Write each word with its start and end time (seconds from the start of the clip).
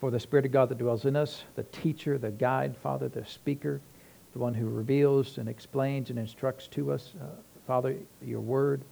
for 0.00 0.10
the 0.10 0.18
Spirit 0.18 0.46
of 0.46 0.52
God 0.52 0.70
that 0.70 0.78
dwells 0.78 1.04
in 1.04 1.14
us, 1.14 1.44
the 1.56 1.62
teacher, 1.64 2.16
the 2.16 2.30
guide, 2.30 2.74
Father, 2.82 3.08
the 3.08 3.24
speaker, 3.26 3.82
the 4.32 4.38
one 4.38 4.54
who 4.54 4.66
reveals 4.66 5.36
and 5.36 5.48
explains 5.48 6.08
and 6.08 6.18
instructs 6.18 6.66
to 6.68 6.90
us, 6.90 7.12
uh, 7.20 7.26
Father, 7.66 7.96
your 8.24 8.40
word, 8.40 8.82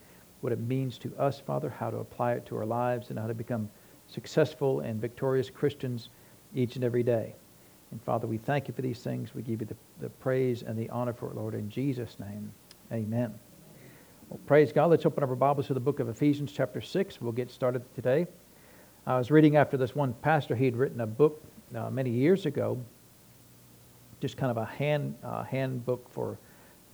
what 0.42 0.52
it 0.52 0.60
means 0.60 0.98
to 0.98 1.16
us, 1.16 1.40
Father, 1.40 1.70
how 1.70 1.90
to 1.90 1.96
apply 1.96 2.34
it 2.34 2.44
to 2.46 2.56
our 2.56 2.66
lives, 2.66 3.08
and 3.08 3.18
how 3.18 3.26
to 3.26 3.34
become 3.34 3.70
successful 4.06 4.80
and 4.80 5.00
victorious 5.00 5.48
Christians 5.48 6.10
each 6.54 6.76
and 6.76 6.84
every 6.84 7.02
day. 7.02 7.34
And 7.90 8.02
Father, 8.02 8.26
we 8.26 8.36
thank 8.36 8.68
you 8.68 8.74
for 8.74 8.82
these 8.82 9.00
things. 9.00 9.34
We 9.34 9.42
give 9.42 9.60
you 9.60 9.66
the, 9.66 9.76
the 10.00 10.10
praise 10.10 10.62
and 10.62 10.78
the 10.78 10.90
honor 10.90 11.14
for 11.14 11.30
it, 11.30 11.36
Lord, 11.36 11.54
in 11.54 11.70
Jesus' 11.70 12.18
name. 12.20 12.52
Amen. 12.92 13.32
Well, 14.28 14.40
praise 14.46 14.72
God. 14.72 14.90
Let's 14.90 15.06
open 15.06 15.24
up 15.24 15.30
our 15.30 15.36
Bibles 15.36 15.68
to 15.68 15.74
the 15.74 15.80
book 15.80 16.00
of 16.00 16.08
Ephesians, 16.10 16.52
chapter 16.52 16.82
6. 16.82 17.20
We'll 17.22 17.32
get 17.32 17.50
started 17.50 17.82
today. 17.94 18.26
I 19.08 19.16
was 19.16 19.30
reading 19.30 19.56
after 19.56 19.78
this 19.78 19.94
one 19.94 20.12
pastor. 20.20 20.54
He'd 20.54 20.76
written 20.76 21.00
a 21.00 21.06
book 21.06 21.42
uh, 21.74 21.88
many 21.88 22.10
years 22.10 22.44
ago, 22.44 22.78
just 24.20 24.36
kind 24.36 24.50
of 24.50 24.58
a 24.58 24.66
hand 24.66 25.14
uh, 25.24 25.44
handbook 25.44 26.06
for 26.10 26.36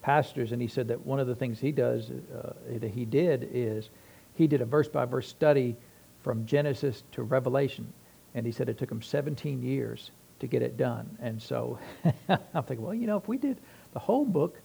pastors, 0.01 0.53
and 0.53 0.63
he 0.63 0.69
said 0.69 0.87
that 0.87 1.05
one 1.05 1.19
of 1.19 1.27
the 1.27 1.35
things 1.35 1.59
he 1.59 1.73
does, 1.73 2.13
uh, 2.13 2.53
that 2.79 2.93
he 2.93 3.05
did, 3.05 3.49
is 3.53 3.91
he 4.37 4.47
did 4.47 4.61
a 4.61 4.65
verse 4.65 4.87
by 4.87 5.05
verse 5.05 5.27
study 5.27 5.75
from 6.23 6.47
Genesis 6.47 7.03
to 7.11 7.25
Revelation, 7.25 7.93
and 8.37 8.47
he 8.47 8.53
said 8.53 8.69
it 8.69 8.79
took 8.79 8.93
him 8.93 9.03
17 9.03 9.61
years 9.61 10.13
to 10.39 10.47
get 10.47 10.63
it 10.63 10.77
done. 10.77 11.19
And 11.21 11.43
so 11.43 11.81
I'm 12.29 12.63
thinking, 12.63 12.83
well, 12.83 12.95
you 12.95 13.09
know, 13.09 13.17
if 13.17 13.27
we 13.27 13.39
did 13.39 13.59
the 13.93 13.99
whole 13.99 14.25
book, 14.25 14.61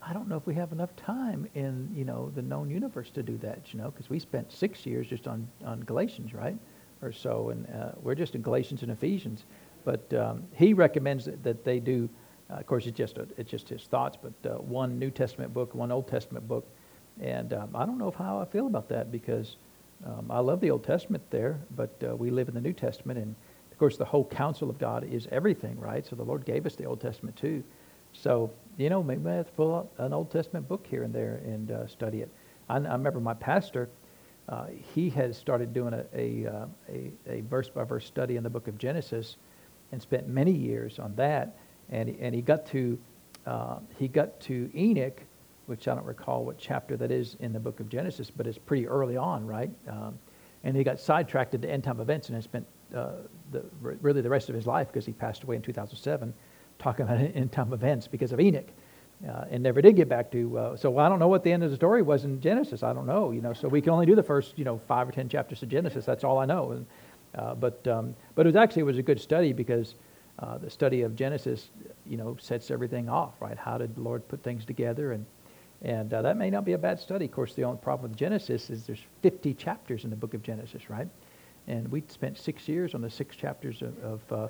I 0.00 0.14
don't 0.14 0.28
know 0.28 0.36
if 0.36 0.46
we 0.46 0.54
have 0.54 0.72
enough 0.72 0.96
time 0.96 1.46
in 1.54 1.90
you 1.94 2.06
know 2.06 2.32
the 2.34 2.40
known 2.40 2.70
universe 2.70 3.10
to 3.10 3.22
do 3.22 3.36
that. 3.38 3.74
You 3.74 3.80
know, 3.80 3.90
because 3.90 4.08
we 4.08 4.18
spent 4.18 4.50
six 4.50 4.86
years 4.86 5.06
just 5.06 5.28
on 5.28 5.46
on 5.62 5.80
Galatians, 5.80 6.32
right, 6.32 6.56
or 7.02 7.12
so, 7.12 7.50
and 7.50 7.66
uh, 7.68 7.92
we're 8.02 8.14
just 8.14 8.34
in 8.34 8.42
Galatians 8.42 8.82
and 8.82 8.90
Ephesians. 8.90 9.44
But 9.84 10.12
um, 10.12 10.44
he 10.54 10.74
recommends 10.74 11.24
that, 11.24 11.42
that 11.42 11.64
they 11.64 11.80
do. 11.80 12.08
Uh, 12.50 12.54
of 12.54 12.66
course, 12.66 12.86
it's 12.86 12.96
just 12.96 13.18
a, 13.18 13.26
it's 13.36 13.50
just 13.50 13.68
his 13.68 13.84
thoughts, 13.84 14.18
but 14.20 14.50
uh, 14.50 14.56
one 14.58 14.98
New 14.98 15.10
Testament 15.10 15.54
book, 15.54 15.74
one 15.74 15.90
Old 15.90 16.08
Testament 16.08 16.46
book, 16.46 16.66
and 17.20 17.52
um, 17.52 17.70
I 17.74 17.86
don't 17.86 17.98
know 17.98 18.12
how 18.16 18.40
I 18.40 18.44
feel 18.44 18.66
about 18.66 18.88
that 18.88 19.10
because 19.10 19.56
um, 20.04 20.30
I 20.30 20.40
love 20.40 20.60
the 20.60 20.70
Old 20.70 20.84
Testament 20.84 21.22
there, 21.30 21.60
but 21.76 21.94
uh, 22.06 22.16
we 22.16 22.30
live 22.30 22.48
in 22.48 22.54
the 22.54 22.60
New 22.60 22.72
Testament, 22.72 23.18
and 23.18 23.34
of 23.70 23.78
course, 23.78 23.96
the 23.96 24.04
whole 24.04 24.24
counsel 24.24 24.68
of 24.68 24.78
God 24.78 25.04
is 25.04 25.28
everything, 25.30 25.78
right? 25.78 26.04
So 26.06 26.16
the 26.16 26.24
Lord 26.24 26.44
gave 26.44 26.66
us 26.66 26.74
the 26.74 26.84
Old 26.84 27.00
Testament 27.00 27.36
too. 27.36 27.62
So 28.12 28.50
you 28.80 28.88
know, 28.88 29.02
maybe 29.02 29.28
I 29.28 29.34
have 29.34 29.46
to 29.46 29.52
pull 29.52 29.74
out 29.74 29.90
an 29.98 30.12
Old 30.12 30.30
Testament 30.30 30.66
book 30.66 30.86
here 30.88 31.02
and 31.02 31.14
there 31.14 31.40
and 31.44 31.70
uh, 31.70 31.86
study 31.86 32.20
it. 32.20 32.30
I, 32.68 32.76
I, 32.76 32.92
remember 32.92 33.20
my 33.20 33.34
pastor, 33.34 33.90
uh, 34.50 34.66
he 34.94 35.08
has 35.10 35.38
started 35.38 35.72
doing 35.72 35.94
a, 35.94 36.04
a, 36.12 36.46
uh, 36.46 36.66
a, 36.88 37.12
a 37.26 37.40
verse 37.42 37.68
by 37.68 37.84
verse 37.84 38.04
study 38.04 38.36
in 38.36 38.42
the 38.42 38.50
book 38.50 38.66
of 38.66 38.76
Genesis 38.76 39.36
and 39.92 40.02
spent 40.02 40.28
many 40.28 40.50
years 40.50 40.98
on 40.98 41.14
that. 41.16 41.56
And 41.88 42.08
and 42.20 42.34
he 42.34 42.42
got 42.42 42.66
to 42.66 42.98
uh, 43.46 43.78
he 43.98 44.08
got 44.08 44.40
to 44.40 44.70
Enoch, 44.74 45.22
which 45.66 45.88
I 45.88 45.94
don't 45.94 46.04
recall 46.04 46.44
what 46.44 46.58
chapter 46.58 46.96
that 46.96 47.10
is 47.10 47.36
in 47.40 47.52
the 47.52 47.60
book 47.60 47.80
of 47.80 47.88
Genesis, 47.88 48.30
but 48.30 48.46
it's 48.46 48.58
pretty 48.58 48.86
early 48.86 49.16
on, 49.16 49.46
right? 49.46 49.70
Um, 49.88 50.18
and 50.64 50.76
he 50.76 50.84
got 50.84 51.00
sidetracked 51.00 51.60
to 51.60 51.70
end 51.70 51.84
time 51.84 52.00
events 52.00 52.28
and 52.28 52.34
has 52.34 52.44
spent 52.44 52.66
uh, 52.94 53.12
the, 53.52 53.64
really 53.80 54.20
the 54.20 54.28
rest 54.28 54.48
of 54.48 54.54
his 54.54 54.66
life 54.66 54.88
because 54.88 55.06
he 55.06 55.12
passed 55.12 55.44
away 55.44 55.56
in 55.56 55.62
2007 55.62 56.34
talking 56.78 57.04
about 57.04 57.18
end 57.34 57.52
time 57.52 57.72
events 57.72 58.08
because 58.08 58.32
of 58.32 58.40
Enoch. 58.40 58.68
Uh, 59.28 59.44
and 59.50 59.62
never 59.62 59.82
did 59.82 59.96
get 59.96 60.08
back 60.08 60.30
to. 60.32 60.58
Uh, 60.58 60.76
so 60.76 60.96
I 60.96 61.08
don't 61.08 61.18
know 61.18 61.28
what 61.28 61.44
the 61.44 61.52
end 61.52 61.62
of 61.62 61.70
the 61.70 61.76
story 61.76 62.00
was 62.00 62.24
in 62.24 62.40
Genesis. 62.40 62.82
I 62.82 62.94
don't 62.94 63.06
know, 63.06 63.32
you 63.32 63.42
know. 63.42 63.52
So 63.52 63.68
we 63.68 63.82
can 63.82 63.92
only 63.92 64.06
do 64.06 64.14
the 64.14 64.22
first, 64.22 64.58
you 64.58 64.64
know, 64.64 64.80
five 64.88 65.06
or 65.06 65.12
ten 65.12 65.28
chapters 65.28 65.62
of 65.62 65.68
Genesis. 65.68 66.06
That's 66.06 66.24
all 66.24 66.38
I 66.38 66.46
know. 66.46 66.70
And, 66.72 66.86
uh, 67.34 67.54
but 67.54 67.86
um, 67.86 68.14
but 68.34 68.46
it 68.46 68.48
was 68.48 68.56
actually 68.56 68.80
it 68.80 68.86
was 68.86 68.96
a 68.96 69.02
good 69.02 69.20
study 69.20 69.52
because 69.52 69.94
uh, 70.38 70.56
the 70.56 70.70
study 70.70 71.02
of 71.02 71.14
Genesis, 71.14 71.68
you 72.06 72.16
know, 72.16 72.34
sets 72.40 72.70
everything 72.70 73.10
off, 73.10 73.34
right? 73.40 73.58
How 73.58 73.76
did 73.76 73.94
the 73.94 74.00
Lord 74.00 74.26
put 74.26 74.42
things 74.42 74.64
together, 74.64 75.12
and 75.12 75.26
and 75.82 76.14
uh, 76.14 76.22
that 76.22 76.38
may 76.38 76.48
not 76.48 76.64
be 76.64 76.72
a 76.72 76.78
bad 76.78 76.98
study. 76.98 77.26
Of 77.26 77.32
course, 77.32 77.52
the 77.54 77.64
only 77.64 77.78
problem 77.78 78.10
with 78.10 78.18
Genesis 78.18 78.70
is 78.70 78.86
there's 78.86 79.04
50 79.20 79.52
chapters 79.52 80.04
in 80.04 80.10
the 80.10 80.16
book 80.16 80.32
of 80.32 80.42
Genesis, 80.42 80.88
right? 80.88 81.08
And 81.68 81.86
we 81.88 82.02
spent 82.08 82.38
six 82.38 82.68
years 82.68 82.94
on 82.94 83.02
the 83.02 83.10
six 83.10 83.36
chapters 83.36 83.82
of, 83.82 83.98
of 84.02 84.32
uh, 84.32 84.48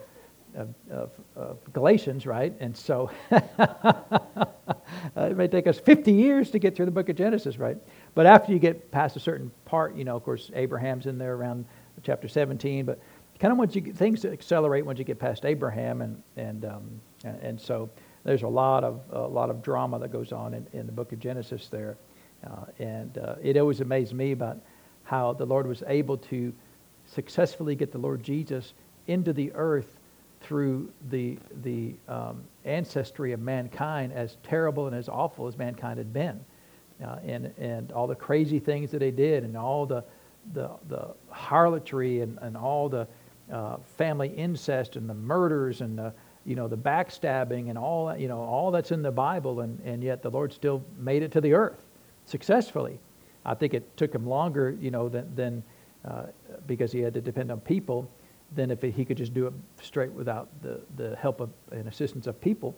of, 0.54 0.74
of, 0.90 1.10
of 1.36 1.58
Galatians, 1.72 2.26
right? 2.26 2.52
And 2.60 2.76
so 2.76 3.10
it 5.16 5.36
may 5.36 5.48
take 5.48 5.66
us 5.66 5.78
50 5.78 6.12
years 6.12 6.50
to 6.50 6.58
get 6.58 6.76
through 6.76 6.86
the 6.86 6.92
book 6.92 7.08
of 7.08 7.16
Genesis, 7.16 7.58
right? 7.58 7.76
But 8.14 8.26
after 8.26 8.52
you 8.52 8.58
get 8.58 8.90
past 8.90 9.16
a 9.16 9.20
certain 9.20 9.50
part, 9.64 9.96
you 9.96 10.04
know, 10.04 10.16
of 10.16 10.22
course, 10.22 10.50
Abraham's 10.54 11.06
in 11.06 11.18
there 11.18 11.34
around 11.34 11.64
chapter 12.02 12.28
17, 12.28 12.84
but 12.84 13.00
kind 13.38 13.52
of 13.52 13.58
once 13.58 13.74
you 13.74 13.80
get, 13.80 13.96
things 13.96 14.24
accelerate 14.24 14.84
once 14.84 14.98
you 14.98 15.04
get 15.04 15.18
past 15.18 15.44
Abraham, 15.44 16.02
and 16.02 16.22
and 16.36 16.64
um, 16.64 17.00
and 17.24 17.60
so 17.60 17.88
there's 18.24 18.42
a 18.42 18.48
lot 18.48 18.84
of 18.84 19.00
a 19.10 19.26
lot 19.26 19.50
of 19.50 19.62
drama 19.62 19.98
that 19.98 20.12
goes 20.12 20.32
on 20.32 20.54
in, 20.54 20.66
in 20.72 20.86
the 20.86 20.92
book 20.92 21.12
of 21.12 21.18
Genesis 21.18 21.68
there, 21.68 21.96
uh, 22.46 22.66
and 22.78 23.18
uh, 23.18 23.36
it 23.42 23.56
always 23.56 23.80
amazed 23.80 24.12
me 24.12 24.32
about 24.32 24.58
how 25.04 25.32
the 25.32 25.46
Lord 25.46 25.66
was 25.66 25.82
able 25.86 26.18
to 26.18 26.52
successfully 27.06 27.74
get 27.74 27.90
the 27.90 27.98
Lord 27.98 28.22
Jesus 28.22 28.74
into 29.06 29.32
the 29.32 29.50
earth 29.54 29.98
through 30.50 30.90
the, 31.10 31.38
the 31.62 31.94
um, 32.08 32.42
ancestry 32.64 33.30
of 33.30 33.38
mankind, 33.38 34.12
as 34.12 34.36
terrible 34.42 34.88
and 34.88 34.96
as 34.96 35.08
awful 35.08 35.46
as 35.46 35.56
mankind 35.56 35.96
had 35.96 36.12
been, 36.12 36.44
uh, 37.04 37.18
and, 37.24 37.54
and 37.56 37.92
all 37.92 38.08
the 38.08 38.16
crazy 38.16 38.58
things 38.58 38.90
that 38.90 38.98
they 38.98 39.12
did, 39.12 39.44
and 39.44 39.56
all 39.56 39.86
the, 39.86 40.02
the, 40.52 40.68
the 40.88 41.06
harlotry, 41.28 42.22
and, 42.22 42.36
and 42.42 42.56
all 42.56 42.88
the 42.88 43.06
uh, 43.52 43.76
family 43.96 44.30
incest, 44.30 44.96
and 44.96 45.08
the 45.08 45.14
murders, 45.14 45.82
and 45.82 45.96
the, 45.96 46.12
you 46.44 46.56
know, 46.56 46.66
the 46.66 46.76
backstabbing, 46.76 47.68
and 47.68 47.78
all, 47.78 48.12
you 48.16 48.26
know, 48.26 48.40
all 48.40 48.72
that's 48.72 48.90
in 48.90 49.02
the 49.02 49.12
Bible, 49.12 49.60
and, 49.60 49.78
and 49.84 50.02
yet 50.02 50.20
the 50.20 50.30
Lord 50.30 50.52
still 50.52 50.82
made 50.98 51.22
it 51.22 51.30
to 51.30 51.40
the 51.40 51.52
earth 51.52 51.84
successfully. 52.24 52.98
I 53.46 53.54
think 53.54 53.72
it 53.72 53.96
took 53.96 54.12
him 54.12 54.26
longer, 54.26 54.76
you 54.80 54.90
know, 54.90 55.08
than, 55.08 55.32
than 55.36 55.62
uh, 56.04 56.24
because 56.66 56.90
he 56.90 56.98
had 56.98 57.14
to 57.14 57.20
depend 57.20 57.52
on 57.52 57.60
people 57.60 58.10
than 58.54 58.70
if 58.70 58.82
he 58.82 59.04
could 59.04 59.16
just 59.16 59.32
do 59.32 59.46
it 59.46 59.52
straight 59.80 60.12
without 60.12 60.48
the, 60.62 60.80
the 60.96 61.16
help 61.16 61.40
of 61.40 61.50
and 61.70 61.86
assistance 61.86 62.26
of 62.26 62.40
people. 62.40 62.76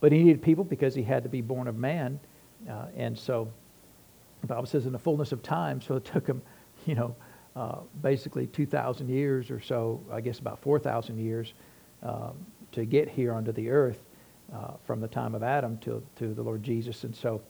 But 0.00 0.12
he 0.12 0.22
needed 0.22 0.42
people 0.42 0.64
because 0.64 0.94
he 0.94 1.02
had 1.02 1.22
to 1.22 1.28
be 1.28 1.42
born 1.42 1.68
of 1.68 1.76
man. 1.76 2.18
Uh, 2.68 2.86
and 2.96 3.18
so 3.18 3.50
the 4.40 4.46
Bible 4.46 4.66
says 4.66 4.86
in 4.86 4.92
the 4.92 4.98
fullness 4.98 5.32
of 5.32 5.42
time, 5.42 5.80
so 5.80 5.96
it 5.96 6.04
took 6.04 6.26
him, 6.26 6.40
you 6.86 6.94
know, 6.94 7.14
uh, 7.56 7.80
basically 8.00 8.46
2,000 8.46 9.08
years 9.08 9.50
or 9.50 9.60
so, 9.60 10.00
I 10.10 10.20
guess 10.20 10.38
about 10.38 10.58
4,000 10.60 11.18
years 11.18 11.52
um, 12.02 12.34
to 12.72 12.84
get 12.84 13.08
here 13.08 13.32
onto 13.32 13.52
the 13.52 13.68
earth 13.68 14.00
uh, 14.54 14.72
from 14.84 15.00
the 15.00 15.08
time 15.08 15.34
of 15.34 15.42
Adam 15.42 15.76
to, 15.78 16.02
to 16.16 16.32
the 16.32 16.42
Lord 16.42 16.62
Jesus. 16.62 17.04
And 17.04 17.14
so 17.14 17.42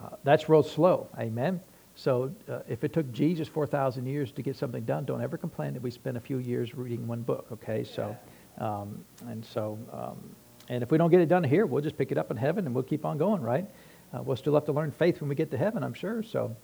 uh, 0.00 0.10
that's 0.24 0.48
real 0.48 0.62
slow. 0.62 1.08
Amen. 1.18 1.60
So 2.00 2.32
uh, 2.48 2.60
if 2.66 2.82
it 2.82 2.94
took 2.94 3.12
Jesus 3.12 3.46
4,000 3.46 4.06
years 4.06 4.32
to 4.32 4.40
get 4.40 4.56
something 4.56 4.84
done, 4.84 5.04
don't 5.04 5.20
ever 5.20 5.36
complain 5.36 5.74
that 5.74 5.82
we 5.82 5.90
spent 5.90 6.16
a 6.16 6.20
few 6.20 6.38
years 6.38 6.74
reading 6.74 7.06
one 7.06 7.20
book, 7.20 7.48
okay? 7.52 7.84
So, 7.84 8.16
um, 8.56 9.04
and 9.26 9.44
so, 9.44 9.78
um, 9.92 10.34
and 10.70 10.82
if 10.82 10.90
we 10.90 10.96
don't 10.96 11.10
get 11.10 11.20
it 11.20 11.28
done 11.28 11.44
here, 11.44 11.66
we'll 11.66 11.82
just 11.82 11.98
pick 11.98 12.10
it 12.10 12.16
up 12.16 12.30
in 12.30 12.38
heaven 12.38 12.64
and 12.64 12.74
we'll 12.74 12.84
keep 12.84 13.04
on 13.04 13.18
going, 13.18 13.42
right? 13.42 13.68
Uh, 14.14 14.22
we'll 14.22 14.38
still 14.38 14.54
have 14.54 14.64
to 14.64 14.72
learn 14.72 14.90
faith 14.90 15.20
when 15.20 15.28
we 15.28 15.34
get 15.34 15.50
to 15.50 15.58
heaven, 15.58 15.84
I'm 15.84 15.92
sure. 15.92 16.22
So, 16.22 16.56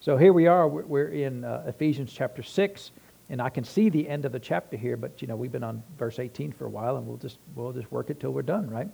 so 0.00 0.18
here 0.18 0.34
we 0.34 0.48
are. 0.48 0.68
We're 0.68 1.08
in 1.08 1.44
uh, 1.44 1.64
Ephesians 1.66 2.12
chapter 2.12 2.42
6, 2.42 2.90
and 3.30 3.40
I 3.40 3.48
can 3.48 3.64
see 3.64 3.88
the 3.88 4.06
end 4.06 4.26
of 4.26 4.32
the 4.32 4.38
chapter 4.38 4.76
here, 4.76 4.98
but, 4.98 5.22
you 5.22 5.28
know, 5.28 5.36
we've 5.36 5.52
been 5.52 5.64
on 5.64 5.82
verse 5.96 6.18
18 6.18 6.52
for 6.52 6.66
a 6.66 6.70
while, 6.70 6.98
and 6.98 7.06
we'll 7.06 7.16
just, 7.16 7.38
we'll 7.54 7.72
just 7.72 7.90
work 7.90 8.10
it 8.10 8.20
till 8.20 8.32
we're 8.32 8.42
done, 8.42 8.68
right? 8.68 8.88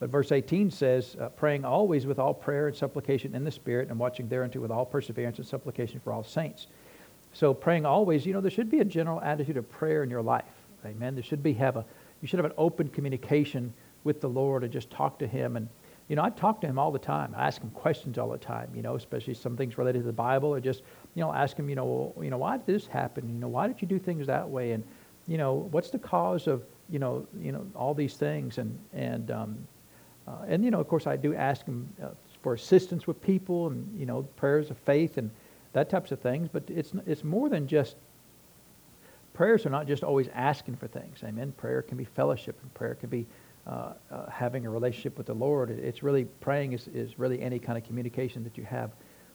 But 0.00 0.10
verse 0.10 0.32
18 0.32 0.70
says, 0.70 1.16
uh, 1.20 1.28
praying 1.30 1.64
always 1.64 2.06
with 2.06 2.18
all 2.18 2.34
prayer 2.34 2.66
and 2.68 2.76
supplication 2.76 3.34
in 3.34 3.44
the 3.44 3.50
Spirit, 3.50 3.88
and 3.88 3.98
watching 3.98 4.28
thereunto 4.28 4.60
with 4.60 4.70
all 4.70 4.84
perseverance 4.84 5.38
and 5.38 5.46
supplication 5.46 6.00
for 6.00 6.12
all 6.12 6.24
saints. 6.24 6.66
So 7.32 7.52
praying 7.52 7.84
always, 7.84 8.24
you 8.24 8.32
know, 8.32 8.40
there 8.40 8.50
should 8.50 8.70
be 8.70 8.80
a 8.80 8.84
general 8.84 9.20
attitude 9.20 9.56
of 9.56 9.68
prayer 9.70 10.02
in 10.02 10.10
your 10.10 10.22
life. 10.22 10.44
Amen. 10.86 11.14
There 11.14 11.24
should 11.24 11.42
be 11.42 11.52
have 11.54 11.76
a 11.76 11.84
you 12.22 12.28
should 12.28 12.38
have 12.38 12.46
an 12.46 12.56
open 12.56 12.88
communication 12.88 13.72
with 14.04 14.20
the 14.20 14.28
Lord 14.28 14.62
and 14.62 14.72
just 14.72 14.90
talk 14.90 15.18
to 15.18 15.26
Him. 15.26 15.56
And 15.56 15.68
you 16.08 16.16
know, 16.16 16.22
I 16.22 16.30
talk 16.30 16.60
to 16.60 16.66
Him 16.66 16.78
all 16.78 16.92
the 16.92 16.98
time. 16.98 17.34
I 17.36 17.46
ask 17.46 17.60
Him 17.60 17.70
questions 17.70 18.18
all 18.18 18.30
the 18.30 18.38
time. 18.38 18.70
You 18.74 18.82
know, 18.82 18.94
especially 18.94 19.34
some 19.34 19.56
things 19.56 19.76
related 19.78 20.00
to 20.00 20.06
the 20.06 20.12
Bible, 20.12 20.48
or 20.50 20.60
just 20.60 20.82
you 21.14 21.22
know, 21.22 21.32
ask 21.32 21.56
Him, 21.56 21.68
you 21.68 21.74
know, 21.74 21.84
well, 22.14 22.24
you 22.24 22.30
know, 22.30 22.38
why 22.38 22.56
did 22.56 22.66
this 22.66 22.86
happen? 22.86 23.28
You 23.28 23.40
know, 23.40 23.48
why 23.48 23.66
did 23.66 23.82
you 23.82 23.88
do 23.88 23.98
things 23.98 24.26
that 24.26 24.48
way? 24.48 24.72
And 24.72 24.84
you 25.26 25.38
know, 25.38 25.68
what's 25.70 25.90
the 25.90 25.98
cause 25.98 26.46
of 26.46 26.62
you 26.90 26.98
know, 26.98 27.26
you 27.40 27.52
know, 27.52 27.66
all 27.74 27.94
these 27.94 28.14
things? 28.14 28.58
And 28.58 28.78
and 28.92 29.30
um, 29.30 29.66
uh, 30.26 30.44
and, 30.48 30.64
you 30.64 30.70
know, 30.70 30.80
of 30.80 30.88
course, 30.88 31.06
I 31.06 31.16
do 31.16 31.34
ask 31.34 31.66
him 31.66 31.88
uh, 32.02 32.08
for 32.42 32.54
assistance 32.54 33.06
with 33.06 33.20
people 33.22 33.68
and, 33.68 33.98
you 33.98 34.06
know, 34.06 34.22
prayers 34.36 34.70
of 34.70 34.78
faith 34.78 35.18
and 35.18 35.30
that 35.72 35.90
types 35.90 36.12
of 36.12 36.20
things. 36.20 36.48
But 36.52 36.64
it's, 36.68 36.92
it's 37.06 37.24
more 37.24 37.48
than 37.48 37.66
just, 37.66 37.96
prayers 39.34 39.66
are 39.66 39.70
not 39.70 39.86
just 39.86 40.02
always 40.02 40.28
asking 40.34 40.76
for 40.76 40.86
things. 40.86 41.22
Amen. 41.24 41.52
Prayer 41.52 41.82
can 41.82 41.96
be 41.96 42.04
fellowship 42.04 42.58
and 42.62 42.72
prayer 42.74 42.94
can 42.94 43.10
be 43.10 43.26
uh, 43.66 43.92
uh, 44.10 44.30
having 44.30 44.66
a 44.66 44.70
relationship 44.70 45.16
with 45.18 45.26
the 45.26 45.34
Lord. 45.34 45.70
It's 45.70 46.02
really, 46.02 46.24
praying 46.40 46.72
is, 46.72 46.88
is 46.88 47.18
really 47.18 47.40
any 47.40 47.58
kind 47.58 47.76
of 47.76 47.84
communication 47.84 48.44
that 48.44 48.56
you 48.56 48.64
have 48.64 48.90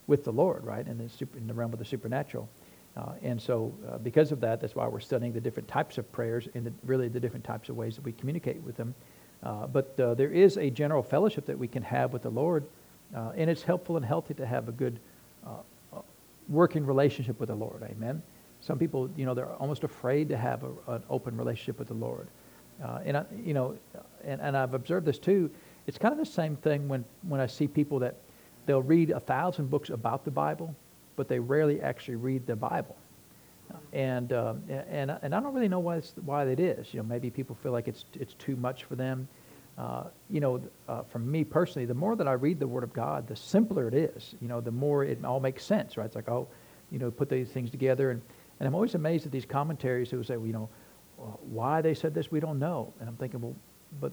with 0.08 0.24
the 0.24 0.32
Lord, 0.32 0.64
right? 0.64 0.86
And 0.86 1.02
in, 1.02 1.10
in 1.38 1.48
the 1.48 1.54
realm 1.54 1.74
of 1.74 1.80
the 1.80 1.86
supernatural. 1.86 2.48
Uh, 2.98 3.14
and 3.22 3.40
so, 3.40 3.74
uh, 3.88 3.98
because 4.00 4.32
of 4.32 4.40
that, 4.42 4.60
that's 4.60 4.76
why 4.76 4.88
we're 4.88 5.00
studying 5.00 5.32
the 5.32 5.40
different 5.40 5.68
types 5.68 5.98
of 5.98 6.12
prayers 6.12 6.48
and 6.56 6.66
the, 6.66 6.74
really 6.84 7.08
the 7.08 7.20
different 7.20 7.46
types 7.46 7.70
of 7.70 7.76
ways 7.76 7.96
that 7.96 8.04
we 8.04 8.12
communicate 8.12 8.62
with 8.64 8.76
them. 8.76 8.94
Uh, 9.42 9.68
but 9.68 9.98
uh, 10.00 10.14
there 10.16 10.32
is 10.32 10.58
a 10.58 10.70
general 10.70 11.02
fellowship 11.02 11.46
that 11.46 11.58
we 11.58 11.68
can 11.68 11.84
have 11.84 12.12
with 12.12 12.24
the 12.24 12.30
Lord, 12.30 12.66
uh, 13.16 13.32
and 13.36 13.50
it's 13.50 13.64
helpful 13.64 13.96
and 13.96 14.06
healthy 14.06 14.34
to 14.34 14.46
have 14.46 14.68
a 14.68 14.72
good 14.72 15.00
uh, 15.46 16.02
working 16.50 16.86
relationship 16.86 17.40
with 17.40 17.50
the 17.50 17.56
Lord. 17.56 17.84
Amen. 17.84 18.22
Some 18.62 18.78
people, 18.78 19.10
you 19.16 19.26
know, 19.26 19.34
they're 19.34 19.54
almost 19.54 19.84
afraid 19.84 20.28
to 20.30 20.38
have 20.38 20.64
a, 20.64 20.94
an 20.94 21.04
open 21.10 21.38
relationship 21.38 21.80
with 21.80 21.88
the 21.88 21.94
Lord. 21.94 22.28
and, 23.06 23.16
I, 23.16 23.26
you 23.44 23.54
know, 23.54 23.78
and, 24.26 24.42
and 24.42 24.58
I've 24.58 24.74
observed 24.74 25.06
this 25.06 25.20
too. 25.20 25.50
It's 25.88 25.98
kind 25.98 26.12
of 26.12 26.20
the 26.20 26.26
same 26.26 26.58
thing 26.58 26.90
when, 26.90 27.06
when 27.22 27.40
I 27.40 27.48
see 27.48 27.68
people 27.68 28.00
that 28.00 28.16
they'll 28.66 28.82
read 28.82 29.12
a 29.12 29.20
thousand 29.20 29.70
books 29.70 29.90
about 29.90 30.26
the 30.26 30.32
Bible, 30.32 30.76
but 31.16 31.28
they 31.28 31.40
rarely 31.40 31.82
actually 31.82 32.18
read 32.18 32.46
the 32.46 32.56
Bible. 32.56 32.96
And, 33.94 34.34
um, 34.34 34.64
and, 34.70 35.12
and 35.22 35.36
I 35.36 35.40
don't 35.40 35.54
really 35.54 35.68
know 35.68 35.80
why, 35.80 35.98
it's, 35.98 36.14
why 36.24 36.46
that 36.46 36.60
is. 36.60 36.94
You 36.94 37.00
know, 37.00 37.08
maybe 37.08 37.30
people 37.30 37.56
feel 37.62 37.72
like 37.72 37.88
it's, 37.88 38.06
it's 38.14 38.34
too 38.36 38.56
much 38.56 38.84
for 38.84 38.96
them. 38.96 39.28
Uh, 39.78 40.04
you 40.30 40.40
know, 40.40 40.62
uh, 40.88 41.04
for 41.04 41.20
me 41.20 41.44
personally, 41.44 41.86
the 41.86 41.94
more 41.94 42.16
that 42.16 42.28
I 42.28 42.34
read 42.34 42.60
the 42.60 42.68
Word 42.68 42.84
of 42.84 42.94
God, 42.94 43.28
the 43.28 43.36
simpler 43.36 43.88
it 43.88 43.94
is. 43.94 44.36
You 44.42 44.48
know, 44.48 44.62
the 44.62 44.72
more 44.72 45.04
it 45.04 45.24
all 45.24 45.40
makes 45.40 45.64
sense, 45.64 45.98
right? 45.98 46.06
It's 46.06 46.16
like, 46.16 46.30
oh, 46.30 46.48
you 46.92 47.00
know, 47.00 47.10
put 47.12 47.30
these 47.30 47.50
things 47.50 47.72
together. 47.72 48.12
And, 48.12 48.22
and 48.60 48.68
I'm 48.68 48.76
always 48.76 48.96
amazed 48.96 49.26
at 49.26 49.32
these 49.32 49.46
commentaries 49.46 50.10
who 50.10 50.22
say, 50.24 50.38
well, 50.38 50.48
you 50.48 50.54
know, 50.54 50.70
why 51.42 51.82
they 51.82 51.94
said 51.94 52.14
this, 52.14 52.32
we 52.32 52.40
don't 52.40 52.60
know. 52.60 52.94
And 53.00 53.10
I'm 53.10 53.16
thinking, 53.16 53.42
well, 53.42 53.56
but 54.00 54.12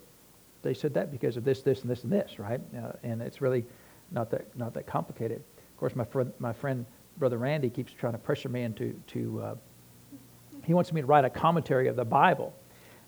they 0.63 0.75
said 0.75 0.95
that 0.95 1.13
because 1.13 1.37
of 1.37 1.45
this, 1.45 1.63
this, 1.63 1.83
and 1.83 1.91
this, 1.91 2.03
and 2.05 2.13
this, 2.13 2.39
right? 2.39 2.61
Uh, 2.77 2.93
and 3.03 3.23
it's 3.23 3.41
really 3.41 3.65
not 4.11 4.31
that, 4.31 4.57
not 4.57 4.75
that 4.75 4.87
complicated. 4.87 5.39
Of 5.39 5.77
course, 5.77 5.95
my 5.95 6.05
friend, 6.05 6.33
my 6.39 6.53
friend 6.53 6.87
Brother 7.19 7.39
Randy 7.39 7.71
keeps 7.71 7.93
trying 7.93 8.13
to 8.13 8.19
pressure 8.19 8.49
me 8.49 8.63
into 8.63 8.93
to. 9.09 9.43
Uh, 9.43 9.55
he 10.65 10.75
wants 10.75 10.93
me 10.93 11.01
to 11.01 11.07
write 11.07 11.25
a 11.25 11.31
commentary 11.31 11.89
of 11.89 11.97
the 11.97 12.05
Bible, 12.05 12.53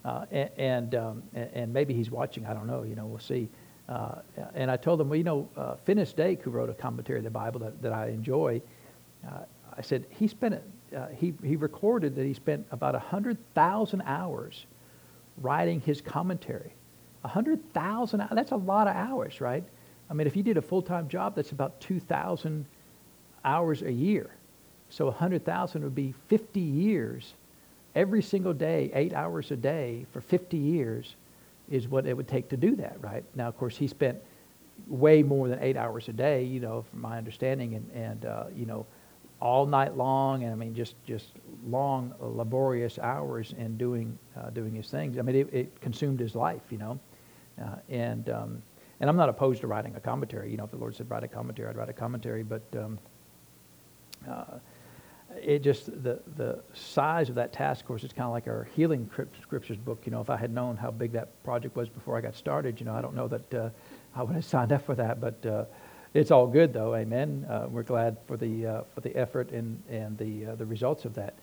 uh, 0.05 0.27
and 0.31 0.51
and, 0.57 0.95
um, 0.95 1.23
and, 1.35 1.73
maybe 1.73 1.93
he's 1.93 2.11
watching. 2.11 2.47
I 2.47 2.55
don't 2.55 2.67
know. 2.67 2.83
You 2.83 2.95
know, 2.95 3.07
we'll 3.07 3.19
see. 3.19 3.49
Uh, 3.89 4.17
and 4.55 4.71
I 4.71 4.77
told 4.77 5.01
him, 5.01 5.09
well, 5.09 5.17
you 5.17 5.25
know, 5.25 5.49
uh, 5.57 5.77
Finis 5.77 6.13
Dake, 6.13 6.43
who 6.43 6.51
wrote 6.51 6.69
a 6.69 6.75
commentary 6.75 7.19
of 7.19 7.25
the 7.25 7.31
Bible 7.31 7.61
that, 7.61 7.81
that 7.81 7.93
I 7.93 8.09
enjoy, 8.09 8.61
uh, 9.27 9.41
I 9.77 9.81
said 9.81 10.05
he 10.11 10.29
spent 10.29 10.61
uh, 10.97 11.07
he 11.09 11.35
he 11.43 11.57
recorded 11.57 12.15
that 12.17 12.25
he 12.25 12.35
spent 12.35 12.67
about 12.71 12.95
hundred 12.95 13.39
thousand 13.55 14.03
hours 14.03 14.67
writing 15.39 15.81
his 15.81 16.01
commentary. 16.01 16.73
hundred 17.25 17.73
thousand. 17.73 18.27
That's 18.33 18.53
a 18.53 18.57
lot 18.57 18.89
of 18.89 18.97
hours, 18.97 19.41
right? 19.41 19.65
I 20.11 20.15
mean, 20.15 20.27
if 20.27 20.37
you 20.37 20.43
did 20.43 20.57
a 20.57 20.63
full 20.63 20.83
time 20.83 21.09
job, 21.09 21.35
that's 21.35 21.53
about 21.53 21.81
two 21.81 22.01
thousand 22.01 22.67
hours 23.45 23.83
a 23.83 23.93
year. 23.93 24.31
So 24.91 25.07
100,000 25.07 25.83
would 25.83 25.95
be 25.95 26.15
50 26.29 26.61
years. 26.61 27.35
Every 27.95 28.23
single 28.23 28.53
day, 28.53 28.91
eight 28.95 29.13
hours 29.13 29.51
a 29.51 29.57
day 29.57 30.07
for 30.13 30.21
50 30.21 30.57
years 30.57 31.17
is 31.71 31.89
what 31.89 32.07
it 32.07 32.17
would 32.17 32.29
take 32.29 32.49
to 32.51 32.57
do 32.57 32.77
that, 32.77 32.97
right? 33.03 33.25
Now, 33.35 33.49
of 33.49 33.59
course, 33.59 33.77
he 33.77 33.87
spent 33.87 34.19
way 34.87 35.23
more 35.23 35.49
than 35.49 35.59
eight 35.61 35.77
hours 35.77 36.09
a 36.09 36.13
day, 36.13 36.45
you 36.45 36.61
know, 36.61 36.83
from 36.83 37.01
my 37.01 37.19
understanding, 37.19 37.75
and, 37.75 37.91
and 37.93 38.25
uh, 38.25 38.45
you 38.55 38.65
know, 38.65 38.87
all 39.41 39.67
night 39.67 39.97
long, 39.97 40.43
and 40.45 40.53
I 40.53 40.55
mean, 40.57 40.75
just, 40.75 40.95
just 41.05 41.29
long, 41.67 42.15
laborious 42.21 42.99
hours 42.99 43.55
in 43.59 43.77
doing, 43.77 44.19
uh, 44.37 44.51
doing 44.51 44.75
his 44.75 44.91
things. 44.91 45.19
I 45.19 45.23
mean, 45.23 45.37
it, 45.37 45.49
it 45.53 45.81
consumed 45.81 46.19
his 46.19 46.35
life, 46.35 46.63
you 46.71 46.79
know. 46.79 46.99
Uh, 47.61 47.77
and, 47.89 48.29
um, 48.31 48.63
and 49.01 49.09
I'm 49.09 49.17
not 49.17 49.29
opposed 49.29 49.61
to 49.61 49.67
writing 49.67 49.95
a 49.95 50.01
commentary. 50.01 50.51
You 50.51 50.57
know, 50.57 50.65
if 50.65 50.71
the 50.71 50.77
Lord 50.77 50.97
said 50.97 51.09
write 51.11 51.23
a 51.23 51.29
commentary, 51.29 51.69
I'd 51.69 51.77
write 51.77 51.89
a 51.89 51.93
commentary, 51.93 52.43
but 52.43 52.63
um, 52.77 52.99
uh, 54.29 54.59
it 55.43 55.63
just 55.63 55.87
the 56.03 56.21
the 56.37 56.59
size 56.73 57.29
of 57.29 57.35
that 57.35 57.53
task 57.53 57.85
course 57.85 58.03
is 58.03 58.13
kind 58.13 58.27
of 58.27 58.33
like 58.33 58.47
our 58.47 58.69
healing 58.75 59.09
scriptures 59.43 59.77
book 59.77 60.01
you 60.07 60.11
know 60.11 60.21
if 60.23 60.31
i 60.31 60.37
had 60.37 60.51
known 60.51 60.75
how 60.75 60.91
big 60.91 61.13
that 61.13 61.29
project 61.45 61.77
was 61.77 61.89
before 61.89 62.17
i 62.17 62.21
got 62.21 62.35
started 62.35 62.81
you 62.81 62.87
know 62.87 62.95
i 62.95 63.03
don't 63.03 63.15
know 63.15 63.29
that 63.29 63.55
uh, 63.55 63.69
i 64.17 64.23
would 64.23 64.35
have 64.35 64.45
signed 64.45 64.73
up 64.73 64.85
for 64.85 64.95
that 64.95 65.21
but 65.21 65.45
uh, 65.45 65.65
it's 66.15 66.31
all 66.31 66.47
good 66.47 66.73
though 66.73 66.95
amen. 66.95 67.47
Uh, 67.49 67.67
we're 67.71 67.83
glad 67.83 68.17
for 68.27 68.37
the 68.37 68.67
uh, 68.67 68.83
for 68.95 69.01
the 69.03 69.15
effort 69.15 69.51
and 69.51 69.83
and 69.89 70.17
the 70.17 70.47
uh, 70.47 70.55
the 70.55 70.65
results 70.65 71.05
of 71.05 71.15
that. 71.15 71.35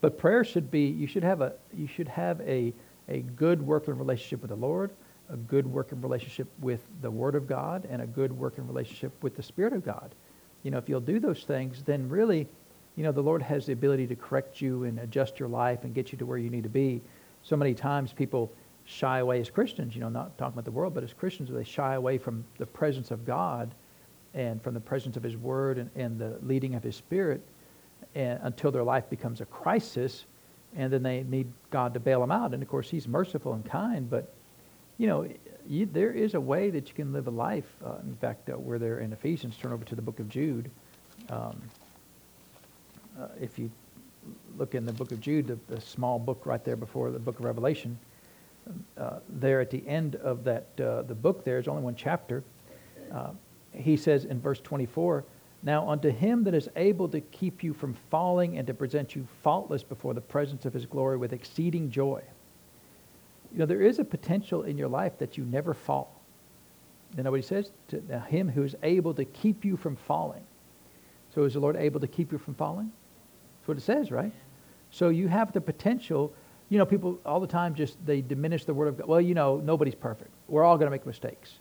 But 0.00 0.18
prayer 0.18 0.44
should 0.44 0.70
be 0.70 0.86
you 0.86 1.06
should 1.06 1.24
have 1.24 1.40
a 1.40 1.52
you 1.76 1.86
should 1.86 2.08
have 2.08 2.40
a 2.40 2.72
a 3.08 3.20
good 3.20 3.60
working 3.60 3.98
relationship 3.98 4.40
with 4.40 4.48
the 4.50 4.56
lord 4.56 4.90
a 5.30 5.36
good 5.36 5.66
working 5.66 6.00
relationship 6.00 6.48
with 6.60 6.80
the 7.02 7.10
word 7.10 7.34
of 7.34 7.46
god 7.46 7.86
and 7.90 8.00
a 8.00 8.06
good 8.06 8.32
working 8.32 8.66
relationship 8.66 9.12
with 9.22 9.36
the 9.36 9.42
spirit 9.42 9.72
of 9.72 9.84
god 9.84 10.14
you 10.64 10.70
know, 10.72 10.78
if 10.78 10.88
you'll 10.88 11.00
do 11.00 11.20
those 11.20 11.44
things, 11.44 11.82
then 11.84 12.08
really, 12.08 12.48
you 12.96 13.04
know, 13.04 13.12
the 13.12 13.22
Lord 13.22 13.42
has 13.42 13.66
the 13.66 13.72
ability 13.72 14.08
to 14.08 14.16
correct 14.16 14.60
you 14.60 14.84
and 14.84 14.98
adjust 14.98 15.38
your 15.38 15.48
life 15.48 15.84
and 15.84 15.94
get 15.94 16.10
you 16.10 16.18
to 16.18 16.26
where 16.26 16.38
you 16.38 16.50
need 16.50 16.64
to 16.64 16.68
be. 16.68 17.00
So 17.42 17.56
many 17.56 17.74
times 17.74 18.12
people 18.12 18.50
shy 18.86 19.18
away 19.18 19.40
as 19.40 19.50
Christians, 19.50 19.94
you 19.94 20.00
know, 20.00 20.08
not 20.08 20.36
talking 20.38 20.54
about 20.54 20.64
the 20.64 20.72
world, 20.72 20.94
but 20.94 21.04
as 21.04 21.12
Christians, 21.12 21.50
they 21.52 21.64
shy 21.64 21.94
away 21.94 22.18
from 22.18 22.44
the 22.58 22.66
presence 22.66 23.10
of 23.10 23.24
God 23.24 23.74
and 24.32 24.60
from 24.62 24.74
the 24.74 24.80
presence 24.80 25.16
of 25.16 25.22
His 25.22 25.36
Word 25.36 25.78
and, 25.78 25.90
and 25.94 26.18
the 26.18 26.38
leading 26.42 26.74
of 26.74 26.82
His 26.82 26.96
Spirit 26.96 27.42
and, 28.14 28.40
until 28.42 28.70
their 28.70 28.82
life 28.82 29.08
becomes 29.10 29.40
a 29.40 29.46
crisis, 29.46 30.24
and 30.76 30.92
then 30.92 31.02
they 31.02 31.22
need 31.22 31.46
God 31.70 31.94
to 31.94 32.00
bail 32.00 32.20
them 32.20 32.32
out. 32.32 32.54
And 32.54 32.62
of 32.62 32.68
course, 32.68 32.88
He's 32.88 33.06
merciful 33.06 33.52
and 33.52 33.64
kind, 33.64 34.08
but 34.08 34.32
you 34.96 35.06
know, 35.06 35.28
you, 35.68 35.86
there 35.86 36.12
is 36.12 36.34
a 36.34 36.40
way 36.40 36.70
that 36.70 36.88
you 36.88 36.94
can 36.94 37.12
live 37.12 37.26
a 37.26 37.30
life. 37.30 37.70
Uh, 37.84 37.96
in 38.02 38.16
fact, 38.16 38.50
uh, 38.50 38.58
we're 38.58 38.78
there 38.78 38.98
in 38.98 39.12
Ephesians. 39.12 39.56
Turn 39.56 39.72
over 39.72 39.84
to 39.84 39.94
the 39.94 40.02
book 40.02 40.20
of 40.20 40.28
Jude. 40.28 40.70
Um, 41.30 41.60
uh, 43.18 43.28
if 43.40 43.58
you 43.58 43.70
look 44.58 44.74
in 44.74 44.84
the 44.84 44.92
book 44.92 45.12
of 45.12 45.20
Jude, 45.20 45.46
the, 45.46 45.58
the, 45.74 45.80
small 45.80 46.18
book 46.18 46.46
right 46.46 46.64
there 46.64 46.76
before 46.76 47.10
the 47.10 47.18
book 47.18 47.38
of 47.38 47.44
Revelation, 47.44 47.98
uh, 48.98 49.18
there 49.28 49.60
at 49.60 49.70
the 49.70 49.86
end 49.86 50.16
of 50.16 50.44
that 50.44 50.66
uh, 50.80 51.02
the 51.02 51.14
book, 51.14 51.44
there 51.44 51.58
is 51.58 51.68
only 51.68 51.82
one 51.82 51.94
chapter. 51.94 52.42
Uh, 53.12 53.30
he 53.72 53.96
says 53.96 54.24
in 54.24 54.40
verse 54.40 54.60
24, 54.60 55.24
"Now 55.62 55.88
unto 55.88 56.10
him 56.10 56.44
that 56.44 56.54
is 56.54 56.68
able 56.76 57.08
to 57.08 57.20
keep 57.20 57.62
you 57.62 57.74
from 57.74 57.94
falling 58.10 58.56
and 58.58 58.66
to 58.66 58.74
present 58.74 59.14
you 59.14 59.26
faultless 59.42 59.82
before 59.82 60.14
the 60.14 60.20
presence 60.20 60.64
of 60.64 60.72
his 60.72 60.86
glory 60.86 61.16
with 61.16 61.32
exceeding 61.32 61.90
joy." 61.90 62.22
You 63.54 63.60
know, 63.60 63.66
there 63.66 63.82
is 63.82 64.00
a 64.00 64.04
potential 64.04 64.64
in 64.64 64.76
your 64.76 64.88
life 64.88 65.16
that 65.18 65.38
you 65.38 65.44
never 65.44 65.74
fall. 65.74 66.20
You 67.16 67.22
know 67.22 67.30
what 67.30 67.36
he 67.38 67.46
says? 67.46 67.70
To 67.88 68.00
him 68.28 68.48
who 68.48 68.64
is 68.64 68.74
able 68.82 69.14
to 69.14 69.24
keep 69.24 69.64
you 69.64 69.76
from 69.76 69.94
falling. 69.94 70.42
So 71.32 71.44
is 71.44 71.54
the 71.54 71.60
Lord 71.60 71.76
able 71.76 72.00
to 72.00 72.08
keep 72.08 72.32
you 72.32 72.38
from 72.38 72.54
falling? 72.54 72.90
That's 73.60 73.68
what 73.68 73.76
it 73.76 73.82
says, 73.82 74.10
right? 74.10 74.32
So 74.90 75.10
you 75.10 75.28
have 75.28 75.52
the 75.52 75.60
potential. 75.60 76.32
You 76.68 76.78
know, 76.78 76.86
people 76.86 77.20
all 77.24 77.38
the 77.38 77.46
time 77.46 77.76
just 77.76 78.04
they 78.04 78.20
diminish 78.20 78.64
the 78.64 78.74
word 78.74 78.88
of 78.88 78.98
God. 78.98 79.06
Well, 79.06 79.20
you 79.20 79.34
know, 79.34 79.58
nobody's 79.58 79.94
perfect. 79.94 80.30
We're 80.48 80.64
all 80.64 80.76
going 80.76 80.86
to 80.86 80.90
make 80.90 81.06
mistakes. 81.06 81.52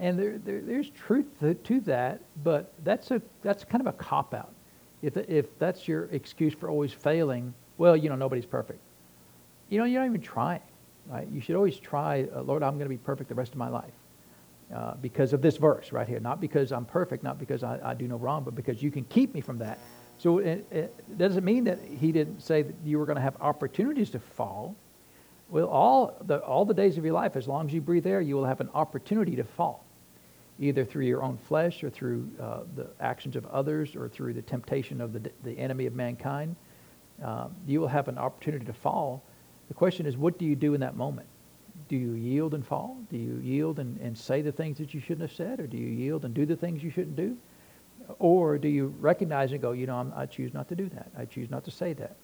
And 0.00 0.18
there, 0.18 0.36
there, 0.36 0.60
there's 0.60 0.90
truth 0.90 1.26
to, 1.40 1.54
to 1.54 1.80
that, 1.82 2.20
but 2.42 2.74
that's 2.84 3.10
a 3.10 3.22
that's 3.40 3.64
kind 3.64 3.80
of 3.80 3.86
a 3.86 3.96
cop 3.96 4.34
out. 4.34 4.52
If 5.00 5.16
if 5.16 5.58
that's 5.58 5.88
your 5.88 6.04
excuse 6.06 6.52
for 6.52 6.68
always 6.68 6.92
failing, 6.92 7.54
well, 7.78 7.96
you 7.96 8.10
know, 8.10 8.16
nobody's 8.16 8.46
perfect. 8.46 8.80
You 9.70 9.78
know, 9.78 9.84
you're 9.84 10.00
not 10.00 10.08
even 10.08 10.20
trying. 10.20 10.60
Right? 11.06 11.28
You 11.28 11.40
should 11.40 11.56
always 11.56 11.78
try, 11.78 12.26
uh, 12.34 12.42
Lord, 12.42 12.62
I'm 12.62 12.74
going 12.74 12.86
to 12.86 12.88
be 12.88 12.96
perfect 12.96 13.28
the 13.28 13.34
rest 13.34 13.52
of 13.52 13.58
my 13.58 13.68
life. 13.68 13.92
Uh, 14.72 14.94
because 15.02 15.34
of 15.34 15.42
this 15.42 15.58
verse 15.58 15.92
right 15.92 16.08
here. 16.08 16.18
Not 16.18 16.40
because 16.40 16.72
I'm 16.72 16.86
perfect, 16.86 17.22
not 17.22 17.38
because 17.38 17.62
I, 17.62 17.78
I, 17.84 17.94
do 17.94 18.08
no 18.08 18.16
wrong, 18.16 18.42
but 18.44 18.54
because 18.54 18.82
you 18.82 18.90
can 18.90 19.04
keep 19.04 19.34
me 19.34 19.42
from 19.42 19.58
that. 19.58 19.78
So 20.18 20.38
it, 20.38 20.66
it 20.72 21.18
doesn't 21.18 21.44
mean 21.44 21.64
that 21.64 21.78
he 22.00 22.12
didn't 22.12 22.40
say 22.40 22.62
that 22.62 22.74
you 22.82 22.98
were 22.98 23.04
going 23.04 23.16
to 23.16 23.22
have 23.22 23.36
opportunities 23.40 24.08
to 24.10 24.18
fall. 24.18 24.74
Well, 25.50 25.66
all 25.66 26.16
the, 26.26 26.38
all 26.38 26.64
the 26.64 26.74
days 26.74 26.96
of 26.96 27.04
your 27.04 27.12
life, 27.12 27.36
as 27.36 27.46
long 27.46 27.66
as 27.66 27.74
you 27.74 27.82
breathe 27.82 28.06
air, 28.06 28.22
you 28.22 28.36
will 28.36 28.46
have 28.46 28.60
an 28.60 28.70
opportunity 28.72 29.36
to 29.36 29.44
fall, 29.44 29.84
either 30.58 30.84
through 30.84 31.04
your 31.04 31.22
own 31.22 31.36
flesh 31.36 31.84
or 31.84 31.90
through 31.90 32.28
uh, 32.40 32.60
the 32.74 32.88
actions 33.00 33.36
of 33.36 33.44
others 33.46 33.94
or 33.94 34.08
through 34.08 34.32
the 34.32 34.42
temptation 34.42 35.00
of 35.00 35.12
the, 35.12 35.30
the 35.44 35.58
enemy 35.58 35.84
of 35.84 35.94
mankind. 35.94 36.56
Uh, 37.22 37.48
you 37.66 37.80
will 37.80 37.88
have 37.88 38.08
an 38.08 38.16
opportunity 38.16 38.64
to 38.64 38.72
fall 38.72 39.22
the 39.68 39.74
question 39.74 40.06
is, 40.06 40.16
what 40.16 40.38
do 40.38 40.44
you 40.44 40.56
do 40.56 40.74
in 40.74 40.80
that 40.80 40.96
moment? 40.96 41.26
Do 41.88 41.96
you 41.96 42.12
yield 42.12 42.54
and 42.54 42.66
fall? 42.66 42.96
Do 43.10 43.16
you 43.16 43.40
yield 43.42 43.78
and, 43.78 43.98
and 44.00 44.16
say 44.16 44.42
the 44.42 44.52
things 44.52 44.78
that 44.78 44.94
you 44.94 45.00
shouldn't 45.00 45.22
have 45.22 45.36
said? 45.36 45.60
Or 45.60 45.66
do 45.66 45.76
you 45.76 45.88
yield 45.88 46.24
and 46.24 46.34
do 46.34 46.46
the 46.46 46.56
things 46.56 46.82
you 46.82 46.90
shouldn't 46.90 47.16
do? 47.16 47.36
Or 48.18 48.58
do 48.58 48.68
you 48.68 48.94
recognize 49.00 49.52
and 49.52 49.60
go, 49.60 49.72
you 49.72 49.86
know, 49.86 49.96
I'm, 49.96 50.12
i 50.16 50.26
choose 50.26 50.52
not 50.54 50.68
to 50.68 50.76
do 50.76 50.88
that. 50.90 51.10
I 51.16 51.24
choose 51.24 51.50
not 51.50 51.64
to 51.64 51.70
say 51.70 51.92
that. 51.94 52.16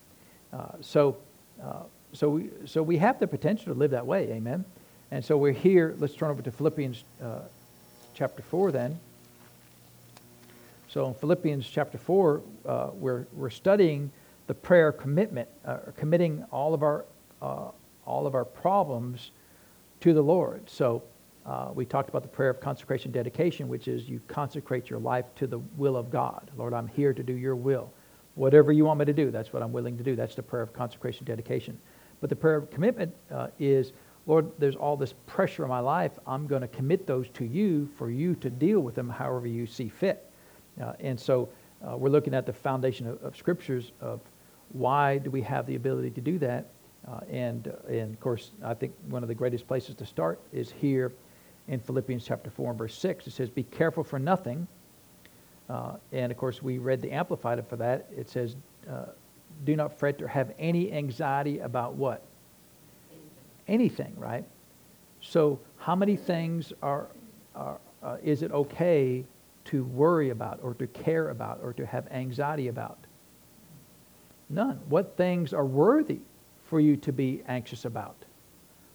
Uh, 0.53 0.67
so, 0.81 1.17
uh, 1.63 1.83
so, 2.13 2.29
we, 2.29 2.49
so 2.65 2.83
we 2.83 2.97
have 2.97 3.19
the 3.19 3.27
potential 3.27 3.73
to 3.73 3.79
live 3.79 3.91
that 3.91 4.05
way, 4.05 4.31
amen? 4.31 4.65
And 5.11 5.23
so 5.23 5.37
we're 5.37 5.51
here. 5.51 5.95
Let's 5.99 6.13
turn 6.13 6.29
over 6.29 6.41
to 6.41 6.51
Philippians 6.51 7.03
uh, 7.23 7.39
chapter 8.13 8.41
4 8.43 8.71
then. 8.71 8.99
So 10.87 11.07
in 11.07 11.13
Philippians 11.13 11.67
chapter 11.67 11.97
4, 11.97 12.41
uh, 12.65 12.89
we're, 12.93 13.25
we're 13.33 13.49
studying 13.49 14.11
the 14.47 14.53
prayer 14.53 14.91
commitment, 14.91 15.47
uh, 15.65 15.77
committing 15.95 16.45
all 16.51 16.73
of 16.73 16.83
our 16.83 17.05
uh, 17.41 17.69
all 18.05 18.27
of 18.27 18.35
our 18.35 18.45
problems 18.45 19.31
to 20.01 20.13
the 20.13 20.21
Lord. 20.21 20.69
So 20.69 21.03
uh, 21.45 21.69
we 21.73 21.85
talked 21.85 22.09
about 22.09 22.21
the 22.21 22.27
prayer 22.27 22.49
of 22.49 22.59
consecration 22.59 23.11
dedication, 23.11 23.67
which 23.67 23.87
is 23.87 24.07
you 24.07 24.21
consecrate 24.27 24.89
your 24.89 24.99
life 24.99 25.25
to 25.35 25.47
the 25.47 25.59
will 25.77 25.95
of 25.95 26.11
God. 26.11 26.51
Lord, 26.57 26.73
I'm 26.73 26.87
here 26.87 27.13
to 27.13 27.23
do 27.23 27.33
your 27.33 27.55
will. 27.55 27.91
Whatever 28.35 28.71
you 28.71 28.85
want 28.85 28.99
me 28.99 29.05
to 29.05 29.13
do, 29.13 29.31
that's 29.31 29.51
what 29.51 29.61
I'm 29.61 29.73
willing 29.73 29.97
to 29.97 30.03
do. 30.03 30.15
That's 30.15 30.35
the 30.35 30.43
prayer 30.43 30.63
of 30.63 30.73
consecration, 30.73 31.25
dedication. 31.25 31.77
But 32.21 32.29
the 32.29 32.35
prayer 32.35 32.55
of 32.55 32.69
commitment 32.69 33.13
uh, 33.31 33.47
is, 33.59 33.91
Lord, 34.27 34.51
there's 34.59 34.75
all 34.75 34.95
this 34.95 35.13
pressure 35.25 35.63
in 35.63 35.69
my 35.69 35.79
life. 35.79 36.11
I'm 36.27 36.47
going 36.47 36.61
to 36.61 36.67
commit 36.67 37.07
those 37.07 37.27
to 37.29 37.45
you 37.45 37.89
for 37.97 38.09
you 38.11 38.35
to 38.35 38.49
deal 38.49 38.79
with 38.79 38.95
them 38.95 39.09
however 39.09 39.47
you 39.47 39.65
see 39.65 39.89
fit. 39.89 40.29
Uh, 40.81 40.93
and 40.99 41.19
so 41.19 41.49
uh, 41.85 41.97
we're 41.97 42.09
looking 42.09 42.33
at 42.33 42.45
the 42.45 42.53
foundation 42.53 43.07
of, 43.07 43.21
of, 43.23 43.35
scriptures 43.35 43.91
of 43.99 44.21
why 44.69 45.17
do 45.17 45.31
we 45.31 45.41
have 45.41 45.65
the 45.65 45.75
ability 45.75 46.11
to 46.11 46.21
do 46.21 46.37
that. 46.37 46.67
Uh, 47.07 47.19
and, 47.29 47.67
uh, 47.67 47.91
and 47.91 48.13
of 48.13 48.19
course, 48.19 48.51
I 48.63 48.73
think 48.73 48.93
one 49.09 49.23
of 49.23 49.27
the 49.27 49.35
greatest 49.35 49.67
places 49.67 49.95
to 49.95 50.05
start 50.05 50.39
is 50.53 50.71
here 50.71 51.11
in 51.67 51.79
Philippians 51.79 52.25
chapter 52.25 52.49
4 52.49 52.71
and 52.71 52.79
verse 52.79 52.97
6. 52.97 53.27
It 53.27 53.31
says, 53.31 53.49
Be 53.49 53.63
careful 53.63 54.03
for 54.03 54.19
nothing 54.19 54.67
uh, 55.71 55.93
and 56.11 56.31
of 56.31 56.37
course, 56.37 56.61
we 56.61 56.79
read 56.79 57.01
the 57.01 57.11
Amplified 57.11 57.65
for 57.65 57.77
that. 57.77 58.07
It 58.15 58.29
says, 58.29 58.57
uh, 58.89 59.05
do 59.63 59.77
not 59.77 59.97
fret 59.97 60.21
or 60.21 60.27
have 60.27 60.53
any 60.59 60.91
anxiety 60.91 61.59
about 61.59 61.93
what? 61.93 62.23
Anything, 63.69 64.13
right? 64.17 64.43
So, 65.21 65.59
how 65.77 65.95
many 65.95 66.17
things 66.17 66.73
are, 66.81 67.07
are 67.55 67.77
uh, 68.03 68.17
is 68.21 68.41
it 68.41 68.51
okay 68.51 69.23
to 69.65 69.85
worry 69.85 70.31
about 70.31 70.59
or 70.61 70.73
to 70.73 70.87
care 70.87 71.29
about 71.29 71.59
or 71.63 71.71
to 71.73 71.85
have 71.85 72.05
anxiety 72.11 72.67
about? 72.67 72.97
None. 74.49 74.77
What 74.89 75.15
things 75.15 75.53
are 75.53 75.65
worthy 75.65 76.19
for 76.71 76.79
you 76.79 76.95
to 76.95 77.11
be 77.11 77.43
anxious 77.49 77.83
about? 77.83 78.15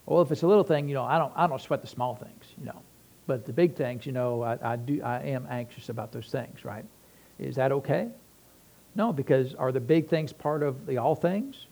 Well, 0.07 0.23
if 0.23 0.33
it's 0.33 0.43
a 0.43 0.47
little 0.47 0.65
thing, 0.65 0.89
you 0.89 0.95
know, 0.95 1.05
I 1.05 1.19
don't, 1.19 1.33
I 1.37 1.47
don't 1.47 1.61
sweat 1.61 1.83
the 1.83 1.87
small 1.87 2.15
things, 2.15 2.47
you 2.59 2.65
know. 2.65 2.81
But 3.27 3.45
the 3.45 3.53
big 3.53 3.77
things, 3.77 4.07
you 4.07 4.13
know, 4.13 4.43
I, 4.43 4.57
I, 4.63 4.77
do, 4.77 5.03
I 5.03 5.19
am 5.19 5.47
anxious 5.51 5.91
about 5.91 6.11
those 6.11 6.31
things, 6.31 6.65
right? 6.65 6.87
Is 7.39 7.55
that 7.57 7.73
okay? 7.73 8.09
No, 8.95 9.13
because 9.13 9.55
are 9.57 9.73
the 9.73 9.81
big 9.81 10.09
things 10.09 10.33
part 10.33 10.63
of 10.63 10.87
the 10.87 10.97
all 10.97 11.15
things? 11.15 11.67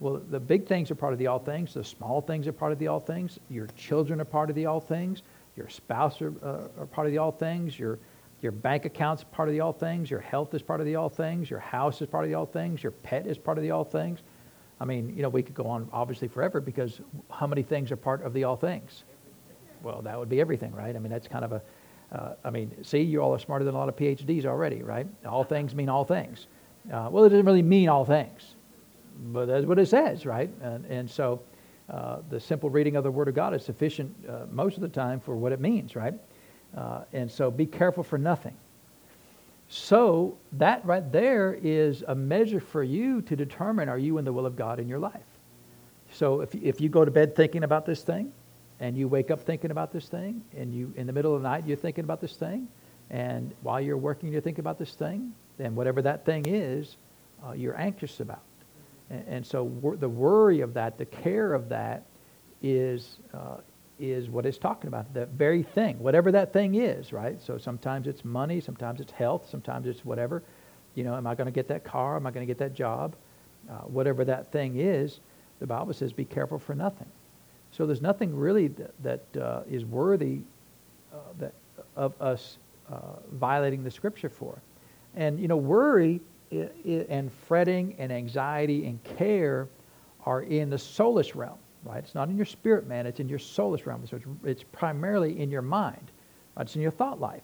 Well, 0.00 0.20
the 0.30 0.38
big 0.38 0.66
things 0.66 0.90
are 0.90 0.94
part 0.94 1.14
of 1.14 1.18
the 1.18 1.28
all 1.28 1.38
things. 1.38 1.72
The 1.72 1.82
small 1.82 2.20
things 2.20 2.46
are 2.46 2.52
part 2.52 2.72
of 2.72 2.78
the 2.78 2.88
all 2.88 3.00
things. 3.00 3.38
Your 3.48 3.68
children 3.68 4.20
are 4.20 4.26
part 4.26 4.50
of 4.50 4.54
the 4.54 4.66
all 4.66 4.80
things. 4.80 5.22
Your 5.56 5.70
spouse 5.70 6.20
are, 6.20 6.34
uh, 6.44 6.82
are 6.82 6.86
part 6.86 7.06
of 7.06 7.12
the 7.12 7.18
all 7.18 7.32
things. 7.32 7.78
Your, 7.78 7.98
your 8.42 8.52
bank 8.52 8.84
account's 8.84 9.24
part 9.24 9.48
of 9.48 9.54
the 9.54 9.60
all 9.60 9.72
things. 9.72 10.10
Your 10.10 10.20
health 10.20 10.52
is 10.52 10.60
part 10.60 10.80
of 10.80 10.84
the 10.86 10.96
all 10.96 11.08
things. 11.08 11.48
Your 11.48 11.60
house 11.60 12.02
is 12.02 12.06
part 12.06 12.24
of 12.24 12.30
the 12.30 12.34
all 12.34 12.44
things. 12.44 12.82
Your 12.82 12.92
pet 12.92 13.26
is 13.26 13.38
part 13.38 13.56
of 13.56 13.62
the 13.62 13.70
all 13.70 13.84
things. 13.84 14.20
I 14.80 14.84
mean, 14.84 15.14
you 15.16 15.22
know, 15.22 15.28
we 15.28 15.42
could 15.42 15.54
go 15.54 15.64
on 15.64 15.88
obviously 15.92 16.28
forever 16.28 16.60
because 16.60 17.00
how 17.30 17.46
many 17.46 17.62
things 17.62 17.90
are 17.90 17.96
part 17.96 18.22
of 18.22 18.32
the 18.32 18.44
all 18.44 18.56
things? 18.56 19.04
Well, 19.82 20.02
that 20.02 20.18
would 20.18 20.28
be 20.28 20.40
everything, 20.40 20.72
right? 20.72 20.94
I 20.94 20.98
mean, 20.98 21.10
that's 21.10 21.28
kind 21.28 21.44
of 21.44 21.52
a, 21.52 21.62
uh, 22.12 22.34
I 22.44 22.50
mean, 22.50 22.72
see, 22.82 23.00
you 23.00 23.20
all 23.20 23.34
are 23.34 23.38
smarter 23.38 23.64
than 23.64 23.74
a 23.74 23.78
lot 23.78 23.88
of 23.88 23.96
PhDs 23.96 24.44
already, 24.44 24.82
right? 24.82 25.06
All 25.26 25.44
things 25.44 25.74
mean 25.74 25.88
all 25.88 26.04
things. 26.04 26.46
Uh, 26.92 27.08
well, 27.10 27.24
it 27.24 27.30
doesn't 27.30 27.46
really 27.46 27.62
mean 27.62 27.88
all 27.88 28.04
things, 28.04 28.54
but 29.32 29.46
that's 29.46 29.66
what 29.66 29.78
it 29.78 29.86
says, 29.86 30.24
right? 30.24 30.50
And, 30.62 30.84
and 30.86 31.10
so 31.10 31.42
uh, 31.90 32.18
the 32.30 32.40
simple 32.40 32.70
reading 32.70 32.96
of 32.96 33.04
the 33.04 33.10
Word 33.10 33.28
of 33.28 33.34
God 33.34 33.54
is 33.54 33.64
sufficient 33.64 34.14
uh, 34.28 34.46
most 34.50 34.76
of 34.76 34.82
the 34.82 34.88
time 34.88 35.20
for 35.20 35.36
what 35.36 35.52
it 35.52 35.60
means, 35.60 35.96
right? 35.96 36.14
Uh, 36.76 37.02
and 37.12 37.30
so 37.30 37.50
be 37.50 37.66
careful 37.66 38.02
for 38.02 38.18
nothing. 38.18 38.56
So 39.68 40.38
that 40.52 40.84
right 40.84 41.12
there 41.12 41.58
is 41.62 42.02
a 42.06 42.14
measure 42.14 42.60
for 42.60 42.82
you 42.82 43.20
to 43.22 43.36
determine 43.36 43.88
are 43.88 43.98
you 43.98 44.18
in 44.18 44.24
the 44.24 44.32
will 44.32 44.46
of 44.46 44.56
God 44.56 44.80
in 44.80 44.88
your 44.88 44.98
life. 44.98 45.20
So 46.12 46.40
if, 46.40 46.54
if 46.54 46.80
you 46.80 46.88
go 46.88 47.04
to 47.04 47.10
bed 47.10 47.36
thinking 47.36 47.64
about 47.64 47.84
this 47.84 48.02
thing, 48.02 48.32
and 48.80 48.96
you 48.96 49.08
wake 49.08 49.30
up 49.30 49.40
thinking 49.40 49.70
about 49.70 49.92
this 49.92 50.08
thing, 50.08 50.42
and 50.56 50.72
you 50.72 50.92
in 50.96 51.06
the 51.06 51.12
middle 51.12 51.34
of 51.34 51.42
the 51.42 51.48
night 51.48 51.66
you're 51.66 51.76
thinking 51.76 52.04
about 52.04 52.20
this 52.20 52.36
thing, 52.36 52.68
and 53.10 53.52
while 53.62 53.80
you're 53.80 53.96
working 53.96 54.32
you're 54.32 54.40
thinking 54.40 54.62
about 54.62 54.78
this 54.78 54.94
thing, 54.94 55.34
then 55.58 55.74
whatever 55.74 56.00
that 56.02 56.24
thing 56.24 56.44
is, 56.46 56.96
uh, 57.46 57.52
you're 57.52 57.78
anxious 57.78 58.20
about. 58.20 58.42
And, 59.10 59.24
and 59.28 59.46
so 59.46 59.64
wor- 59.64 59.96
the 59.96 60.08
worry 60.08 60.60
of 60.60 60.74
that, 60.74 60.96
the 60.96 61.06
care 61.06 61.52
of 61.52 61.68
that, 61.68 62.04
is 62.62 63.18
uh, 63.34 63.56
is 63.98 64.28
what 64.28 64.46
it's 64.46 64.58
talking 64.58 64.88
about. 64.88 65.12
The 65.14 65.26
very 65.26 65.62
thing, 65.62 65.98
whatever 65.98 66.32
that 66.32 66.52
thing 66.52 66.76
is, 66.76 67.12
right? 67.12 67.40
So 67.42 67.58
sometimes 67.58 68.06
it's 68.06 68.24
money, 68.24 68.60
sometimes 68.60 69.00
it's 69.00 69.12
health, 69.12 69.48
sometimes 69.50 69.86
it's 69.86 70.04
whatever. 70.04 70.42
You 70.94 71.04
know, 71.04 71.16
am 71.16 71.26
I 71.26 71.34
going 71.34 71.46
to 71.46 71.52
get 71.52 71.68
that 71.68 71.84
car? 71.84 72.16
Am 72.16 72.26
I 72.26 72.30
going 72.30 72.46
to 72.46 72.50
get 72.50 72.58
that 72.58 72.74
job? 72.74 73.14
Uh, 73.70 73.80
whatever 73.82 74.24
that 74.24 74.50
thing 74.50 74.80
is, 74.80 75.20
the 75.60 75.66
Bible 75.66 75.92
says, 75.92 76.12
be 76.12 76.24
careful 76.24 76.58
for 76.58 76.74
nothing. 76.74 77.08
So 77.70 77.86
there's 77.86 78.02
nothing 78.02 78.34
really 78.34 78.68
that, 78.68 79.02
that 79.02 79.42
uh, 79.42 79.62
is 79.68 79.84
worthy 79.84 80.40
uh, 81.12 81.18
that, 81.38 81.52
of 81.96 82.14
us 82.20 82.58
uh, 82.90 82.96
violating 83.32 83.84
the 83.84 83.90
Scripture 83.90 84.30
for. 84.30 84.60
And, 85.16 85.38
you 85.38 85.48
know, 85.48 85.56
worry 85.56 86.20
and 86.50 87.30
fretting 87.46 87.94
and 87.98 88.10
anxiety 88.10 88.86
and 88.86 89.02
care 89.04 89.68
are 90.24 90.42
in 90.42 90.70
the 90.70 90.76
soulish 90.76 91.34
realm, 91.34 91.58
right? 91.88 91.98
It's 91.98 92.14
not 92.14 92.28
in 92.28 92.36
your 92.36 92.46
spirit 92.46 92.86
man, 92.86 93.06
it's 93.06 93.20
in 93.20 93.28
your 93.28 93.38
soulish 93.38 93.86
realm. 93.86 94.06
So 94.06 94.16
it's, 94.16 94.26
it's 94.44 94.62
primarily 94.62 95.40
in 95.40 95.50
your 95.50 95.62
mind, 95.62 96.10
right? 96.56 96.62
It's 96.64 96.76
in 96.76 96.82
your 96.82 96.90
thought 96.90 97.20
life. 97.20 97.42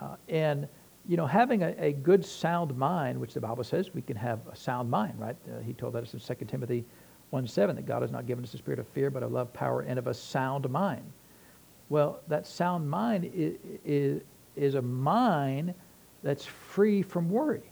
Uh, 0.00 0.16
and, 0.28 0.68
you 1.08 1.16
know, 1.16 1.26
having 1.26 1.62
a, 1.62 1.74
a, 1.78 1.92
good 1.92 2.24
sound 2.24 2.76
mind, 2.76 3.20
which 3.20 3.34
the 3.34 3.40
Bible 3.40 3.64
says 3.64 3.92
we 3.94 4.02
can 4.02 4.16
have 4.16 4.38
a 4.50 4.56
sound 4.56 4.90
mind, 4.90 5.14
right? 5.18 5.36
Uh, 5.48 5.60
he 5.60 5.72
told 5.72 5.96
us 5.96 6.14
in 6.14 6.20
2 6.20 6.44
Timothy 6.44 6.84
1 7.30 7.46
7 7.46 7.76
that 7.76 7.86
God 7.86 8.02
has 8.02 8.10
not 8.10 8.26
given 8.26 8.44
us 8.44 8.54
a 8.54 8.58
spirit 8.58 8.78
of 8.78 8.86
fear, 8.88 9.10
but 9.10 9.22
of 9.22 9.32
love, 9.32 9.52
power, 9.52 9.80
and 9.82 9.98
of 9.98 10.06
a 10.06 10.14
sound 10.14 10.68
mind. 10.70 11.04
Well, 11.88 12.20
that 12.28 12.46
sound 12.46 12.88
mind 12.88 13.30
is, 13.34 13.56
is, 13.84 14.22
is 14.56 14.74
a 14.74 14.82
mind 14.82 15.74
that's 16.22 16.44
free 16.44 17.02
from 17.02 17.30
worry, 17.30 17.62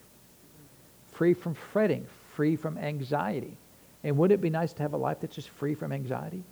free 1.12 1.34
from 1.34 1.54
fretting, 1.54 2.06
free 2.34 2.56
from 2.56 2.78
anxiety. 2.78 3.56
And 4.04 4.16
wouldn't 4.16 4.38
it 4.38 4.42
be 4.42 4.50
nice 4.50 4.72
to 4.74 4.82
have 4.82 4.92
a 4.92 4.96
life 4.96 5.18
that's 5.20 5.34
just 5.34 5.48
free 5.50 5.74
from 5.74 5.92
anxiety? 5.92 6.42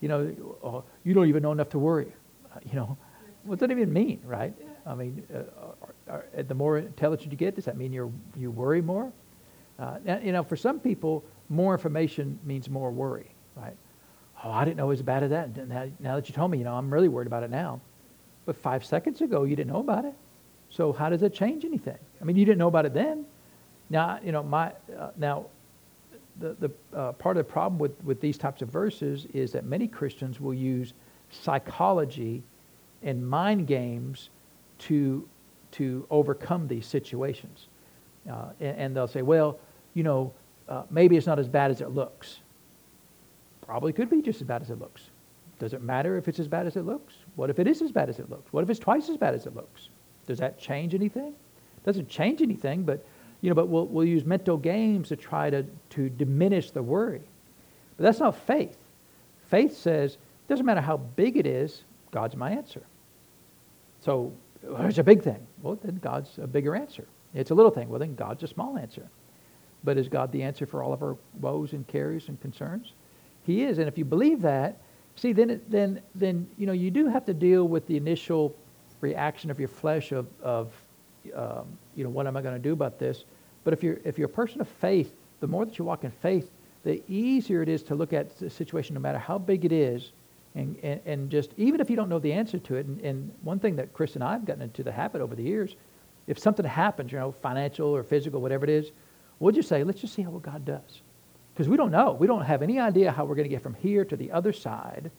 You 0.00 0.08
know, 0.08 0.58
oh, 0.62 0.84
you 1.02 1.14
don't 1.14 1.28
even 1.28 1.42
know 1.42 1.52
enough 1.52 1.70
to 1.70 1.78
worry. 1.78 2.12
Uh, 2.52 2.60
you 2.70 2.74
know, 2.74 2.96
what 3.44 3.58
does 3.58 3.68
that 3.68 3.72
even 3.72 3.92
mean, 3.92 4.20
right? 4.24 4.54
I 4.86 4.94
mean, 4.94 5.22
uh, 5.34 5.42
are, 6.08 6.24
are, 6.36 6.42
the 6.42 6.54
more 6.54 6.78
intelligent 6.78 7.32
you 7.32 7.38
get, 7.38 7.54
does 7.54 7.64
that 7.64 7.76
mean 7.76 7.92
you 7.92 8.12
you 8.36 8.50
worry 8.50 8.82
more? 8.82 9.12
Uh, 9.78 9.98
you 10.22 10.32
know, 10.32 10.42
for 10.42 10.56
some 10.56 10.78
people, 10.78 11.24
more 11.48 11.74
information 11.74 12.38
means 12.44 12.70
more 12.70 12.90
worry, 12.90 13.30
right? 13.56 13.76
Oh, 14.42 14.50
I 14.50 14.64
didn't 14.64 14.76
know 14.76 14.86
it 14.86 14.88
was 14.88 15.02
bad 15.02 15.22
as 15.22 15.30
that. 15.30 15.68
Now, 15.68 15.88
now 15.98 16.16
that 16.16 16.28
you 16.28 16.34
told 16.34 16.50
me, 16.50 16.58
you 16.58 16.64
know, 16.64 16.74
I'm 16.74 16.92
really 16.92 17.08
worried 17.08 17.26
about 17.26 17.42
it 17.42 17.50
now. 17.50 17.80
But 18.46 18.56
five 18.56 18.84
seconds 18.84 19.20
ago, 19.20 19.44
you 19.44 19.56
didn't 19.56 19.72
know 19.72 19.80
about 19.80 20.04
it. 20.04 20.14
So 20.70 20.92
how 20.92 21.08
does 21.08 21.22
it 21.22 21.34
change 21.34 21.64
anything? 21.64 21.98
I 22.20 22.24
mean, 22.24 22.36
you 22.36 22.44
didn't 22.44 22.58
know 22.58 22.68
about 22.68 22.84
it 22.84 22.94
then. 22.94 23.24
Now, 23.90 24.18
you 24.22 24.32
know, 24.32 24.42
my 24.42 24.72
uh, 24.98 25.10
now, 25.16 25.46
the 26.40 26.54
the 26.54 26.98
uh, 26.98 27.12
part 27.12 27.36
of 27.36 27.46
the 27.46 27.52
problem 27.52 27.78
with 27.78 27.92
with 28.04 28.20
these 28.20 28.38
types 28.38 28.62
of 28.62 28.68
verses 28.68 29.26
is 29.32 29.52
that 29.52 29.64
many 29.64 29.86
Christians 29.86 30.40
will 30.40 30.54
use 30.54 30.94
psychology 31.30 32.42
and 33.02 33.26
mind 33.26 33.66
games 33.66 34.30
to 34.78 35.28
to 35.72 36.06
overcome 36.10 36.68
these 36.68 36.86
situations, 36.86 37.68
uh, 38.30 38.46
and, 38.60 38.78
and 38.78 38.96
they'll 38.96 39.08
say, 39.08 39.22
well, 39.22 39.58
you 39.94 40.02
know, 40.02 40.32
uh, 40.68 40.82
maybe 40.90 41.16
it's 41.16 41.26
not 41.26 41.38
as 41.38 41.48
bad 41.48 41.70
as 41.70 41.80
it 41.80 41.90
looks. 41.90 42.38
Probably 43.66 43.92
could 43.92 44.10
be 44.10 44.22
just 44.22 44.40
as 44.40 44.46
bad 44.46 44.62
as 44.62 44.70
it 44.70 44.78
looks. 44.78 45.10
Does 45.58 45.72
it 45.72 45.82
matter 45.82 46.16
if 46.16 46.28
it's 46.28 46.38
as 46.38 46.48
bad 46.48 46.66
as 46.66 46.76
it 46.76 46.84
looks? 46.84 47.14
What 47.36 47.50
if 47.50 47.58
it 47.58 47.66
is 47.66 47.80
as 47.80 47.92
bad 47.92 48.08
as 48.08 48.18
it 48.18 48.28
looks? 48.28 48.52
What 48.52 48.62
if 48.62 48.70
it's 48.70 48.80
twice 48.80 49.08
as 49.08 49.16
bad 49.16 49.34
as 49.34 49.46
it 49.46 49.54
looks? 49.54 49.88
Does 50.26 50.38
that 50.38 50.58
change 50.58 50.94
anything? 50.94 51.34
Doesn't 51.84 52.08
change 52.08 52.42
anything, 52.42 52.82
but 52.82 53.04
you 53.44 53.50
know, 53.50 53.54
but 53.54 53.68
we'll, 53.68 53.84
we'll 53.88 54.06
use 54.06 54.24
mental 54.24 54.56
games 54.56 55.10
to 55.10 55.16
try 55.16 55.50
to, 55.50 55.66
to 55.90 56.08
diminish 56.08 56.70
the 56.70 56.82
worry. 56.82 57.20
But 57.98 58.04
that's 58.04 58.18
not 58.18 58.38
faith. 58.46 58.78
Faith 59.48 59.76
says, 59.76 60.14
it 60.14 60.48
doesn't 60.48 60.64
matter 60.64 60.80
how 60.80 60.96
big 60.96 61.36
it 61.36 61.46
is, 61.46 61.82
God's 62.10 62.36
my 62.36 62.52
answer. 62.52 62.80
So 64.00 64.32
it's 64.62 64.96
a 64.96 65.04
big 65.04 65.22
thing. 65.22 65.46
Well, 65.60 65.78
then 65.84 65.96
God's 65.96 66.38
a 66.38 66.46
bigger 66.46 66.74
answer. 66.74 67.04
It's 67.34 67.50
a 67.50 67.54
little 67.54 67.70
thing. 67.70 67.90
Well, 67.90 67.98
then 67.98 68.14
God's 68.14 68.42
a 68.44 68.46
small 68.46 68.78
answer. 68.78 69.06
But 69.84 69.98
is 69.98 70.08
God 70.08 70.32
the 70.32 70.42
answer 70.42 70.64
for 70.64 70.82
all 70.82 70.94
of 70.94 71.02
our 71.02 71.18
woes 71.38 71.74
and 71.74 71.86
cares 71.86 72.28
and 72.28 72.40
concerns? 72.40 72.94
He 73.44 73.64
is. 73.64 73.76
And 73.76 73.88
if 73.88 73.98
you 73.98 74.06
believe 74.06 74.40
that, 74.40 74.78
see, 75.16 75.34
then, 75.34 75.60
then, 75.68 76.00
then 76.14 76.48
you 76.56 76.66
know, 76.66 76.72
you 76.72 76.90
do 76.90 77.08
have 77.08 77.26
to 77.26 77.34
deal 77.34 77.68
with 77.68 77.86
the 77.88 77.98
initial 77.98 78.56
reaction 79.02 79.50
of 79.50 79.58
your 79.58 79.68
flesh 79.68 80.12
of, 80.12 80.28
of 80.42 80.72
um, 81.34 81.66
you 81.94 82.04
know, 82.04 82.10
what 82.10 82.26
am 82.26 82.38
I 82.38 82.40
going 82.40 82.54
to 82.54 82.62
do 82.62 82.72
about 82.72 82.98
this? 82.98 83.24
But 83.64 83.72
if 83.72 83.82
you're, 83.82 83.98
if 84.04 84.18
you're 84.18 84.26
a 84.26 84.32
person 84.32 84.60
of 84.60 84.68
faith, 84.68 85.14
the 85.40 85.46
more 85.46 85.64
that 85.64 85.78
you 85.78 85.84
walk 85.84 86.04
in 86.04 86.10
faith, 86.10 86.50
the 86.84 87.02
easier 87.08 87.62
it 87.62 87.68
is 87.68 87.82
to 87.84 87.94
look 87.94 88.12
at 88.12 88.38
the 88.38 88.50
situation, 88.50 88.94
no 88.94 89.00
matter 89.00 89.18
how 89.18 89.38
big 89.38 89.64
it 89.64 89.72
is, 89.72 90.12
and, 90.54 90.76
and, 90.82 91.00
and 91.04 91.30
just, 91.30 91.50
even 91.56 91.80
if 91.80 91.90
you 91.90 91.96
don't 91.96 92.08
know 92.08 92.18
the 92.18 92.32
answer 92.32 92.58
to 92.58 92.76
it, 92.76 92.86
and, 92.86 93.00
and 93.00 93.32
one 93.42 93.58
thing 93.58 93.74
that 93.76 93.92
Chris 93.92 94.14
and 94.14 94.22
I 94.22 94.32
have 94.32 94.44
gotten 94.44 94.62
into 94.62 94.82
the 94.82 94.92
habit 94.92 95.20
over 95.20 95.34
the 95.34 95.42
years, 95.42 95.74
if 96.26 96.38
something 96.38 96.64
happens, 96.64 97.10
you 97.10 97.18
know, 97.18 97.32
financial 97.32 97.88
or 97.88 98.02
physical, 98.02 98.40
whatever 98.40 98.64
it 98.64 98.70
is, 98.70 98.92
We'll 99.38 99.52
just 99.52 99.68
say, 99.68 99.84
let's 99.84 100.00
just 100.00 100.14
see 100.14 100.22
how 100.22 100.30
what 100.30 100.42
God 100.42 100.64
does. 100.64 101.02
Because 101.52 101.68
we 101.68 101.76
don't 101.76 101.90
know. 101.90 102.12
We 102.12 102.26
don't 102.26 102.42
have 102.42 102.62
any 102.62 102.80
idea 102.80 103.12
how 103.12 103.24
we're 103.24 103.34
going 103.34 103.48
to 103.48 103.54
get 103.54 103.62
from 103.62 103.74
here 103.74 104.04
to 104.04 104.16
the 104.16 104.32
other 104.32 104.52
side. 104.52 105.10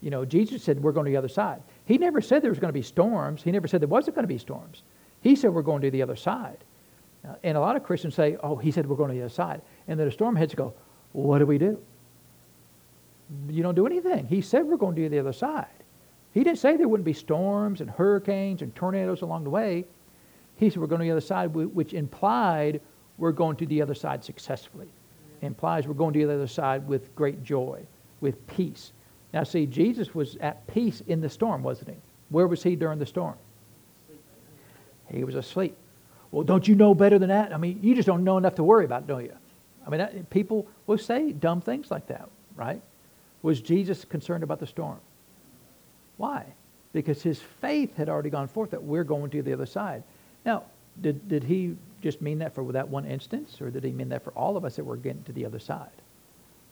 You 0.00 0.10
know, 0.10 0.24
Jesus 0.24 0.62
said 0.62 0.82
we're 0.82 0.92
going 0.92 1.06
to 1.06 1.10
the 1.10 1.16
other 1.16 1.28
side. 1.28 1.62
He 1.86 1.96
never 1.96 2.20
said 2.20 2.42
there 2.42 2.50
was 2.50 2.58
going 2.58 2.70
to 2.70 2.78
be 2.78 2.82
storms. 2.82 3.42
He 3.42 3.50
never 3.50 3.68
said 3.68 3.80
there 3.80 3.88
wasn't 3.88 4.16
going 4.16 4.24
to 4.24 4.34
be 4.34 4.38
storms. 4.38 4.82
He 5.20 5.36
said 5.36 5.54
we're 5.54 5.62
going 5.62 5.82
to 5.82 5.90
the 5.90 6.02
other 6.02 6.16
side. 6.16 6.58
Uh, 7.26 7.34
and 7.42 7.56
a 7.56 7.60
lot 7.60 7.76
of 7.76 7.82
Christians 7.82 8.14
say, 8.14 8.36
oh, 8.42 8.56
he 8.56 8.70
said 8.70 8.86
we're 8.86 8.96
going 8.96 9.10
to 9.10 9.16
the 9.16 9.22
other 9.22 9.28
side. 9.28 9.62
And 9.88 9.98
then 9.98 10.06
the 10.06 10.12
storm 10.12 10.36
heads 10.36 10.54
go, 10.54 10.74
what 11.12 11.38
do 11.38 11.46
we 11.46 11.58
do? 11.58 11.78
You 13.48 13.62
don't 13.62 13.74
do 13.74 13.86
anything. 13.86 14.26
He 14.26 14.40
said 14.40 14.66
we're 14.66 14.76
going 14.76 14.96
to 14.96 15.08
the 15.08 15.18
other 15.18 15.32
side. 15.32 15.66
He 16.32 16.42
didn't 16.44 16.58
say 16.58 16.76
there 16.76 16.88
wouldn't 16.88 17.04
be 17.04 17.12
storms 17.12 17.80
and 17.80 17.88
hurricanes 17.88 18.60
and 18.60 18.74
tornadoes 18.74 19.22
along 19.22 19.44
the 19.44 19.50
way. 19.50 19.84
He 20.56 20.68
said 20.68 20.78
we're 20.78 20.88
going 20.88 21.00
to 21.00 21.04
the 21.04 21.12
other 21.12 21.20
side, 21.20 21.54
which 21.54 21.94
implied 21.94 22.80
we're 23.18 23.32
going 23.32 23.56
to 23.56 23.66
the 23.66 23.80
other 23.80 23.94
side 23.94 24.24
successfully. 24.24 24.88
implies 25.40 25.86
we're 25.86 25.94
going 25.94 26.12
to 26.14 26.26
the 26.26 26.34
other 26.34 26.46
side 26.46 26.86
with 26.86 27.14
great 27.14 27.42
joy, 27.44 27.80
with 28.20 28.44
peace. 28.46 28.92
Now, 29.32 29.44
see, 29.44 29.66
Jesus 29.66 30.14
was 30.14 30.36
at 30.36 30.66
peace 30.66 31.02
in 31.06 31.20
the 31.20 31.28
storm, 31.28 31.62
wasn't 31.62 31.90
he? 31.90 31.96
Where 32.30 32.46
was 32.46 32.62
he 32.62 32.76
during 32.76 32.98
the 32.98 33.06
storm? 33.06 33.36
He 35.10 35.22
was 35.22 35.34
asleep. 35.34 35.76
Well, 36.34 36.42
don't 36.42 36.66
you 36.66 36.74
know 36.74 36.96
better 36.96 37.16
than 37.20 37.28
that? 37.28 37.54
I 37.54 37.58
mean, 37.58 37.78
you 37.80 37.94
just 37.94 38.06
don't 38.06 38.24
know 38.24 38.38
enough 38.38 38.56
to 38.56 38.64
worry 38.64 38.84
about, 38.84 39.06
don't 39.06 39.22
you? 39.22 39.32
I 39.86 39.90
mean, 39.90 39.98
that, 39.98 40.30
people 40.30 40.66
will 40.88 40.98
say 40.98 41.30
dumb 41.30 41.60
things 41.60 41.92
like 41.92 42.08
that, 42.08 42.28
right? 42.56 42.82
Was 43.42 43.60
Jesus 43.60 44.04
concerned 44.04 44.42
about 44.42 44.58
the 44.58 44.66
storm? 44.66 44.98
Why? 46.16 46.44
Because 46.92 47.22
his 47.22 47.38
faith 47.38 47.96
had 47.96 48.08
already 48.08 48.30
gone 48.30 48.48
forth 48.48 48.72
that 48.72 48.82
we're 48.82 49.04
going 49.04 49.30
to 49.30 49.42
the 49.42 49.52
other 49.52 49.64
side. 49.64 50.02
Now, 50.44 50.64
did, 51.00 51.28
did 51.28 51.44
he 51.44 51.76
just 52.02 52.20
mean 52.20 52.40
that 52.40 52.52
for 52.52 52.72
that 52.72 52.88
one 52.88 53.04
instance, 53.04 53.60
or 53.60 53.70
did 53.70 53.84
he 53.84 53.92
mean 53.92 54.08
that 54.08 54.24
for 54.24 54.32
all 54.32 54.56
of 54.56 54.64
us 54.64 54.74
that 54.74 54.84
we're 54.84 54.96
getting 54.96 55.22
to 55.24 55.32
the 55.32 55.46
other 55.46 55.60
side? 55.60 56.02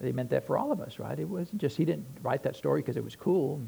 He 0.03 0.11
meant 0.11 0.31
that 0.31 0.45
for 0.45 0.59
all 0.59 0.73
of 0.73 0.81
us, 0.81 0.99
right? 0.99 1.17
It 1.17 1.29
wasn't 1.29 1.61
just, 1.61 1.77
he 1.77 1.85
didn't 1.85 2.07
write 2.25 2.43
that 2.43 2.57
story 2.57 2.81
because 2.81 2.97
it 2.97 3.05
was 3.05 3.15
cool 3.15 3.61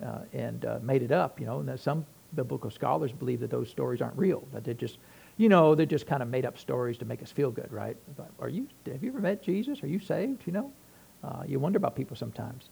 and, 0.00 0.08
uh, 0.08 0.18
and 0.32 0.64
uh, 0.64 0.78
made 0.80 1.02
it 1.02 1.12
up, 1.12 1.38
you 1.38 1.44
know. 1.44 1.58
And 1.58 1.78
some 1.78 2.06
biblical 2.34 2.70
scholars 2.70 3.12
believe 3.12 3.40
that 3.40 3.50
those 3.50 3.68
stories 3.68 4.00
aren't 4.00 4.16
real, 4.16 4.42
that 4.54 4.64
they 4.64 4.72
just 4.72 4.96
you 5.36 5.48
know, 5.48 5.74
they're 5.74 5.86
just 5.86 6.06
kind 6.06 6.22
of 6.22 6.28
made 6.28 6.44
up 6.44 6.58
stories 6.58 6.98
to 6.98 7.04
make 7.04 7.22
us 7.22 7.32
feel 7.32 7.50
good, 7.50 7.72
right? 7.72 7.96
Are 8.38 8.48
you, 8.48 8.68
have 8.86 9.02
you 9.02 9.10
ever 9.10 9.20
met 9.20 9.42
Jesus? 9.42 9.82
Are 9.82 9.88
you 9.88 9.98
saved? 9.98 10.42
You 10.46 10.52
know, 10.52 10.72
uh, 11.24 11.42
you 11.46 11.58
wonder 11.58 11.76
about 11.76 11.96
people 11.96 12.16
sometimes. 12.16 12.68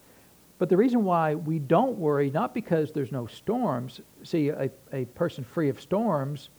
But 0.59 0.69
the 0.69 0.77
reason 0.77 1.03
why 1.03 1.35
we 1.35 1.59
don't 1.59 1.99
worry, 1.99 2.31
not 2.31 2.55
because 2.55 2.93
there's 2.93 3.11
no 3.11 3.27
storms, 3.27 4.01
see, 4.23 4.51
a, 4.51 4.71
a 4.93 5.07
person 5.07 5.43
free 5.43 5.69
of 5.71 5.81
storms, 5.81 6.51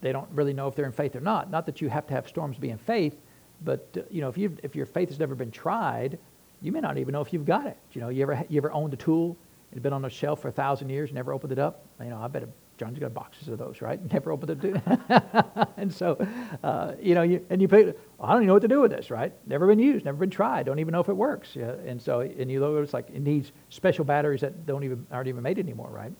they 0.00 0.10
don't 0.10 0.28
really 0.30 0.54
know 0.54 0.68
if 0.68 0.74
they're 0.74 0.86
in 0.86 0.92
faith 0.92 1.14
or 1.14 1.20
not. 1.20 1.50
Not 1.50 1.66
that 1.66 1.82
you 1.82 1.88
have 1.90 2.06
to 2.06 2.14
have 2.14 2.26
storms 2.26 2.56
to 2.56 2.60
be 2.62 2.70
in 2.70 2.78
faith, 2.78 3.20
but, 3.62 3.86
uh, 3.96 4.00
you 4.10 4.22
know, 4.22 4.28
if, 4.28 4.38
you 4.38 4.56
if 4.62 4.74
your 4.74 4.86
faith 4.86 5.10
has 5.10 5.18
never 5.18 5.34
been 5.34 5.50
tried, 5.50 6.18
you 6.62 6.72
may 6.72 6.80
not 6.80 6.96
even 6.96 7.12
know 7.12 7.20
if 7.20 7.32
you've 7.32 7.44
got 7.44 7.66
it. 7.66 7.76
You 7.92 8.00
know, 8.00 8.08
you 8.08 8.22
ever, 8.22 8.42
you 8.48 8.56
ever 8.56 8.72
owned 8.72 8.94
a 8.94 8.96
tool, 8.96 9.36
it 9.70 9.74
had 9.74 9.82
been 9.82 9.92
on 9.92 10.04
a 10.06 10.10
shelf 10.10 10.40
for 10.40 10.48
a 10.48 10.52
thousand 10.52 10.88
years, 10.88 11.12
never 11.12 11.34
opened 11.34 11.52
it 11.52 11.58
up? 11.58 11.84
You 12.00 12.08
know, 12.08 12.18
I 12.18 12.28
bet 12.28 12.44
John's 12.78 12.98
got 12.98 13.12
boxes 13.12 13.48
of 13.48 13.58
those, 13.58 13.82
right? 13.82 14.00
Never 14.12 14.32
opened 14.32 14.64
it. 14.64 14.82
and 15.76 15.92
so, 15.92 16.16
uh, 16.62 16.92
you 17.00 17.14
know, 17.14 17.22
you, 17.22 17.44
and 17.50 17.60
you 17.60 17.68
pay, 17.68 17.92
I 18.20 18.32
don't 18.32 18.42
even 18.42 18.46
know 18.46 18.54
what 18.54 18.62
to 18.62 18.68
do 18.68 18.80
with 18.80 18.92
this, 18.92 19.10
right? 19.10 19.32
Never 19.46 19.66
been 19.66 19.78
used, 19.78 20.04
never 20.04 20.18
been 20.18 20.30
tried, 20.30 20.66
don't 20.66 20.78
even 20.78 20.92
know 20.92 21.00
if 21.00 21.08
it 21.08 21.16
works. 21.16 21.50
Yeah? 21.54 21.72
And 21.84 22.00
so, 22.00 22.20
and 22.20 22.50
you 22.50 22.60
look, 22.60 22.82
it's 22.82 22.94
like 22.94 23.08
it 23.10 23.20
needs 23.20 23.52
special 23.68 24.04
batteries 24.04 24.40
that 24.40 24.64
don't 24.64 24.84
even 24.84 25.04
aren't 25.10 25.28
even 25.28 25.42
made 25.42 25.58
anymore, 25.58 25.90
right? 25.90 26.12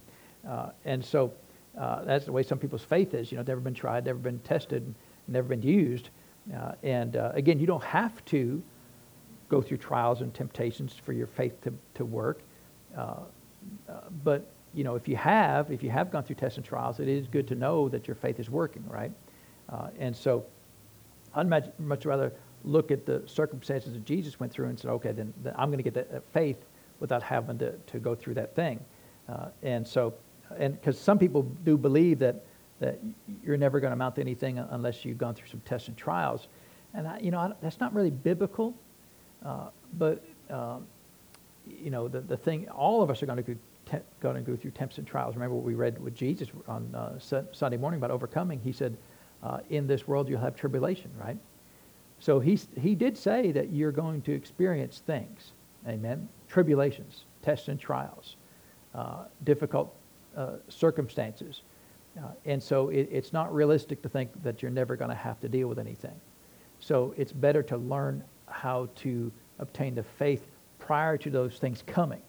Uh, 0.49 0.71
and 0.85 1.05
so, 1.05 1.33
uh, 1.79 2.03
that's 2.05 2.25
the 2.25 2.33
way 2.33 2.43
some 2.43 2.59
people's 2.59 2.83
faith 2.83 3.15
is. 3.15 3.31
You 3.31 3.38
know, 3.38 3.45
never 3.47 3.61
been 3.61 3.75
tried, 3.75 4.05
never 4.05 4.19
been 4.19 4.41
tested, 4.41 4.95
never 5.29 5.49
been 5.49 5.62
used. 5.62 6.11
Uh, 6.55 6.73
and 6.83 7.17
uh, 7.17 7.31
again, 7.35 7.61
you 7.61 7.67
don't 7.67 7.85
have 7.85 8.25
to 8.27 8.61
go 9.49 9.62
through 9.62 9.77
trials 9.77 10.21
and 10.21 10.35
temptations 10.35 10.95
for 10.95 11.12
your 11.12 11.27
faith 11.27 11.61
to, 11.62 11.73
to 11.95 12.05
work. 12.05 12.41
Uh, 12.97 13.21
but 14.25 14.50
you 14.75 14.85
know, 14.85 14.95
if 14.95 15.09
you 15.09 15.17
have, 15.17 15.71
if 15.71 15.83
you 15.83 15.91
have 15.91 16.11
gone 16.11 16.23
through 16.23 16.37
tests 16.37 16.57
and 16.57 16.65
trials, 16.65 17.01
it 17.01 17.09
is 17.09 17.27
good 17.27 17.49
to 17.49 17.55
know 17.55 17.89
that 17.89 18.07
your 18.07 18.15
faith 18.15 18.39
is 18.39 18.51
working, 18.51 18.85
right? 18.89 19.13
Uh, 19.69 19.89
and 19.99 20.17
so 20.17 20.45
I'd 21.35 21.49
much, 21.49 21.67
much 21.79 22.05
rather 22.07 22.33
look 22.65 22.91
at 22.91 23.07
the 23.07 23.23
circumstances 23.27 23.93
that 23.93 24.05
Jesus 24.05 24.41
went 24.41 24.53
through 24.53 24.67
and 24.67 24.79
said, 24.79 24.91
okay, 24.91 25.13
then, 25.13 25.33
then 25.43 25.55
I'm 25.57 25.69
going 25.69 25.79
to 25.79 25.83
get 25.83 25.95
that, 25.95 26.13
that, 26.13 26.23
faith 26.33 26.57
without 27.01 27.23
having 27.23 27.59
to, 27.59 27.73
to 27.73 27.99
go 27.99 28.15
through 28.15 28.35
that 28.35 28.54
thing. 28.54 28.81
Uh, 29.28 29.49
and 29.63 29.87
so, 29.87 30.15
and 30.59 30.75
because 30.75 30.99
some 30.99 31.19
people 31.19 31.43
do 31.65 31.76
believe 31.76 32.19
that, 32.19 32.45
that 32.81 32.99
you're 33.45 33.57
never 33.57 33.81
going 33.81 33.91
to 33.91 33.95
amount 33.95 34.17
to 34.17 34.21
anything 34.21 34.59
unless 34.59 35.04
you've 35.04 35.19
gone 35.19 35.35
through 35.35 35.49
some 35.49 35.61
tests 35.61 35.89
and 35.89 35.97
trials. 35.97 36.49
And, 36.95 37.07
I, 37.07 37.19
you 37.21 37.31
know, 37.31 37.39
I, 37.39 37.52
that's 37.61 37.81
not 37.81 37.95
really 37.95 38.11
biblical. 38.11 38.75
Uh, 39.45 39.69
but, 39.99 40.25
um, 40.50 40.87
you 41.67 41.91
know, 41.91 42.09
the, 42.09 42.21
the 42.21 42.37
thing, 42.37 42.69
all 42.71 43.02
of 43.02 43.11
us 43.11 43.23
are 43.23 43.26
going 43.26 43.43
to 43.43 43.57
te- 43.91 43.99
going 44.21 44.37
to 44.37 44.43
go 44.43 44.57
through 44.57 44.73
temps 44.73 44.99
and 44.99 45.07
trials. 45.07 45.35
Remember 45.35 45.55
what 45.55 45.65
we 45.65 45.75
read 45.75 46.01
with 46.01 46.15
Jesus 46.15 46.49
on 46.67 46.95
uh, 46.95 47.19
Sunday 47.53 47.77
morning 47.77 47.99
about 47.99 48.11
overcoming? 48.11 48.61
He 48.61 48.73
said, 48.73 48.97
uh, 49.43 49.59
in 49.71 49.87
this 49.87 50.07
world 50.07 50.29
you'll 50.29 50.41
have 50.41 50.57
tribulation, 50.57 51.11
right? 51.19 51.39
So 52.19 52.41
he, 52.41 52.59
he 52.81 52.95
did 52.95 53.17
say 53.17 53.53
that 53.53 53.71
you're 53.71 53.93
going 53.93 54.23
to 54.23 54.33
experience 54.33 55.03
things. 55.07 55.53
Amen. 55.87 56.29
Tribulations, 56.49 57.25
tests 57.43 57.69
and 57.69 57.79
trials, 57.79 58.37
uh, 58.95 59.25
difficult 59.45 59.95
uh, 60.37 60.57
circumstances. 60.69 61.63
Uh, 62.19 62.31
and 62.45 62.63
so 62.63 62.89
it, 62.89 63.09
it's 63.13 63.33
not 63.33 63.55
realistic 63.55 64.03
to 64.03 64.09
think 64.09 64.31
that 64.43 64.61
you're 64.61 64.71
never 64.71 64.97
going 64.97 65.11
to 65.11 65.17
have 65.17 65.39
to 65.41 65.49
deal 65.49 65.69
with 65.69 65.79
anything. 65.79 66.21
So 66.81 67.15
it's 67.17 67.33
better 67.33 67.63
to 67.65 67.77
learn 67.77 68.25
how 68.47 68.89
to 68.97 69.31
obtain 69.59 69.95
the 69.95 70.03
faith 70.03 70.47
prior 70.79 71.17
to 71.19 71.31
those 71.31 71.59
things 71.59 71.83
coming. 71.87 72.23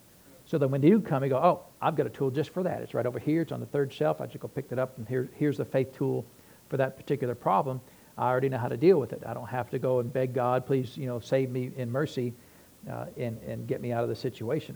So 0.50 0.58
that 0.58 0.68
when 0.68 0.82
they 0.82 0.90
do 0.90 1.00
come, 1.00 1.24
you 1.24 1.30
go, 1.30 1.38
oh, 1.38 1.62
I've 1.80 1.96
got 1.96 2.08
a 2.08 2.10
tool 2.10 2.32
just 2.32 2.50
for 2.50 2.64
that. 2.64 2.82
It's 2.82 2.96
right 2.96 3.06
over 3.06 3.20
here. 3.20 3.44
It's 3.44 3.52
on 3.52 3.60
the 3.60 3.68
third 3.68 3.94
shelf. 3.94 4.20
I 4.20 4.26
just 4.26 4.40
go 4.40 4.48
pick 4.48 4.72
it 4.72 4.80
up, 4.80 4.98
and 4.98 5.08
here, 5.08 5.30
here's 5.36 5.58
the 5.58 5.66
faith 5.66 5.96
tool 5.96 6.26
for 6.70 6.78
that 6.78 6.98
particular 6.98 7.36
problem. 7.36 7.80
I 8.18 8.30
already 8.30 8.50
know 8.50 8.58
how 8.58 8.68
to 8.68 8.76
deal 8.76 9.00
with 9.00 9.14
it. 9.14 9.22
I 9.28 9.36
don't 9.36 9.48
have 9.48 9.70
to 9.70 9.78
go 9.78 10.00
and 10.00 10.12
beg 10.12 10.34
God, 10.34 10.66
please, 10.66 10.98
you 10.98 11.06
know, 11.06 11.20
save 11.20 11.52
me 11.52 11.70
in 11.78 11.92
mercy 11.92 12.34
uh, 12.90 13.06
and, 13.16 13.40
and 13.44 13.68
get 13.68 13.80
me 13.80 13.92
out 13.92 14.02
of 14.02 14.10
the 14.10 14.16
situation. 14.16 14.76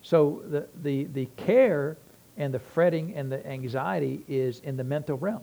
So 0.00 0.44
the, 0.46 0.68
the, 0.80 1.04
the 1.12 1.26
care 1.36 1.96
and 2.36 2.54
the 2.54 2.60
fretting 2.60 3.12
and 3.16 3.32
the 3.32 3.44
anxiety 3.44 4.22
is 4.28 4.60
in 4.60 4.76
the 4.76 4.84
mental 4.84 5.16
realm. 5.16 5.42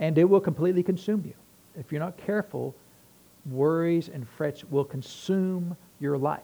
And 0.00 0.18
it 0.18 0.24
will 0.24 0.40
completely 0.40 0.82
consume 0.82 1.22
you. 1.24 1.34
If 1.78 1.92
you're 1.92 2.00
not 2.00 2.16
careful, 2.16 2.74
worries 3.46 4.08
and 4.08 4.28
frets 4.28 4.64
will 4.64 4.84
consume 4.84 5.76
your 6.00 6.18
life 6.18 6.42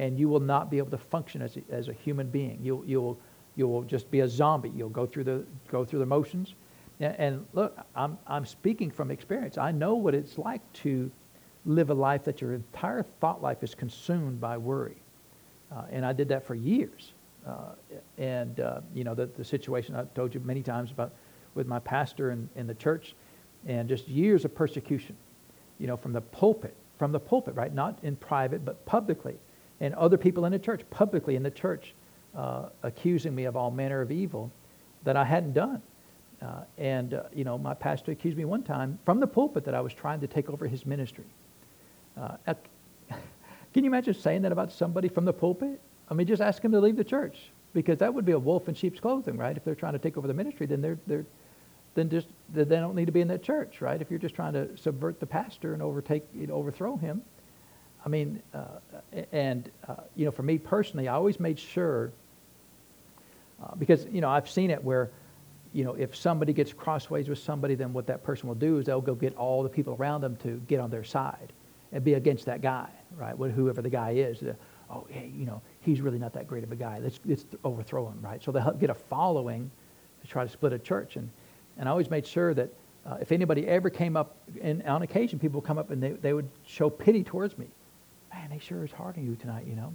and 0.00 0.18
you 0.18 0.30
will 0.30 0.40
not 0.40 0.70
be 0.70 0.78
able 0.78 0.90
to 0.90 0.98
function 0.98 1.42
as 1.42 1.58
a, 1.58 1.62
as 1.70 1.88
a 1.88 1.92
human 1.92 2.26
being. 2.30 2.58
You'll, 2.62 2.82
you'll, 2.86 3.18
you'll 3.54 3.82
just 3.82 4.10
be 4.10 4.20
a 4.20 4.28
zombie. 4.28 4.70
You'll 4.70 4.88
go 4.88 5.04
through 5.04 5.24
the, 5.24 5.44
go 5.68 5.84
through 5.84 5.98
the 5.98 6.06
motions. 6.06 6.54
And, 7.00 7.14
and 7.18 7.46
look, 7.52 7.78
I'm, 7.94 8.16
I'm 8.26 8.46
speaking 8.46 8.90
from 8.90 9.10
experience. 9.10 9.58
I 9.58 9.72
know 9.72 9.94
what 9.96 10.14
it's 10.14 10.38
like 10.38 10.62
to 10.84 11.10
live 11.66 11.90
a 11.90 11.94
life 11.94 12.24
that 12.24 12.40
your 12.40 12.54
entire 12.54 13.02
thought 13.20 13.42
life 13.42 13.62
is 13.62 13.74
consumed 13.74 14.40
by 14.40 14.56
worry. 14.56 14.96
Uh, 15.70 15.82
and 15.90 16.06
I 16.06 16.14
did 16.14 16.28
that 16.30 16.46
for 16.46 16.54
years. 16.54 17.12
Uh, 17.46 17.72
and, 18.16 18.58
uh, 18.58 18.80
you 18.94 19.04
know, 19.04 19.14
the, 19.14 19.26
the 19.26 19.44
situation 19.44 19.94
I've 19.94 20.14
told 20.14 20.32
you 20.32 20.40
many 20.40 20.62
times 20.62 20.92
about 20.92 21.12
with 21.54 21.66
my 21.66 21.78
pastor 21.78 22.30
in, 22.30 22.48
in 22.56 22.66
the 22.66 22.74
church 22.74 23.14
and 23.66 23.86
just 23.86 24.08
years 24.08 24.46
of 24.46 24.54
persecution, 24.54 25.14
you 25.78 25.86
know, 25.86 25.98
from 25.98 26.14
the 26.14 26.22
pulpit, 26.22 26.74
from 26.98 27.12
the 27.12 27.20
pulpit, 27.20 27.54
right? 27.54 27.74
Not 27.74 27.98
in 28.02 28.16
private, 28.16 28.64
but 28.64 28.82
publicly 28.86 29.36
and 29.80 29.94
other 29.94 30.16
people 30.16 30.44
in 30.44 30.52
the 30.52 30.58
church, 30.58 30.82
publicly 30.90 31.36
in 31.36 31.42
the 31.42 31.50
church, 31.50 31.94
uh, 32.36 32.68
accusing 32.82 33.34
me 33.34 33.44
of 33.44 33.56
all 33.56 33.70
manner 33.70 34.00
of 34.00 34.10
evil 34.10 34.50
that 35.04 35.16
I 35.16 35.24
hadn't 35.24 35.54
done. 35.54 35.82
Uh, 36.42 36.62
and, 36.78 37.14
uh, 37.14 37.24
you 37.34 37.44
know, 37.44 37.58
my 37.58 37.74
pastor 37.74 38.12
accused 38.12 38.36
me 38.36 38.44
one 38.44 38.62
time 38.62 38.98
from 39.04 39.20
the 39.20 39.26
pulpit 39.26 39.64
that 39.64 39.74
I 39.74 39.80
was 39.80 39.92
trying 39.92 40.20
to 40.20 40.26
take 40.26 40.48
over 40.48 40.66
his 40.66 40.86
ministry. 40.86 41.26
Uh, 42.16 42.36
can 43.08 43.84
you 43.84 43.86
imagine 43.86 44.14
saying 44.14 44.42
that 44.42 44.52
about 44.52 44.72
somebody 44.72 45.08
from 45.08 45.24
the 45.24 45.32
pulpit? 45.32 45.80
I 46.08 46.14
mean, 46.14 46.26
just 46.26 46.40
ask 46.40 46.62
him 46.64 46.72
to 46.72 46.80
leave 46.80 46.96
the 46.96 47.04
church 47.04 47.50
because 47.74 47.98
that 47.98 48.12
would 48.12 48.24
be 48.24 48.32
a 48.32 48.38
wolf 48.38 48.68
in 48.68 48.74
sheep's 48.74 49.00
clothing, 49.00 49.36
right? 49.36 49.56
If 49.56 49.64
they're 49.64 49.74
trying 49.74 49.92
to 49.92 49.98
take 49.98 50.16
over 50.16 50.26
the 50.26 50.34
ministry, 50.34 50.66
then 50.66 50.80
they're, 50.80 50.98
they're 51.06 51.26
then 51.94 52.08
just 52.08 52.28
they 52.52 52.64
don't 52.64 52.94
need 52.94 53.06
to 53.06 53.12
be 53.12 53.20
in 53.20 53.28
that 53.28 53.42
church, 53.42 53.80
right? 53.80 54.00
If 54.00 54.10
you're 54.10 54.18
just 54.18 54.34
trying 54.34 54.52
to 54.52 54.76
subvert 54.76 55.20
the 55.20 55.26
pastor 55.26 55.72
and 55.74 55.82
overtake, 55.82 56.24
you 56.34 56.46
know, 56.46 56.54
overthrow 56.54 56.96
him, 56.96 57.22
I 58.04 58.08
mean, 58.08 58.42
uh, 58.54 58.64
and, 59.32 59.70
uh, 59.86 59.94
you 60.16 60.24
know, 60.24 60.30
for 60.30 60.42
me 60.42 60.58
personally, 60.58 61.08
I 61.08 61.14
always 61.14 61.38
made 61.38 61.58
sure, 61.58 62.12
uh, 63.62 63.74
because, 63.78 64.06
you 64.10 64.20
know, 64.20 64.30
I've 64.30 64.48
seen 64.48 64.70
it 64.70 64.82
where, 64.82 65.10
you 65.72 65.84
know, 65.84 65.94
if 65.94 66.16
somebody 66.16 66.52
gets 66.52 66.72
crossways 66.72 67.28
with 67.28 67.38
somebody, 67.38 67.74
then 67.74 67.92
what 67.92 68.06
that 68.06 68.24
person 68.24 68.48
will 68.48 68.54
do 68.54 68.78
is 68.78 68.86
they'll 68.86 69.00
go 69.00 69.14
get 69.14 69.36
all 69.36 69.62
the 69.62 69.68
people 69.68 69.96
around 69.98 70.22
them 70.22 70.36
to 70.36 70.60
get 70.66 70.80
on 70.80 70.90
their 70.90 71.04
side 71.04 71.52
and 71.92 72.02
be 72.02 72.14
against 72.14 72.46
that 72.46 72.62
guy, 72.62 72.88
right? 73.16 73.36
Whoever 73.36 73.82
the 73.82 73.90
guy 73.90 74.12
is. 74.12 74.42
oh, 74.90 75.06
hey, 75.10 75.30
you 75.36 75.44
know, 75.44 75.60
he's 75.80 76.00
really 76.00 76.18
not 76.18 76.32
that 76.32 76.48
great 76.48 76.64
of 76.64 76.72
a 76.72 76.76
guy. 76.76 76.98
Let's, 76.98 77.20
let's 77.26 77.44
overthrow 77.64 78.08
him, 78.08 78.18
right? 78.22 78.42
So 78.42 78.50
they'll 78.50 78.72
get 78.72 78.90
a 78.90 78.94
following 78.94 79.70
to 80.22 80.26
try 80.26 80.44
to 80.44 80.50
split 80.50 80.72
a 80.72 80.78
church. 80.78 81.16
And, 81.16 81.28
and 81.78 81.88
I 81.88 81.92
always 81.92 82.10
made 82.10 82.26
sure 82.26 82.54
that 82.54 82.70
uh, 83.06 83.18
if 83.20 83.30
anybody 83.30 83.66
ever 83.66 83.90
came 83.90 84.16
up, 84.16 84.36
and 84.60 84.82
on 84.84 85.02
occasion 85.02 85.38
people 85.38 85.60
would 85.60 85.66
come 85.66 85.78
up 85.78 85.90
and 85.90 86.02
they, 86.02 86.10
they 86.10 86.32
would 86.32 86.48
show 86.66 86.90
pity 86.90 87.22
towards 87.22 87.56
me 87.58 87.66
man, 88.32 88.50
they 88.50 88.58
sure 88.58 88.84
is 88.84 88.92
hard 88.92 89.16
on 89.16 89.24
you 89.24 89.36
tonight, 89.36 89.66
you 89.66 89.74
know. 89.74 89.92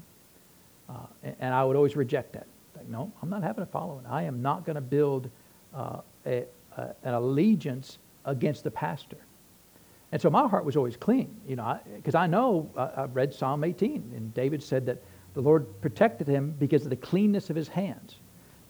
Uh, 0.90 0.94
and, 1.24 1.36
and, 1.40 1.54
I 1.54 1.64
would 1.64 1.76
always 1.76 1.96
reject 1.96 2.34
that. 2.34 2.48
Like, 2.76 2.88
no, 2.88 3.12
I'm 3.22 3.30
not 3.30 3.42
having 3.42 3.64
a 3.64 3.68
following. 3.68 4.06
I 4.06 4.24
am 4.24 4.42
not 4.42 4.66
going 4.66 4.76
to 4.76 4.82
build 4.82 5.30
uh, 5.74 6.02
a, 6.26 6.46
a, 6.78 6.96
an 7.04 7.14
allegiance 7.16 7.98
against 8.26 8.64
the 8.64 8.72
pastor. 8.72 9.18
And 10.12 10.22
so 10.22 10.30
my 10.30 10.48
heart 10.48 10.64
was 10.64 10.76
always 10.76 10.96
clean, 10.96 11.36
you 11.48 11.56
know, 11.56 11.80
because 11.96 12.16
I, 12.16 12.24
I, 12.24 12.28
know 12.28 12.70
I, 12.78 12.84
I 12.84 13.06
read 13.06 13.34
Psalm 13.34 13.64
18, 13.64 14.14
and 14.16 14.34
David 14.34 14.62
said 14.62 14.86
that 14.86 15.02
the 15.34 15.42
Lord 15.42 15.82
protected 15.82 16.28
him 16.28 16.56
because 16.60 16.84
of 16.84 16.90
the 16.90 16.96
cleanness 16.96 17.50
of 17.50 17.56
his 17.56 17.68
hands. 17.68 18.16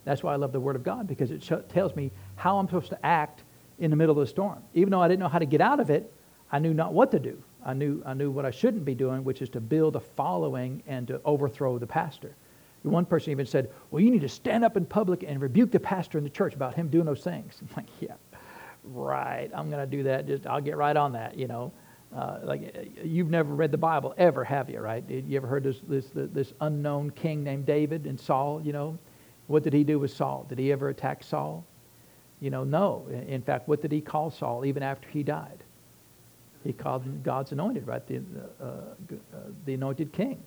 That's 0.06 0.24
why 0.24 0.34
I 0.34 0.36
love 0.38 0.52
the 0.52 0.60
Word 0.60 0.76
of 0.76 0.84
God, 0.84 1.08
because 1.08 1.32
it 1.32 1.44
sh- 1.44 1.52
tells 1.70 1.96
me 1.96 2.12
how 2.36 2.58
I'm 2.58 2.68
supposed 2.68 2.90
to 2.90 3.06
act 3.06 3.44
in 3.80 3.90
the 3.90 3.98
middle 3.98 4.18
of 4.18 4.26
the 4.26 4.30
storm. 4.30 4.64
Even 4.74 4.92
though 4.92 5.02
I 5.02 5.08
didn't 5.08 5.20
know 5.20 5.28
how 5.28 5.40
to 5.40 5.46
get 5.46 5.62
out 5.62 5.80
of 5.80 5.90
it, 5.90 6.12
I 6.52 6.60
knew 6.60 6.74
not 6.74 6.94
what 6.94 7.12
to 7.12 7.20
do. 7.20 7.42
I 7.66 7.74
knew, 7.74 8.02
I 8.06 8.14
knew 8.14 8.30
what 8.30 8.46
I 8.46 8.52
shouldn't 8.52 8.86
be 8.86 8.94
doing, 8.94 9.24
which 9.24 9.42
is 9.42 9.50
to 9.50 9.60
build 9.60 9.96
a 9.96 10.00
following 10.00 10.84
and 10.88 11.08
to 11.08 11.20
overthrow 11.26 11.80
the 11.80 11.88
pastor. 11.88 12.36
One 12.84 13.06
person 13.06 13.32
even 13.32 13.48
said, 13.48 13.72
Well, 13.90 14.02
you 14.02 14.12
need 14.12 14.22
to 14.22 14.30
stand 14.30 14.64
up 14.64 14.78
in 14.78 14.86
public 14.86 15.24
and 15.24 15.42
rebuke 15.42 15.72
the 15.72 15.80
pastor 15.80 16.20
in 16.20 16.24
the 16.24 16.30
church 16.30 16.54
about 16.54 16.76
him 16.76 16.88
doing 16.88 17.06
those 17.06 17.24
things. 17.24 17.60
I'm 17.62 17.70
like, 17.76 17.88
Yeah, 18.00 18.14
right. 18.84 19.50
I'm 19.56 19.72
going 19.72 19.82
to 19.90 19.98
do 19.98 20.04
that. 20.04 20.28
Just 20.28 20.46
I'll 20.46 20.62
get 20.62 20.78
right 20.78 20.96
on 20.96 21.14
that, 21.14 21.38
you 21.38 21.48
know. 21.48 21.72
Uh, 22.16 22.40
like 22.44 22.96
you've 23.04 23.30
never 23.30 23.54
read 23.54 23.72
the 23.72 23.78
Bible 23.78 24.14
ever, 24.18 24.44
have 24.44 24.70
you? 24.70 24.80
Right? 24.80 25.04
You 25.10 25.36
ever 25.36 25.48
heard 25.48 25.64
this, 25.64 25.80
this 25.88 26.06
this 26.14 26.54
unknown 26.62 27.10
king 27.10 27.44
named 27.44 27.66
David 27.66 28.06
and 28.06 28.18
Saul? 28.18 28.62
You 28.64 28.72
know, 28.72 29.00
what 29.48 29.64
did 29.64 29.74
he 29.74 29.84
do 29.84 30.00
with 30.00 30.12
Saul? 30.12 30.46
Did 30.48 30.60
he 30.60 30.72
ever 30.72 30.90
attack 30.90 31.24
Saul? 31.24 31.66
You 32.40 32.52
know, 32.52 32.64
no. 32.64 33.08
In 33.28 33.42
fact, 33.42 33.68
what 33.68 33.82
did 33.82 33.92
he 33.92 34.00
call 34.00 34.30
Saul 34.30 34.64
even 34.66 34.84
after 34.84 35.10
he 35.10 35.24
died? 35.24 35.65
He 36.66 36.74
called 36.74 37.04
him 37.04 37.22
God's 37.24 37.52
anointed, 37.52 37.86
right? 37.86 38.06
The, 38.08 38.24
uh, 38.60 38.66
uh, 38.66 39.38
the 39.66 39.76
anointed 39.76 40.12
king. 40.12 40.42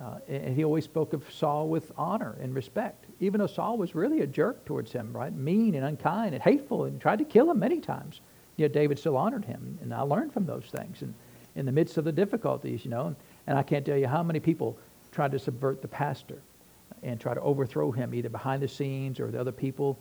Uh, 0.00 0.16
and 0.26 0.56
he 0.56 0.64
always 0.64 0.84
spoke 0.84 1.12
of 1.12 1.22
Saul 1.30 1.68
with 1.68 1.92
honor 1.96 2.36
and 2.40 2.54
respect, 2.54 3.04
even 3.20 3.38
though 3.38 3.46
Saul 3.46 3.76
was 3.76 3.94
really 3.94 4.22
a 4.22 4.26
jerk 4.26 4.64
towards 4.64 4.90
him, 4.90 5.12
right? 5.12 5.32
Mean 5.32 5.74
and 5.74 5.84
unkind 5.84 6.34
and 6.34 6.42
hateful 6.42 6.84
and 6.84 7.00
tried 7.00 7.18
to 7.18 7.24
kill 7.24 7.50
him 7.50 7.58
many 7.58 7.78
times. 7.78 8.22
Yet 8.56 8.72
David 8.72 8.98
still 8.98 9.16
honored 9.16 9.44
him. 9.44 9.78
And 9.82 9.92
I 9.92 10.00
learned 10.00 10.32
from 10.32 10.46
those 10.46 10.64
things. 10.64 11.02
And 11.02 11.14
in 11.56 11.66
the 11.66 11.72
midst 11.72 11.98
of 11.98 12.04
the 12.04 12.12
difficulties, 12.12 12.84
you 12.84 12.90
know, 12.90 13.14
and 13.46 13.58
I 13.58 13.62
can't 13.62 13.84
tell 13.84 13.98
you 13.98 14.08
how 14.08 14.22
many 14.22 14.40
people 14.40 14.78
tried 15.12 15.32
to 15.32 15.38
subvert 15.38 15.82
the 15.82 15.88
pastor 15.88 16.38
and 17.02 17.20
try 17.20 17.34
to 17.34 17.40
overthrow 17.40 17.90
him, 17.90 18.14
either 18.14 18.30
behind 18.30 18.62
the 18.62 18.68
scenes 18.68 19.20
or 19.20 19.30
the 19.30 19.38
other 19.38 19.52
people. 19.52 19.98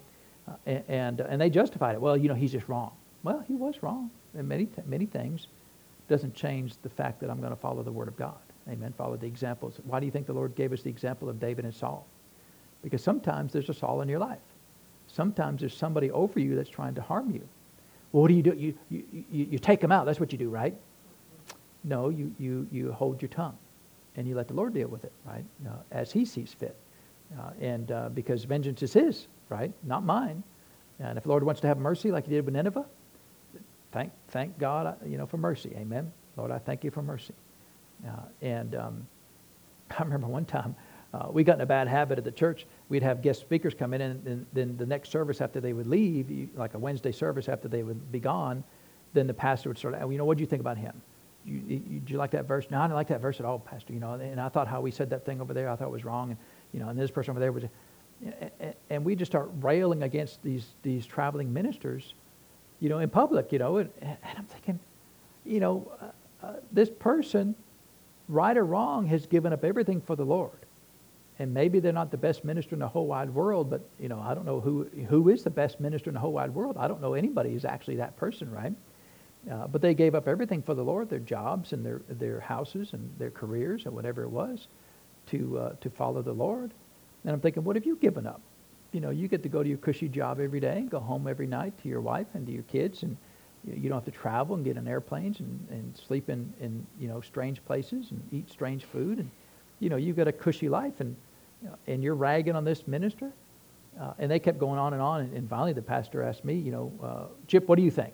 Uh, 0.48 0.54
and, 0.66 0.84
and, 0.88 1.20
and 1.20 1.42
they 1.42 1.50
justified 1.50 1.96
it. 1.96 2.02
Well, 2.02 2.16
you 2.16 2.30
know, 2.30 2.36
he's 2.36 2.54
just 2.54 2.70
wrong. 2.70 2.94
Well, 3.24 3.44
he 3.46 3.56
was 3.56 3.84
wrong 3.84 4.10
in 4.38 4.48
many, 4.48 4.68
many 4.86 5.06
things. 5.06 5.48
Doesn't 6.10 6.36
change 6.36 6.74
the 6.82 6.90
fact 6.90 7.20
that 7.22 7.30
I'm 7.30 7.40
going 7.40 7.52
to 7.52 7.60
follow 7.60 7.84
the 7.84 7.92
Word 7.92 8.08
of 8.08 8.18
God. 8.18 8.38
Amen. 8.70 8.94
Follow 8.98 9.18
the 9.18 9.28
examples. 9.28 9.80
Why 9.86 10.00
do 10.00 10.06
you 10.06 10.12
think 10.12 10.26
the 10.26 10.34
Lord 10.34 10.56
gave 10.56 10.74
us 10.74 10.82
the 10.82 10.90
example 10.90 11.30
of 11.30 11.40
David 11.40 11.66
and 11.66 11.74
Saul? 11.74 12.06
Because 12.82 13.04
sometimes 13.04 13.54
there's 13.54 13.70
a 13.70 13.74
Saul 13.74 14.02
in 14.02 14.10
your 14.10 14.20
life. 14.20 14.40
Sometimes 15.08 15.62
there's 15.62 15.76
somebody 15.76 16.12
over 16.12 16.40
you 16.40 16.56
that's 16.56 16.70
trying 16.70 16.96
to 16.96 17.02
harm 17.02 17.32
you. 17.32 17.48
Well, 18.12 18.22
what 18.22 18.28
do 18.30 18.36
you 18.36 18.44
do? 18.44 18.54
You, 18.54 18.74
you, 18.90 19.04
you, 19.12 19.48
you 19.52 19.60
take 19.60 19.82
them 19.82 19.92
out. 19.92 20.06
That's 20.06 20.20
what 20.20 20.32
you 20.32 20.38
do, 20.38 20.50
right? 20.50 20.76
No, 21.84 22.10
you, 22.10 22.34
you, 22.40 22.68
you 22.72 22.92
hold 22.92 23.22
your 23.22 23.30
tongue 23.30 23.58
and 24.16 24.28
you 24.28 24.36
let 24.36 24.48
the 24.48 24.54
Lord 24.54 24.74
deal 24.74 24.88
with 24.88 25.04
it, 25.04 25.12
right? 25.26 25.44
Uh, 25.68 25.72
as 25.92 26.12
he 26.12 26.26
sees 26.26 26.54
fit. 26.54 26.76
Uh, 27.38 27.50
and 27.60 27.92
uh, 27.92 28.10
because 28.10 28.44
vengeance 28.44 28.84
is 28.84 28.94
his, 28.94 29.28
right? 29.50 29.74
Not 29.84 30.04
mine. 30.04 30.44
And 31.00 31.18
if 31.18 31.24
the 31.24 31.30
Lord 31.30 31.44
wants 31.44 31.62
to 31.62 31.68
have 31.68 31.80
mercy 31.80 32.12
like 32.12 32.26
he 32.26 32.32
did 32.32 32.46
with 32.46 32.54
Nineveh, 32.54 32.86
thank, 33.94 34.12
thank 34.30 34.58
God, 34.60 34.88
uh, 34.88 34.94
you 35.06 35.18
know, 35.18 35.26
for 35.26 35.38
mercy. 35.38 35.72
Amen. 35.78 36.12
Lord, 36.36 36.52
I 36.52 36.58
thank 36.58 36.84
you 36.84 36.92
for 36.92 37.02
mercy. 37.02 37.34
Uh, 38.06 38.12
and 38.42 38.76
um, 38.76 39.08
I 39.98 40.04
remember 40.04 40.28
one 40.28 40.46
time 40.46 40.76
uh, 41.14 41.28
we 41.32 41.44
got 41.44 41.56
in 41.56 41.62
a 41.62 41.66
bad 41.66 41.88
habit 41.88 42.18
at 42.18 42.24
the 42.24 42.32
church. 42.32 42.66
We'd 42.90 43.04
have 43.04 43.22
guest 43.22 43.40
speakers 43.40 43.74
come 43.76 43.94
in, 43.94 44.02
and, 44.02 44.46
then 44.52 44.76
the 44.78 44.86
next 44.86 45.12
service 45.12 45.42
after 45.42 45.62
they 45.62 45.74
would 45.74 45.88
leave, 45.88 46.50
like 46.56 46.74
a 46.74 46.80
Wednesday 46.80 47.12
service 47.12 47.48
after 47.48 47.68
they 47.68 47.84
would 47.84 48.12
be 48.12 48.20
gone, 48.20 48.64
then 49.14 49.28
the 49.28 49.34
pastor 49.34 49.70
would 49.70 49.78
start, 49.78 49.96
you 50.12 50.18
know, 50.18 50.26
what 50.26 50.38
do 50.38 50.42
you 50.42 50.48
think 50.48 50.60
about 50.60 50.78
him? 50.78 51.00
You, 51.46 51.62
you, 51.68 51.80
did 52.00 52.10
you 52.10 52.18
like 52.18 52.32
that 52.32 52.48
verse? 52.48 52.66
No, 52.72 52.80
I 52.80 52.86
didn't 52.86 52.96
like 52.96 53.10
that 53.10 53.22
verse 53.22 53.40
at 53.40 53.46
all, 53.46 53.60
Pastor. 53.60 53.94
You 53.94 54.00
know, 54.00 54.14
and 54.14 54.40
I 54.40 54.50
thought 54.50 54.68
how 54.68 54.82
we 54.82 54.92
said 54.92 55.10
that 55.12 55.26
thing 55.26 55.40
over 55.40 55.54
there, 55.54 55.70
I 55.70 55.76
thought 55.76 55.92
was 55.92 56.06
wrong. 56.06 56.30
And, 56.32 56.40
you 56.72 56.80
know, 56.80 56.90
and 56.90 56.98
this 56.98 57.12
person 57.12 57.32
over 57.32 57.40
there 57.40 57.52
was, 57.52 57.64
and 58.90 59.04
we 59.04 59.16
just 59.16 59.32
start 59.32 59.52
railing 59.62 60.04
against 60.04 60.42
these, 60.42 60.66
these 60.82 61.06
traveling 61.06 61.52
ministers, 61.52 62.14
you 62.84 62.90
know, 62.90 63.00
in 63.00 63.10
public, 63.10 63.54
you 63.54 63.60
know, 63.60 63.78
and, 63.78 63.90
and 64.02 64.18
I'm 64.38 64.44
thinking, 64.44 64.78
you 65.46 65.62
know, 65.62 65.90
uh, 66.02 66.46
uh, 66.46 66.54
this 66.74 66.90
person 66.90 67.56
right 68.28 68.58
or 68.58 68.66
wrong, 68.66 69.06
has 69.08 69.26
given 69.26 69.54
up 69.54 69.64
everything 69.64 70.02
for 70.02 70.18
the 70.18 70.26
Lord. 70.26 70.52
And 71.40 71.54
maybe 71.54 71.80
they're 71.80 71.94
not 71.94 72.12
the 72.12 72.18
best 72.18 72.44
minister 72.44 72.76
in 72.76 72.80
the 72.80 72.88
whole 72.88 73.08
wide 73.08 73.30
world, 73.30 73.70
but 73.70 73.82
you 74.02 74.10
know, 74.10 74.20
I 74.20 74.34
don't 74.34 74.46
know 74.46 74.60
who 74.60 74.84
who 75.08 75.30
is 75.30 75.44
the 75.44 75.50
best 75.50 75.80
minister 75.80 76.10
in 76.10 76.14
the 76.14 76.20
whole 76.20 76.34
wide 76.34 76.54
world. 76.54 76.76
I 76.78 76.90
don't 76.90 77.02
know 77.02 77.14
anybody 77.14 77.54
who's 77.54 77.64
actually 77.64 77.96
that 77.96 78.18
person, 78.18 78.52
right? 78.52 78.74
Uh, 79.50 79.68
but 79.68 79.82
they 79.82 79.94
gave 79.94 80.14
up 80.14 80.28
everything 80.28 80.62
for 80.62 80.74
the 80.74 80.84
Lord, 80.84 81.10
their 81.10 81.20
jobs 81.20 81.72
and 81.72 81.86
their 81.86 82.02
their 82.10 82.42
houses 82.42 82.92
and 82.92 83.10
their 83.18 83.32
careers 83.32 83.86
and 83.86 83.96
whatever 83.96 84.24
it 84.24 84.30
was, 84.30 84.68
to 85.28 85.58
uh, 85.58 85.74
to 85.80 85.90
follow 85.90 86.22
the 86.22 86.34
Lord. 86.34 86.72
And 87.24 87.34
I'm 87.34 87.40
thinking, 87.40 87.64
what 87.64 87.78
have 87.78 87.86
you 87.86 87.96
given 87.96 88.28
up? 88.28 88.42
You 88.94 89.02
know, 89.02 89.10
you 89.10 89.28
get 89.28 89.44
to 89.44 89.50
go 89.50 89.64
to 89.64 89.68
your 89.68 89.80
cushy 89.80 90.08
job 90.08 90.40
every 90.40 90.60
day 90.60 90.78
and 90.78 90.90
go 90.90 91.00
home 91.00 91.28
every 91.28 91.48
night 91.48 91.74
to 91.82 91.90
your 91.90 92.00
wife 92.00 92.28
and 92.34 92.46
to 92.48 92.54
your 92.54 92.64
kids 92.64 93.04
and 93.04 93.18
you 93.66 93.90
don't 93.90 93.98
have 93.98 94.06
to 94.06 94.12
travel 94.12 94.56
and 94.56 94.66
get 94.66 94.78
in 94.78 94.88
airplanes 94.88 95.40
and, 95.40 95.68
and 95.70 95.98
sleep 95.98 96.30
in, 96.30 96.54
in 96.60 96.86
you 97.00 97.08
know 97.08 97.22
strange 97.22 97.64
places 97.66 98.12
and 98.12 98.22
eat 98.32 98.50
strange 98.50 98.84
food 98.84 99.20
and 99.20 99.30
you 99.80 99.90
know 99.90 99.96
you've 99.96 100.18
got 100.18 100.28
a 100.28 100.32
cushy 100.32 100.70
life 100.70 101.00
and 101.00 101.16
and 101.88 102.04
you're 102.04 102.16
ragging 102.16 102.56
on 102.56 102.66
this 102.66 102.88
minister 102.88 103.32
uh, 104.02 104.14
and 104.20 104.30
they 104.30 104.40
kept 104.40 104.60
going 104.60 104.80
on 104.80 104.94
and 104.94 105.02
on 105.02 105.22
and, 105.22 105.34
and, 105.34 105.50
finally 105.50 105.72
the 105.72 105.82
pastor 105.82 106.24
asked 106.24 106.44
me 106.44 106.56
you 106.56 106.72
know 106.72 106.92
uh, 107.02 107.26
Chip 107.48 107.68
what 107.68 107.78
do 107.78 107.84
you 107.84 107.92
think? 107.92 108.14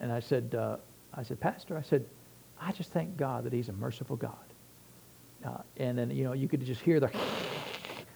And 0.00 0.10
I 0.12 0.20
said 0.20 0.54
uh, 0.54 0.76
I 1.12 1.22
said 1.22 1.38
pastor 1.40 1.76
I 1.76 1.82
said 1.82 2.04
I 2.60 2.72
just 2.72 2.92
thank 2.92 3.16
God 3.16 3.44
that 3.44 3.52
he's 3.52 3.68
a 3.68 3.72
merciful 3.72 4.16
God. 4.16 4.34
Uh, 5.44 5.58
and 5.76 5.96
then 5.96 6.10
you 6.10 6.24
know 6.24 6.32
you 6.32 6.48
could 6.48 6.64
just 6.64 6.80
hear 6.80 6.98
the 6.98 7.10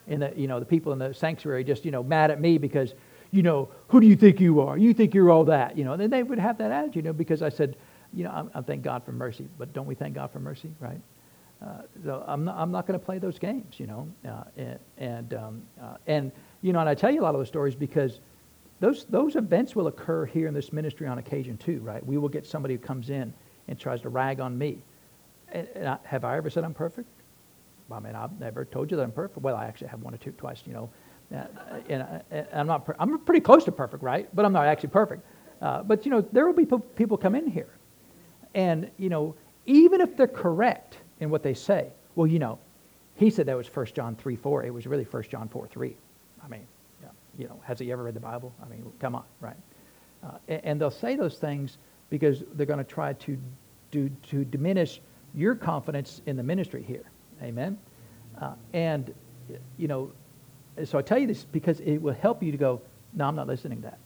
and 0.08 0.22
the 0.22 0.32
you 0.36 0.48
know 0.48 0.58
the 0.58 0.66
people 0.66 0.92
in 0.92 0.98
the 0.98 1.12
sanctuary 1.14 1.64
just 1.64 1.84
you 1.84 1.90
know 1.90 2.02
mad 2.02 2.30
at 2.30 2.40
me 2.40 2.58
because 2.58 2.94
you 3.32 3.42
know, 3.42 3.70
who 3.88 4.00
do 4.00 4.06
you 4.06 4.14
think 4.14 4.40
you 4.40 4.60
are? 4.60 4.78
You 4.78 4.94
think 4.94 5.14
you're 5.14 5.30
all 5.30 5.44
that, 5.44 5.76
you 5.76 5.84
know. 5.84 5.92
And 5.92 6.00
then 6.00 6.10
they 6.10 6.22
would 6.22 6.38
have 6.38 6.58
that 6.58 6.70
attitude, 6.70 6.96
you 6.96 7.02
know, 7.02 7.12
because 7.14 7.42
I 7.42 7.48
said, 7.48 7.76
you 8.12 8.24
know, 8.24 8.30
I, 8.54 8.58
I 8.58 8.62
thank 8.62 8.82
God 8.82 9.02
for 9.04 9.12
mercy, 9.12 9.48
but 9.58 9.72
don't 9.72 9.86
we 9.86 9.94
thank 9.94 10.14
God 10.14 10.30
for 10.30 10.38
mercy, 10.38 10.70
right? 10.78 11.00
Uh, 11.62 11.82
so 12.04 12.24
I'm 12.26 12.44
not, 12.44 12.56
I'm 12.56 12.70
not 12.70 12.86
going 12.86 12.98
to 12.98 13.04
play 13.04 13.18
those 13.18 13.38
games, 13.38 13.80
you 13.80 13.86
know. 13.86 14.06
Uh, 14.28 14.44
and 14.56 14.78
and, 14.98 15.34
um, 15.34 15.62
uh, 15.82 15.96
and 16.06 16.30
you 16.60 16.72
know, 16.74 16.80
and 16.80 16.88
I 16.88 16.94
tell 16.94 17.10
you 17.10 17.22
a 17.22 17.24
lot 17.24 17.34
of 17.34 17.40
those 17.40 17.48
stories 17.48 17.74
because 17.74 18.20
those 18.80 19.06
those 19.06 19.36
events 19.36 19.74
will 19.74 19.86
occur 19.86 20.26
here 20.26 20.46
in 20.46 20.52
this 20.52 20.72
ministry 20.72 21.06
on 21.06 21.18
occasion 21.18 21.56
too, 21.56 21.80
right? 21.80 22.04
We 22.04 22.18
will 22.18 22.28
get 22.28 22.46
somebody 22.46 22.74
who 22.74 22.80
comes 22.80 23.08
in 23.08 23.32
and 23.68 23.78
tries 23.78 24.02
to 24.02 24.10
rag 24.10 24.40
on 24.40 24.58
me. 24.58 24.82
And, 25.52 25.68
and 25.74 25.88
I, 25.88 25.98
have 26.04 26.24
I 26.24 26.36
ever 26.36 26.50
said 26.50 26.64
I'm 26.64 26.74
perfect? 26.74 27.08
I 27.92 28.00
mean, 28.00 28.14
I've 28.14 28.38
never 28.40 28.64
told 28.64 28.90
you 28.90 28.96
that 28.96 29.02
I'm 29.02 29.12
perfect. 29.12 29.38
Well, 29.38 29.56
I 29.56 29.66
actually 29.66 29.88
have 29.88 30.00
one 30.00 30.14
or 30.14 30.18
two, 30.18 30.32
twice, 30.32 30.62
you 30.66 30.72
know. 30.72 30.90
Uh, 31.34 31.44
and, 31.88 32.02
uh, 32.02 32.42
I'm 32.52 32.66
not, 32.66 32.86
I'm 32.98 33.18
pretty 33.20 33.40
close 33.40 33.64
to 33.64 33.72
perfect, 33.72 34.02
right? 34.02 34.28
But 34.34 34.44
I'm 34.44 34.52
not 34.52 34.66
actually 34.66 34.90
perfect. 34.90 35.24
Uh, 35.60 35.82
but, 35.82 36.04
you 36.04 36.10
know, 36.10 36.20
there 36.20 36.46
will 36.46 36.52
be 36.52 36.66
people 36.96 37.16
come 37.16 37.34
in 37.34 37.46
here. 37.46 37.70
And, 38.54 38.90
you 38.98 39.08
know, 39.08 39.34
even 39.66 40.00
if 40.00 40.16
they're 40.16 40.26
correct 40.26 40.98
in 41.20 41.30
what 41.30 41.42
they 41.42 41.54
say, 41.54 41.88
well, 42.16 42.26
you 42.26 42.38
know, 42.38 42.58
he 43.14 43.30
said 43.30 43.46
that 43.46 43.56
was 43.56 43.68
1 43.68 43.86
John 43.94 44.16
3, 44.16 44.36
4. 44.36 44.64
It 44.64 44.74
was 44.74 44.86
really 44.86 45.04
1 45.04 45.22
John 45.30 45.48
4, 45.48 45.68
3. 45.68 45.96
I 46.44 46.48
mean, 46.48 46.66
you 47.38 47.48
know, 47.48 47.60
has 47.64 47.78
he 47.78 47.90
ever 47.92 48.02
read 48.02 48.14
the 48.14 48.20
Bible? 48.20 48.52
I 48.62 48.68
mean, 48.68 48.90
come 48.98 49.14
on, 49.14 49.24
right? 49.40 49.56
Uh, 50.22 50.32
and, 50.48 50.64
and, 50.64 50.80
they'll 50.80 50.90
say 50.90 51.16
those 51.16 51.38
things 51.38 51.78
because 52.10 52.44
they're 52.54 52.66
going 52.66 52.78
to 52.78 52.84
try 52.84 53.14
to 53.14 53.38
do 53.90 54.10
to 54.28 54.44
diminish 54.44 55.00
your 55.34 55.54
confidence 55.54 56.20
in 56.26 56.36
the 56.36 56.42
ministry 56.42 56.82
here. 56.82 57.04
Amen. 57.42 57.78
Uh, 58.40 58.54
and 58.72 59.12
you 59.76 59.88
know, 59.88 60.12
so 60.84 60.98
I 60.98 61.02
tell 61.02 61.18
you 61.18 61.26
this 61.26 61.44
because 61.44 61.80
it 61.80 61.98
will 61.98 62.14
help 62.14 62.42
you 62.42 62.52
to 62.52 62.58
go, 62.58 62.80
no, 63.14 63.26
I'm 63.26 63.36
not 63.36 63.46
listening 63.46 63.82
to 63.82 63.88
that. 63.88 63.98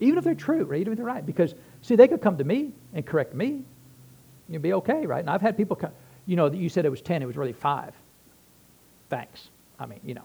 Even 0.00 0.18
if 0.18 0.24
they're 0.24 0.34
true, 0.34 0.64
right? 0.64 0.80
Even 0.80 0.92
if 0.92 0.96
they're 0.96 1.06
right. 1.06 1.24
Because, 1.24 1.54
see, 1.80 1.96
they 1.96 2.08
could 2.08 2.20
come 2.20 2.36
to 2.38 2.44
me 2.44 2.72
and 2.92 3.06
correct 3.06 3.34
me. 3.34 3.62
You'd 4.48 4.62
be 4.62 4.72
okay, 4.74 5.06
right? 5.06 5.20
And 5.20 5.30
I've 5.30 5.40
had 5.40 5.56
people 5.56 5.76
come, 5.76 5.92
you 6.26 6.36
know, 6.36 6.48
that 6.48 6.56
you 6.56 6.68
said 6.68 6.84
it 6.84 6.90
was 6.90 7.00
10, 7.00 7.22
it 7.22 7.26
was 7.26 7.36
really 7.36 7.52
5. 7.52 7.94
Thanks. 9.08 9.48
I 9.78 9.86
mean, 9.86 10.00
you 10.04 10.14
know, 10.14 10.24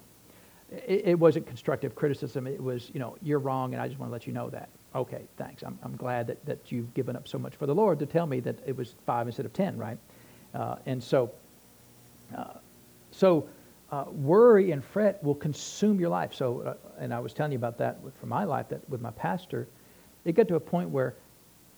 it, 0.72 1.04
it 1.06 1.20
wasn't 1.20 1.46
constructive 1.46 1.96
criticism. 1.96 2.48
It 2.48 2.62
was, 2.62 2.90
you 2.94 3.00
know, 3.00 3.18
you're 3.22 3.40
wrong, 3.40 3.74
and 3.74 3.82
I 3.82 3.88
just 3.88 4.00
want 4.00 4.10
to 4.10 4.14
let 4.14 4.28
you 4.28 4.34
know 4.34 4.50
that. 4.50 4.70
Okay, 4.96 5.22
thanks. 5.38 5.64
I'm, 5.64 5.78
I'm 5.84 5.96
glad 5.96 6.28
that, 6.28 6.44
that 6.46 6.72
you've 6.72 6.94
given 6.94 7.16
up 7.16 7.28
so 7.28 7.38
much 7.38 7.56
for 7.56 7.68
the 7.68 7.76
Lord 7.76 8.00
to 8.00 8.06
tell 8.06 8.26
me 8.26 8.40
that 8.42 8.58
it 8.66 8.76
was 8.76 8.96
5 9.06 9.28
instead 9.28 9.46
of 9.46 9.54
10, 9.54 9.78
right? 9.78 9.98
Uh, 10.54 10.78
and 10.86 11.04
so, 11.04 11.32
so 13.12 13.48
uh, 13.92 14.06
worry 14.12 14.72
and 14.72 14.84
fret 14.84 15.24
will 15.24 15.36
consume 15.36 16.00
your 16.00 16.10
life. 16.10 16.34
So, 16.34 16.62
uh, 16.62 16.74
and 17.00 17.14
I 17.14 17.20
was 17.20 17.34
telling 17.34 17.52
you 17.52 17.58
about 17.58 17.78
that 17.78 18.00
for 18.20 18.26
my 18.26 18.44
life, 18.44 18.68
that 18.70 18.88
with 18.90 19.02
my 19.02 19.12
pastor, 19.12 19.68
it 20.26 20.34
got 20.34 20.48
to 20.50 20.56
a 20.56 20.60
point 20.60 20.90
where 20.90 21.16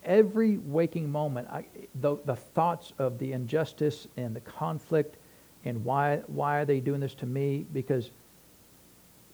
every 0.04 0.58
waking 0.58 1.12
moment, 1.12 1.48
I, 1.50 1.66
the, 2.02 2.18
the 2.26 2.36
thoughts 2.36 2.94
of 2.98 3.20
the 3.20 3.34
injustice 3.34 4.08
and 4.18 4.36
the 4.36 4.42
conflict 4.42 5.18
and 5.66 5.84
why, 5.84 6.22
why 6.28 6.60
are 6.60 6.66
they 6.66 6.80
doing 6.80 7.02
this 7.02 7.14
to 7.16 7.26
me? 7.26 7.66
Because, 7.74 8.12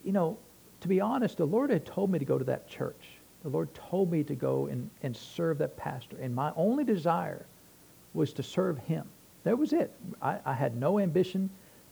you 0.03 0.11
know, 0.11 0.37
to 0.81 0.87
be 0.87 0.99
honest, 0.99 1.37
the 1.37 1.45
Lord 1.45 1.69
had 1.69 1.85
told 1.85 2.09
me 2.11 2.19
to 2.19 2.25
go 2.25 2.37
to 2.37 2.45
that 2.45 2.67
church. 2.67 3.19
The 3.43 3.49
Lord 3.49 3.73
told 3.73 4.11
me 4.11 4.23
to 4.23 4.35
go 4.35 4.67
and, 4.67 4.89
and 5.03 5.15
serve 5.15 5.59
that 5.59 5.77
pastor. 5.77 6.17
And 6.19 6.33
my 6.33 6.51
only 6.55 6.83
desire 6.83 7.45
was 8.13 8.33
to 8.33 8.43
serve 8.43 8.79
him. 8.79 9.07
That 9.45 9.57
was 9.57 9.73
it. 9.73 9.91
I, 10.21 10.39
I 10.43 10.53
had 10.53 10.75
no 10.75 10.99
ambition 10.99 11.49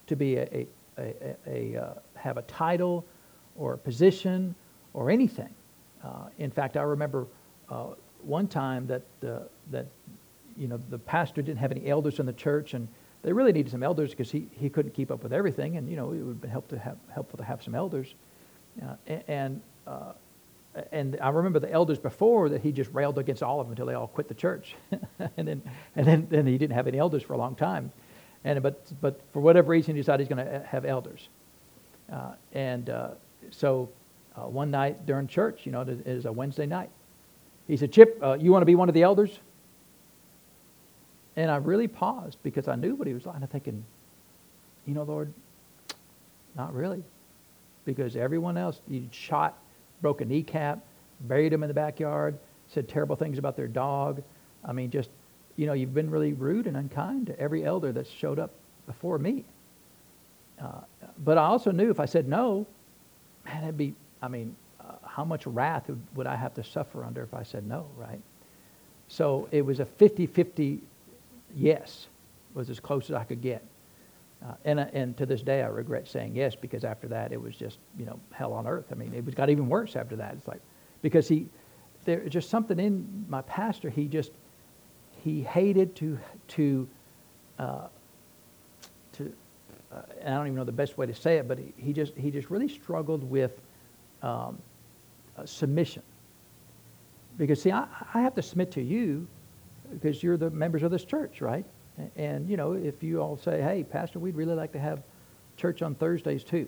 to 0.08 0.16
be 0.16 0.36
a, 0.36 0.42
a, 0.52 0.66
a, 0.98 1.36
a 1.46 1.82
uh, 1.82 1.94
have 2.16 2.36
a 2.36 2.42
title 2.42 3.04
or 3.56 3.74
a 3.74 3.78
position 3.78 4.54
or 4.92 5.10
anything. 5.10 5.48
Uh, 6.02 6.26
in 6.38 6.50
fact, 6.50 6.76
I 6.76 6.82
remember 6.82 7.26
uh, 7.70 7.86
one 8.22 8.48
time 8.48 8.86
that 8.88 9.02
uh, 9.26 9.38
that 9.70 9.86
you 10.58 10.66
know 10.66 10.78
the 10.90 10.98
pastor 10.98 11.42
didn't 11.42 11.58
have 11.58 11.70
any 11.70 11.88
elders 11.88 12.18
in 12.18 12.26
the 12.26 12.32
church, 12.32 12.74
and 12.74 12.88
they 13.22 13.32
really 13.32 13.52
needed 13.52 13.70
some 13.70 13.84
elders 13.84 14.10
because 14.10 14.30
he, 14.30 14.48
he 14.50 14.68
couldn't 14.68 14.92
keep 14.92 15.10
up 15.10 15.22
with 15.22 15.32
everything, 15.32 15.76
and 15.76 15.88
you 15.88 15.96
know 15.96 16.12
it 16.12 16.18
would 16.18 16.34
have 16.34 16.40
been 16.40 16.50
help 16.50 16.68
to 16.68 16.78
have, 16.78 16.98
helpful 17.12 17.38
to 17.38 17.44
have 17.44 17.62
some 17.62 17.74
elders. 17.74 18.14
Uh, 18.82 18.96
and 19.28 19.60
uh, 19.86 20.12
and 20.92 21.18
I 21.20 21.28
remember 21.28 21.58
the 21.60 21.70
elders 21.70 21.98
before 21.98 22.48
that 22.48 22.60
he 22.60 22.72
just 22.72 22.92
railed 22.92 23.18
against 23.18 23.42
all 23.42 23.60
of 23.60 23.66
them 23.66 23.72
until 23.72 23.86
they 23.86 23.94
all 23.94 24.08
quit 24.08 24.28
the 24.28 24.34
church, 24.34 24.74
and 25.36 25.46
then 25.48 25.62
and 25.96 26.06
then, 26.06 26.26
then 26.30 26.46
he 26.46 26.58
didn't 26.58 26.74
have 26.74 26.86
any 26.86 26.98
elders 26.98 27.22
for 27.22 27.34
a 27.34 27.38
long 27.38 27.54
time, 27.54 27.92
and 28.44 28.62
but 28.62 28.82
but 29.00 29.20
for 29.32 29.40
whatever 29.40 29.68
reason 29.68 29.94
he 29.94 30.00
decided 30.00 30.26
he's 30.26 30.34
going 30.34 30.44
to 30.44 30.66
have 30.66 30.84
elders, 30.84 31.28
uh, 32.12 32.32
and 32.52 32.90
uh, 32.90 33.10
so 33.50 33.88
uh, 34.36 34.42
one 34.42 34.70
night 34.70 35.06
during 35.06 35.28
church, 35.28 35.64
you 35.64 35.72
know, 35.72 35.82
it 35.82 36.06
is 36.06 36.24
a 36.24 36.32
Wednesday 36.32 36.66
night, 36.66 36.90
he 37.68 37.76
said, 37.76 37.92
"Chip, 37.92 38.18
uh, 38.22 38.34
you 38.34 38.50
want 38.50 38.62
to 38.62 38.66
be 38.66 38.74
one 38.74 38.88
of 38.88 38.94
the 38.94 39.02
elders?" 39.02 39.38
And 41.36 41.50
I 41.50 41.56
really 41.56 41.88
paused 41.88 42.38
because 42.42 42.68
I 42.68 42.76
knew 42.76 42.94
what 42.94 43.08
he 43.08 43.14
was 43.14 43.26
like. 43.26 43.36
I'm 43.36 43.46
thinking, 43.48 43.84
you 44.86 44.94
know, 44.94 45.02
Lord, 45.02 45.32
not 46.56 46.72
really, 46.74 47.02
because 47.84 48.16
everyone 48.16 48.56
else 48.56 48.80
you 48.88 49.08
shot 49.10 49.58
broke 50.04 50.20
a 50.20 50.24
kneecap, 50.26 50.80
buried 51.20 51.50
him 51.50 51.62
in 51.62 51.68
the 51.68 51.72
backyard, 51.72 52.36
said 52.68 52.86
terrible 52.86 53.16
things 53.16 53.38
about 53.38 53.56
their 53.56 53.66
dog. 53.66 54.22
I 54.62 54.70
mean, 54.70 54.90
just, 54.90 55.08
you 55.56 55.64
know, 55.64 55.72
you've 55.72 55.94
been 55.94 56.10
really 56.10 56.34
rude 56.34 56.66
and 56.66 56.76
unkind 56.76 57.28
to 57.28 57.40
every 57.40 57.64
elder 57.64 57.90
that's 57.90 58.10
showed 58.10 58.38
up 58.38 58.50
before 58.86 59.18
me. 59.18 59.44
Uh, 60.60 60.82
but 61.24 61.38
I 61.38 61.44
also 61.44 61.70
knew 61.70 61.88
if 61.88 62.00
I 62.00 62.04
said 62.04 62.28
no, 62.28 62.66
man, 63.46 63.62
it'd 63.62 63.78
be, 63.78 63.94
I 64.20 64.28
mean, 64.28 64.54
uh, 64.78 64.92
how 65.06 65.24
much 65.24 65.46
wrath 65.46 65.88
would, 65.88 66.02
would 66.14 66.26
I 66.26 66.36
have 66.36 66.52
to 66.56 66.64
suffer 66.64 67.02
under 67.02 67.22
if 67.22 67.32
I 67.32 67.42
said 67.42 67.66
no, 67.66 67.86
right? 67.96 68.20
So 69.08 69.48
it 69.52 69.64
was 69.64 69.80
a 69.80 69.86
50 69.86 70.26
50 70.26 70.80
yes, 71.56 72.08
was 72.52 72.68
as 72.68 72.78
close 72.78 73.08
as 73.08 73.16
I 73.16 73.24
could 73.24 73.40
get. 73.40 73.64
Uh, 74.44 74.52
and, 74.64 74.80
uh, 74.80 74.86
and 74.92 75.16
to 75.16 75.24
this 75.24 75.42
day, 75.42 75.62
I 75.62 75.68
regret 75.68 76.06
saying 76.06 76.36
yes 76.36 76.54
because 76.54 76.84
after 76.84 77.08
that, 77.08 77.32
it 77.32 77.40
was 77.40 77.56
just, 77.56 77.78
you 77.98 78.04
know, 78.04 78.20
hell 78.32 78.52
on 78.52 78.66
earth. 78.66 78.86
I 78.92 78.94
mean, 78.94 79.14
it 79.14 79.34
got 79.34 79.48
even 79.48 79.68
worse 79.68 79.96
after 79.96 80.16
that. 80.16 80.34
It's 80.34 80.46
like, 80.46 80.60
because 81.00 81.26
he, 81.26 81.46
there 82.04 82.28
just 82.28 82.50
something 82.50 82.78
in 82.78 83.24
my 83.28 83.40
pastor, 83.42 83.88
he 83.88 84.06
just, 84.06 84.32
he 85.22 85.42
hated 85.42 85.96
to, 85.96 86.18
to, 86.48 86.88
uh, 87.58 87.86
to, 89.14 89.32
uh, 89.90 90.02
I 90.26 90.30
don't 90.30 90.46
even 90.46 90.56
know 90.56 90.64
the 90.64 90.72
best 90.72 90.98
way 90.98 91.06
to 91.06 91.14
say 91.14 91.38
it, 91.38 91.48
but 91.48 91.58
he, 91.58 91.72
he 91.78 91.92
just, 91.94 92.14
he 92.14 92.30
just 92.30 92.50
really 92.50 92.68
struggled 92.68 93.24
with 93.24 93.62
um, 94.22 94.58
uh, 95.38 95.46
submission. 95.46 96.02
Because, 97.38 97.62
see, 97.62 97.72
I, 97.72 97.86
I 98.12 98.20
have 98.20 98.34
to 98.34 98.42
submit 98.42 98.70
to 98.72 98.82
you 98.82 99.26
because 99.90 100.22
you're 100.22 100.36
the 100.36 100.50
members 100.50 100.82
of 100.82 100.90
this 100.90 101.04
church, 101.04 101.40
right? 101.40 101.64
And, 102.16 102.48
you 102.48 102.56
know, 102.56 102.72
if 102.72 103.02
you 103.02 103.20
all 103.20 103.36
say, 103.36 103.62
hey, 103.62 103.84
Pastor, 103.84 104.18
we'd 104.18 104.34
really 104.34 104.54
like 104.54 104.72
to 104.72 104.80
have 104.80 105.02
church 105.56 105.82
on 105.82 105.94
Thursdays 105.94 106.42
too, 106.42 106.66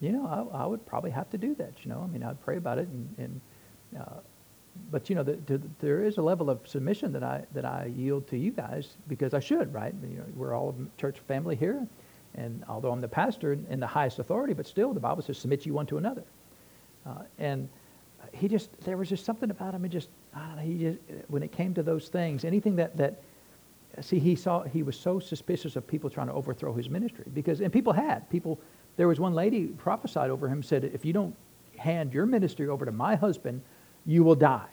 you 0.00 0.12
know, 0.12 0.26
I, 0.52 0.64
I 0.64 0.66
would 0.66 0.84
probably 0.84 1.10
have 1.10 1.30
to 1.30 1.38
do 1.38 1.54
that, 1.54 1.72
you 1.82 1.90
know. 1.90 2.02
I 2.02 2.06
mean, 2.06 2.22
I'd 2.22 2.40
pray 2.42 2.56
about 2.56 2.78
it. 2.78 2.88
And, 2.88 3.14
and 3.18 3.40
uh, 3.98 4.20
but, 4.90 5.08
you 5.08 5.16
know, 5.16 5.22
the, 5.22 5.34
the, 5.46 5.60
there 5.80 6.02
is 6.02 6.18
a 6.18 6.22
level 6.22 6.50
of 6.50 6.60
submission 6.66 7.12
that 7.12 7.22
I, 7.22 7.44
that 7.54 7.64
I 7.64 7.92
yield 7.96 8.26
to 8.28 8.38
you 8.38 8.50
guys 8.50 8.96
because 9.08 9.32
I 9.32 9.40
should, 9.40 9.72
right? 9.72 9.94
You 10.02 10.18
know, 10.18 10.24
we're 10.34 10.54
all 10.54 10.74
church 10.98 11.18
family 11.28 11.56
here. 11.56 11.86
And 12.34 12.64
although 12.68 12.90
I'm 12.90 13.00
the 13.00 13.08
pastor 13.08 13.52
in 13.52 13.80
the 13.80 13.86
highest 13.86 14.18
authority, 14.18 14.54
but 14.54 14.66
still 14.66 14.92
the 14.92 15.00
Bible 15.00 15.22
says 15.22 15.38
submit 15.38 15.66
you 15.66 15.74
one 15.74 15.86
to 15.86 15.98
another. 15.98 16.24
Uh, 17.06 17.22
and 17.38 17.68
he 18.32 18.48
just, 18.48 18.70
there 18.80 18.96
was 18.96 19.08
just 19.08 19.24
something 19.24 19.50
about 19.50 19.74
him. 19.74 19.82
He 19.82 19.90
just, 19.90 20.08
I 20.34 20.46
don't 20.46 20.56
know, 20.56 20.62
he 20.62 20.78
just, 20.78 20.98
when 21.28 21.42
it 21.42 21.52
came 21.52 21.74
to 21.74 21.82
those 21.82 22.08
things, 22.08 22.44
anything 22.44 22.76
that, 22.76 22.96
that 22.96 23.20
see, 24.00 24.18
he 24.18 24.34
saw, 24.34 24.62
he 24.62 24.82
was 24.82 24.98
so 24.98 25.18
suspicious 25.18 25.76
of 25.76 25.86
people 25.86 26.08
trying 26.08 26.28
to 26.28 26.32
overthrow 26.32 26.72
his 26.72 26.88
ministry 26.88 27.24
because, 27.34 27.60
and 27.60 27.72
people 27.72 27.92
had, 27.92 28.28
people, 28.30 28.58
there 28.96 29.08
was 29.08 29.20
one 29.20 29.34
lady 29.34 29.66
prophesied 29.66 30.30
over 30.30 30.48
him, 30.48 30.62
said, 30.62 30.84
if 30.84 31.04
you 31.04 31.12
don't 31.12 31.34
hand 31.76 32.14
your 32.14 32.26
ministry 32.26 32.68
over 32.68 32.84
to 32.84 32.92
my 32.92 33.14
husband, 33.14 33.60
you 34.06 34.24
will 34.24 34.34
die. 34.34 34.68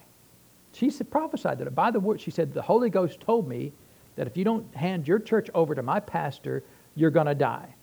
She 0.73 0.89
said, 0.89 1.10
prophesied 1.10 1.60
that 1.60 1.73
by 1.75 1.91
the 1.91 1.99
word, 1.99 2.21
she 2.21 2.32
said, 2.32 2.53
the 2.53 2.62
Holy 2.62 2.89
Ghost 2.89 3.19
told 3.19 3.47
me 3.47 3.73
that 4.15 4.27
if 4.27 4.38
you 4.38 4.43
don't 4.43 4.73
hand 4.75 5.08
your 5.08 5.19
church 5.19 5.49
over 5.53 5.75
to 5.75 5.82
my 5.82 5.99
pastor, 5.99 6.63
you're 6.95 7.12
going 7.12 7.25
to 7.25 7.36
die. 7.36 7.73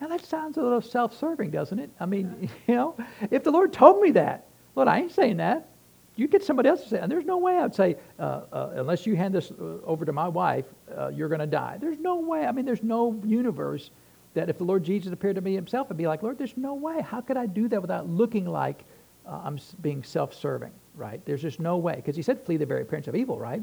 Now 0.00 0.08
that 0.08 0.24
sounds 0.24 0.56
a 0.56 0.62
little 0.62 0.82
self-serving, 0.82 1.50
doesn't 1.50 1.78
it? 1.78 1.90
I 1.98 2.06
mean, 2.06 2.50
you 2.66 2.74
know, 2.74 2.96
if 3.30 3.42
the 3.42 3.50
Lord 3.50 3.72
told 3.72 4.00
me 4.00 4.10
that, 4.12 4.46
Lord, 4.76 4.88
I 4.88 5.00
ain't 5.00 5.12
saying 5.12 5.38
that 5.38 5.68
you 6.16 6.28
get 6.28 6.44
somebody 6.44 6.68
else 6.68 6.82
to 6.82 6.88
say, 6.88 6.98
and 7.00 7.10
there's 7.10 7.24
no 7.24 7.38
way 7.38 7.58
I'd 7.58 7.74
say, 7.74 7.96
uh, 8.18 8.42
uh, 8.52 8.70
unless 8.76 9.06
you 9.06 9.16
hand 9.16 9.34
this 9.34 9.50
uh, 9.50 9.78
over 9.84 10.04
to 10.04 10.12
my 10.12 10.28
wife, 10.28 10.66
uh, 10.96 11.08
you're 11.08 11.28
going 11.28 11.40
to 11.40 11.46
die. 11.46 11.76
There's 11.80 11.98
no 11.98 12.16
way. 12.16 12.46
I 12.46 12.52
mean, 12.52 12.64
there's 12.64 12.82
no 12.82 13.20
universe 13.24 13.90
that 14.34 14.48
if 14.48 14.58
the 14.58 14.64
Lord 14.64 14.84
Jesus 14.84 15.12
appeared 15.12 15.36
to 15.36 15.40
me 15.40 15.54
himself, 15.54 15.88
I'd 15.90 15.96
be 15.96 16.06
like, 16.06 16.22
Lord, 16.22 16.38
there's 16.38 16.56
no 16.56 16.74
way. 16.74 17.00
How 17.02 17.20
could 17.20 17.36
I 17.36 17.46
do 17.46 17.68
that 17.68 17.80
without 17.80 18.08
looking 18.08 18.46
like 18.46 18.84
uh, 19.26 19.40
I'm 19.44 19.58
being 19.80 20.02
self-serving, 20.02 20.72
right? 20.94 21.24
There's 21.24 21.42
just 21.42 21.60
no 21.60 21.78
way. 21.78 21.96
Because 21.96 22.16
he 22.16 22.22
said, 22.22 22.44
flee 22.44 22.56
the 22.56 22.66
very 22.66 22.82
appearance 22.82 23.08
of 23.08 23.16
evil, 23.16 23.38
right? 23.38 23.62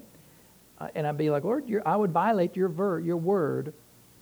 Uh, 0.79 0.87
and 0.95 1.05
I'd 1.07 1.17
be 1.17 1.29
like, 1.29 1.43
Lord, 1.43 1.71
I 1.85 1.95
would 1.95 2.11
violate 2.11 2.55
your, 2.55 2.69
ver- 2.69 2.99
your 2.99 3.17
word 3.17 3.73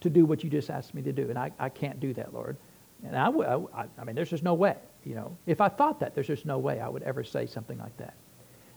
to 0.01 0.09
do 0.09 0.25
what 0.25 0.43
you 0.43 0.49
just 0.49 0.69
asked 0.69 0.93
me 0.93 1.01
to 1.01 1.11
do. 1.11 1.29
And 1.29 1.37
I, 1.37 1.51
I 1.57 1.69
can't 1.69 1.99
do 1.99 2.13
that, 2.13 2.33
Lord. 2.33 2.57
And 3.05 3.15
I, 3.15 3.25
w- 3.25 3.69
I, 3.73 3.85
I 3.97 4.03
mean, 4.03 4.15
there's 4.15 4.29
just 4.29 4.43
no 4.43 4.53
way. 4.53 4.75
You 5.05 5.15
know, 5.15 5.37
if 5.45 5.61
I 5.61 5.69
thought 5.69 5.99
that, 6.01 6.15
there's 6.15 6.27
just 6.27 6.45
no 6.45 6.57
way 6.57 6.79
I 6.79 6.89
would 6.89 7.03
ever 7.03 7.23
say 7.23 7.45
something 7.45 7.77
like 7.77 7.95
that. 7.97 8.13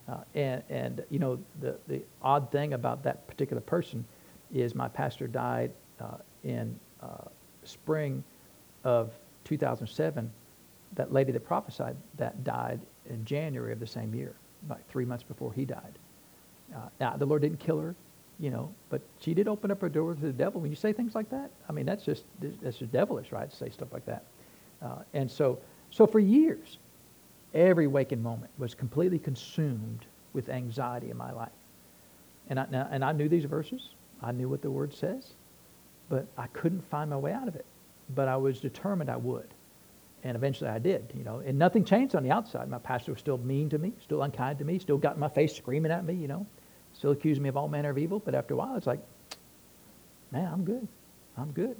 Uh, 0.09 0.19
and, 0.35 0.63
and, 0.69 1.05
you 1.11 1.19
know, 1.19 1.39
the, 1.61 1.77
the 1.89 2.03
odd 2.23 2.51
thing 2.51 2.73
about 2.75 3.03
that 3.05 3.27
particular 3.27 3.61
person 3.61 4.05
is 4.53 4.75
my 4.75 4.89
pastor 4.89 5.27
died 5.27 5.73
uh, 6.01 6.17
in 6.45 6.79
uh, 7.03 7.29
spring 7.65 8.23
of 8.85 9.13
2007. 9.45 10.31
That 10.95 11.13
lady 11.13 11.33
that 11.33 11.45
prophesied 11.45 11.97
that 12.19 12.45
died 12.45 12.81
in 13.09 13.25
January 13.25 13.73
of 13.73 13.81
the 13.81 13.87
same 13.87 14.15
year, 14.15 14.35
like 14.69 14.87
three 14.89 15.05
months 15.05 15.25
before 15.25 15.53
he 15.53 15.65
died. 15.65 15.99
Uh, 16.75 16.79
now, 17.01 17.17
the 17.17 17.27
Lord 17.27 17.43
didn't 17.43 17.61
kill 17.61 17.79
her, 17.81 17.95
you 18.43 18.51
know, 18.51 18.75
but 18.91 19.01
she 19.21 19.35
did 19.35 19.47
open 19.47 19.71
up 19.71 19.81
her 19.81 19.89
door 19.89 20.15
to 20.15 20.21
the 20.21 20.33
devil. 20.33 20.61
When 20.61 20.69
you 20.69 20.77
say 20.77 20.93
things 20.93 21.15
like 21.15 21.31
that, 21.31 21.53
I 21.69 21.73
mean, 21.73 21.87
that's 21.87 22.05
just, 22.05 22.25
that's 22.61 22.77
just 22.77 22.91
devilish, 22.91 23.31
right, 23.31 23.49
to 23.49 23.57
say 23.57 23.71
stuff 23.71 23.93
like 23.93 24.05
that. 24.07 24.25
Uh, 24.83 24.97
and 25.15 25.31
so, 25.31 25.61
so 25.93 26.09
for 26.09 26.19
years, 26.19 26.79
every 27.55 27.87
waking 27.87 28.21
moment 28.21 28.51
was 28.59 28.75
completely 28.75 29.21
consumed 29.21 30.07
with 30.33 30.49
anxiety 30.49 31.09
in 31.09 31.17
my 31.17 31.31
life. 31.31 31.53
And 32.49 32.59
I, 32.59 32.67
now, 32.69 32.89
and 32.91 33.05
I 33.05 33.13
knew 33.13 33.29
these 33.29 33.45
verses. 33.45 33.91
I 34.21 34.33
knew 34.33 34.49
what 34.49 34.61
the 34.61 34.73
word 34.73 34.93
says. 34.93 35.35
But 36.09 36.27
I 36.37 36.49
couldn't 36.49 36.83
find 36.91 37.11
my 37.11 37.19
way 37.19 37.33
out 37.33 37.47
of 37.47 37.55
it. 37.55 37.65
But 38.13 38.27
I 38.27 38.37
was 38.39 38.59
determined 38.59 39.09
I 39.09 39.19
would. 39.19 39.55
And 40.25 40.37
eventually 40.37 40.69
I 40.69 40.81
did, 40.81 41.13
you 41.17 41.23
know. 41.23 41.39
And 41.47 41.61
nothing 41.61 41.85
changed 41.85 42.17
on 42.17 42.25
the 42.25 42.33
outside. 42.33 42.69
My 42.69 42.79
pastor 42.79 43.13
was 43.13 43.21
still 43.21 43.39
mean 43.39 43.69
to 43.69 43.79
me, 43.79 43.93
still 44.03 44.23
unkind 44.23 44.59
to 44.59 44.65
me, 44.65 44.81
still 44.81 44.99
got 44.99 45.15
in 45.15 45.21
my 45.21 45.29
face 45.29 45.55
screaming 45.55 45.93
at 45.93 46.05
me, 46.05 46.15
you 46.15 46.27
know. 46.27 46.45
Still 47.03 47.11
accusing 47.11 47.43
me 47.43 47.49
of 47.49 47.57
all 47.57 47.67
manner 47.67 47.91
of 47.91 47.99
evil. 47.99 48.21
But 48.21 48.33
after 48.37 48.55
a 48.55 48.57
while, 48.57 48.77
it's 48.77 48.87
like, 48.87 49.01
man, 50.31 50.49
I'm 50.53 50.65
good. 50.65 50.87
I'm 51.37 51.51
good. 51.51 51.75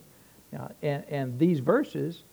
Uh, 0.59 0.67
and, 0.83 1.05
and 1.09 1.39
these 1.39 1.61
verses 1.61 2.25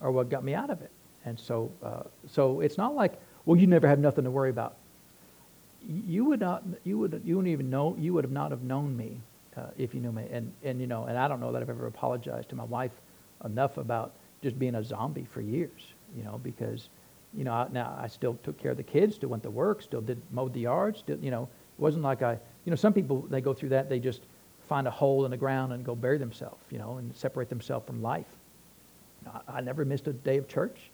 are 0.00 0.12
what 0.12 0.30
got 0.30 0.44
me 0.44 0.54
out 0.54 0.70
of 0.70 0.80
it. 0.80 0.92
And 1.24 1.36
so, 1.36 1.68
uh, 1.82 2.04
so 2.30 2.60
it's 2.60 2.78
not 2.78 2.94
like, 2.94 3.20
well, 3.44 3.58
you 3.58 3.66
never 3.66 3.88
have 3.88 3.98
nothing 3.98 4.22
to 4.22 4.30
worry 4.30 4.50
about. 4.50 4.76
You 5.84 6.26
would 6.26 6.38
not, 6.38 6.62
you 6.84 6.96
would, 6.98 7.20
you 7.24 7.34
wouldn't 7.34 7.50
even 7.50 7.70
know, 7.70 7.96
you 7.98 8.14
would 8.14 8.22
have 8.22 8.30
not 8.30 8.52
have 8.52 8.62
known 8.62 8.96
me 8.96 9.20
uh, 9.56 9.62
if 9.76 9.92
you 9.92 10.00
knew 10.00 10.12
me. 10.12 10.26
And, 10.30 10.52
and, 10.62 10.80
you 10.80 10.86
know, 10.86 11.06
and 11.06 11.18
I 11.18 11.26
don't 11.26 11.40
know 11.40 11.50
that 11.50 11.60
I've 11.60 11.68
ever 11.68 11.88
apologized 11.88 12.50
to 12.50 12.54
my 12.54 12.62
wife 12.62 12.92
enough 13.44 13.78
about 13.78 14.12
just 14.44 14.56
being 14.60 14.76
a 14.76 14.84
zombie 14.84 15.26
for 15.28 15.40
years, 15.40 15.92
you 16.16 16.22
know, 16.22 16.38
because, 16.44 16.88
you 17.34 17.42
know, 17.42 17.52
I, 17.52 17.66
now 17.72 17.98
I 18.00 18.06
still 18.06 18.38
took 18.44 18.56
care 18.58 18.70
of 18.70 18.76
the 18.76 18.84
kids, 18.84 19.16
still 19.16 19.30
went 19.30 19.42
to 19.42 19.50
work, 19.50 19.82
still 19.82 20.02
did, 20.02 20.22
mowed 20.30 20.54
the 20.54 20.60
yard, 20.60 20.96
still, 20.96 21.18
you 21.18 21.32
know, 21.32 21.48
it 21.78 21.82
wasn't 21.82 22.02
like 22.02 22.22
I, 22.22 22.32
you 22.64 22.70
know, 22.70 22.76
some 22.76 22.92
people, 22.92 23.22
they 23.30 23.40
go 23.40 23.54
through 23.54 23.70
that, 23.70 23.88
they 23.88 23.98
just 23.98 24.22
find 24.68 24.86
a 24.86 24.90
hole 24.90 25.24
in 25.24 25.30
the 25.30 25.36
ground 25.36 25.72
and 25.72 25.84
go 25.84 25.94
bury 25.94 26.18
themselves, 26.18 26.62
you 26.70 26.78
know, 26.78 26.98
and 26.98 27.14
separate 27.14 27.48
themselves 27.48 27.86
from 27.86 28.02
life. 28.02 28.26
I, 29.26 29.58
I 29.58 29.60
never 29.60 29.84
missed 29.84 30.06
a 30.08 30.12
day 30.12 30.36
of 30.36 30.48
church. 30.48 30.90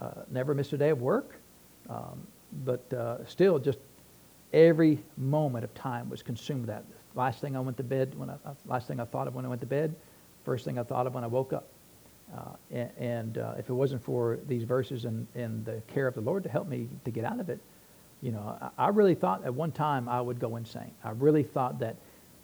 Uh, 0.00 0.10
never 0.30 0.52
missed 0.52 0.72
a 0.72 0.76
day 0.76 0.90
of 0.90 1.00
work, 1.00 1.36
um, 1.88 2.26
but 2.64 2.92
uh, 2.92 3.24
still, 3.26 3.58
just 3.58 3.78
every 4.52 4.98
moment 5.16 5.64
of 5.64 5.72
time 5.74 6.10
was 6.10 6.22
consumed 6.22 6.66
that. 6.66 6.82
Last 7.14 7.40
thing 7.40 7.56
I 7.56 7.60
went 7.60 7.76
to 7.76 7.84
bed 7.84 8.18
when 8.18 8.28
I, 8.28 8.34
last 8.66 8.88
thing 8.88 9.00
I 9.00 9.04
thought 9.04 9.28
of 9.28 9.34
when 9.34 9.44
I 9.46 9.48
went 9.48 9.60
to 9.60 9.66
bed, 9.66 9.94
first 10.44 10.64
thing 10.64 10.78
I 10.78 10.82
thought 10.82 11.06
of 11.06 11.14
when 11.14 11.24
I 11.24 11.28
woke 11.28 11.52
up. 11.52 11.68
Uh, 12.36 12.40
and 12.72 12.90
and 12.98 13.38
uh, 13.38 13.54
if 13.56 13.70
it 13.70 13.72
wasn't 13.72 14.02
for 14.02 14.38
these 14.48 14.64
verses 14.64 15.04
and, 15.04 15.26
and 15.34 15.64
the 15.64 15.80
care 15.86 16.08
of 16.08 16.14
the 16.14 16.20
Lord 16.20 16.42
to 16.42 16.48
help 16.48 16.66
me 16.66 16.88
to 17.04 17.10
get 17.10 17.24
out 17.24 17.38
of 17.38 17.48
it, 17.48 17.60
you 18.22 18.32
know, 18.32 18.72
I, 18.78 18.88
really 18.88 19.14
thought 19.14 19.44
at 19.44 19.54
one 19.54 19.72
time 19.72 20.08
I 20.08 20.20
would 20.20 20.40
go 20.40 20.56
insane. 20.56 20.92
I 21.04 21.10
really 21.10 21.42
thought 21.42 21.78
that 21.80 21.96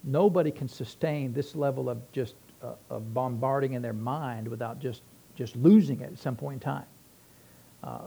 nobody 0.04 0.50
can 0.50 0.68
sustain 0.68 1.32
this 1.32 1.56
level 1.56 1.88
of 1.88 1.98
just 2.12 2.34
uh, 2.62 2.74
of 2.90 3.12
bombarding 3.14 3.72
in 3.72 3.82
their 3.82 3.92
mind 3.92 4.46
without 4.46 4.78
just 4.78 5.02
just 5.34 5.56
losing 5.56 6.00
it 6.00 6.12
at 6.12 6.18
some 6.18 6.36
point 6.36 6.54
in 6.54 6.60
time. 6.60 6.84
Uh, 7.82 7.98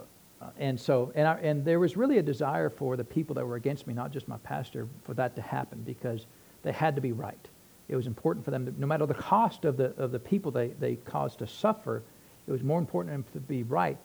uh, 0.42 0.50
and 0.58 0.80
so, 0.80 1.12
and, 1.16 1.28
I, 1.28 1.34
and 1.40 1.66
there 1.66 1.80
was 1.80 1.98
really 1.98 2.18
a 2.18 2.24
desire 2.24 2.70
for 2.70 2.96
the 2.96 3.04
people 3.04 3.34
that 3.36 3.46
were 3.46 3.56
against 3.56 3.88
me, 3.88 3.94
not 3.94 4.12
just 4.12 4.28
my 4.28 4.38
pastor, 4.38 4.88
for 5.04 5.14
that 5.16 5.36
to 5.36 5.42
happen 5.42 5.82
because 5.86 6.28
they 6.64 6.72
had 6.72 6.96
to 6.96 7.02
be 7.02 7.14
right. 7.14 7.48
It 7.88 7.96
was 7.96 8.08
important 8.08 8.44
for 8.44 8.52
them, 8.52 8.66
to, 8.66 8.80
no 8.80 8.88
matter 8.88 9.06
the 9.06 9.14
cost 9.14 9.66
of 9.66 9.78
the, 9.78 9.96
of 9.98 10.12
the 10.12 10.20
people 10.20 10.52
they, 10.52 10.70
they 10.80 10.96
caused 10.98 11.40
to 11.40 11.48
suffer, 11.48 12.04
it 12.48 12.52
was 12.52 12.64
more 12.64 12.80
important 12.80 13.32
to 13.34 13.40
be 13.40 13.64
right. 13.64 13.98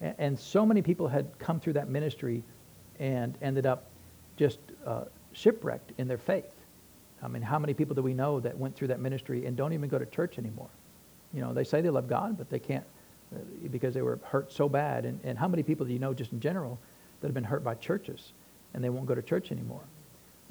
And, 0.00 0.14
and 0.18 0.38
so 0.38 0.64
many 0.64 0.82
people 0.82 1.06
had 1.06 1.38
come 1.38 1.60
through 1.60 1.74
that 1.74 1.88
ministry 1.88 2.42
and 2.98 3.36
ended 3.42 3.66
up 3.66 3.90
just 4.36 4.58
uh, 4.86 5.04
shipwrecked 5.32 5.92
in 5.98 6.08
their 6.08 6.18
faith. 6.18 6.54
I 7.22 7.28
mean, 7.28 7.42
how 7.42 7.58
many 7.58 7.74
people 7.74 7.94
do 7.94 8.02
we 8.02 8.14
know 8.14 8.40
that 8.40 8.56
went 8.56 8.76
through 8.76 8.88
that 8.88 9.00
ministry 9.00 9.46
and 9.46 9.56
don't 9.56 9.72
even 9.72 9.88
go 9.88 9.98
to 9.98 10.06
church 10.06 10.38
anymore? 10.38 10.68
You 11.32 11.40
know, 11.40 11.52
they 11.52 11.64
say 11.64 11.80
they 11.80 11.90
love 11.90 12.08
God, 12.08 12.36
but 12.36 12.50
they 12.50 12.58
can't 12.58 12.84
uh, 13.34 13.38
because 13.70 13.94
they 13.94 14.02
were 14.02 14.18
hurt 14.24 14.52
so 14.52 14.68
bad. 14.68 15.04
And, 15.04 15.18
and 15.24 15.38
how 15.38 15.48
many 15.48 15.62
people 15.62 15.86
do 15.86 15.92
you 15.92 15.98
know 15.98 16.12
just 16.12 16.32
in 16.32 16.40
general 16.40 16.78
that 17.20 17.28
have 17.28 17.34
been 17.34 17.44
hurt 17.44 17.64
by 17.64 17.74
churches 17.74 18.32
and 18.74 18.84
they 18.84 18.90
won't 18.90 19.06
go 19.06 19.14
to 19.14 19.22
church 19.22 19.50
anymore? 19.50 19.82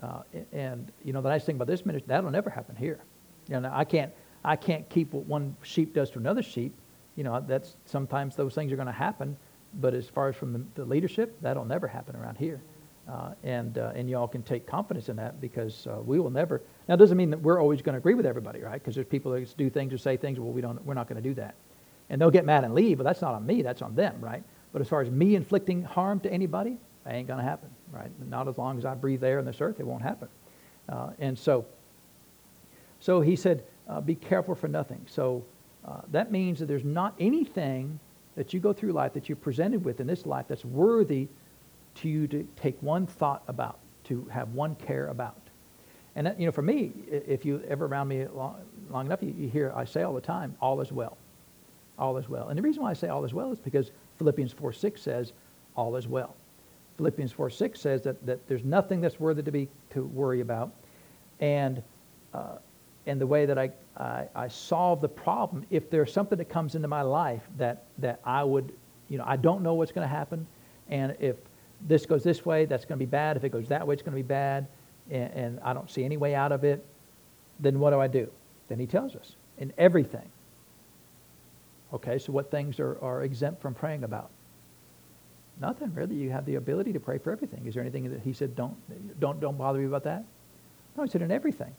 Uh, 0.01 0.21
and, 0.51 0.91
you 1.03 1.13
know, 1.13 1.21
the 1.21 1.29
nice 1.29 1.45
thing 1.45 1.55
about 1.55 1.67
this 1.67 1.85
ministry, 1.85 2.05
that'll 2.07 2.31
never 2.31 2.49
happen 2.49 2.75
here. 2.75 2.99
You 3.47 3.59
know, 3.59 3.69
I 3.71 3.85
can't, 3.85 4.11
I 4.43 4.55
can't 4.55 4.89
keep 4.89 5.13
what 5.13 5.25
one 5.25 5.55
sheep 5.61 5.93
does 5.93 6.09
to 6.11 6.19
another 6.19 6.41
sheep. 6.41 6.73
You 7.15 7.23
know, 7.23 7.43
that's 7.47 7.75
sometimes 7.85 8.35
those 8.35 8.55
things 8.55 8.71
are 8.71 8.75
going 8.75 8.87
to 8.87 8.91
happen. 8.91 9.37
But 9.79 9.93
as 9.93 10.07
far 10.07 10.29
as 10.29 10.35
from 10.35 10.67
the, 10.75 10.85
leadership, 10.85 11.35
that'll 11.41 11.65
never 11.65 11.87
happen 11.87 12.15
around 12.15 12.37
here. 12.37 12.61
Uh, 13.09 13.33
and, 13.43 13.77
uh, 13.77 13.91
and 13.95 14.09
y'all 14.09 14.27
can 14.27 14.43
take 14.43 14.65
confidence 14.65 15.09
in 15.09 15.15
that 15.17 15.41
because 15.41 15.87
uh, 15.87 15.99
we 16.05 16.19
will 16.19 16.29
never. 16.29 16.61
Now, 16.87 16.93
it 16.93 16.97
doesn't 16.97 17.17
mean 17.17 17.31
that 17.31 17.41
we're 17.41 17.59
always 17.59 17.81
going 17.81 17.93
to 17.93 17.97
agree 17.97 18.13
with 18.13 18.25
everybody, 18.25 18.61
right? 18.61 18.81
Because 18.81 18.95
there's 18.95 19.07
people 19.07 19.31
that 19.33 19.57
do 19.57 19.69
things 19.69 19.91
or 19.91 19.97
say 19.97 20.15
things, 20.15 20.39
well, 20.39 20.51
we 20.51 20.61
don't, 20.61 20.83
we're 20.85 20.93
not 20.93 21.09
going 21.09 21.21
to 21.21 21.27
do 21.27 21.33
that 21.35 21.55
and 22.09 22.21
they'll 22.21 22.31
get 22.31 22.45
mad 22.45 22.63
and 22.63 22.73
leave, 22.73 22.97
but 22.97 23.03
that's 23.03 23.21
not 23.21 23.33
on 23.33 23.45
me, 23.45 23.61
that's 23.61 23.81
on 23.81 23.95
them, 23.95 24.15
right? 24.19 24.43
But 24.71 24.81
as 24.81 24.87
far 24.87 25.01
as 25.01 25.09
me 25.09 25.35
inflicting 25.35 25.83
harm 25.83 26.19
to 26.21 26.31
anybody, 26.31 26.77
that 27.03 27.15
ain't 27.15 27.27
going 27.27 27.39
to 27.39 27.43
happen, 27.43 27.69
right? 27.91 28.11
Not 28.29 28.47
as 28.47 28.57
long 28.57 28.77
as 28.77 28.85
I 28.85 28.93
breathe 28.93 29.23
air 29.23 29.39
on 29.39 29.45
this 29.45 29.61
earth, 29.61 29.79
it 29.79 29.87
won't 29.87 30.03
happen. 30.03 30.27
Uh, 30.89 31.11
and 31.19 31.37
so, 31.37 31.65
so 32.99 33.21
he 33.21 33.35
said, 33.35 33.63
uh, 33.87 34.01
be 34.01 34.15
careful 34.15 34.55
for 34.55 34.67
nothing. 34.67 35.05
So 35.09 35.43
uh, 35.85 36.01
that 36.11 36.31
means 36.31 36.59
that 36.59 36.67
there's 36.67 36.83
not 36.83 37.13
anything 37.19 37.99
that 38.35 38.53
you 38.53 38.59
go 38.59 38.73
through 38.73 38.91
life 38.91 39.13
that 39.13 39.29
you're 39.29 39.35
presented 39.35 39.83
with 39.83 39.99
in 39.99 40.07
this 40.07 40.25
life 40.25 40.45
that's 40.47 40.65
worthy 40.65 41.27
to 41.95 42.09
you 42.09 42.27
to 42.27 42.47
take 42.55 42.81
one 42.81 43.05
thought 43.05 43.43
about, 43.47 43.79
to 44.05 44.25
have 44.31 44.49
one 44.53 44.75
care 44.75 45.07
about. 45.07 45.37
And 46.15 46.27
that, 46.27 46.39
you 46.39 46.45
know, 46.45 46.51
for 46.51 46.61
me, 46.61 46.91
if 47.09 47.45
you 47.45 47.63
ever 47.67 47.85
around 47.85 48.07
me 48.07 48.25
long, 48.27 48.55
long 48.89 49.05
enough, 49.05 49.21
you, 49.21 49.33
you 49.37 49.49
hear 49.49 49.71
I 49.75 49.85
say 49.85 50.03
all 50.03 50.13
the 50.13 50.21
time, 50.21 50.55
all 50.61 50.81
is 50.81 50.91
well 50.91 51.17
all 51.97 52.17
is 52.17 52.29
well. 52.29 52.49
And 52.49 52.57
the 52.57 52.61
reason 52.61 52.83
why 52.83 52.91
I 52.91 52.93
say 52.93 53.07
all 53.09 53.25
is 53.25 53.33
well 53.33 53.51
is 53.51 53.59
because 53.59 53.91
Philippians 54.17 54.51
4 54.53 54.73
6 54.73 55.01
says, 55.01 55.33
all 55.75 55.95
is 55.95 56.07
well. 56.07 56.35
Philippians 56.97 57.31
4 57.31 57.49
6 57.49 57.79
says 57.79 58.01
that, 58.03 58.23
that 58.25 58.47
there's 58.47 58.63
nothing 58.63 59.01
that's 59.01 59.19
worthy 59.19 59.43
to 59.43 59.51
be 59.51 59.67
to 59.91 60.03
worry 60.03 60.41
about. 60.41 60.71
And, 61.39 61.81
uh, 62.33 62.57
and 63.05 63.19
the 63.19 63.27
way 63.27 63.45
that 63.45 63.57
I, 63.57 63.71
I, 63.97 64.27
I 64.35 64.47
solve 64.47 65.01
the 65.01 65.09
problem, 65.09 65.65
if 65.69 65.89
there's 65.89 66.11
something 66.11 66.37
that 66.37 66.49
comes 66.49 66.75
into 66.75 66.87
my 66.87 67.01
life 67.01 67.41
that, 67.57 67.83
that 67.97 68.19
I 68.23 68.43
would, 68.43 68.73
you 69.09 69.17
know, 69.17 69.25
I 69.27 69.35
don't 69.35 69.61
know 69.61 69.73
what's 69.73 69.91
going 69.91 70.07
to 70.07 70.13
happen. 70.13 70.47
And 70.89 71.15
if 71.19 71.35
this 71.87 72.05
goes 72.05 72.23
this 72.23 72.45
way, 72.45 72.65
that's 72.65 72.85
going 72.85 72.97
to 72.97 73.05
be 73.05 73.09
bad. 73.09 73.35
If 73.37 73.43
it 73.43 73.49
goes 73.49 73.67
that 73.67 73.85
way, 73.85 73.93
it's 73.93 74.01
going 74.01 74.13
to 74.13 74.23
be 74.23 74.27
bad. 74.27 74.67
And, 75.11 75.33
and 75.33 75.59
I 75.61 75.73
don't 75.73 75.89
see 75.89 76.05
any 76.05 76.17
way 76.17 76.33
out 76.33 76.51
of 76.51 76.63
it. 76.63 76.85
Then 77.59 77.79
what 77.79 77.91
do 77.91 77.99
I 77.99 78.07
do? 78.07 78.29
Then 78.69 78.79
he 78.79 78.85
tells 78.85 79.15
us 79.15 79.35
in 79.57 79.73
everything 79.77 80.29
Okay, 81.93 82.17
so 82.17 82.33
what 82.33 82.49
things 82.49 82.79
are, 82.79 82.97
are 83.01 83.23
exempt 83.23 83.61
from 83.61 83.75
praying 83.75 84.03
about? 84.03 84.31
Nothing 85.61 85.93
really. 85.93 86.15
You 86.15 86.31
have 86.31 86.45
the 86.45 86.55
ability 86.55 86.91
to 86.93 86.99
pray 86.99 87.19
for 87.19 87.31
everything. 87.31 87.67
Is 87.67 87.75
there 87.75 87.83
anything 87.83 88.09
that 88.09 88.21
he 88.21 88.33
said, 88.33 88.55
don't, 88.55 88.75
don't, 89.19 89.39
don't 89.39 89.57
bother 89.57 89.77
me 89.77 89.85
about 89.85 90.03
that? 90.05 90.23
No, 90.97 91.03
he 91.03 91.09
said 91.09 91.21
in 91.21 91.31
everything. 91.31 91.73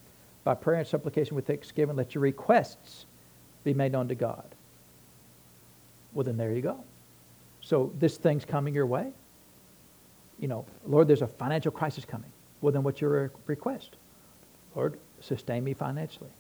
By 0.45 0.55
prayer 0.55 0.79
and 0.79 0.87
supplication 0.87 1.35
with 1.35 1.47
thanksgiving, 1.47 1.97
let 1.97 2.15
your 2.15 2.23
requests 2.23 3.07
be 3.65 3.75
made 3.75 3.93
known 3.93 4.09
to 4.09 4.15
God. 4.15 4.45
Well, 6.13 6.25
then 6.25 6.37
there 6.37 6.53
you 6.53 6.61
go. 6.61 6.85
So 7.61 7.93
this 7.99 8.19
thing's 8.19 8.45
coming 8.45 8.75
your 8.75 8.87
way. 8.87 9.11
You 10.39 10.49
know, 10.49 10.67
Lord, 10.87 11.09
there's 11.09 11.23
a 11.23 11.27
financial 11.27 11.73
crisis 11.73 12.05
coming. 12.05 12.31
Well, 12.61 12.73
then 12.73 12.83
what's 12.83 13.01
your 13.01 13.33
request? 13.47 13.97
Lord, 14.75 14.99
sustain 15.21 15.65
me 15.65 15.73
financially. 15.75 16.31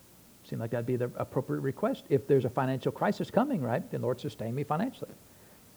Seem 0.45 0.59
like 0.59 0.71
that'd 0.71 0.87
be 0.87 0.97
the 0.97 1.11
appropriate 1.17 1.61
request. 1.61 2.05
If 2.11 2.27
there's 2.27 2.45
a 2.45 2.51
financial 2.51 2.93
crisis 2.93 3.31
coming, 3.31 3.62
right, 3.62 3.88
then 3.90 4.03
Lord, 4.03 4.21
sustain 4.21 4.55
me 4.55 4.64
financially. 4.64 5.11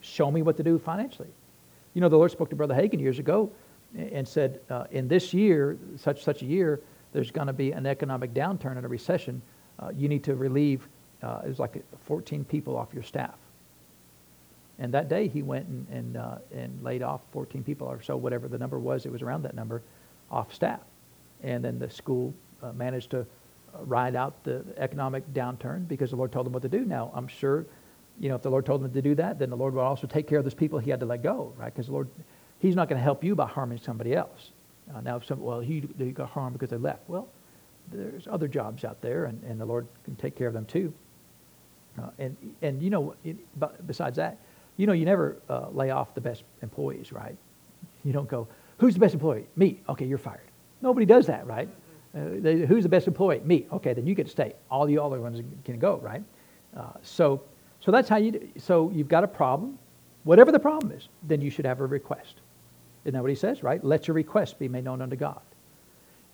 Show 0.01 0.29
me 0.29 0.41
what 0.41 0.57
to 0.57 0.63
do 0.63 0.77
financially. 0.77 1.29
You 1.93 2.01
know, 2.01 2.09
the 2.09 2.17
Lord 2.17 2.31
spoke 2.31 2.49
to 2.49 2.55
Brother 2.55 2.75
Hagin 2.75 2.99
years 2.99 3.19
ago 3.19 3.51
and 3.95 4.27
said, 4.27 4.59
uh, 4.69 4.85
in 4.91 5.07
this 5.07 5.33
year, 5.33 5.77
such 5.95 6.23
such 6.23 6.41
a 6.41 6.45
year, 6.45 6.81
there's 7.17 7.31
going 7.31 7.47
to 7.47 7.53
be 7.53 7.71
an 7.71 7.87
economic 7.87 8.31
downturn 8.31 8.77
and 8.77 8.85
a 8.85 8.87
recession. 8.87 9.41
Uh, 9.79 9.89
you 9.97 10.07
need 10.07 10.23
to 10.23 10.35
relieve, 10.35 10.87
uh, 11.23 11.41
it 11.43 11.47
was 11.47 11.57
like 11.57 11.83
14 12.05 12.45
people 12.45 12.77
off 12.77 12.93
your 12.93 13.01
staff. 13.01 13.33
And 14.77 14.93
that 14.93 15.09
day 15.09 15.27
he 15.27 15.41
went 15.41 15.65
and, 15.65 15.87
and, 15.91 16.17
uh, 16.17 16.37
and 16.53 16.83
laid 16.83 17.01
off 17.01 17.21
14 17.31 17.63
people 17.63 17.87
or 17.87 18.03
so, 18.03 18.15
whatever 18.15 18.47
the 18.47 18.59
number 18.59 18.77
was, 18.77 19.07
it 19.07 19.11
was 19.11 19.23
around 19.23 19.41
that 19.45 19.55
number, 19.55 19.81
off 20.29 20.53
staff. 20.53 20.81
And 21.41 21.65
then 21.65 21.79
the 21.79 21.89
school 21.89 22.35
uh, 22.61 22.71
managed 22.73 23.09
to 23.11 23.25
ride 23.79 24.15
out 24.15 24.43
the 24.43 24.63
economic 24.77 25.27
downturn 25.33 25.87
because 25.87 26.11
the 26.11 26.17
Lord 26.17 26.31
told 26.31 26.45
them 26.45 26.53
what 26.53 26.61
to 26.61 26.69
do. 26.69 26.85
Now, 26.85 27.09
I'm 27.15 27.27
sure, 27.27 27.65
you 28.19 28.29
know, 28.29 28.35
if 28.35 28.43
the 28.43 28.51
Lord 28.51 28.67
told 28.67 28.83
them 28.83 28.93
to 28.93 29.01
do 29.01 29.15
that, 29.15 29.39
then 29.39 29.49
the 29.49 29.57
Lord 29.57 29.73
will 29.73 29.81
also 29.81 30.05
take 30.05 30.27
care 30.27 30.37
of 30.37 30.45
those 30.45 30.53
people 30.53 30.77
he 30.77 30.91
had 30.91 30.99
to 30.99 31.07
let 31.07 31.23
go, 31.23 31.51
right? 31.57 31.73
Because 31.73 31.87
the 31.87 31.93
Lord, 31.93 32.09
He's 32.59 32.75
not 32.75 32.89
going 32.89 32.99
to 32.99 33.03
help 33.03 33.23
you 33.23 33.35
by 33.35 33.47
harming 33.47 33.79
somebody 33.79 34.13
else. 34.13 34.51
Uh, 34.93 35.01
now, 35.01 35.19
some, 35.19 35.41
well, 35.41 35.59
he, 35.59 35.81
they 35.97 36.11
got 36.11 36.29
harmed 36.29 36.53
because 36.53 36.69
they 36.69 36.77
left. 36.77 37.01
Well, 37.07 37.27
there's 37.91 38.27
other 38.27 38.47
jobs 38.47 38.83
out 38.83 39.01
there, 39.01 39.25
and, 39.25 39.43
and 39.43 39.59
the 39.59 39.65
Lord 39.65 39.87
can 40.03 40.15
take 40.15 40.35
care 40.35 40.47
of 40.47 40.53
them 40.53 40.65
too. 40.65 40.93
Uh, 41.99 42.09
and, 42.19 42.37
and, 42.61 42.81
you 42.81 42.89
know, 42.89 43.15
it, 43.23 43.37
besides 43.87 44.17
that, 44.17 44.37
you 44.77 44.85
know, 44.85 44.93
you 44.93 45.05
never 45.05 45.37
uh, 45.49 45.67
lay 45.71 45.89
off 45.89 46.13
the 46.13 46.21
best 46.21 46.43
employees, 46.61 47.11
right? 47.11 47.35
You 48.03 48.13
don't 48.13 48.29
go, 48.29 48.47
who's 48.77 48.93
the 48.93 48.99
best 48.99 49.13
employee? 49.13 49.47
Me. 49.55 49.79
Okay, 49.89 50.05
you're 50.05 50.17
fired. 50.17 50.47
Nobody 50.81 51.05
does 51.05 51.25
that, 51.25 51.45
right? 51.47 51.67
Uh, 52.15 52.19
they, 52.39 52.59
who's 52.65 52.83
the 52.83 52.89
best 52.89 53.07
employee? 53.07 53.41
Me. 53.43 53.65
Okay, 53.73 53.93
then 53.93 54.05
you 54.05 54.13
get 54.13 54.27
to 54.27 54.31
stay. 54.31 54.53
All 54.69 54.85
the 54.85 54.97
other 54.97 55.19
ones 55.19 55.41
can 55.65 55.79
go, 55.79 55.97
right? 55.97 56.23
Uh, 56.75 56.91
so, 57.01 57.41
so 57.79 57.91
that's 57.91 58.07
how 58.07 58.17
you. 58.17 58.31
Do. 58.31 58.47
So 58.57 58.91
you've 58.91 59.07
got 59.07 59.23
a 59.23 59.27
problem, 59.27 59.79
whatever 60.23 60.51
the 60.51 60.59
problem 60.59 60.91
is, 60.91 61.09
then 61.23 61.41
you 61.41 61.49
should 61.49 61.65
have 61.65 61.79
a 61.79 61.85
request. 61.85 62.35
Isn't 63.07 63.13
that 63.13 63.23
what 63.23 63.29
he 63.29 63.35
says? 63.35 63.63
Right? 63.63 63.81
Let 63.81 64.07
your 64.07 64.15
request 64.15 64.59
be 64.59 64.67
made 64.67 64.83
known 64.83 65.01
unto 65.01 65.15
God. 65.15 65.39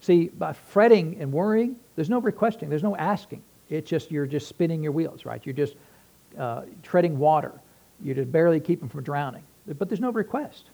See, 0.01 0.25
by 0.27 0.53
fretting 0.53 1.21
and 1.21 1.31
worrying, 1.31 1.75
there's 1.95 2.09
no 2.09 2.19
requesting. 2.19 2.67
There's 2.67 2.83
no 2.83 2.97
asking. 2.97 3.43
It's 3.69 3.87
just 3.87 4.11
you're 4.11 4.25
just 4.25 4.47
spinning 4.47 4.81
your 4.81 4.91
wheels, 4.91 5.23
right? 5.23 5.39
You're 5.45 5.53
just 5.53 5.75
uh, 6.37 6.63
treading 6.81 7.19
water. 7.19 7.53
You're 8.03 8.15
just 8.15 8.31
barely 8.31 8.59
keeping 8.59 8.89
from 8.89 9.03
drowning. 9.03 9.43
But 9.67 9.87
there's 9.87 10.01
no 10.01 10.09
request. 10.09 10.71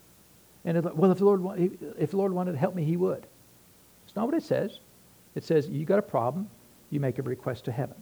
And 0.63 0.77
if, 0.77 0.85
well, 0.85 1.11
if 1.11 1.17
the 1.17 1.25
Lord 1.25 1.77
if 1.99 2.11
the 2.11 2.17
Lord 2.17 2.31
wanted 2.31 2.53
to 2.53 2.57
help 2.57 2.75
me, 2.75 2.85
He 2.85 2.95
would. 2.95 3.27
It's 4.07 4.15
not 4.15 4.25
what 4.25 4.35
it 4.35 4.43
says. 4.43 4.79
It 5.35 5.43
says, 5.43 5.67
you 5.67 5.85
got 5.85 5.99
a 5.99 6.03
problem, 6.03 6.49
you 6.89 6.99
make 6.99 7.19
a 7.19 7.21
request 7.21 7.65
to 7.65 7.71
heaven. 7.71 7.95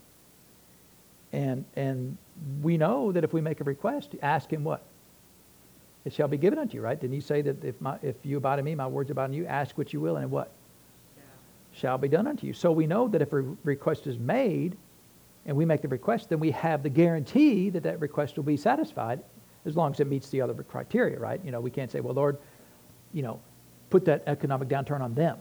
And, 1.34 1.66
and 1.76 2.18
we 2.62 2.78
know 2.78 3.12
that 3.12 3.24
if 3.24 3.34
we 3.34 3.42
make 3.42 3.60
a 3.60 3.64
request, 3.64 4.16
ask 4.22 4.52
him 4.54 4.64
what? 4.64 4.84
It 6.08 6.14
shall 6.14 6.30
be 6.30 6.38
given 6.38 6.58
unto 6.58 6.76
you, 6.76 6.82
right? 6.82 6.98
Didn't 6.98 7.16
he 7.16 7.20
say 7.20 7.42
that 7.42 7.66
if, 7.66 7.82
my, 7.82 7.98
if 8.02 8.16
you 8.24 8.38
abide 8.38 8.60
in 8.60 8.66
me, 8.66 8.76
my 8.76 8.88
words 8.88 9.12
abide 9.12 9.26
in 9.26 9.34
you, 9.34 9.46
ask 9.46 9.78
what 9.78 9.92
you 9.92 10.00
will, 10.00 10.16
and 10.16 10.32
what? 10.32 10.54
Shall. 11.74 11.82
shall 11.82 11.98
be 11.98 12.08
done 12.08 12.28
unto 12.28 12.48
you. 12.48 12.54
So 12.54 12.72
we 12.72 12.88
know 12.88 13.10
that 13.10 13.22
if 13.22 13.34
a 13.34 13.42
request 13.66 14.08
is 14.08 14.18
made, 14.18 14.78
and 15.46 15.58
we 15.58 15.66
make 15.66 15.82
the 15.82 15.90
request, 15.90 16.30
then 16.30 16.40
we 16.40 16.52
have 16.52 16.82
the 16.82 16.90
guarantee 16.90 17.70
that 17.72 17.84
that 17.84 18.00
request 18.00 18.38
will 18.38 18.46
be 18.46 18.56
satisfied 18.56 19.22
as 19.66 19.76
long 19.76 19.92
as 19.92 20.00
it 20.00 20.08
meets 20.08 20.30
the 20.30 20.40
other 20.40 20.54
criteria, 20.64 21.20
right? 21.20 21.42
You 21.44 21.52
know, 21.52 21.60
we 21.60 21.72
can't 21.72 21.92
say, 21.92 22.00
well, 22.00 22.14
Lord, 22.14 22.38
you 23.12 23.22
know, 23.22 23.42
put 23.90 24.06
that 24.06 24.24
economic 24.28 24.70
downturn 24.70 25.02
on 25.02 25.14
them. 25.14 25.38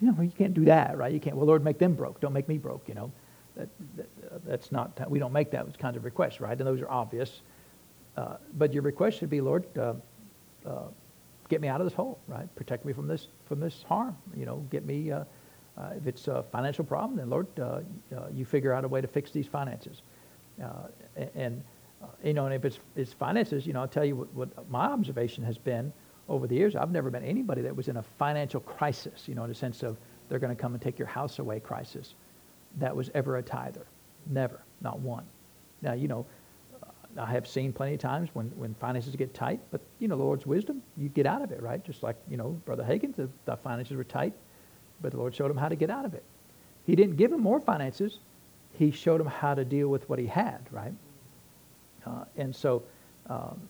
You 0.00 0.12
know, 0.12 0.22
you 0.22 0.30
can't 0.30 0.54
do 0.54 0.66
that, 0.66 0.96
right? 0.96 1.12
You 1.12 1.18
can't, 1.18 1.36
well, 1.36 1.46
Lord, 1.46 1.64
make 1.64 1.78
them 1.78 1.94
broke. 1.94 2.20
Don't 2.20 2.32
make 2.32 2.46
me 2.48 2.58
broke, 2.58 2.88
you 2.88 2.94
know. 2.94 3.10
That, 3.56 3.68
that, 3.96 4.08
that's 4.46 4.70
not, 4.70 5.10
we 5.10 5.18
don't 5.18 5.32
make 5.32 5.50
that 5.50 5.78
kinds 5.78 5.96
of 5.96 6.04
requests, 6.04 6.40
right? 6.40 6.56
And 6.56 6.64
those 6.66 6.80
are 6.80 6.90
obvious. 6.90 7.40
Uh, 8.16 8.36
but 8.54 8.72
your 8.72 8.82
request 8.82 9.18
should 9.18 9.30
be, 9.30 9.40
Lord, 9.40 9.64
uh, 9.78 9.94
uh, 10.66 10.84
get 11.48 11.60
me 11.60 11.68
out 11.68 11.80
of 11.80 11.86
this 11.86 11.94
hole, 11.94 12.18
right? 12.26 12.52
Protect 12.56 12.84
me 12.84 12.92
from 12.92 13.06
this, 13.06 13.28
from 13.46 13.60
this 13.60 13.84
harm. 13.88 14.16
You 14.34 14.46
know, 14.46 14.56
get 14.70 14.84
me, 14.84 15.12
uh, 15.12 15.24
uh, 15.76 15.90
if 15.96 16.06
it's 16.06 16.28
a 16.28 16.42
financial 16.50 16.84
problem, 16.84 17.16
then 17.16 17.28
Lord, 17.28 17.46
you 18.32 18.44
figure 18.44 18.72
out 18.72 18.84
a 18.84 18.88
way 18.88 19.00
to 19.00 19.06
fix 19.06 19.30
these 19.30 19.46
finances. 19.46 20.02
Uh, 20.62 20.88
and, 21.34 21.62
uh, 22.02 22.06
you 22.24 22.32
know, 22.32 22.46
and 22.46 22.54
if 22.54 22.64
it's, 22.64 22.78
it's 22.94 23.12
finances, 23.12 23.66
you 23.66 23.72
know, 23.72 23.80
I'll 23.80 23.88
tell 23.88 24.04
you 24.04 24.16
what, 24.16 24.32
what 24.34 24.70
my 24.70 24.86
observation 24.86 25.44
has 25.44 25.58
been 25.58 25.92
over 26.28 26.46
the 26.46 26.54
years. 26.54 26.74
I've 26.74 26.90
never 26.90 27.10
met 27.10 27.22
anybody 27.22 27.62
that 27.62 27.76
was 27.76 27.88
in 27.88 27.98
a 27.98 28.02
financial 28.02 28.60
crisis, 28.60 29.28
you 29.28 29.34
know, 29.34 29.44
in 29.44 29.50
a 29.50 29.54
sense 29.54 29.82
of 29.82 29.96
they're 30.28 30.38
going 30.38 30.54
to 30.54 30.60
come 30.60 30.72
and 30.72 30.82
take 30.82 30.98
your 30.98 31.08
house 31.08 31.38
away 31.38 31.60
crisis 31.60 32.14
that 32.78 32.94
was 32.94 33.10
ever 33.14 33.36
a 33.36 33.42
tither. 33.42 33.86
Never, 34.26 34.62
not 34.80 34.98
one. 34.98 35.24
Now, 35.82 35.92
you 35.92 36.08
know, 36.08 36.26
I 37.18 37.26
have 37.26 37.46
seen 37.46 37.72
plenty 37.72 37.94
of 37.94 38.00
times 38.00 38.28
when, 38.34 38.46
when 38.56 38.74
finances 38.74 39.14
get 39.16 39.32
tight, 39.34 39.60
but, 39.70 39.80
you 39.98 40.08
know, 40.08 40.16
the 40.16 40.22
Lord's 40.22 40.46
wisdom, 40.46 40.82
you 40.96 41.08
get 41.08 41.26
out 41.26 41.42
of 41.42 41.50
it, 41.50 41.62
right? 41.62 41.84
Just 41.84 42.02
like, 42.02 42.16
you 42.28 42.36
know, 42.36 42.50
Brother 42.64 42.84
Hagin, 42.84 43.14
the, 43.14 43.28
the 43.44 43.56
finances 43.56 43.96
were 43.96 44.04
tight, 44.04 44.34
but 45.00 45.12
the 45.12 45.18
Lord 45.18 45.34
showed 45.34 45.50
him 45.50 45.56
how 45.56 45.68
to 45.68 45.76
get 45.76 45.90
out 45.90 46.04
of 46.04 46.14
it. 46.14 46.24
He 46.84 46.94
didn't 46.94 47.16
give 47.16 47.32
him 47.32 47.40
more 47.40 47.60
finances. 47.60 48.18
He 48.72 48.90
showed 48.90 49.20
him 49.20 49.26
how 49.26 49.54
to 49.54 49.64
deal 49.64 49.88
with 49.88 50.08
what 50.08 50.18
he 50.18 50.26
had, 50.26 50.60
right? 50.70 50.92
Uh, 52.06 52.24
and 52.36 52.54
so, 52.54 52.82
um, 53.28 53.60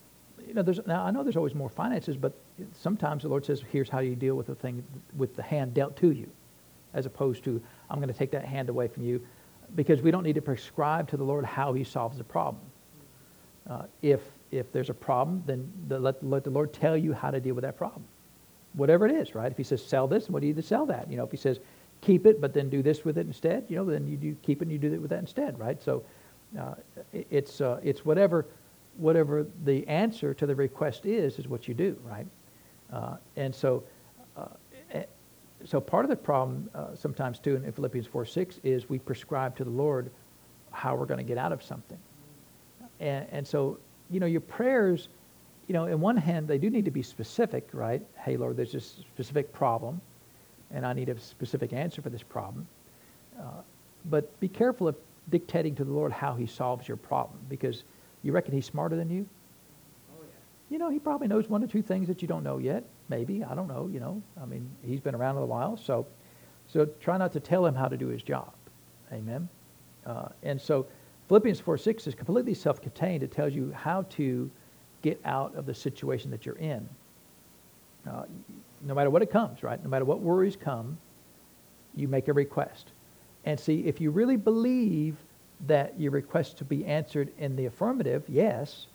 you 0.47 0.55
know, 0.55 0.63
there's, 0.63 0.81
now 0.87 1.05
I 1.05 1.11
know 1.11 1.23
there's 1.23 1.37
always 1.37 1.55
more 1.55 1.71
finances, 1.71 2.17
but 2.17 2.35
sometimes 2.73 3.23
the 3.23 3.29
Lord 3.29 3.45
says, 3.45 3.63
here's 3.71 3.89
how 3.89 4.01
you 4.01 4.15
deal 4.15 4.35
with 4.35 4.47
the 4.47 4.55
thing, 4.55 4.85
with 5.17 5.35
the 5.37 5.43
hand 5.43 5.75
dealt 5.75 5.97
to 5.99 6.11
you, 6.11 6.29
as 6.95 7.07
opposed 7.07 7.45
to, 7.45 7.63
I'm 7.91 7.99
going 7.99 8.13
to 8.13 8.19
take 8.19 8.31
that 8.33 8.45
hand 8.45 8.69
away 8.69 8.89
from 8.89 9.05
you, 9.05 9.25
because 9.75 10.03
we 10.03 10.11
don't 10.11 10.23
need 10.23 10.35
to 10.37 10.43
prescribe 10.43 11.09
to 11.09 11.17
the 11.17 11.25
Lord 11.25 11.45
how 11.45 11.73
he 11.73 11.85
solves 11.85 12.19
the 12.19 12.25
problem. 12.25 12.63
Uh, 13.69 13.83
if, 14.03 14.21
if 14.51 14.73
there's 14.73 14.91
a 14.91 14.95
problem, 14.95 15.43
then 15.47 15.71
the, 15.89 15.99
let, 15.99 16.23
let 16.23 16.45
the 16.45 16.51
Lord 16.51 16.73
tell 16.73 16.97
you 16.97 17.13
how 17.13 17.31
to 17.31 17.41
deal 17.41 17.55
with 17.55 17.63
that 17.65 17.77
problem. 17.77 18.05
Whatever 18.75 19.07
it 19.07 19.13
is, 19.13 19.35
right? 19.35 19.51
If 19.51 19.57
he 19.57 19.65
says 19.65 19.85
sell 19.85 20.07
this, 20.07 20.29
what 20.29 20.41
do 20.41 20.47
you 20.47 20.55
do 20.55 20.63
to 20.63 20.67
sell 20.67 20.87
that? 20.87 21.11
You 21.11 21.17
know, 21.17 21.25
if 21.25 21.31
he 21.31 21.37
says 21.37 21.59
keep 22.01 22.27
it, 22.27 22.41
but 22.41 22.53
then 22.53 22.69
do 22.69 22.83
this 22.83 23.05
with 23.05 23.19
it 23.19 23.27
instead, 23.27 23.65
you 23.69 23.77
know, 23.77 23.85
then 23.85 24.07
you 24.07 24.17
do 24.17 24.37
keep 24.43 24.61
it 24.61 24.67
and 24.67 24.73
you 24.73 24.79
do 24.79 24.93
it 24.93 25.01
with 25.01 25.11
that 25.11 25.19
instead, 25.19 25.59
right? 25.59 25.83
So 25.83 26.05
uh, 26.59 26.75
it's, 27.13 27.61
uh, 27.61 27.81
it's 27.83 28.05
whatever, 28.05 28.47
whatever 28.97 29.47
the 29.65 29.87
answer 29.89 30.35
to 30.35 30.47
the 30.47 30.55
request 30.55 31.07
is, 31.07 31.39
is 31.39 31.49
what 31.49 31.67
you 31.67 31.75
do, 31.75 31.99
right? 32.05 32.27
Uh, 32.93 33.17
and 33.37 33.55
so, 33.55 33.83
uh, 34.37 34.47
so 35.65 35.81
part 35.81 36.05
of 36.05 36.11
the 36.11 36.17
problem 36.17 36.71
uh, 36.75 36.95
sometimes 36.95 37.39
too 37.39 37.57
in 37.57 37.73
Philippians 37.73 38.07
4, 38.07 38.25
6 38.25 38.61
is 38.63 38.89
we 38.89 38.99
prescribe 38.99 39.57
to 39.57 39.65
the 39.65 39.71
Lord 39.71 40.11
how 40.71 40.95
we're 40.95 41.07
going 41.07 41.19
to 41.19 41.25
get 41.25 41.39
out 41.39 41.53
of 41.53 41.63
something. 41.63 41.99
And, 43.01 43.27
and 43.31 43.47
so, 43.47 43.79
you 44.11 44.21
know, 44.21 44.27
your 44.27 44.41
prayers, 44.41 45.09
you 45.69 45.73
know, 45.73 45.87
in 45.87 46.01
one 46.01 46.17
hand, 46.17 46.49
they 46.49 46.59
do 46.59 46.71
need 46.71 46.85
to 46.85 46.91
be 46.91 47.03
specific, 47.03 47.69
right? 47.73 48.03
Hey, 48.17 48.37
Lord, 48.37 48.57
there's 48.57 48.73
this 48.73 48.97
specific 49.15 49.53
problem, 49.53 50.01
and 50.71 50.87
I 50.87 50.93
need 50.93 51.09
a 51.09 51.19
specific 51.19 51.73
answer 51.73 52.03
for 52.03 52.11
this 52.11 52.23
problem. 52.23 52.67
Uh, 53.39 53.63
but 54.09 54.39
be 54.41 54.49
careful 54.49 54.89
of 54.89 54.97
dictating 55.31 55.75
to 55.75 55.85
the 55.85 55.93
Lord 55.93 56.13
how 56.13 56.35
he 56.35 56.47
solves 56.47 56.87
your 56.87 56.97
problem, 56.97 57.39
because 57.49 57.83
you 58.23 58.33
reckon 58.33 58.55
he's 58.55 58.67
smarter 58.67 58.97
than 58.97 59.11
you? 59.11 59.27
Oh, 60.13 60.23
yeah. 60.23 60.31
You 60.71 60.79
know, 60.79 60.89
he 60.89 60.99
probably 60.99 61.29
knows 61.29 61.49
one 61.49 61.63
or 61.63 61.67
two 61.67 61.83
things 61.83 62.09
that 62.09 62.23
you 62.23 62.29
don't 62.29 62.45
know 62.45 62.59
yet. 62.59 62.85
Maybe. 63.09 63.45
I 63.45 63.55
don't 63.55 63.69
know, 63.69 63.89
you 63.93 64.01
know. 64.01 64.23
I 64.41 64.47
mean, 64.47 64.69
he's 64.85 65.01
been 65.01 65.15
around 65.15 65.37
a 65.37 65.41
little 65.41 65.49
while, 65.49 65.77
so, 65.77 66.07
so 66.67 66.87
try 67.01 67.17
not 67.17 67.33
to 67.35 67.41
tell 67.41 67.65
him 67.65 67.75
how 67.75 67.89
to 67.89 67.97
do 67.97 68.09
his 68.09 68.23
job. 68.23 68.53
Amen? 69.13 69.49
Uh, 70.05 70.29
and 70.43 70.61
so 70.61 70.87
Philippians 71.29 71.61
4 71.61 71.79
6 71.79 72.07
is 72.07 72.15
completely 72.15 72.55
self 72.55 72.81
contained. 72.81 73.23
It 73.23 73.33
tells 73.33 73.55
you 73.55 73.73
how 73.73 74.03
to 74.11 74.51
get 75.03 75.21
out 75.25 75.55
of 75.55 75.67
the 75.67 75.75
situation 75.75 76.31
that 76.31 76.47
you're 76.47 76.57
in. 76.57 76.89
Uh, 78.09 78.25
no 78.83 78.95
matter 78.95 79.11
what 79.11 79.23
it 79.23 79.31
comes, 79.31 79.63
right? 79.63 79.83
No 79.83 79.91
matter 79.91 80.05
what 80.05 80.21
worries 80.21 80.57
come, 80.57 80.99
you 81.95 82.09
make 82.09 82.29
a 82.29 82.33
request. 82.33 82.93
And 83.45 83.59
see, 83.59 83.81
if 83.81 84.01
you 84.01 84.11
really 84.11 84.37
believe 84.37 85.17
that 85.67 85.99
your 85.99 86.11
request 86.11 86.59
to 86.59 86.65
be 86.65 86.85
answered 86.85 87.33
in 87.39 87.57
the 87.57 87.67
affirmative, 87.67 88.25
yes, 88.29 88.87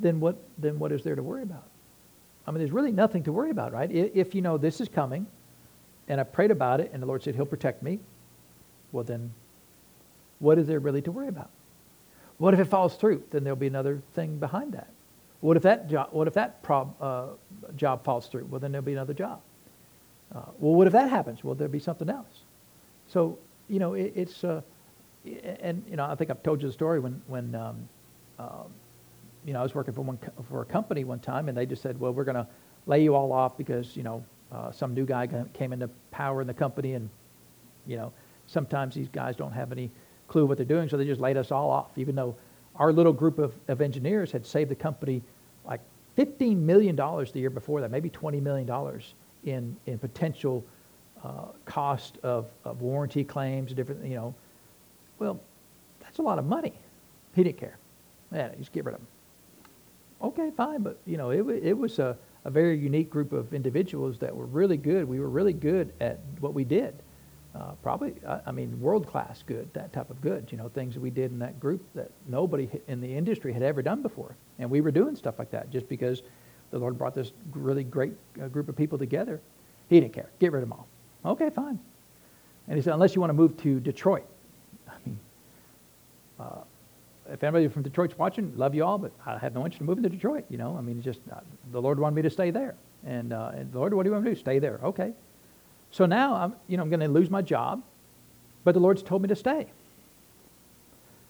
then 0.00 0.20
what, 0.20 0.36
then 0.58 0.78
what 0.78 0.92
is 0.92 1.02
there 1.02 1.16
to 1.16 1.22
worry 1.22 1.42
about? 1.42 1.64
I 2.46 2.50
mean, 2.50 2.58
there's 2.58 2.72
really 2.72 2.92
nothing 2.92 3.22
to 3.24 3.32
worry 3.32 3.50
about, 3.50 3.72
right? 3.72 3.90
If 3.90 4.34
you 4.34 4.42
know 4.42 4.58
this 4.58 4.80
is 4.80 4.88
coming, 4.88 5.26
and 6.08 6.20
I 6.20 6.24
prayed 6.24 6.50
about 6.50 6.80
it, 6.80 6.90
and 6.92 7.02
the 7.02 7.06
Lord 7.06 7.22
said 7.22 7.34
He'll 7.34 7.46
protect 7.46 7.82
me, 7.82 7.98
well, 8.92 9.04
then 9.04 9.32
what 10.44 10.58
is 10.58 10.66
there 10.66 10.78
really 10.78 11.02
to 11.02 11.10
worry 11.10 11.28
about? 11.28 11.50
What 12.38 12.54
if 12.54 12.60
it 12.60 12.66
falls 12.66 12.96
through? 12.96 13.24
Then 13.30 13.44
there'll 13.44 13.56
be 13.56 13.66
another 13.66 14.02
thing 14.14 14.38
behind 14.38 14.72
that. 14.72 14.88
What 15.40 15.56
if 15.56 15.62
that 15.64 15.88
job, 15.88 16.08
what 16.12 16.28
if 16.28 16.34
that 16.34 16.62
prob, 16.62 16.94
uh, 17.00 17.26
job 17.76 18.04
falls 18.04 18.28
through? 18.28 18.46
Well, 18.50 18.60
then 18.60 18.70
there'll 18.72 18.84
be 18.84 18.92
another 18.92 19.14
job. 19.14 19.40
Uh, 20.34 20.42
well, 20.58 20.74
what 20.74 20.86
if 20.86 20.92
that 20.92 21.10
happens? 21.10 21.42
Well, 21.42 21.54
there'll 21.54 21.72
be 21.72 21.78
something 21.78 22.08
else. 22.08 22.42
So, 23.08 23.38
you 23.68 23.78
know, 23.78 23.94
it, 23.94 24.12
it's, 24.14 24.44
uh, 24.44 24.60
and, 25.60 25.82
you 25.88 25.96
know, 25.96 26.04
I 26.04 26.14
think 26.14 26.30
I've 26.30 26.42
told 26.42 26.60
you 26.60 26.68
the 26.68 26.72
story 26.72 27.00
when, 27.00 27.22
when 27.26 27.54
um, 27.54 27.88
um 28.38 28.70
you 29.44 29.52
know, 29.52 29.60
I 29.60 29.62
was 29.62 29.74
working 29.74 29.92
for, 29.92 30.00
one, 30.00 30.18
for 30.48 30.62
a 30.62 30.64
company 30.64 31.04
one 31.04 31.20
time, 31.20 31.48
and 31.48 31.56
they 31.56 31.66
just 31.66 31.82
said, 31.82 32.00
well, 32.00 32.12
we're 32.12 32.24
going 32.24 32.36
to 32.36 32.46
lay 32.86 33.02
you 33.02 33.14
all 33.14 33.32
off 33.32 33.58
because, 33.58 33.96
you 33.96 34.02
know, 34.02 34.24
uh, 34.50 34.72
some 34.72 34.94
new 34.94 35.04
guy 35.04 35.28
came 35.52 35.72
into 35.72 35.88
power 36.10 36.40
in 36.40 36.46
the 36.46 36.54
company, 36.54 36.94
and, 36.94 37.10
you 37.86 37.96
know, 37.96 38.12
sometimes 38.46 38.94
these 38.94 39.08
guys 39.08 39.36
don't 39.36 39.52
have 39.52 39.70
any 39.70 39.90
clue 40.28 40.46
what 40.46 40.56
they're 40.56 40.66
doing, 40.66 40.88
so 40.88 40.96
they 40.96 41.04
just 41.04 41.20
laid 41.20 41.36
us 41.36 41.50
all 41.50 41.70
off, 41.70 41.90
even 41.96 42.14
though 42.14 42.34
our 42.76 42.92
little 42.92 43.12
group 43.12 43.38
of, 43.38 43.54
of 43.68 43.80
engineers 43.80 44.32
had 44.32 44.44
saved 44.44 44.70
the 44.70 44.74
company 44.74 45.22
like 45.64 45.80
$15 46.18 46.56
million 46.56 46.96
the 46.96 47.30
year 47.34 47.50
before 47.50 47.80
that, 47.80 47.90
maybe 47.90 48.10
$20 48.10 48.42
million 48.42 49.00
in, 49.44 49.76
in 49.86 49.98
potential 49.98 50.64
uh, 51.22 51.46
cost 51.64 52.18
of, 52.22 52.46
of 52.64 52.80
warranty 52.80 53.24
claims, 53.24 53.72
different, 53.72 54.04
you 54.04 54.16
know. 54.16 54.34
Well, 55.18 55.40
that's 56.00 56.18
a 56.18 56.22
lot 56.22 56.38
of 56.38 56.44
money. 56.44 56.72
He 57.34 57.44
didn't 57.44 57.58
care. 57.58 57.78
Yeah, 58.32 58.50
just 58.58 58.72
get 58.72 58.84
rid 58.84 58.94
of 58.94 59.00
them. 59.00 59.08
Okay, 60.22 60.50
fine, 60.56 60.82
but, 60.82 60.98
you 61.06 61.16
know, 61.16 61.30
it, 61.30 61.46
it 61.62 61.76
was 61.76 61.98
a, 61.98 62.16
a 62.44 62.50
very 62.50 62.78
unique 62.78 63.10
group 63.10 63.32
of 63.32 63.52
individuals 63.54 64.18
that 64.18 64.34
were 64.34 64.46
really 64.46 64.76
good. 64.76 65.06
We 65.06 65.20
were 65.20 65.28
really 65.28 65.52
good 65.52 65.92
at 66.00 66.20
what 66.40 66.54
we 66.54 66.64
did 66.64 66.94
uh, 67.54 67.72
probably, 67.82 68.14
I, 68.26 68.40
I 68.46 68.52
mean, 68.52 68.80
world 68.80 69.06
class 69.06 69.42
good, 69.46 69.72
that 69.74 69.92
type 69.92 70.10
of 70.10 70.20
good, 70.20 70.48
you 70.50 70.58
know, 70.58 70.68
things 70.68 70.94
that 70.94 71.00
we 71.00 71.10
did 71.10 71.30
in 71.30 71.38
that 71.38 71.60
group 71.60 71.82
that 71.94 72.10
nobody 72.26 72.68
in 72.88 73.00
the 73.00 73.14
industry 73.14 73.52
had 73.52 73.62
ever 73.62 73.80
done 73.80 74.02
before. 74.02 74.36
And 74.58 74.68
we 74.70 74.80
were 74.80 74.90
doing 74.90 75.14
stuff 75.14 75.38
like 75.38 75.50
that 75.52 75.70
just 75.70 75.88
because 75.88 76.22
the 76.70 76.78
Lord 76.78 76.98
brought 76.98 77.14
this 77.14 77.32
really 77.52 77.84
great 77.84 78.14
uh, 78.42 78.48
group 78.48 78.68
of 78.68 78.76
people 78.76 78.98
together. 78.98 79.40
He 79.88 80.00
didn't 80.00 80.12
care. 80.12 80.30
Get 80.40 80.52
rid 80.52 80.62
of 80.62 80.68
them 80.68 80.78
all. 80.78 81.32
Okay, 81.32 81.50
fine. 81.50 81.78
And 82.66 82.76
he 82.76 82.82
said, 82.82 82.94
unless 82.94 83.14
you 83.14 83.20
want 83.20 83.30
to 83.30 83.34
move 83.34 83.56
to 83.58 83.78
Detroit. 83.78 84.26
I 84.88 84.94
mean, 85.06 85.18
uh, 86.40 86.60
if 87.30 87.42
anybody 87.42 87.68
from 87.68 87.82
Detroit's 87.82 88.18
watching, 88.18 88.52
love 88.56 88.74
you 88.74 88.84
all, 88.84 88.98
but 88.98 89.12
I 89.24 89.38
have 89.38 89.54
no 89.54 89.64
interest 89.64 89.80
in 89.80 89.86
moving 89.86 90.02
to 90.02 90.08
Detroit. 90.08 90.44
You 90.50 90.58
know, 90.58 90.76
I 90.76 90.80
mean, 90.80 90.96
it's 90.96 91.04
just 91.04 91.20
uh, 91.32 91.40
the 91.70 91.80
Lord 91.80 91.98
wanted 92.00 92.16
me 92.16 92.22
to 92.22 92.30
stay 92.30 92.50
there, 92.50 92.74
and, 93.06 93.32
uh, 93.32 93.52
and 93.54 93.72
Lord, 93.74 93.94
what 93.94 94.02
do 94.02 94.08
you 94.08 94.12
want 94.12 94.24
me 94.24 94.30
to 94.30 94.34
do? 94.34 94.40
Stay 94.40 94.58
there? 94.58 94.80
Okay. 94.82 95.12
So 95.94 96.06
now 96.06 96.34
I'm, 96.34 96.56
you 96.66 96.76
know, 96.76 96.82
I'm 96.82 96.90
going 96.90 96.98
to 96.98 97.08
lose 97.08 97.30
my 97.30 97.40
job, 97.40 97.80
but 98.64 98.74
the 98.74 98.80
Lord's 98.80 99.00
told 99.00 99.22
me 99.22 99.28
to 99.28 99.36
stay. 99.36 99.70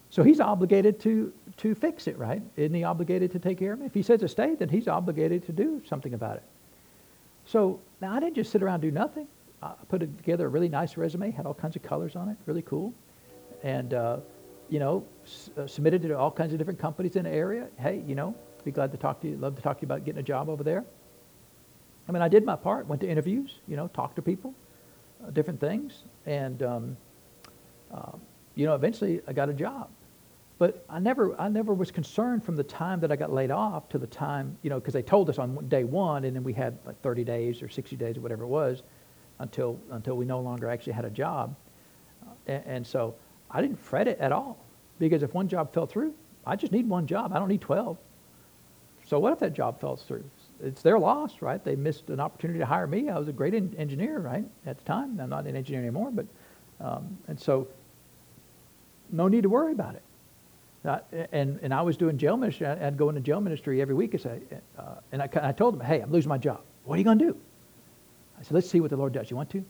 So 0.09 0.23
he's 0.23 0.41
obligated 0.41 0.99
to, 1.01 1.35
to 1.59 1.75
fix 1.75 2.07
it, 2.07 2.17
right? 2.17 2.41
Isn't 2.57 2.73
he 2.73 2.83
obligated 2.83 3.31
to 3.33 3.39
take 3.39 3.59
care 3.59 3.75
of 3.75 3.81
me? 3.81 3.85
If 3.85 3.93
he 3.93 4.01
says 4.01 4.21
to 4.21 4.29
stay, 4.29 4.55
then 4.55 4.71
he's 4.71 4.89
obligated 4.89 5.45
to 5.49 5.53
do 5.53 5.83
something 5.87 6.15
about 6.15 6.37
it. 6.37 6.45
So 7.45 7.79
now 8.01 8.15
I 8.15 8.21
didn't 8.21 8.37
just 8.37 8.51
sit 8.53 8.63
around 8.63 8.77
and 8.77 8.85
do 8.85 8.91
nothing. 8.91 9.29
I 9.63 9.75
put 9.91 10.01
together 10.01 10.47
a 10.47 10.49
really 10.49 10.71
nice 10.71 10.97
resume, 10.97 11.31
had 11.31 11.45
all 11.45 11.53
kinds 11.53 11.77
of 11.77 11.83
colors 11.83 12.17
on 12.17 12.31
it, 12.31 12.39
really 12.47 12.63
cool. 12.63 12.95
And, 13.63 13.93
uh, 13.93 14.21
you 14.71 14.79
know, 14.79 15.05
s- 15.27 15.51
uh, 15.59 15.67
submitted 15.67 16.01
to 16.01 16.17
all 16.17 16.31
kinds 16.31 16.55
of 16.55 16.59
different 16.59 16.79
companies 16.79 17.17
in 17.17 17.25
the 17.25 17.31
area. 17.31 17.69
Hey, 17.77 18.03
you 18.07 18.15
know, 18.15 18.35
be 18.65 18.71
glad 18.71 18.93
to 18.93 18.97
talk 18.97 19.21
to 19.21 19.29
you, 19.29 19.37
love 19.37 19.57
to 19.57 19.63
talk 19.63 19.77
to 19.81 19.83
you 19.83 19.89
about 19.89 20.07
getting 20.07 20.21
a 20.21 20.25
job 20.25 20.49
over 20.49 20.65
there. 20.65 20.87
I 22.09 22.13
mean, 22.13 22.23
I 22.23 22.29
did 22.29 22.45
my 22.45 22.57
part, 22.57 22.87
went 22.87 23.01
to 23.03 23.09
interviews, 23.09 23.61
you 23.67 23.77
know, 23.77 23.89
talked 23.89 24.17
to 24.17 24.23
people, 24.23 24.55
uh, 25.25 25.31
different 25.31 25.61
things, 25.61 26.05
and, 26.27 26.63
um, 26.63 26.97
uh, 27.93 28.13
you 28.55 28.67
know, 28.67 28.75
eventually 28.75 29.21
I 29.27 29.33
got 29.33 29.49
a 29.49 29.55
job. 29.55 29.89
But 30.59 30.85
I 30.89 30.99
never, 31.01 31.39
I 31.41 31.49
never 31.49 31.75
was 31.75 31.91
concerned 31.91 32.45
from 32.45 32.57
the 32.57 32.63
time 32.63 33.01
that 33.01 33.11
I 33.11 33.17
got 33.17 33.33
laid 33.33 33.51
off 33.51 33.89
to 33.89 33.99
the 33.99 34.07
time, 34.07 34.57
you 34.63 34.71
know, 34.71 34.79
because 34.79 34.95
they 34.95 35.03
told 35.03 35.29
us 35.29 35.39
on 35.39 35.69
day 35.69 35.85
one, 35.85 36.25
and 36.25 36.37
then 36.37 36.45
we 36.45 36.53
had 36.53 36.79
like 36.87 37.01
30 37.03 37.25
days 37.25 37.63
or 37.63 37.69
60 37.69 37.97
days 37.97 38.17
or 38.17 38.21
whatever 38.21 38.45
it 38.45 38.49
was 38.49 38.83
until, 39.41 39.81
until 39.91 40.17
we 40.17 40.25
no 40.25 40.41
longer 40.41 40.71
actually 40.71 40.93
had 40.93 41.05
a 41.05 41.11
job. 41.11 41.57
Uh, 42.25 42.31
and, 42.47 42.65
and 42.67 42.87
so 42.87 43.17
I 43.51 43.61
didn't 43.63 43.79
fret 43.79 44.07
it 44.07 44.19
at 44.21 44.31
all 44.31 44.59
because 44.99 45.23
if 45.23 45.35
one 45.35 45.49
job 45.49 45.73
fell 45.73 45.87
through, 45.87 46.15
I 46.47 46.57
just 46.57 46.73
need 46.73 46.89
one 46.89 47.07
job. 47.07 47.33
I 47.33 47.39
don't 47.39 47.49
need 47.49 47.63
12. 47.63 47.97
So 49.07 49.19
what 49.19 49.33
if 49.33 49.39
that 49.41 49.55
job 49.55 49.81
falls 49.81 50.03
through? 50.05 50.25
It's 50.65 50.83
their 50.83 50.99
loss, 50.99 51.41
right? 51.41 51.63
They 51.63 51.77
missed 51.77 52.11
an 52.11 52.21
opportunity 52.21 52.59
to 52.59 52.67
hire 52.67 52.87
me. 52.87 53.09
I 53.09 53.19
was 53.19 53.29
a 53.29 53.33
great 53.33 53.55
in- 53.55 53.75
engineer, 53.79 54.19
right, 54.19 54.45
at 54.67 54.79
the 54.79 54.85
time. 54.85 55.21
I'm 55.21 55.31
not 55.31 55.47
an 55.47 55.57
engineer 55.57 55.81
anymore, 55.81 56.11
but 56.11 56.27
um, 56.81 57.19
and 57.29 57.39
so 57.39 57.69
no 59.11 59.29
need 59.29 59.43
to 59.43 59.49
worry 59.49 59.73
about 59.73 59.95
it. 59.95 60.03
And 61.33 61.59
and 61.63 61.73
I 61.73 61.83
was 61.83 61.97
doing 61.97 62.19
jail 62.19 62.37
ministry. 62.37 62.67
I'd 62.67 62.99
go 62.99 63.09
into 63.09 63.21
jail 63.21 63.41
ministry 63.41 63.81
every 63.81 63.95
week 63.95 64.13
and 64.13 64.23
say, 64.23 64.41
uh, 64.79 64.97
and 65.13 65.23
I, 65.23 65.29
I 65.43 65.53
told 65.53 65.75
them, 65.75 65.87
hey, 65.87 66.01
I'm 66.01 66.11
losing 66.11 66.29
my 66.29 66.39
job. 66.39 66.61
What 66.85 66.97
are 66.97 66.99
you 66.99 67.05
going 67.05 67.19
to 67.19 67.25
do? 67.33 67.37
I 68.39 68.43
said, 68.43 68.53
let's 68.53 68.69
see 68.69 68.81
what 68.81 68.91
the 68.91 68.97
Lord 68.97 69.13
does. 69.15 69.31
You 69.31 69.37
want 69.37 69.49
to? 69.51 69.65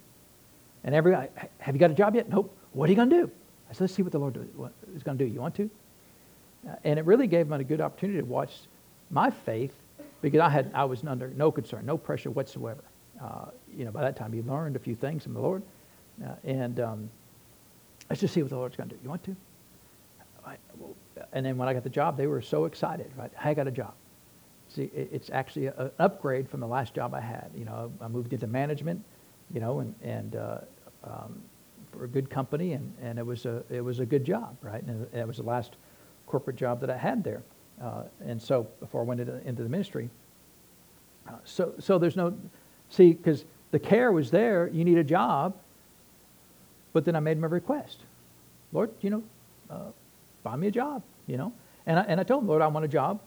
And 0.82 0.94
every, 0.94 1.14
have 1.58 1.74
you 1.74 1.78
got 1.78 1.92
a 1.92 1.94
job 1.94 2.16
yet? 2.16 2.28
Nope. 2.28 2.56
What 2.72 2.88
are 2.88 2.92
you 2.92 2.96
going 2.96 3.10
to 3.10 3.16
do? 3.22 3.30
I 3.70 3.74
I 3.74 3.76
said, 3.76 3.80
let's 3.86 3.94
see 3.94 4.02
what 4.02 4.12
the 4.12 4.20
Lord 4.20 4.36
is 4.94 5.02
going 5.02 5.18
to 5.18 5.24
do. 5.24 5.28
You 5.28 5.40
want 5.40 5.56
to? 5.56 5.68
Uh, 6.68 6.76
and 6.84 6.96
it 6.96 7.04
really 7.04 7.26
gave 7.26 7.48
them 7.48 7.60
a 7.60 7.64
good 7.64 7.80
opportunity 7.80 8.20
to 8.20 8.24
watch 8.24 8.52
my 9.10 9.30
faith 9.30 9.74
because 10.24 10.40
I 10.40 10.48
had 10.48 10.70
I 10.72 10.84
was 10.84 11.04
under 11.04 11.28
no 11.28 11.52
concern, 11.52 11.84
no 11.84 11.98
pressure 11.98 12.30
whatsoever. 12.30 12.82
Uh, 13.22 13.50
you 13.76 13.84
know, 13.84 13.90
by 13.90 14.00
that 14.00 14.16
time, 14.16 14.32
you 14.32 14.42
learned 14.42 14.74
a 14.74 14.78
few 14.78 14.94
things 14.94 15.22
from 15.22 15.34
the 15.34 15.40
Lord, 15.40 15.62
uh, 16.24 16.30
and 16.44 16.80
um, 16.80 17.10
let's 18.08 18.22
just 18.22 18.32
see 18.32 18.42
what 18.42 18.48
the 18.48 18.56
Lord's 18.56 18.74
going 18.74 18.88
to 18.88 18.94
do. 18.94 19.00
You 19.02 19.10
want 19.10 19.22
to? 19.24 19.36
I, 20.46 20.56
well, 20.78 20.94
and 21.34 21.44
then 21.44 21.58
when 21.58 21.68
I 21.68 21.74
got 21.74 21.84
the 21.84 21.90
job, 21.90 22.16
they 22.16 22.26
were 22.26 22.40
so 22.40 22.64
excited. 22.64 23.12
Right, 23.18 23.30
I 23.42 23.52
got 23.52 23.68
a 23.68 23.70
job. 23.70 23.92
See, 24.70 24.84
it, 24.94 25.10
it's 25.12 25.28
actually 25.28 25.66
a, 25.66 25.74
an 25.76 25.90
upgrade 25.98 26.48
from 26.48 26.60
the 26.60 26.66
last 26.66 26.94
job 26.94 27.12
I 27.12 27.20
had. 27.20 27.50
You 27.54 27.66
know, 27.66 27.92
I 28.00 28.08
moved 28.08 28.32
into 28.32 28.46
management. 28.46 29.04
You 29.52 29.60
know, 29.60 29.80
and 29.80 29.94
and 30.02 30.36
uh, 30.36 30.58
um, 31.04 31.42
for 31.92 32.04
a 32.04 32.08
good 32.08 32.30
company, 32.30 32.72
and, 32.72 32.90
and 33.02 33.18
it 33.18 33.26
was 33.26 33.44
a 33.44 33.62
it 33.68 33.82
was 33.82 34.00
a 34.00 34.06
good 34.06 34.24
job, 34.24 34.56
right? 34.62 34.82
And 34.82 35.06
it 35.14 35.28
was 35.28 35.36
the 35.36 35.42
last 35.42 35.76
corporate 36.26 36.56
job 36.56 36.80
that 36.80 36.88
I 36.88 36.96
had 36.96 37.22
there. 37.22 37.42
Uh, 37.82 38.04
and 38.24 38.40
so 38.40 38.68
before 38.80 39.02
I 39.02 39.04
went 39.04 39.20
into, 39.20 39.46
into 39.46 39.62
the 39.62 39.68
ministry, 39.68 40.08
uh, 41.28 41.32
so 41.44 41.74
so 41.78 41.98
there's 41.98 42.16
no 42.16 42.36
see 42.88 43.12
because 43.12 43.44
the 43.70 43.78
care 43.78 44.12
was 44.12 44.30
there. 44.30 44.68
You 44.68 44.84
need 44.84 44.98
a 44.98 45.04
job, 45.04 45.54
but 46.92 47.04
then 47.04 47.16
I 47.16 47.20
made 47.20 47.42
a 47.42 47.48
request, 47.48 47.98
Lord, 48.72 48.90
you 49.00 49.10
know, 49.10 49.22
uh, 49.70 49.90
find 50.42 50.60
me 50.60 50.68
a 50.68 50.70
job, 50.70 51.02
you 51.26 51.36
know. 51.36 51.52
And 51.86 51.98
I, 51.98 52.02
and 52.02 52.20
I 52.20 52.22
told 52.22 52.42
him, 52.42 52.48
Lord, 52.48 52.62
I 52.62 52.66
want 52.68 52.84
a 52.84 52.88
job. 52.88 53.20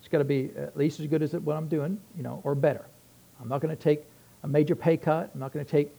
It's 0.00 0.08
got 0.08 0.18
to 0.18 0.24
be 0.24 0.50
at 0.56 0.76
least 0.76 1.00
as 1.00 1.06
good 1.06 1.22
as 1.22 1.32
what 1.32 1.56
I'm 1.56 1.68
doing, 1.68 1.98
you 2.16 2.22
know, 2.22 2.40
or 2.44 2.54
better. 2.54 2.84
I'm 3.40 3.48
not 3.48 3.60
going 3.60 3.74
to 3.74 3.82
take 3.82 4.04
a 4.42 4.48
major 4.48 4.76
pay 4.76 4.96
cut. 4.96 5.30
I'm 5.32 5.40
not 5.40 5.52
going 5.52 5.64
to 5.64 5.70
take, 5.70 5.90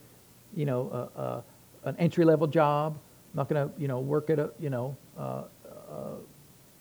you 0.55 0.65
know, 0.65 1.09
a, 1.17 1.19
a, 1.19 1.43
an 1.89 1.95
entry 1.97 2.23
level 2.23 2.45
job. 2.45 2.95
I'm 3.33 3.37
not 3.37 3.49
going 3.49 3.67
to, 3.67 3.81
you 3.81 3.87
know, 3.87 3.99
work 3.99 4.29
at 4.29 4.37
a, 4.37 4.51
you 4.59 4.69
know, 4.69 4.95
uh, 5.17 5.43
uh, 5.89 6.15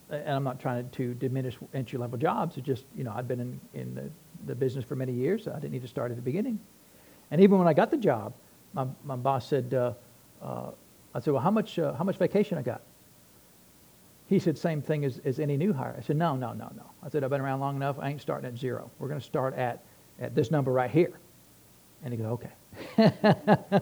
and 0.09 0.29
I'm 0.29 0.43
not 0.43 0.59
trying 0.59 0.89
to 0.89 1.13
diminish 1.13 1.57
entry 1.73 1.97
level 1.97 2.17
jobs. 2.17 2.57
It's 2.57 2.65
just, 2.65 2.85
you 2.95 3.03
know, 3.03 3.13
I've 3.15 3.27
been 3.27 3.39
in, 3.39 3.59
in 3.73 3.95
the, 3.95 4.09
the 4.45 4.55
business 4.55 4.85
for 4.85 4.95
many 4.95 5.13
years, 5.13 5.47
I 5.47 5.55
didn't 5.55 5.71
need 5.71 5.81
to 5.81 5.87
start 5.87 6.11
at 6.11 6.17
the 6.17 6.23
beginning. 6.23 6.59
And 7.31 7.41
even 7.41 7.57
when 7.57 7.67
I 7.67 7.73
got 7.73 7.91
the 7.91 7.97
job, 7.97 8.33
my, 8.73 8.85
my 9.03 9.15
boss 9.15 9.47
said, 9.47 9.73
uh, 9.73 9.93
uh, 10.41 10.71
I 11.13 11.19
said, 11.19 11.33
well, 11.33 11.41
how 11.41 11.51
much, 11.51 11.79
uh, 11.79 11.93
how 11.93 12.03
much 12.03 12.17
vacation 12.17 12.57
I 12.57 12.61
got? 12.61 12.81
He 14.27 14.39
said, 14.39 14.57
same 14.57 14.81
thing 14.81 15.05
as, 15.05 15.19
as 15.23 15.39
any 15.39 15.55
new 15.55 15.71
hire. 15.71 15.95
I 15.97 16.01
said, 16.01 16.17
no, 16.17 16.35
no, 16.35 16.53
no, 16.53 16.71
no. 16.75 16.83
I 17.03 17.09
said, 17.09 17.23
I've 17.23 17.29
been 17.29 17.41
around 17.41 17.59
long 17.59 17.75
enough. 17.75 17.97
I 17.99 18.09
ain't 18.09 18.21
starting 18.21 18.47
at 18.47 18.57
zero. 18.57 18.89
We're 18.99 19.07
going 19.07 19.19
to 19.19 19.25
start 19.25 19.55
at, 19.55 19.83
at 20.19 20.35
this 20.35 20.51
number 20.51 20.71
right 20.71 20.89
here. 20.89 21.13
And 22.03 22.13
he 22.13 22.17
goes, 22.17 22.27
okay. 22.27 22.51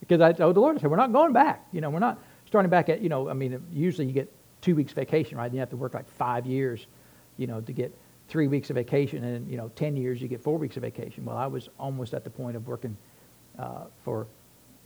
because 0.00 0.20
I 0.20 0.32
told 0.32 0.56
the 0.56 0.60
Lord, 0.60 0.76
I 0.76 0.80
said, 0.80 0.90
we're 0.90 0.96
not 0.96 1.12
going 1.12 1.32
back. 1.32 1.66
You 1.72 1.80
know, 1.80 1.90
we're 1.90 2.00
not 2.00 2.18
starting 2.46 2.70
back 2.70 2.88
at, 2.88 3.00
you 3.00 3.08
know, 3.08 3.28
I 3.28 3.32
mean, 3.34 3.60
usually 3.72 4.06
you 4.06 4.12
get 4.12 4.32
two 4.64 4.74
weeks 4.74 4.94
vacation, 4.94 5.36
right? 5.36 5.52
You 5.52 5.60
have 5.60 5.68
to 5.70 5.76
work 5.76 5.92
like 5.92 6.08
five 6.08 6.46
years, 6.46 6.86
you 7.36 7.46
know, 7.46 7.60
to 7.60 7.72
get 7.72 7.94
three 8.28 8.48
weeks 8.48 8.70
of 8.70 8.76
vacation, 8.76 9.22
and 9.22 9.48
you 9.48 9.58
know, 9.58 9.70
ten 9.76 9.94
years 9.94 10.22
you 10.22 10.26
get 10.26 10.40
four 10.40 10.56
weeks 10.56 10.76
of 10.76 10.82
vacation. 10.82 11.26
Well, 11.26 11.36
I 11.36 11.46
was 11.46 11.68
almost 11.78 12.14
at 12.14 12.24
the 12.24 12.30
point 12.30 12.56
of 12.56 12.66
working 12.66 12.96
uh, 13.58 13.84
for 14.02 14.26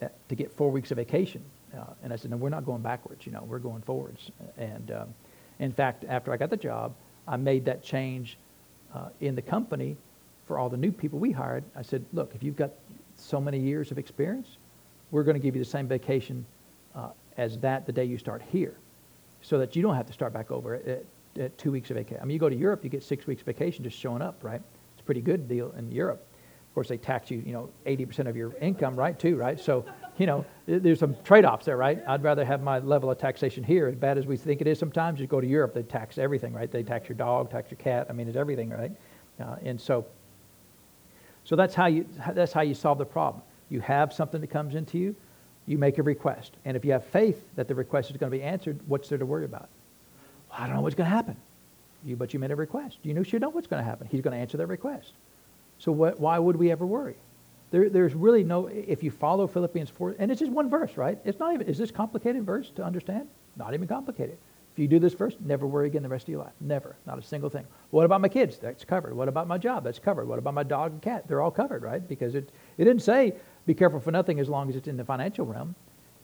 uh, 0.02 0.08
to 0.28 0.34
get 0.34 0.50
four 0.50 0.72
weeks 0.72 0.90
of 0.90 0.96
vacation, 0.96 1.44
uh, 1.76 1.84
and 2.02 2.12
I 2.12 2.16
said, 2.16 2.32
no, 2.32 2.36
we're 2.36 2.48
not 2.48 2.66
going 2.66 2.82
backwards. 2.82 3.24
You 3.24 3.30
know, 3.30 3.44
we're 3.46 3.60
going 3.60 3.82
forwards. 3.82 4.32
And 4.56 4.90
um, 4.90 5.14
in 5.60 5.70
fact, 5.70 6.04
after 6.08 6.32
I 6.32 6.36
got 6.36 6.50
the 6.50 6.56
job, 6.56 6.92
I 7.28 7.36
made 7.36 7.64
that 7.66 7.80
change 7.80 8.36
uh, 8.92 9.10
in 9.20 9.36
the 9.36 9.42
company 9.42 9.96
for 10.48 10.58
all 10.58 10.68
the 10.68 10.76
new 10.76 10.90
people 10.90 11.20
we 11.20 11.30
hired. 11.30 11.62
I 11.76 11.82
said, 11.82 12.04
look, 12.12 12.32
if 12.34 12.42
you've 12.42 12.56
got 12.56 12.72
so 13.14 13.40
many 13.40 13.60
years 13.60 13.92
of 13.92 13.98
experience, 13.98 14.56
we're 15.12 15.22
going 15.22 15.36
to 15.36 15.40
give 15.40 15.54
you 15.54 15.62
the 15.62 15.70
same 15.70 15.86
vacation 15.86 16.44
uh, 16.96 17.10
as 17.36 17.58
that 17.58 17.86
the 17.86 17.92
day 17.92 18.04
you 18.04 18.18
start 18.18 18.42
here 18.50 18.74
so 19.42 19.58
that 19.58 19.76
you 19.76 19.82
don't 19.82 19.94
have 19.94 20.06
to 20.06 20.12
start 20.12 20.32
back 20.32 20.50
over 20.50 20.74
at, 20.74 21.04
at 21.38 21.58
two 21.58 21.70
weeks 21.70 21.90
of 21.90 21.96
vacation. 21.96 22.20
I 22.20 22.24
mean, 22.24 22.34
you 22.34 22.40
go 22.40 22.48
to 22.48 22.56
Europe, 22.56 22.84
you 22.84 22.90
get 22.90 23.02
six 23.02 23.26
weeks 23.26 23.42
vacation 23.42 23.84
just 23.84 23.98
showing 23.98 24.22
up, 24.22 24.42
right? 24.42 24.60
It's 24.94 25.00
a 25.00 25.04
pretty 25.04 25.20
good 25.20 25.48
deal 25.48 25.72
in 25.78 25.90
Europe. 25.90 26.24
Of 26.68 26.74
course, 26.74 26.88
they 26.88 26.96
tax 26.96 27.30
you, 27.30 27.42
you 27.44 27.52
know, 27.52 27.70
80% 27.86 28.28
of 28.28 28.36
your 28.36 28.54
income, 28.60 28.94
right, 28.94 29.18
too, 29.18 29.36
right? 29.36 29.58
So, 29.58 29.84
you 30.18 30.26
know, 30.26 30.44
there's 30.66 31.00
some 31.00 31.16
trade-offs 31.24 31.64
there, 31.64 31.76
right? 31.76 32.02
I'd 32.06 32.22
rather 32.22 32.44
have 32.44 32.62
my 32.62 32.78
level 32.78 33.10
of 33.10 33.18
taxation 33.18 33.64
here, 33.64 33.88
as 33.88 33.96
bad 33.96 34.18
as 34.18 34.26
we 34.26 34.36
think 34.36 34.60
it 34.60 34.66
is 34.66 34.78
sometimes. 34.78 35.18
You 35.18 35.26
go 35.26 35.40
to 35.40 35.46
Europe, 35.46 35.74
they 35.74 35.82
tax 35.82 36.18
everything, 36.18 36.52
right? 36.52 36.70
They 36.70 36.82
tax 36.82 37.08
your 37.08 37.16
dog, 37.16 37.50
tax 37.50 37.70
your 37.70 37.78
cat. 37.78 38.06
I 38.10 38.12
mean, 38.12 38.28
it's 38.28 38.36
everything, 38.36 38.70
right? 38.70 38.92
Uh, 39.40 39.56
and 39.62 39.80
so, 39.80 40.06
so 41.44 41.56
that's 41.56 41.74
how 41.74 41.86
you 41.86 42.06
that's 42.34 42.52
how 42.52 42.60
you 42.60 42.74
solve 42.74 42.98
the 42.98 43.06
problem. 43.06 43.42
You 43.70 43.80
have 43.80 44.12
something 44.12 44.40
that 44.40 44.50
comes 44.50 44.74
into 44.74 44.98
you, 44.98 45.16
you 45.68 45.78
make 45.78 45.98
a 45.98 46.02
request. 46.02 46.52
And 46.64 46.76
if 46.76 46.84
you 46.84 46.92
have 46.92 47.04
faith 47.04 47.44
that 47.56 47.68
the 47.68 47.74
request 47.74 48.10
is 48.10 48.16
going 48.16 48.32
to 48.32 48.36
be 48.36 48.42
answered, 48.42 48.80
what's 48.86 49.08
there 49.08 49.18
to 49.18 49.26
worry 49.26 49.44
about? 49.44 49.68
Well, 50.48 50.60
I 50.60 50.66
don't 50.66 50.76
know 50.76 50.82
what's 50.82 50.94
going 50.94 51.08
to 51.08 51.14
happen. 51.14 51.36
You, 52.04 52.16
but 52.16 52.32
you 52.32 52.40
made 52.40 52.50
a 52.50 52.56
request. 52.56 52.98
You 53.02 53.12
know, 53.12 53.22
you 53.26 53.38
know 53.38 53.50
what's 53.50 53.66
going 53.66 53.82
to 53.82 53.88
happen. 53.88 54.08
He's 54.10 54.22
going 54.22 54.34
to 54.34 54.40
answer 54.40 54.56
that 54.56 54.66
request. 54.66 55.12
So 55.78 55.92
what, 55.92 56.18
why 56.18 56.38
would 56.38 56.56
we 56.56 56.70
ever 56.70 56.86
worry? 56.86 57.16
There, 57.70 57.90
there's 57.90 58.14
really 58.14 58.44
no, 58.44 58.68
if 58.68 59.02
you 59.02 59.10
follow 59.10 59.46
Philippians 59.46 59.90
4, 59.90 60.16
and 60.18 60.30
it's 60.30 60.40
just 60.40 60.50
one 60.50 60.70
verse, 60.70 60.96
right? 60.96 61.18
It's 61.24 61.38
not 61.38 61.52
even, 61.52 61.66
is 61.66 61.76
this 61.76 61.90
complicated 61.90 62.44
verse 62.44 62.70
to 62.76 62.84
understand? 62.84 63.28
Not 63.56 63.74
even 63.74 63.86
complicated. 63.86 64.38
If 64.72 64.78
you 64.82 64.88
do 64.88 65.00
this 65.00 65.12
verse, 65.12 65.34
never 65.44 65.66
worry 65.66 65.88
again 65.88 66.02
the 66.02 66.08
rest 66.08 66.24
of 66.24 66.28
your 66.28 66.44
life. 66.44 66.52
Never. 66.60 66.96
Not 67.04 67.18
a 67.18 67.22
single 67.22 67.50
thing. 67.50 67.66
What 67.90 68.04
about 68.04 68.20
my 68.20 68.28
kids? 68.28 68.58
That's 68.58 68.84
covered. 68.84 69.12
What 69.12 69.28
about 69.28 69.48
my 69.48 69.58
job? 69.58 69.84
That's 69.84 69.98
covered. 69.98 70.28
What 70.28 70.38
about 70.38 70.54
my 70.54 70.62
dog 70.62 70.92
and 70.92 71.02
cat? 71.02 71.26
They're 71.26 71.42
all 71.42 71.50
covered, 71.50 71.82
right? 71.82 72.06
Because 72.06 72.36
it, 72.36 72.48
it 72.78 72.84
didn't 72.84 73.02
say 73.02 73.34
be 73.68 73.74
careful 73.74 74.00
for 74.00 74.10
nothing 74.10 74.40
as 74.40 74.48
long 74.48 74.70
as 74.70 74.76
it's 74.76 74.88
in 74.88 74.96
the 74.96 75.04
financial 75.04 75.44
realm. 75.44 75.74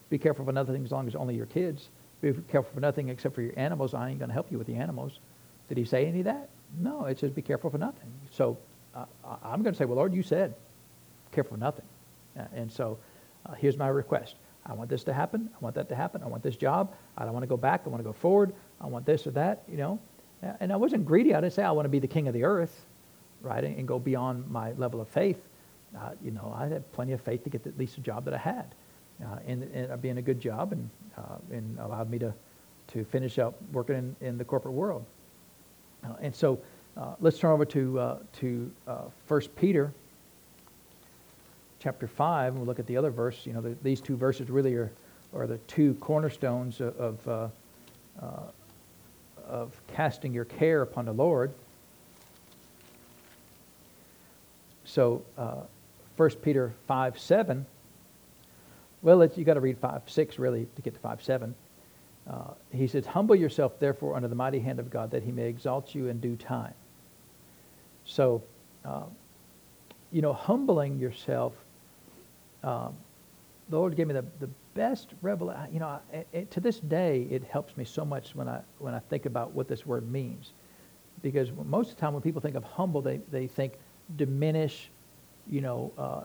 Be 0.09 0.17
careful 0.17 0.47
for 0.47 0.53
nothing 0.53 0.83
as 0.83 0.91
long 0.91 1.07
as 1.07 1.15
only 1.15 1.37
your 1.37 1.45
kids. 1.45 1.91
Be 2.23 2.33
careful 2.49 2.73
for 2.73 2.81
nothing 2.81 3.11
except 3.11 3.35
for 3.35 3.43
your 3.43 3.53
animals. 3.59 3.93
I 3.93 4.09
ain't 4.09 4.19
going 4.19 4.31
to 4.31 4.33
help 4.33 4.51
you 4.51 4.57
with 4.57 4.67
the 4.67 4.77
animals. 4.77 5.19
Did 5.69 5.77
he 5.77 5.85
say 5.85 6.07
any 6.07 6.21
of 6.21 6.25
that? 6.25 6.49
No, 6.81 7.05
it 7.05 7.19
says 7.19 7.31
be 7.33 7.43
careful 7.43 7.69
for 7.69 7.77
nothing. 7.77 8.11
So 8.31 8.57
uh, 8.95 9.05
I'm 9.43 9.63
going 9.63 9.75
to 9.75 9.79
say, 9.79 9.85
well, 9.85 9.97
Lord, 9.97 10.15
you 10.15 10.23
said 10.23 10.55
careful 11.33 11.59
for 11.59 11.61
nothing. 11.61 11.85
Uh, 12.39 12.45
and 12.55 12.73
so 12.73 12.97
uh, 13.45 13.53
here's 13.53 13.77
my 13.77 13.89
request. 13.89 14.37
I 14.65 14.73
want 14.73 14.89
this 14.89 15.05
to 15.05 15.13
happen. 15.13 15.51
I 15.55 15.59
want 15.63 15.75
that 15.75 15.91
to 15.91 15.95
happen. 15.95 16.23
I 16.23 16.29
want 16.29 16.43
this 16.43 16.57
job. 16.57 16.95
I 17.19 17.25
don't 17.25 17.35
want 17.35 17.43
to 17.43 17.49
go 17.49 17.59
back. 17.59 17.83
I 17.85 17.91
want 17.91 18.01
to 18.01 18.09
go 18.09 18.15
forward. 18.15 18.55
I 18.81 18.87
want 18.87 19.05
this 19.05 19.27
or 19.27 19.33
that, 19.33 19.65
you 19.69 19.77
know. 19.77 19.99
And 20.61 20.73
I 20.73 20.77
wasn't 20.77 21.05
greedy. 21.05 21.35
I 21.35 21.43
didn't 21.43 21.53
say 21.53 21.63
I 21.63 21.73
want 21.73 21.85
to 21.85 21.91
be 21.91 21.99
the 21.99 22.09
king 22.09 22.27
of 22.27 22.33
the 22.33 22.45
earth, 22.45 22.87
right, 23.43 23.65
and 23.65 23.87
go 23.87 23.99
beyond 23.99 24.51
my 24.51 24.73
level 24.73 25.03
of 25.03 25.09
faith 25.09 25.47
uh, 25.97 26.11
you 26.23 26.31
know, 26.31 26.55
I 26.57 26.67
had 26.67 26.91
plenty 26.93 27.13
of 27.13 27.21
faith 27.21 27.45
to 27.45 27.51
get 27.51 27.67
at 27.67 27.79
least 27.79 27.99
a 27.99 28.01
job 28.01 28.25
that 28.25 28.35
I 28.35 28.39
had, 28.39 28.75
uh, 29.25 29.39
and, 29.47 29.63
and 29.63 30.03
being 30.03 30.19
a 30.19 30.23
good 30.23 30.41
job, 30.41 30.73
and 30.73 30.91
uh, 31.17 31.37
and 31.51 31.79
allowed 31.79 32.11
me 32.11 32.19
to 32.19 32.33
to 32.89 33.05
finish 33.05 33.39
up 33.39 33.55
working 33.73 33.97
in, 33.97 34.17
in 34.27 34.39
the 34.39 34.45
corporate 34.45 34.75
world. 34.75 35.05
Uh, 36.05 36.15
and 36.21 36.35
so, 36.35 36.59
uh, 36.97 37.15
let's 37.21 37.39
turn 37.39 37.53
over 37.53 37.65
to 37.65 37.99
uh, 37.99 38.19
to 38.41 38.71
First 39.27 39.55
Peter, 39.57 39.93
chapter 41.79 42.07
five, 42.07 42.53
and 42.53 42.59
we'll 42.59 42.67
look 42.67 42.79
at 42.79 42.87
the 42.87 42.97
other 42.97 43.11
verse. 43.11 43.47
You 43.47 43.53
know, 43.53 43.61
the, 43.61 43.77
these 43.83 44.01
two 44.01 44.17
verses 44.17 44.51
really 44.51 44.75
are 44.75 44.91
are 45.33 45.47
the 45.47 45.59
two 45.67 45.95
cornerstones 45.95 46.81
of 46.81 47.29
of, 47.29 47.61
of 49.47 49.81
casting 49.95 50.35
your 50.35 50.45
care 50.45 50.83
upon 50.83 51.05
the 51.05 51.13
Lord. 51.13 51.53
So, 54.87 55.23
uh, 55.39 55.63
1 56.17 56.31
Peter 56.43 56.73
5 56.87 57.19
7. 57.19 57.67
Well, 59.03 59.23
you've 59.23 59.47
got 59.47 59.55
to 59.55 59.61
read 59.61 59.79
5 59.79 60.03
6 60.07 60.39
really 60.39 60.67
to 60.77 60.83
get 60.83 60.95
to 60.95 61.01
5 61.01 61.23
7. 61.23 61.55
Uh, 62.29 62.55
he 62.73 62.87
says, 62.87 63.05
Humble 63.07 63.35
yourself, 63.35 63.79
therefore, 63.79 64.17
under 64.17 64.29
the 64.29 64.35
mighty 64.35 64.61
hand 64.61 64.79
of 64.79 64.91
God, 64.91 65.11
that 65.11 65.23
he 65.23 65.33
may 65.33 65.47
exalt 65.47 65.95
you 65.95 66.09
in 66.09 66.21
due 66.21 66.37
time. 66.37 66.75
So, 68.07 68.43
uh, 68.85 69.05
you 70.11 70.23
know, 70.23 70.33
humbling 70.33 70.99
yourself, 70.99 71.53
um, 72.63 72.95
the 73.69 73.79
Lord 73.79 73.97
gave 73.97 74.07
me 74.07 74.15
the, 74.15 74.25
the 74.41 74.49
best 74.75 75.11
revelation. 75.23 75.73
You 75.73 75.81
know, 75.81 75.99
it, 76.33 76.51
to 76.53 76.61
this 76.61 76.81
day, 76.81 77.27
it 77.31 77.45
helps 77.45 77.77
me 77.77 77.85
so 77.85 78.05
much 78.05 78.35
when 78.35 78.49
I, 78.49 78.61
when 78.79 78.95
I 78.95 79.01
think 79.01 79.27
about 79.27 79.53
what 79.53 79.69
this 79.69 79.85
word 79.85 80.11
means. 80.11 80.53
Because 81.23 81.51
most 81.67 81.91
of 81.91 81.97
the 81.97 82.01
time, 82.01 82.13
when 82.13 82.23
people 82.23 82.41
think 82.41 82.57
of 82.57 82.65
humble, 82.65 83.01
they, 83.01 83.21
they 83.31 83.47
think 83.47 83.75
diminish, 84.17 84.91
you 85.49 85.61
know, 85.61 85.93
uh, 85.99 86.23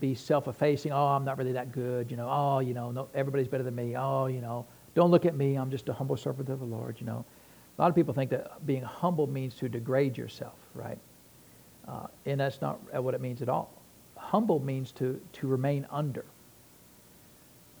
be 0.00 0.14
self-effacing. 0.14 0.92
Oh, 0.92 1.06
I'm 1.06 1.24
not 1.24 1.38
really 1.38 1.52
that 1.52 1.72
good. 1.72 2.10
You 2.10 2.16
know, 2.16 2.28
oh, 2.30 2.60
you 2.60 2.74
know, 2.74 2.90
no, 2.90 3.08
everybody's 3.14 3.48
better 3.48 3.64
than 3.64 3.74
me. 3.74 3.96
Oh, 3.96 4.26
you 4.26 4.40
know, 4.40 4.66
don't 4.94 5.10
look 5.10 5.26
at 5.26 5.34
me. 5.34 5.56
I'm 5.56 5.70
just 5.70 5.88
a 5.88 5.92
humble 5.92 6.16
servant 6.16 6.48
of 6.48 6.60
the 6.60 6.64
Lord. 6.64 6.96
You 7.00 7.06
know, 7.06 7.24
a 7.78 7.82
lot 7.82 7.88
of 7.88 7.94
people 7.94 8.14
think 8.14 8.30
that 8.30 8.64
being 8.66 8.82
humble 8.82 9.26
means 9.26 9.54
to 9.56 9.68
degrade 9.68 10.16
yourself, 10.16 10.54
right? 10.74 10.98
Uh, 11.86 12.06
and 12.24 12.40
that's 12.40 12.60
not 12.62 12.78
what 13.02 13.14
it 13.14 13.20
means 13.20 13.42
at 13.42 13.48
all. 13.48 13.70
Humble 14.16 14.60
means 14.60 14.90
to 14.92 15.20
to 15.34 15.46
remain 15.46 15.86
under. 15.90 16.24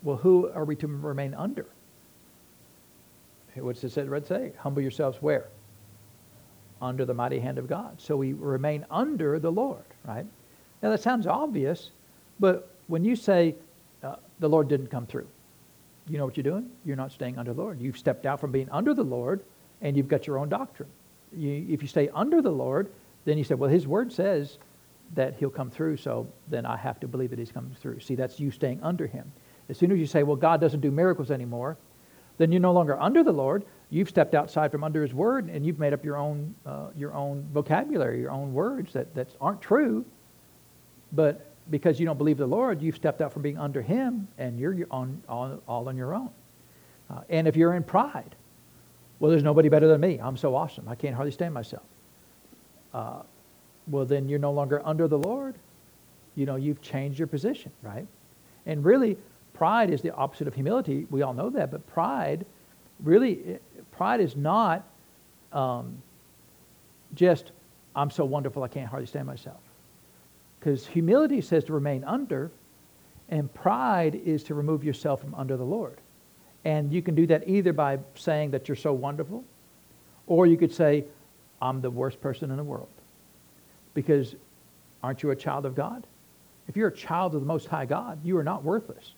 Well, 0.02 0.16
who 0.16 0.50
are 0.52 0.64
we 0.64 0.76
to 0.76 0.86
remain 0.86 1.32
under? 1.32 1.66
What's 3.56 3.84
it 3.84 4.08
red 4.08 4.26
say? 4.26 4.52
Humble 4.58 4.82
yourselves 4.82 5.18
where? 5.22 5.48
Under 6.82 7.04
the 7.04 7.14
mighty 7.14 7.38
hand 7.38 7.56
of 7.56 7.68
God. 7.68 8.00
So 8.00 8.16
we 8.16 8.32
remain 8.32 8.84
under 8.90 9.38
the 9.38 9.50
Lord, 9.50 9.84
right? 10.04 10.26
Now, 10.84 10.90
that 10.90 11.00
sounds 11.00 11.26
obvious, 11.26 11.92
but 12.38 12.68
when 12.88 13.06
you 13.06 13.16
say 13.16 13.54
uh, 14.02 14.16
the 14.38 14.48
Lord 14.50 14.68
didn't 14.68 14.88
come 14.88 15.06
through, 15.06 15.26
you 16.10 16.18
know 16.18 16.26
what 16.26 16.36
you're 16.36 16.44
doing? 16.44 16.68
You're 16.84 16.94
not 16.94 17.10
staying 17.10 17.38
under 17.38 17.54
the 17.54 17.62
Lord. 17.62 17.80
You've 17.80 17.96
stepped 17.96 18.26
out 18.26 18.38
from 18.38 18.52
being 18.52 18.68
under 18.68 18.92
the 18.92 19.02
Lord, 19.02 19.42
and 19.80 19.96
you've 19.96 20.08
got 20.08 20.26
your 20.26 20.36
own 20.36 20.50
doctrine. 20.50 20.90
You, 21.34 21.64
if 21.70 21.80
you 21.80 21.88
stay 21.88 22.10
under 22.10 22.42
the 22.42 22.50
Lord, 22.50 22.90
then 23.24 23.38
you 23.38 23.44
say, 23.44 23.54
well, 23.54 23.70
His 23.70 23.86
Word 23.86 24.12
says 24.12 24.58
that 25.14 25.36
He'll 25.36 25.48
come 25.48 25.70
through, 25.70 25.96
so 25.96 26.26
then 26.48 26.66
I 26.66 26.76
have 26.76 27.00
to 27.00 27.08
believe 27.08 27.30
that 27.30 27.38
He's 27.38 27.50
coming 27.50 27.74
through. 27.80 28.00
See, 28.00 28.14
that's 28.14 28.38
you 28.38 28.50
staying 28.50 28.82
under 28.82 29.06
Him. 29.06 29.32
As 29.70 29.78
soon 29.78 29.90
as 29.90 29.98
you 29.98 30.04
say, 30.04 30.22
well, 30.22 30.36
God 30.36 30.60
doesn't 30.60 30.80
do 30.80 30.90
miracles 30.90 31.30
anymore, 31.30 31.78
then 32.36 32.52
you're 32.52 32.60
no 32.60 32.72
longer 32.74 33.00
under 33.00 33.24
the 33.24 33.32
Lord. 33.32 33.64
You've 33.88 34.10
stepped 34.10 34.34
outside 34.34 34.70
from 34.70 34.84
under 34.84 35.00
His 35.00 35.14
Word, 35.14 35.48
and 35.48 35.64
you've 35.64 35.78
made 35.78 35.94
up 35.94 36.04
your 36.04 36.18
own, 36.18 36.54
uh, 36.66 36.88
your 36.94 37.14
own 37.14 37.48
vocabulary, 37.54 38.20
your 38.20 38.32
own 38.32 38.52
words 38.52 38.92
that, 38.92 39.14
that 39.14 39.28
aren't 39.40 39.62
true. 39.62 40.04
But 41.14 41.46
because 41.70 41.98
you 41.98 42.06
don't 42.06 42.18
believe 42.18 42.36
the 42.36 42.46
Lord, 42.46 42.82
you've 42.82 42.96
stepped 42.96 43.20
out 43.20 43.32
from 43.32 43.42
being 43.42 43.58
under 43.58 43.80
Him, 43.80 44.28
and 44.38 44.58
you're 44.58 44.76
on, 44.90 45.22
all, 45.28 45.62
all 45.66 45.88
on 45.88 45.96
your 45.96 46.14
own. 46.14 46.30
Uh, 47.10 47.20
and 47.28 47.46
if 47.48 47.56
you're 47.56 47.74
in 47.74 47.82
pride, 47.82 48.34
well, 49.18 49.30
there's 49.30 49.42
nobody 49.42 49.68
better 49.68 49.88
than 49.88 50.00
me. 50.00 50.18
I'm 50.20 50.36
so 50.36 50.54
awesome. 50.54 50.88
I 50.88 50.94
can't 50.94 51.14
hardly 51.14 51.32
stand 51.32 51.54
myself. 51.54 51.84
Uh, 52.92 53.22
well, 53.86 54.04
then 54.04 54.28
you're 54.28 54.38
no 54.38 54.52
longer 54.52 54.82
under 54.84 55.08
the 55.08 55.18
Lord. 55.18 55.54
You 56.34 56.46
know, 56.46 56.56
you've 56.56 56.82
changed 56.82 57.18
your 57.18 57.28
position, 57.28 57.70
right? 57.82 58.06
And 58.66 58.84
really, 58.84 59.16
pride 59.52 59.90
is 59.90 60.02
the 60.02 60.12
opposite 60.14 60.48
of 60.48 60.54
humility. 60.54 61.06
We 61.10 61.22
all 61.22 61.34
know 61.34 61.50
that, 61.50 61.70
but 61.70 61.86
pride, 61.86 62.44
really, 63.02 63.58
pride 63.92 64.20
is 64.20 64.36
not 64.36 64.84
um, 65.52 66.02
just, 67.14 67.52
I'm 67.94 68.10
so 68.10 68.24
wonderful 68.24 68.62
I 68.62 68.68
can't 68.68 68.88
hardly 68.88 69.06
stand 69.06 69.26
myself. 69.26 69.60
Because 70.64 70.86
humility 70.86 71.42
says 71.42 71.64
to 71.64 71.74
remain 71.74 72.04
under, 72.04 72.50
and 73.28 73.52
pride 73.52 74.14
is 74.14 74.42
to 74.44 74.54
remove 74.54 74.82
yourself 74.82 75.20
from 75.20 75.34
under 75.34 75.58
the 75.58 75.64
Lord. 75.64 76.00
And 76.64 76.90
you 76.90 77.02
can 77.02 77.14
do 77.14 77.26
that 77.26 77.46
either 77.46 77.74
by 77.74 77.98
saying 78.14 78.52
that 78.52 78.66
you're 78.66 78.74
so 78.74 78.94
wonderful, 78.94 79.44
or 80.26 80.46
you 80.46 80.56
could 80.56 80.72
say, 80.72 81.04
I'm 81.60 81.82
the 81.82 81.90
worst 81.90 82.18
person 82.22 82.50
in 82.50 82.56
the 82.56 82.64
world. 82.64 82.88
Because 83.92 84.36
aren't 85.02 85.22
you 85.22 85.32
a 85.32 85.36
child 85.36 85.66
of 85.66 85.74
God? 85.74 86.06
If 86.66 86.78
you're 86.78 86.88
a 86.88 86.96
child 86.96 87.34
of 87.34 87.42
the 87.42 87.46
Most 87.46 87.66
High 87.66 87.84
God, 87.84 88.18
you 88.24 88.38
are 88.38 88.44
not 88.44 88.64
worthless. 88.64 89.12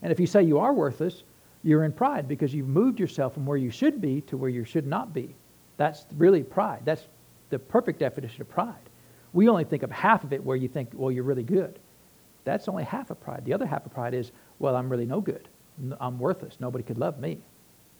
And 0.00 0.10
if 0.10 0.18
you 0.18 0.26
say 0.26 0.42
you 0.42 0.58
are 0.58 0.72
worthless, 0.72 1.22
you're 1.62 1.84
in 1.84 1.92
pride 1.92 2.26
because 2.26 2.54
you've 2.54 2.66
moved 2.66 2.98
yourself 2.98 3.34
from 3.34 3.44
where 3.44 3.58
you 3.58 3.70
should 3.70 4.00
be 4.00 4.22
to 4.22 4.38
where 4.38 4.48
you 4.48 4.64
should 4.64 4.86
not 4.86 5.12
be. 5.12 5.34
That's 5.76 6.06
really 6.16 6.42
pride. 6.42 6.80
That's 6.86 7.04
the 7.50 7.58
perfect 7.58 7.98
definition 7.98 8.40
of 8.40 8.48
pride. 8.48 8.87
We 9.32 9.48
only 9.48 9.64
think 9.64 9.82
of 9.82 9.90
half 9.90 10.24
of 10.24 10.32
it 10.32 10.42
where 10.42 10.56
you 10.56 10.68
think, 10.68 10.90
well, 10.94 11.10
you're 11.10 11.24
really 11.24 11.42
good. 11.42 11.78
That's 12.44 12.68
only 12.68 12.84
half 12.84 13.10
of 13.10 13.20
pride. 13.20 13.44
The 13.44 13.52
other 13.52 13.66
half 13.66 13.84
of 13.84 13.92
pride 13.92 14.14
is, 14.14 14.32
well, 14.58 14.74
I'm 14.74 14.88
really 14.88 15.06
no 15.06 15.20
good. 15.20 15.48
I'm 16.00 16.18
worthless. 16.18 16.56
Nobody 16.60 16.82
could 16.82 16.98
love 16.98 17.20
me. 17.20 17.38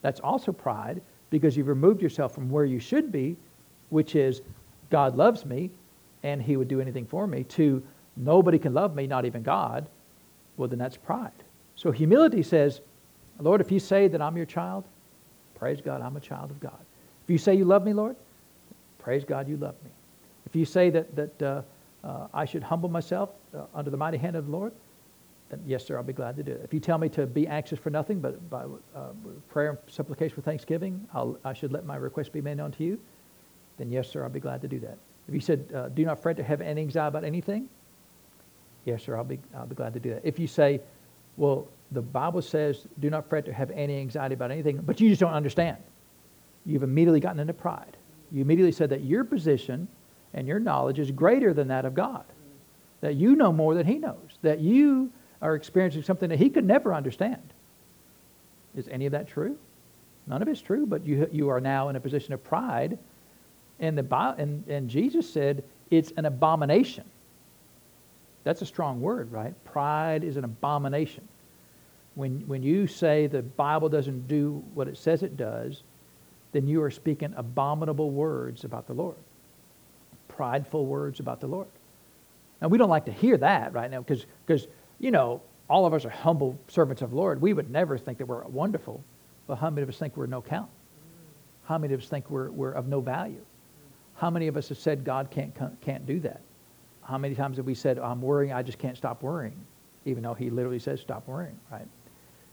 That's 0.02 0.20
also 0.20 0.52
pride 0.52 1.02
because 1.30 1.56
you've 1.56 1.68
removed 1.68 2.00
yourself 2.00 2.34
from 2.34 2.48
where 2.50 2.64
you 2.64 2.80
should 2.80 3.12
be, 3.12 3.36
which 3.90 4.14
is 4.14 4.40
God 4.90 5.16
loves 5.16 5.44
me 5.44 5.70
and 6.22 6.42
he 6.42 6.56
would 6.56 6.68
do 6.68 6.80
anything 6.80 7.06
for 7.06 7.26
me, 7.26 7.44
to 7.44 7.82
nobody 8.16 8.58
can 8.58 8.74
love 8.74 8.94
me, 8.94 9.06
not 9.06 9.24
even 9.24 9.42
God. 9.42 9.86
Well, 10.56 10.68
then 10.68 10.78
that's 10.78 10.96
pride. 10.96 11.30
So 11.76 11.92
humility 11.92 12.42
says, 12.42 12.80
Lord, 13.38 13.60
if 13.60 13.70
you 13.70 13.78
say 13.78 14.08
that 14.08 14.20
I'm 14.20 14.36
your 14.36 14.46
child, 14.46 14.84
praise 15.54 15.80
God, 15.80 16.00
I'm 16.00 16.16
a 16.16 16.20
child 16.20 16.50
of 16.50 16.58
God. 16.58 16.80
If 17.24 17.30
you 17.30 17.38
say 17.38 17.54
you 17.54 17.64
love 17.64 17.84
me, 17.84 17.92
Lord, 17.92 18.16
praise 18.98 19.24
God, 19.24 19.48
you 19.48 19.56
love 19.56 19.76
me. 19.84 19.90
If 20.46 20.56
you 20.56 20.64
say 20.64 20.90
that, 20.90 21.14
that 21.16 21.42
uh, 21.42 21.62
uh, 22.04 22.28
I 22.32 22.44
should 22.44 22.62
humble 22.62 22.88
myself 22.88 23.30
uh, 23.54 23.64
under 23.74 23.90
the 23.90 23.96
mighty 23.96 24.18
hand 24.18 24.36
of 24.36 24.46
the 24.46 24.52
Lord, 24.52 24.72
then 25.50 25.62
yes, 25.66 25.84
sir, 25.86 25.96
I'll 25.96 26.02
be 26.02 26.12
glad 26.12 26.36
to 26.36 26.42
do 26.42 26.52
it. 26.52 26.60
If 26.62 26.74
you 26.74 26.80
tell 26.80 26.98
me 26.98 27.08
to 27.10 27.26
be 27.26 27.46
anxious 27.46 27.78
for 27.78 27.90
nothing, 27.90 28.20
but 28.20 28.50
by 28.50 28.64
uh, 28.94 29.08
prayer 29.48 29.70
and 29.70 29.78
supplication 29.86 30.36
with 30.36 30.44
thanksgiving, 30.44 31.06
I'll, 31.14 31.38
I 31.44 31.54
should 31.54 31.72
let 31.72 31.86
my 31.86 31.96
request 31.96 32.32
be 32.32 32.40
made 32.40 32.60
unto 32.60 32.84
you, 32.84 33.00
then 33.78 33.90
yes, 33.90 34.08
sir, 34.08 34.22
I'll 34.22 34.28
be 34.28 34.40
glad 34.40 34.60
to 34.62 34.68
do 34.68 34.78
that. 34.80 34.98
If 35.26 35.34
you 35.34 35.40
said, 35.40 35.66
uh, 35.74 35.88
do 35.88 36.04
not 36.04 36.20
fret 36.20 36.36
to 36.36 36.42
have 36.42 36.60
any 36.60 36.80
anxiety 36.82 37.08
about 37.08 37.24
anything, 37.24 37.68
yes, 38.84 39.02
sir, 39.04 39.16
I'll 39.16 39.24
be, 39.24 39.38
I'll 39.56 39.66
be 39.66 39.74
glad 39.74 39.94
to 39.94 40.00
do 40.00 40.10
that. 40.10 40.22
If 40.24 40.38
you 40.38 40.46
say, 40.46 40.80
well, 41.36 41.66
the 41.92 42.02
Bible 42.02 42.42
says, 42.42 42.86
do 43.00 43.08
not 43.08 43.28
fret 43.28 43.44
to 43.46 43.52
have 43.52 43.70
any 43.70 43.98
anxiety 44.00 44.34
about 44.34 44.50
anything, 44.50 44.78
but 44.78 45.00
you 45.00 45.08
just 45.08 45.20
don't 45.20 45.32
understand. 45.32 45.78
You've 46.66 46.82
immediately 46.82 47.20
gotten 47.20 47.40
into 47.40 47.54
pride. 47.54 47.96
You 48.30 48.42
immediately 48.42 48.72
said 48.72 48.90
that 48.90 49.02
your 49.02 49.24
position 49.24 49.88
and 50.34 50.46
your 50.46 50.58
knowledge 50.58 50.98
is 50.98 51.10
greater 51.10 51.52
than 51.52 51.68
that 51.68 51.84
of 51.84 51.94
God. 51.94 52.24
That 53.00 53.14
you 53.14 53.36
know 53.36 53.52
more 53.52 53.74
than 53.74 53.86
He 53.86 53.98
knows. 53.98 54.38
That 54.42 54.60
you 54.60 55.10
are 55.40 55.54
experiencing 55.54 56.02
something 56.02 56.28
that 56.30 56.38
He 56.38 56.50
could 56.50 56.64
never 56.64 56.94
understand. 56.94 57.42
Is 58.76 58.88
any 58.88 59.06
of 59.06 59.12
that 59.12 59.28
true? 59.28 59.56
None 60.26 60.42
of 60.42 60.48
it's 60.48 60.60
true, 60.60 60.86
but 60.86 61.06
you, 61.06 61.28
you 61.32 61.48
are 61.48 61.60
now 61.60 61.88
in 61.88 61.96
a 61.96 62.00
position 62.00 62.34
of 62.34 62.44
pride. 62.44 62.98
And, 63.80 63.96
the, 63.96 64.34
and, 64.36 64.66
and 64.68 64.90
Jesus 64.90 65.28
said 65.30 65.64
it's 65.90 66.12
an 66.16 66.26
abomination. 66.26 67.04
That's 68.44 68.62
a 68.62 68.66
strong 68.66 69.00
word, 69.00 69.32
right? 69.32 69.54
Pride 69.64 70.24
is 70.24 70.36
an 70.36 70.44
abomination 70.44 71.26
when, 72.18 72.40
when 72.48 72.64
you 72.64 72.88
say 72.88 73.28
the 73.28 73.42
Bible 73.42 73.88
doesn't 73.88 74.26
do 74.26 74.64
what 74.74 74.88
it 74.88 74.98
says 74.98 75.22
it 75.22 75.36
does, 75.36 75.84
then 76.50 76.66
you 76.66 76.82
are 76.82 76.90
speaking 76.90 77.32
abominable 77.36 78.10
words 78.10 78.64
about 78.64 78.88
the 78.88 78.92
Lord, 78.92 79.14
prideful 80.38 80.86
words 80.86 81.18
about 81.18 81.40
the 81.40 81.48
Lord. 81.48 81.66
Now, 82.62 82.68
we 82.68 82.78
don't 82.78 82.88
like 82.88 83.06
to 83.06 83.12
hear 83.12 83.36
that 83.38 83.72
right 83.72 83.90
now 83.90 84.02
because, 84.02 84.68
you 85.00 85.10
know, 85.10 85.42
all 85.68 85.84
of 85.84 85.92
us 85.92 86.04
are 86.04 86.10
humble 86.10 86.56
servants 86.68 87.02
of 87.02 87.10
the 87.10 87.16
Lord. 87.16 87.42
We 87.42 87.52
would 87.52 87.70
never 87.70 87.98
think 87.98 88.18
that 88.18 88.26
we're 88.26 88.44
wonderful. 88.44 89.02
But 89.48 89.56
how 89.56 89.68
many 89.68 89.82
of 89.82 89.88
us 89.88 89.98
think 89.98 90.16
we're 90.16 90.26
no 90.26 90.40
count? 90.40 90.70
How 91.64 91.76
many 91.76 91.92
of 91.92 92.00
us 92.00 92.08
think 92.08 92.30
we're, 92.30 92.50
we're 92.52 92.70
of 92.70 92.86
no 92.86 93.00
value? 93.00 93.44
How 94.14 94.30
many 94.30 94.46
of 94.46 94.56
us 94.56 94.68
have 94.68 94.78
said 94.78 95.04
God 95.04 95.28
can't, 95.28 95.52
can't 95.80 96.06
do 96.06 96.20
that? 96.20 96.40
How 97.02 97.18
many 97.18 97.34
times 97.34 97.56
have 97.56 97.66
we 97.66 97.74
said, 97.74 97.98
I'm 97.98 98.22
worrying, 98.22 98.52
I 98.52 98.62
just 98.62 98.78
can't 98.78 98.96
stop 98.96 99.24
worrying? 99.24 99.56
Even 100.04 100.22
though 100.22 100.34
he 100.34 100.50
literally 100.50 100.78
says, 100.78 101.00
stop 101.00 101.26
worrying, 101.26 101.58
right? 101.72 101.88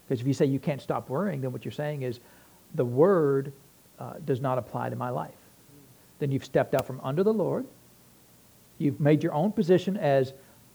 Because 0.08 0.20
if 0.20 0.26
you 0.26 0.34
say 0.34 0.46
you 0.46 0.58
can't 0.58 0.82
stop 0.82 1.08
worrying, 1.08 1.40
then 1.40 1.52
what 1.52 1.64
you're 1.64 1.70
saying 1.70 2.02
is 2.02 2.18
the 2.74 2.84
word 2.84 3.52
uh, 4.00 4.14
does 4.24 4.40
not 4.40 4.58
apply 4.58 4.90
to 4.90 4.96
my 4.96 5.10
life. 5.10 5.38
Then 6.18 6.32
you've 6.32 6.44
stepped 6.44 6.74
out 6.74 6.86
from 6.86 7.00
under 7.02 7.22
the 7.22 7.32
Lord. 7.32 7.66
You've 8.78 9.00
made 9.00 9.22
your 9.22 9.32
own 9.32 9.52
position 9.52 9.96
as 9.96 10.32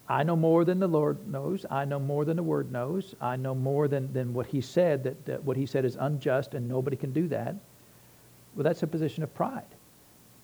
I 0.09 0.23
know 0.23 0.35
more 0.35 0.65
than 0.65 0.79
the 0.79 0.87
Lord 0.87 1.27
knows. 1.27 1.65
I 1.69 1.85
know 1.85 1.99
more 1.99 2.25
than 2.25 2.35
the 2.35 2.43
Word 2.43 2.71
knows. 2.71 3.15
I 3.21 3.35
know 3.35 3.55
more 3.55 3.87
than, 3.87 4.11
than 4.11 4.33
what 4.33 4.47
He 4.47 4.59
said, 4.59 5.03
that, 5.03 5.25
that 5.25 5.43
what 5.43 5.55
He 5.55 5.65
said 5.65 5.85
is 5.85 5.95
unjust 5.99 6.53
and 6.53 6.67
nobody 6.67 6.97
can 6.97 7.13
do 7.13 7.27
that. 7.29 7.55
Well, 8.55 8.63
that's 8.63 8.83
a 8.83 8.87
position 8.87 9.23
of 9.23 9.33
pride. 9.33 9.63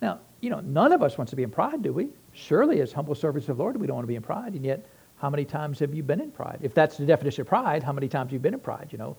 Now, 0.01 0.19
you 0.41 0.49
know, 0.49 0.59
none 0.59 0.91
of 0.91 1.01
us 1.01 1.17
wants 1.17 1.31
to 1.31 1.35
be 1.35 1.43
in 1.43 1.49
pride, 1.49 1.81
do 1.81 1.91
we? 1.91 2.09
Surely, 2.31 2.81
as 2.81 2.93
humble 2.93 3.15
servants 3.15 3.49
of 3.49 3.57
the 3.57 3.63
Lord, 3.63 3.75
we 3.77 3.87
don't 3.87 3.95
want 3.95 4.03
to 4.03 4.07
be 4.07 4.15
in 4.15 4.21
pride. 4.21 4.53
And 4.53 4.63
yet, 4.63 4.85
how 5.17 5.29
many 5.29 5.43
times 5.43 5.79
have 5.79 5.93
you 5.93 6.03
been 6.03 6.21
in 6.21 6.31
pride? 6.31 6.59
If 6.61 6.73
that's 6.73 6.97
the 6.97 7.05
definition 7.05 7.41
of 7.41 7.47
pride, 7.47 7.83
how 7.83 7.91
many 7.91 8.07
times 8.07 8.27
have 8.27 8.33
you 8.33 8.39
been 8.39 8.53
in 8.53 8.59
pride? 8.59 8.89
You 8.91 8.99
know, 8.99 9.17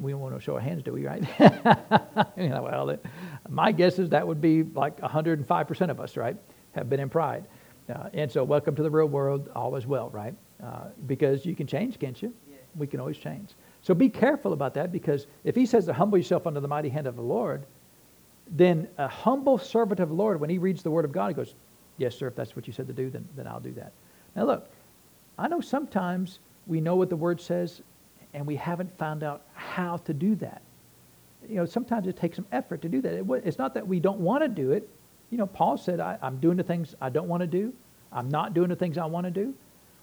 we 0.00 0.10
don't 0.10 0.20
want 0.20 0.34
to 0.34 0.40
show 0.40 0.54
our 0.54 0.60
hands, 0.60 0.82
do 0.82 0.92
we? 0.92 1.06
Right? 1.06 1.22
you 2.36 2.48
know, 2.48 2.62
well, 2.62 2.96
my 3.48 3.72
guess 3.72 3.98
is 3.98 4.08
that 4.10 4.26
would 4.26 4.40
be 4.40 4.62
like 4.62 4.98
105% 5.00 5.90
of 5.90 6.00
us, 6.00 6.16
right, 6.16 6.36
have 6.72 6.88
been 6.88 7.00
in 7.00 7.10
pride. 7.10 7.44
Uh, 7.88 8.10
and 8.12 8.30
so, 8.30 8.44
welcome 8.44 8.74
to 8.76 8.82
the 8.82 8.90
real 8.90 9.06
world. 9.06 9.48
All 9.54 9.74
is 9.76 9.86
well, 9.86 10.10
right? 10.10 10.34
Uh, 10.62 10.88
because 11.06 11.46
you 11.46 11.54
can 11.54 11.66
change, 11.66 11.98
can't 11.98 12.20
you? 12.20 12.32
Yeah. 12.50 12.56
We 12.76 12.86
can 12.86 13.00
always 13.00 13.16
change. 13.16 13.50
So 13.82 13.94
be 13.94 14.08
careful 14.08 14.52
about 14.52 14.74
that 14.74 14.92
because 14.92 15.26
if 15.44 15.54
he 15.54 15.64
says 15.64 15.86
to 15.86 15.92
humble 15.92 16.18
yourself 16.18 16.46
under 16.46 16.60
the 16.60 16.68
mighty 16.68 16.88
hand 16.88 17.06
of 17.06 17.16
the 17.16 17.22
Lord, 17.22 17.64
then 18.50 18.88
a 18.98 19.08
humble 19.08 19.58
servant 19.58 20.00
of 20.00 20.08
the 20.08 20.14
Lord, 20.14 20.40
when 20.40 20.50
he 20.50 20.58
reads 20.58 20.82
the 20.82 20.90
word 20.90 21.04
of 21.04 21.12
God, 21.12 21.28
he 21.28 21.34
goes, 21.34 21.54
Yes, 21.96 22.16
sir, 22.16 22.28
if 22.28 22.36
that's 22.36 22.54
what 22.54 22.66
you 22.66 22.72
said 22.72 22.86
to 22.86 22.92
do, 22.92 23.10
then, 23.10 23.26
then 23.36 23.46
I'll 23.46 23.60
do 23.60 23.72
that. 23.72 23.92
Now, 24.36 24.44
look, 24.44 24.70
I 25.38 25.48
know 25.48 25.60
sometimes 25.60 26.38
we 26.66 26.80
know 26.80 26.96
what 26.96 27.08
the 27.08 27.16
word 27.16 27.40
says 27.40 27.82
and 28.34 28.46
we 28.46 28.54
haven't 28.56 28.96
found 28.98 29.22
out 29.22 29.42
how 29.54 29.96
to 29.98 30.14
do 30.14 30.34
that. 30.36 30.62
You 31.48 31.56
know, 31.56 31.64
sometimes 31.66 32.06
it 32.06 32.16
takes 32.16 32.36
some 32.36 32.46
effort 32.52 32.82
to 32.82 32.88
do 32.88 33.00
that. 33.00 33.14
It, 33.14 33.26
it's 33.44 33.58
not 33.58 33.74
that 33.74 33.86
we 33.86 34.00
don't 34.00 34.20
want 34.20 34.42
to 34.42 34.48
do 34.48 34.72
it. 34.72 34.88
You 35.30 35.38
know, 35.38 35.46
Paul 35.46 35.76
said, 35.76 36.00
I, 36.00 36.18
am 36.22 36.38
doing 36.38 36.56
the 36.56 36.62
things 36.62 36.94
I 37.00 37.10
don't 37.10 37.28
want 37.28 37.42
to 37.42 37.46
do. 37.46 37.72
I'm 38.12 38.28
not 38.28 38.54
doing 38.54 38.68
the 38.68 38.76
things 38.76 38.96
I 38.96 39.04
want 39.04 39.24
to 39.24 39.30
do. 39.30 39.54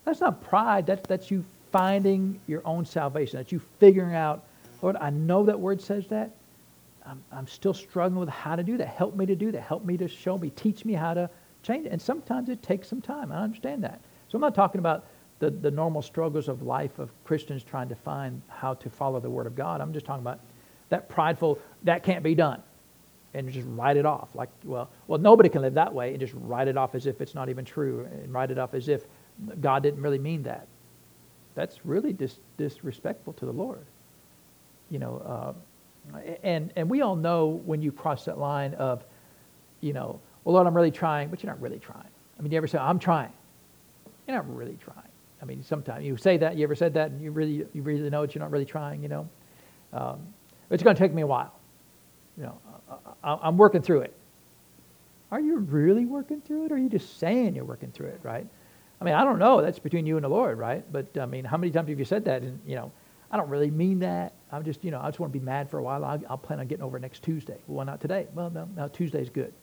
That's 0.04 0.22
not 0.22 0.44
pride. 0.44 0.86
That's, 0.86 1.08
that's 1.08 1.32
you 1.32 1.44
finding 1.72 2.40
your 2.48 2.62
own 2.66 2.86
salvation. 2.86 3.38
That's 3.38 3.52
you 3.52 3.60
figuring 3.80 4.16
out, 4.16 4.44
Lord, 4.82 4.96
I 4.98 5.10
know 5.10 5.44
that 5.46 5.60
word 5.60 5.82
says 5.82 6.08
that. 6.08 6.32
I'm, 7.06 7.24
I'm 7.32 7.48
still 7.48 7.74
struggling 7.74 8.20
with 8.20 8.30
how 8.30 8.56
to 8.56 8.64
do 8.64 8.78
that. 8.78 8.88
Help 8.88 9.16
me 9.16 9.26
to 9.26 9.36
do 9.36 9.52
that. 9.52 9.62
Help 9.62 9.84
me 9.84 9.98
to 9.98 10.08
show 10.08 10.38
me. 10.38 10.52
Teach 10.52 10.86
me 10.86 10.94
how 10.94 11.14
to 11.14 11.30
change 11.64 11.86
it. 11.86 11.92
And 11.92 12.02
sometimes 12.02 12.50
it 12.50 12.62
takes 12.62 12.88
some 12.88 13.02
time. 13.02 13.32
I 13.32 13.38
understand 13.38 13.84
that. 13.84 14.00
So 14.30 14.38
I'm 14.38 14.42
not 14.42 14.56
talking 14.56 14.80
about 14.80 15.06
the, 15.40 15.50
the 15.50 15.72
normal 15.72 16.02
struggles 16.02 16.48
of 16.48 16.62
life 16.62 16.98
of 17.00 17.12
Christians 17.26 17.64
trying 17.64 17.90
to 17.90 17.96
find 17.96 18.42
how 18.48 18.76
to 18.76 18.90
follow 18.90 19.20
the 19.20 19.30
Word 19.30 19.48
of 19.48 19.56
God. 19.56 19.82
I'm 19.82 19.94
just 19.94 20.06
talking 20.06 20.24
about 20.24 20.40
that 20.90 21.10
prideful, 21.10 21.60
that 21.84 22.04
can't 22.04 22.24
be 22.24 22.36
done. 22.36 22.62
And 23.36 23.52
just 23.52 23.68
write 23.72 23.98
it 23.98 24.08
off. 24.08 24.30
Like, 24.36 24.50
well, 24.66 24.90
well, 25.08 25.20
nobody 25.20 25.50
can 25.50 25.62
live 25.62 25.76
that 25.76 25.94
way 25.94 26.12
and 26.12 26.22
just 26.22 26.34
write 26.36 26.70
it 26.70 26.78
off 26.78 26.96
as 26.96 27.06
if 27.08 27.22
it's 27.22 27.36
not 27.36 27.50
even 27.50 27.66
true 27.66 28.08
and 28.12 28.34
write 28.34 28.52
it 28.52 28.60
off 28.60 28.74
as 28.76 28.90
if 28.90 29.06
God 29.62 29.84
didn't 29.84 30.02
really 30.02 30.20
mean 30.20 30.44
that. 30.44 30.68
That's 31.56 31.86
really 31.86 32.14
dis- 32.14 32.40
disrespectful 32.58 33.34
to 33.36 33.46
the 33.48 33.54
Lord. 33.54 33.86
you 34.90 35.00
know, 35.00 35.20
uh, 35.26 35.54
and 36.44 36.74
and 36.78 36.90
we 36.90 37.02
all 37.02 37.18
know 37.18 37.62
when 37.66 37.82
you 37.82 37.92
cross 37.92 38.26
that 38.26 38.40
line 38.40 38.76
of, 38.76 39.06
you 39.82 39.94
know, 39.94 40.22
well, 40.46 40.56
Lord, 40.56 40.68
I'm 40.68 40.76
really 40.76 40.92
trying, 40.92 41.30
but 41.30 41.44
you're 41.44 41.52
not 41.54 41.62
really 41.62 41.80
trying. 41.80 42.08
I 42.40 42.44
mean, 42.44 42.52
you 42.52 42.58
ever 42.58 42.68
say, 42.68 42.80
I'm 42.80 43.00
trying? 43.00 43.34
You're 44.28 44.38
not 44.38 44.56
really 44.56 44.78
trying. 44.84 44.98
I 45.42 45.46
mean, 45.46 45.64
sometimes 45.64 46.06
you 46.06 46.18
say 46.18 46.38
that. 46.40 46.58
You 46.58 46.66
ever 46.66 46.76
said 46.76 46.96
that, 46.96 47.12
and 47.12 47.22
you 47.22 47.32
really 47.32 47.68
you 47.74 47.84
really 47.84 48.10
know 48.12 48.24
that 48.24 48.36
you're 48.36 48.44
not 48.44 48.52
really 48.52 48.66
trying. 48.66 49.04
You 49.04 49.10
know, 49.10 49.30
um, 49.94 50.22
it's 50.72 50.84
going 50.84 50.96
to 50.98 51.02
take 51.02 51.14
me 51.14 51.24
a 51.24 51.28
while. 51.28 51.55
You 52.38 52.44
know, 52.44 52.58
I, 53.24 53.48
am 53.48 53.58
working 53.58 53.82
through 53.82 54.02
it. 54.02 54.14
Are 55.32 55.40
you 55.40 55.58
really 55.58 56.06
working 56.06 56.42
through 56.42 56.66
it, 56.66 56.72
or 56.72 56.76
are 56.76 56.78
you 56.78 56.90
just 56.90 57.20
saying 57.20 57.56
you're 57.56 57.66
working 57.66 57.92
through 57.92 58.08
it? 58.08 58.20
Right? 58.24 58.46
I 59.00 59.04
mean, 59.04 59.14
I 59.14 59.24
don't 59.24 59.40
know. 59.40 59.62
That's 59.62 59.80
between 59.80 60.06
you 60.06 60.18
and 60.18 60.24
the 60.24 60.30
Lord, 60.30 60.58
right? 60.58 60.84
But 60.92 61.18
I 61.18 61.26
mean, 61.26 61.46
how 61.46 61.58
many 61.58 61.72
times 61.72 61.90
have 61.90 62.00
you 62.00 62.06
said 62.06 62.26
that? 62.26 62.42
And 62.42 62.60
you 62.66 62.76
know, 62.76 62.92
I 63.32 63.38
don't 63.38 63.50
really 63.50 63.72
mean 63.72 64.00
that. 64.00 64.34
I'm 64.52 64.64
just, 64.64 64.84
you 64.84 64.92
know, 64.92 65.00
I 65.02 65.08
just 65.08 65.20
want 65.20 65.34
to 65.34 65.40
be 65.40 65.44
mad 65.44 65.70
for 65.70 65.80
a 65.80 65.84
while. 65.84 66.06
I'll, 66.06 66.22
I'll 66.30 66.38
plan 66.38 66.60
on 66.60 66.68
getting 66.68 66.84
over 66.84 67.00
next 67.00 67.24
Tuesday. 67.24 67.58
Well, 67.68 67.78
why 67.78 67.84
not 67.84 68.00
today? 68.00 68.28
Well, 68.34 68.50
no, 68.50 68.70
no, 68.76 68.88
Tuesday's 68.88 69.30
good. 69.30 69.54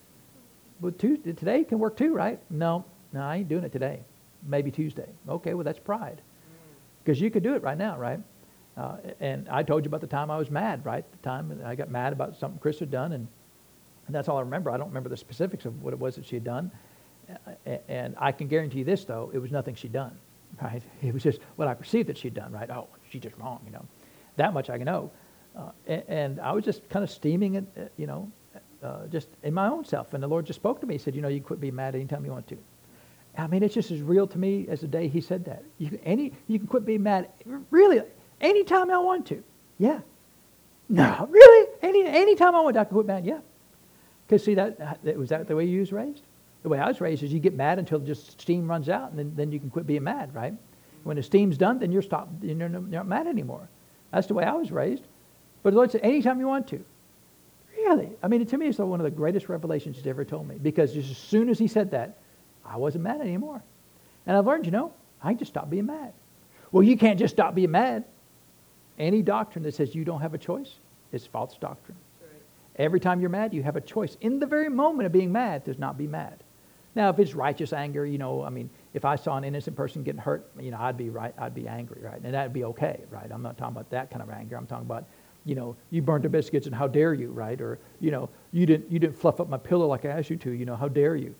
But 0.80 0.98
Tuesday, 0.98 1.32
today 1.32 1.64
can 1.64 1.78
work 1.78 1.96
too, 1.96 2.12
right? 2.12 2.38
No, 2.50 2.84
no, 3.12 3.20
I 3.20 3.36
ain't 3.36 3.48
doing 3.48 3.64
it 3.64 3.72
today. 3.72 4.00
Maybe 4.46 4.70
Tuesday. 4.70 5.08
Okay, 5.28 5.54
well, 5.54 5.64
that's 5.64 5.78
pride. 5.78 6.20
Because 7.04 7.20
you 7.20 7.30
could 7.30 7.42
do 7.42 7.54
it 7.54 7.62
right 7.62 7.78
now, 7.78 7.96
right? 7.96 8.20
Uh, 8.76 8.96
and 9.20 9.48
I 9.48 9.62
told 9.62 9.84
you 9.84 9.88
about 9.88 10.00
the 10.00 10.06
time 10.06 10.30
I 10.30 10.38
was 10.38 10.50
mad, 10.50 10.84
right? 10.84 11.04
The 11.10 11.18
time 11.18 11.60
I 11.64 11.74
got 11.74 11.90
mad 11.90 12.12
about 12.12 12.36
something 12.36 12.58
Chris 12.58 12.78
had 12.78 12.90
done, 12.90 13.12
and, 13.12 13.28
and 14.06 14.14
that's 14.14 14.28
all 14.28 14.38
I 14.38 14.40
remember. 14.40 14.70
I 14.70 14.76
don't 14.76 14.88
remember 14.88 15.08
the 15.08 15.16
specifics 15.16 15.66
of 15.66 15.82
what 15.82 15.92
it 15.92 15.98
was 15.98 16.16
that 16.16 16.24
she 16.24 16.36
had 16.36 16.44
done. 16.44 16.70
And 17.86 18.14
I 18.18 18.32
can 18.32 18.48
guarantee 18.48 18.78
you 18.78 18.84
this, 18.84 19.04
though, 19.04 19.30
it 19.32 19.38
was 19.38 19.50
nothing 19.50 19.74
she'd 19.74 19.92
done, 19.92 20.16
right? 20.60 20.82
It 21.02 21.12
was 21.12 21.22
just 21.22 21.40
what 21.56 21.68
I 21.68 21.74
perceived 21.74 22.08
that 22.08 22.18
she'd 22.18 22.34
done, 22.34 22.52
right? 22.52 22.70
Oh, 22.70 22.88
she's 23.10 23.22
just 23.22 23.36
wrong, 23.36 23.60
you 23.64 23.72
know. 23.72 23.84
That 24.36 24.54
much 24.54 24.70
I 24.70 24.78
can 24.78 24.86
know. 24.86 25.10
Uh, 25.54 25.70
and, 25.86 26.02
and, 26.08 26.40
I 26.40 26.52
was 26.52 26.64
just 26.64 26.88
kind 26.88 27.02
of 27.02 27.10
steaming 27.10 27.56
it, 27.56 27.64
uh, 27.78 27.82
you 27.98 28.06
know, 28.06 28.32
uh, 28.82 29.06
just 29.08 29.28
in 29.42 29.52
my 29.52 29.68
own 29.68 29.84
self. 29.84 30.14
And 30.14 30.22
the 30.22 30.26
Lord 30.26 30.46
just 30.46 30.58
spoke 30.58 30.80
to 30.80 30.86
me. 30.86 30.94
He 30.94 30.98
said, 30.98 31.14
you 31.14 31.20
know, 31.20 31.28
you 31.28 31.42
quit 31.42 31.60
being 31.60 31.74
mad 31.74 31.94
anytime 31.94 32.24
you 32.24 32.32
want 32.32 32.48
to. 32.48 32.58
I 33.36 33.46
mean, 33.46 33.62
it's 33.62 33.74
just 33.74 33.90
as 33.90 34.00
real 34.00 34.26
to 34.26 34.38
me 34.38 34.66
as 34.68 34.80
the 34.80 34.86
day 34.86 35.08
he 35.08 35.20
said 35.20 35.44
that. 35.44 35.62
You 35.78 35.98
any, 36.04 36.32
you 36.48 36.58
can 36.58 36.68
quit 36.68 36.84
being 36.84 37.02
mad, 37.02 37.28
really, 37.70 38.00
anytime 38.42 38.90
I 38.90 38.98
want 38.98 39.26
to. 39.28 39.42
Yeah. 39.78 40.00
No, 40.88 41.26
really? 41.30 41.68
Any 41.80 42.04
anytime 42.04 42.54
I 42.54 42.60
want 42.60 42.74
to, 42.74 42.80
I 42.80 42.84
can 42.84 42.92
quit 42.92 43.06
mad. 43.06 43.24
Yeah. 43.24 43.40
Because 44.26 44.44
see, 44.44 44.54
that, 44.54 44.98
was 45.16 45.30
that 45.30 45.46
the 45.46 45.56
way 45.56 45.64
you 45.64 45.80
was 45.80 45.92
raised? 45.92 46.22
The 46.62 46.68
way 46.68 46.78
I 46.78 46.88
was 46.88 47.00
raised 47.00 47.22
is 47.22 47.32
you 47.32 47.40
get 47.40 47.54
mad 47.54 47.78
until 47.78 47.98
just 47.98 48.40
steam 48.40 48.68
runs 48.68 48.88
out, 48.88 49.10
and 49.10 49.18
then, 49.18 49.32
then 49.34 49.52
you 49.52 49.58
can 49.58 49.70
quit 49.70 49.86
being 49.86 50.04
mad, 50.04 50.34
right? 50.34 50.54
When 51.02 51.16
the 51.16 51.22
steam's 51.22 51.58
done, 51.58 51.78
then 51.78 51.90
you're 51.90 52.02
stopped. 52.02 52.42
You're 52.42 52.68
not 52.68 53.06
mad 53.06 53.26
anymore. 53.26 53.68
That's 54.12 54.26
the 54.26 54.34
way 54.34 54.44
I 54.44 54.52
was 54.52 54.70
raised. 54.70 55.02
But 55.62 55.70
the 55.70 55.76
Lord 55.76 55.90
said, 55.90 56.02
anytime 56.02 56.38
you 56.38 56.46
want 56.46 56.68
to. 56.68 56.84
Really? 57.76 58.10
I 58.22 58.28
mean, 58.28 58.46
to 58.46 58.58
me, 58.58 58.68
it's 58.68 58.78
one 58.78 59.00
of 59.00 59.04
the 59.04 59.10
greatest 59.10 59.48
revelations 59.48 59.96
He's 59.96 60.06
ever 60.06 60.24
told 60.24 60.46
me. 60.46 60.56
Because 60.62 60.92
just 60.92 61.10
as 61.10 61.16
soon 61.16 61.48
as 61.48 61.58
He 61.58 61.66
said 61.66 61.90
that, 61.90 62.18
I 62.64 62.76
wasn't 62.76 63.04
mad 63.04 63.20
anymore. 63.20 63.62
And 64.26 64.36
I've 64.36 64.46
learned, 64.46 64.66
you 64.66 64.72
know, 64.72 64.92
I 65.22 65.30
can 65.30 65.38
just 65.38 65.50
stop 65.50 65.68
being 65.68 65.86
mad. 65.86 66.12
Well, 66.70 66.82
you 66.82 66.96
can't 66.96 67.18
just 67.18 67.34
stop 67.34 67.54
being 67.54 67.72
mad. 67.72 68.04
Any 69.02 69.20
doctrine 69.20 69.64
that 69.64 69.74
says 69.74 69.96
you 69.96 70.04
don't 70.04 70.20
have 70.20 70.32
a 70.32 70.38
choice 70.38 70.74
is 71.10 71.26
false 71.26 71.58
doctrine. 71.58 71.98
Every 72.76 73.00
time 73.00 73.20
you're 73.20 73.30
mad, 73.30 73.52
you 73.52 73.60
have 73.64 73.74
a 73.74 73.80
choice. 73.80 74.16
In 74.20 74.38
the 74.38 74.46
very 74.46 74.68
moment 74.68 75.06
of 75.06 75.12
being 75.12 75.32
mad, 75.32 75.64
does 75.64 75.76
not 75.76 75.98
be 75.98 76.06
mad. 76.06 76.44
Now, 76.94 77.10
if 77.10 77.18
it's 77.18 77.34
righteous 77.34 77.72
anger, 77.72 78.06
you 78.06 78.16
know, 78.16 78.44
I 78.44 78.50
mean, 78.50 78.70
if 78.94 79.04
I 79.04 79.16
saw 79.16 79.36
an 79.36 79.42
innocent 79.42 79.76
person 79.76 80.04
getting 80.04 80.20
hurt, 80.20 80.48
you 80.60 80.70
know, 80.70 80.78
I'd 80.78 80.96
be 80.96 81.10
right, 81.10 81.34
I'd 81.36 81.52
be 81.52 81.66
angry, 81.66 82.00
right? 82.00 82.20
And 82.22 82.32
that'd 82.32 82.52
be 82.52 82.62
okay, 82.62 83.00
right? 83.10 83.28
I'm 83.28 83.42
not 83.42 83.58
talking 83.58 83.74
about 83.74 83.90
that 83.90 84.08
kind 84.08 84.22
of 84.22 84.30
anger. 84.30 84.56
I'm 84.56 84.66
talking 84.66 84.86
about, 84.86 85.06
you 85.44 85.56
know, 85.56 85.74
you 85.90 86.00
burned 86.00 86.22
the 86.22 86.28
biscuits 86.28 86.66
and 86.66 86.74
how 86.74 86.86
dare 86.86 87.12
you, 87.12 87.32
right? 87.32 87.60
Or, 87.60 87.80
you 87.98 88.12
know, 88.12 88.30
you 88.52 88.66
didn't, 88.66 88.92
you 88.92 89.00
didn't 89.00 89.16
fluff 89.16 89.40
up 89.40 89.48
my 89.48 89.58
pillow 89.58 89.88
like 89.88 90.04
I 90.04 90.10
asked 90.10 90.30
you 90.30 90.36
to, 90.36 90.52
you 90.52 90.64
know, 90.64 90.76
how 90.76 90.86
dare 90.86 91.16
you? 91.16 91.34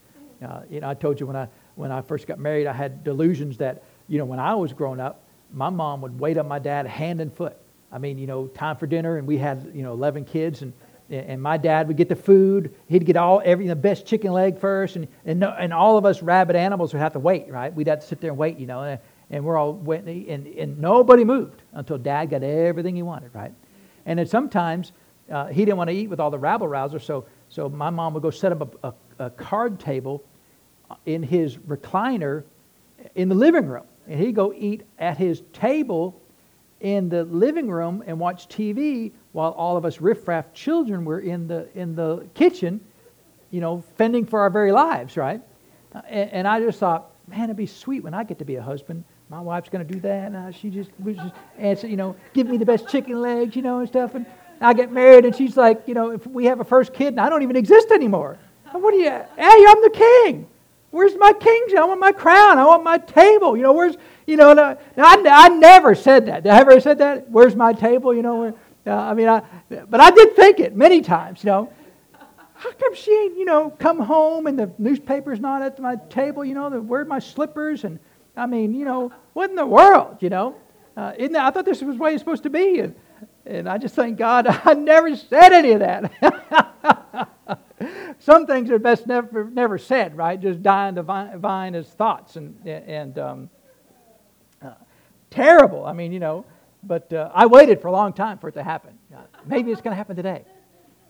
Uh, 0.44 0.62
you 0.68 0.80
know, 0.80 0.88
I 0.88 0.94
told 0.94 1.20
you 1.20 1.28
when 1.28 1.36
I, 1.36 1.46
when 1.76 1.92
I 1.92 2.00
first 2.00 2.26
got 2.26 2.40
married, 2.40 2.66
I 2.66 2.72
had 2.72 3.04
delusions 3.04 3.56
that, 3.58 3.84
you 4.08 4.18
know, 4.18 4.24
when 4.24 4.40
I 4.40 4.52
was 4.56 4.72
growing 4.72 4.98
up, 4.98 5.22
my 5.52 5.70
mom 5.70 6.00
would 6.02 6.18
wait 6.18 6.38
on 6.38 6.48
my 6.48 6.58
dad 6.58 6.86
hand 6.86 7.20
and 7.20 7.32
foot. 7.32 7.56
I 7.90 7.98
mean, 7.98 8.18
you 8.18 8.26
know, 8.26 8.46
time 8.48 8.76
for 8.76 8.86
dinner, 8.86 9.18
and 9.18 9.26
we 9.26 9.38
had, 9.38 9.70
you 9.74 9.82
know, 9.82 9.92
11 9.92 10.24
kids, 10.24 10.62
and 10.62 10.72
and 11.10 11.42
my 11.42 11.58
dad 11.58 11.88
would 11.88 11.98
get 11.98 12.08
the 12.08 12.16
food. 12.16 12.74
He'd 12.88 13.04
get 13.04 13.16
all 13.16 13.42
every 13.44 13.66
the 13.66 13.76
best 13.76 14.06
chicken 14.06 14.32
leg 14.32 14.58
first, 14.58 14.96
and 14.96 15.06
and 15.26 15.44
and 15.44 15.72
all 15.72 15.98
of 15.98 16.06
us 16.06 16.22
rabid 16.22 16.56
animals 16.56 16.92
would 16.94 17.00
have 17.00 17.12
to 17.12 17.18
wait, 17.18 17.50
right? 17.50 17.72
We'd 17.74 17.88
have 17.88 18.00
to 18.00 18.06
sit 18.06 18.20
there 18.20 18.30
and 18.30 18.38
wait, 18.38 18.58
you 18.58 18.66
know, 18.66 18.82
and, 18.82 18.98
and 19.30 19.44
we're 19.44 19.58
all 19.58 19.74
waiting, 19.74 20.28
and 20.30 20.46
and 20.46 20.78
nobody 20.78 21.24
moved 21.24 21.62
until 21.74 21.98
Dad 21.98 22.30
got 22.30 22.42
everything 22.42 22.96
he 22.96 23.02
wanted, 23.02 23.34
right? 23.34 23.52
And 24.06 24.18
then 24.18 24.26
sometimes 24.26 24.92
uh, 25.30 25.46
he 25.48 25.64
didn't 25.64 25.76
want 25.76 25.90
to 25.90 25.96
eat 25.96 26.08
with 26.08 26.18
all 26.18 26.30
the 26.30 26.38
rabble 26.38 26.68
rousers, 26.68 27.02
so 27.02 27.26
so 27.50 27.68
my 27.68 27.90
mom 27.90 28.14
would 28.14 28.22
go 28.22 28.30
set 28.30 28.52
up 28.52 28.78
a, 28.82 28.88
a, 28.88 29.26
a 29.26 29.30
card 29.30 29.78
table 29.78 30.24
in 31.04 31.22
his 31.22 31.58
recliner 31.58 32.44
in 33.14 33.28
the 33.28 33.34
living 33.34 33.66
room, 33.66 33.84
and 34.08 34.20
he'd 34.20 34.34
go 34.34 34.52
eat 34.52 34.82
at 34.98 35.16
his 35.16 35.42
table 35.52 36.20
in 36.80 37.08
the 37.08 37.24
living 37.24 37.70
room 37.70 38.02
and 38.06 38.18
watch 38.18 38.48
TV 38.48 39.12
while 39.32 39.52
all 39.52 39.76
of 39.76 39.84
us 39.84 40.00
riffraff 40.00 40.52
children 40.52 41.04
were 41.04 41.20
in 41.20 41.46
the 41.46 41.68
in 41.78 41.94
the 41.94 42.26
kitchen, 42.34 42.80
you 43.50 43.60
know, 43.60 43.82
fending 43.96 44.26
for 44.26 44.40
our 44.40 44.50
very 44.50 44.72
lives, 44.72 45.16
right? 45.16 45.40
Uh, 45.94 46.00
and, 46.08 46.30
and, 46.32 46.48
I 46.48 46.58
just 46.60 46.78
thought, 46.78 47.10
man, 47.28 47.44
it'd 47.44 47.56
be 47.56 47.66
sweet 47.66 48.02
when 48.02 48.14
I 48.14 48.24
get 48.24 48.38
to 48.38 48.44
be 48.44 48.56
a 48.56 48.62
husband. 48.62 49.04
My 49.28 49.40
wife's 49.40 49.68
going 49.68 49.86
to 49.86 49.92
do 49.94 50.00
that, 50.00 50.32
and 50.32 50.54
she 50.54 50.70
just 50.70 50.90
just 51.04 51.34
answer, 51.58 51.86
you 51.86 51.96
know, 51.96 52.16
give 52.34 52.48
me 52.48 52.56
the 52.56 52.66
best 52.66 52.88
chicken 52.88 53.20
legs, 53.20 53.54
you 53.54 53.62
know, 53.62 53.78
and 53.78 53.88
stuff. 53.88 54.14
And 54.14 54.26
I 54.60 54.72
get 54.74 54.90
married, 54.90 55.24
and 55.24 55.34
she's 55.34 55.56
like, 55.56 55.82
you 55.86 55.94
know, 55.94 56.10
if 56.10 56.26
we 56.26 56.46
have 56.46 56.60
a 56.60 56.64
first 56.64 56.92
kid, 56.92 57.08
and 57.08 57.20
I 57.20 57.28
don't 57.28 57.42
even 57.42 57.56
exist 57.56 57.90
anymore. 57.90 58.38
What 58.72 58.94
are 58.94 58.96
you? 58.96 59.10
Hey, 59.10 59.64
I'm 59.68 59.82
the 59.82 59.90
king. 59.94 60.48
Where's 60.92 61.16
my 61.16 61.32
kingdom? 61.32 61.78
I 61.78 61.84
want 61.86 62.00
my 62.00 62.12
crown. 62.12 62.58
I 62.58 62.66
want 62.66 62.84
my 62.84 62.98
table. 62.98 63.56
You 63.56 63.62
know, 63.62 63.72
where's, 63.72 63.96
you 64.26 64.36
know, 64.36 64.52
no, 64.52 64.76
I, 64.98 65.24
I 65.26 65.48
never 65.48 65.94
said 65.94 66.26
that. 66.26 66.42
Did 66.44 66.52
I 66.52 66.60
ever 66.60 66.78
said 66.80 66.98
that? 66.98 67.30
Where's 67.30 67.56
my 67.56 67.72
table? 67.72 68.14
You 68.14 68.20
know, 68.20 68.36
where, 68.36 68.54
uh, 68.86 68.94
I 68.94 69.14
mean, 69.14 69.26
I, 69.26 69.42
but 69.88 70.00
I 70.00 70.10
did 70.10 70.36
think 70.36 70.60
it 70.60 70.76
many 70.76 71.00
times, 71.00 71.42
you 71.42 71.48
know. 71.48 71.72
How 72.52 72.70
come 72.72 72.94
she 72.94 73.10
ain't, 73.10 73.38
you 73.38 73.46
know, 73.46 73.70
come 73.70 73.98
home 74.00 74.46
and 74.46 74.58
the 74.58 74.70
newspaper's 74.78 75.40
not 75.40 75.62
at 75.62 75.80
my 75.80 75.96
table, 76.10 76.44
you 76.44 76.54
know, 76.54 76.68
the, 76.68 76.80
where 76.80 77.04
my 77.06 77.18
slippers? 77.18 77.84
And, 77.84 77.98
I 78.36 78.44
mean, 78.44 78.74
you 78.74 78.84
know, 78.84 79.10
what 79.32 79.48
in 79.48 79.56
the 79.56 79.66
world, 79.66 80.18
you 80.20 80.28
know? 80.28 80.56
Uh, 80.94 81.12
isn't 81.16 81.32
that, 81.32 81.46
I 81.46 81.50
thought 81.50 81.64
this 81.64 81.80
was 81.80 81.96
the 81.96 82.02
way 82.02 82.12
it's 82.12 82.20
supposed 82.20 82.42
to 82.42 82.50
be. 82.50 82.80
And, 82.80 82.94
and 83.46 83.66
I 83.66 83.78
just 83.78 83.94
thank 83.94 84.18
God 84.18 84.46
I 84.64 84.74
never 84.74 85.16
said 85.16 85.54
any 85.54 85.72
of 85.72 85.80
that. 85.80 86.12
Some 88.24 88.46
things 88.46 88.70
are 88.70 88.78
best 88.78 89.08
never, 89.08 89.50
never 89.50 89.78
said, 89.78 90.16
right? 90.16 90.40
Just 90.40 90.62
dying 90.62 90.94
to 90.94 91.02
vine, 91.02 91.40
vine 91.40 91.74
as 91.74 91.88
thoughts 91.88 92.36
and, 92.36 92.56
and 92.64 93.18
um, 93.18 93.50
uh, 94.64 94.74
terrible. 95.28 95.84
I 95.84 95.92
mean, 95.92 96.12
you 96.12 96.20
know, 96.20 96.44
but 96.84 97.12
uh, 97.12 97.32
I 97.34 97.46
waited 97.46 97.82
for 97.82 97.88
a 97.88 97.92
long 97.92 98.12
time 98.12 98.38
for 98.38 98.46
it 98.48 98.52
to 98.52 98.62
happen. 98.62 98.96
Uh, 99.12 99.22
maybe 99.44 99.72
it's 99.72 99.80
going 99.80 99.90
to 99.90 99.96
happen 99.96 100.14
today. 100.14 100.44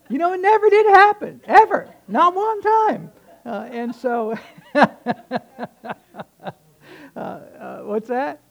You 0.09 0.17
know, 0.17 0.33
it 0.33 0.41
never 0.41 0.71
did 0.71 0.87
happen, 0.87 1.39
ever. 1.45 1.93
Not 2.07 2.33
one 2.33 2.61
time. 2.63 3.11
Uh, 3.45 3.69
and 3.71 3.93
so, 3.93 4.35
uh, 4.75 4.87
uh, 7.15 7.79
what's 7.83 8.07
that? 8.07 8.41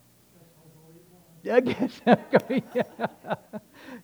I 1.50 1.58
guess. 1.58 2.00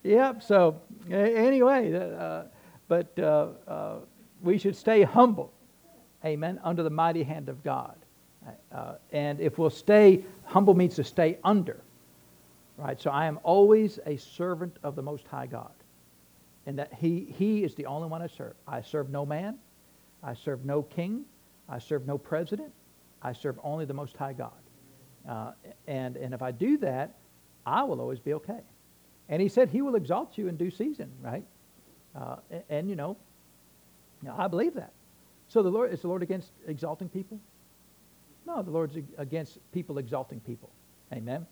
yep. 0.02 0.42
So, 0.42 0.80
anyway, 1.08 1.94
uh, 1.94 2.42
but 2.88 3.16
we 4.42 4.58
should 4.58 4.76
stay 4.76 5.02
humble. 5.02 5.52
Amen. 6.24 6.60
Under 6.64 6.82
the 6.82 6.90
mighty 6.90 7.22
hand 7.22 7.48
of 7.48 7.62
God. 7.62 7.96
and 9.12 9.40
if 9.40 9.58
we'll 9.58 9.70
stay, 9.70 10.24
humble 10.44 10.74
means 10.74 10.96
to 10.96 11.04
stay 11.04 11.38
under. 11.44 11.80
Right? 12.76 13.00
So 13.00 13.10
I 13.10 13.26
am 13.26 13.40
always 13.42 13.98
a 14.06 14.16
servant 14.16 14.76
of 14.82 14.94
the 14.94 15.02
Most 15.02 15.26
High 15.26 15.46
God. 15.46 15.72
And 16.66 16.78
that 16.78 16.92
he, 16.94 17.34
he 17.36 17.64
is 17.64 17.74
the 17.74 17.86
only 17.86 18.08
one 18.08 18.22
I 18.22 18.26
serve. 18.26 18.54
I 18.66 18.82
serve 18.82 19.10
no 19.10 19.24
man. 19.24 19.58
I 20.22 20.34
serve 20.34 20.64
no 20.64 20.82
king. 20.82 21.24
I 21.68 21.78
serve 21.78 22.06
no 22.06 22.18
president. 22.18 22.72
I 23.22 23.32
serve 23.32 23.58
only 23.62 23.84
the 23.84 23.94
Most 23.94 24.16
High 24.16 24.32
God. 24.32 24.52
Uh, 25.28 25.52
and, 25.86 26.16
and 26.16 26.34
if 26.34 26.42
I 26.42 26.52
do 26.52 26.78
that, 26.78 27.14
I 27.66 27.82
will 27.82 28.00
always 28.00 28.18
be 28.18 28.34
okay. 28.34 28.60
And 29.28 29.42
he 29.42 29.48
said 29.48 29.68
he 29.68 29.82
will 29.82 29.94
exalt 29.94 30.38
you 30.38 30.48
in 30.48 30.56
due 30.56 30.70
season, 30.70 31.10
right? 31.20 31.44
Uh, 32.14 32.36
and, 32.50 32.62
and, 32.68 32.90
you 32.90 32.96
know, 32.96 33.16
I 34.36 34.48
believe 34.48 34.74
that. 34.74 34.92
So 35.48 35.62
the 35.62 35.70
Lord 35.70 35.92
is 35.92 36.02
the 36.02 36.08
Lord 36.08 36.22
against 36.22 36.52
exalting 36.66 37.08
people? 37.08 37.40
No, 38.46 38.62
the 38.62 38.70
Lord's 38.70 38.96
against 39.16 39.58
people 39.72 39.98
exalting 39.98 40.40
people. 40.40 40.70
Amen. 41.12 41.46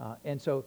Uh, 0.00 0.16
and 0.24 0.40
so 0.40 0.64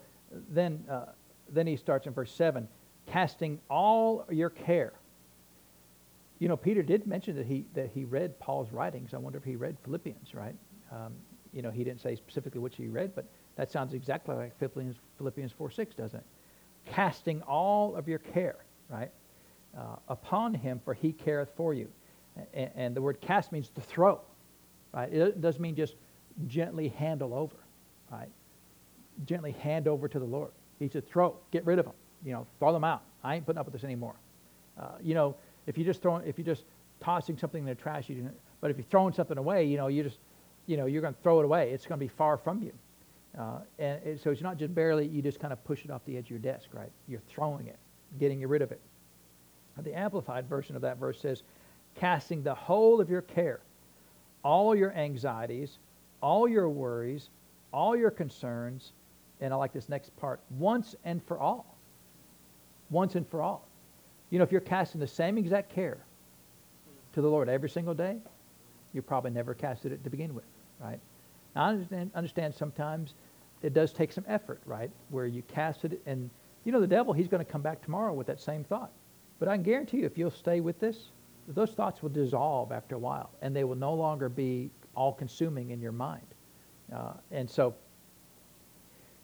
then, 0.50 0.84
uh, 0.90 1.06
then 1.50 1.68
he 1.68 1.76
starts 1.76 2.08
in 2.08 2.14
verse 2.14 2.32
7 2.32 2.68
casting 3.06 3.60
all 3.70 4.26
your 4.30 4.50
care. 4.50 4.94
You 6.40 6.50
know, 6.50 6.58
Peter 6.58 6.84
did 6.84 7.08
mention 7.08 7.36
that 7.38 7.46
he, 7.46 7.66
that 7.74 7.90
he 7.94 8.04
read 8.04 8.38
Paul's 8.40 8.72
writings. 8.72 9.14
I 9.14 9.18
wonder 9.18 9.38
if 9.38 9.44
he 9.44 9.56
read 9.56 9.78
Philippians, 9.84 10.36
right? 10.36 10.56
Um, 10.92 11.14
you 11.54 11.62
know, 11.62 11.72
he 11.72 11.84
didn't 11.84 12.02
say 12.02 12.16
specifically 12.16 12.60
which 12.60 12.76
he 12.76 12.88
read, 12.88 13.16
but 13.16 13.26
that 13.56 13.72
sounds 13.72 13.94
exactly 13.94 14.36
like 14.36 14.58
Philippians, 14.60 14.98
Philippians 15.18 15.52
4 15.52 15.72
6, 15.72 15.96
doesn't 15.96 16.20
it? 16.20 16.26
casting 16.88 17.42
all 17.44 17.96
of 17.96 18.08
your 18.08 18.20
care, 18.20 18.58
right, 18.90 19.12
uh, 19.78 19.98
upon 20.08 20.54
him, 20.54 20.82
for 20.84 20.94
he 20.94 21.12
careth 21.12 21.50
for 21.56 21.74
you. 21.74 21.88
And, 22.54 22.70
and, 22.76 22.96
the 22.96 23.02
word 23.02 23.20
cast 23.22 23.52
means 23.52 23.70
to 23.70 23.82
throw, 23.82 24.22
right? 24.94 25.12
It 25.12 25.42
doesn't 25.42 25.62
mean 25.62 25.76
just 25.76 25.96
gently 26.48 26.90
handle 26.90 27.34
over, 27.34 27.56
right? 28.12 28.30
Gently 29.26 29.52
hand 29.54 29.88
over 29.88 30.08
to 30.08 30.20
the 30.20 30.26
Lord. 30.26 30.52
He 30.78 30.88
said, 30.88 31.08
throw, 31.08 31.36
get 31.52 31.66
rid 31.66 31.80
of 31.80 31.86
them, 31.86 31.96
you 32.24 32.34
know, 32.34 32.46
throw 32.60 32.72
them 32.74 32.84
out. 32.84 33.02
I 33.24 33.36
ain't 33.36 33.46
putting 33.46 33.60
up 33.60 33.66
with 33.66 33.74
this 33.74 33.84
anymore. 33.84 34.16
Uh, 34.80 34.90
you 35.02 35.16
know, 35.16 35.36
if 35.66 35.78
you 35.78 35.84
just 35.84 36.02
throwing, 36.02 36.28
if 36.28 36.38
you 36.38 36.44
just 36.44 36.64
tossing 37.00 37.38
something 37.38 37.62
in 37.62 37.68
the 37.68 37.76
trash, 37.76 38.08
you 38.08 38.30
but 38.62 38.72
if 38.72 38.78
you're 38.78 38.86
throwing 38.86 39.14
something 39.14 39.38
away, 39.38 39.66
you 39.66 39.78
know, 39.78 39.88
you 39.88 40.04
just, 40.04 40.20
you 40.68 40.78
know, 40.78 40.86
you're 40.86 41.02
going 41.02 41.14
to 41.14 41.22
throw 41.22 41.40
it 41.40 41.46
away. 41.46 41.72
It's 41.72 41.86
going 41.86 42.00
to 42.00 42.04
be 42.04 42.10
far 42.10 42.38
from 42.38 42.62
you. 42.62 42.74
Uh, 43.38 43.60
and 43.78 44.04
it, 44.04 44.22
so 44.22 44.32
it's 44.32 44.42
not 44.42 44.58
just 44.58 44.74
barely, 44.74 45.08
you 45.08 45.22
just 45.22 45.40
kind 45.40 45.54
of 45.54 45.64
push 45.64 45.86
it 45.86 45.92
off 45.92 46.02
the 46.06 46.18
edge 46.18 46.26
of 46.26 46.32
your 46.32 46.40
desk, 46.40 46.70
right? 46.74 46.92
You're 47.08 47.22
throwing 47.28 47.68
it, 47.68 47.78
getting 48.20 48.46
rid 48.48 48.62
of 48.62 48.72
it. 48.72 48.82
The 49.84 49.98
Amplified 49.98 50.48
version 50.48 50.76
of 50.76 50.82
that 50.82 50.98
verse 50.98 51.20
says, 51.20 51.44
casting 51.96 52.44
the 52.44 52.54
whole 52.54 53.02
of 53.02 53.10
your 53.10 53.22
care, 53.22 53.60
all 54.44 54.76
your 54.76 54.94
anxieties, 54.94 55.78
all 56.22 56.48
your 56.48 56.70
worries, 56.70 57.30
all 57.74 57.96
your 57.96 58.12
concerns, 58.12 58.92
and 59.42 59.54
I 59.54 59.58
like 59.58 59.74
this 59.74 59.90
next 59.90 60.16
part, 60.18 60.40
once 60.58 60.96
and 61.06 61.24
for 61.24 61.40
all. 61.40 61.78
Once 62.90 63.16
and 63.16 63.28
for 63.28 63.42
all. 63.42 63.68
You 64.30 64.40
know, 64.40 64.44
if 64.44 64.52
you're 64.52 64.62
casting 64.62 65.00
the 65.00 65.08
same 65.08 65.38
exact 65.38 65.74
care 65.74 65.98
to 67.14 67.22
the 67.22 67.28
Lord 67.28 67.50
every 67.50 67.70
single 67.70 67.94
day, 67.94 68.18
you 68.94 69.02
probably 69.02 69.32
never 69.32 69.54
casted 69.54 69.92
it 69.92 70.04
to 70.04 70.10
begin 70.10 70.34
with, 70.34 70.46
right? 70.80 71.00
Now, 71.56 71.66
I 71.66 71.70
understand, 71.70 72.12
understand 72.16 72.56
sometimes 72.56 73.14
it 73.62 73.74
does 73.74 73.92
take 73.92 74.12
some 74.12 74.26
effort, 74.28 74.62
right? 74.66 74.92
Where 75.10 75.26
you 75.26 75.42
cast 75.44 75.86
it, 75.86 76.02
and 76.06 76.30
you 76.64 76.72
know, 76.72 76.80
the 76.80 76.88
devil, 76.88 77.14
he's 77.14 77.28
going 77.28 77.44
to 77.44 77.52
come 77.52 77.62
back 77.62 77.82
tomorrow 77.82 78.14
with 78.14 78.28
that 78.28 78.40
same 78.40 78.64
thought. 78.64 78.92
But 79.40 79.48
I 79.48 79.56
can 79.56 79.64
guarantee 79.64 79.98
you, 79.98 80.06
if 80.06 80.18
you'll 80.18 80.32
stay 80.32 80.60
with 80.62 80.80
this, 80.80 81.10
those 81.48 81.72
thoughts 81.72 82.02
will 82.02 82.10
dissolve 82.10 82.72
after 82.72 82.96
a 82.96 83.00
while, 83.00 83.30
and 83.42 83.56
they 83.56 83.64
will 83.64 83.76
no 83.76 83.94
longer 83.94 84.30
be 84.30 84.70
all 84.96 85.14
consuming 85.14 85.72
in 85.72 85.80
your 85.80 85.92
mind. 85.92 86.26
Uh, 86.94 87.14
and 87.32 87.50
so 87.50 87.76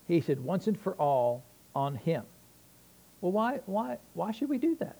he 0.07 0.21
said, 0.21 0.39
once 0.39 0.67
and 0.67 0.79
for 0.79 0.93
all 0.93 1.43
on 1.75 1.95
him. 1.95 2.23
Well, 3.21 3.31
why, 3.31 3.59
why, 3.65 3.97
why 4.13 4.31
should 4.31 4.49
we 4.49 4.57
do 4.57 4.75
that? 4.75 4.97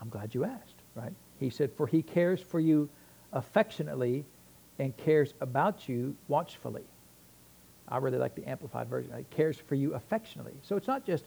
I'm 0.00 0.08
glad 0.08 0.34
you 0.34 0.44
asked, 0.44 0.82
right? 0.94 1.12
He 1.40 1.50
said, 1.50 1.70
for 1.76 1.86
he 1.86 2.02
cares 2.02 2.40
for 2.40 2.60
you 2.60 2.88
affectionately 3.32 4.24
and 4.78 4.96
cares 4.96 5.34
about 5.40 5.88
you 5.88 6.14
watchfully. 6.28 6.84
I 7.88 7.98
really 7.98 8.18
like 8.18 8.34
the 8.34 8.48
Amplified 8.48 8.88
version. 8.88 9.12
He 9.16 9.24
cares 9.34 9.56
for 9.56 9.74
you 9.74 9.94
affectionately. 9.94 10.54
So 10.62 10.76
it's 10.76 10.86
not 10.86 11.06
just, 11.06 11.24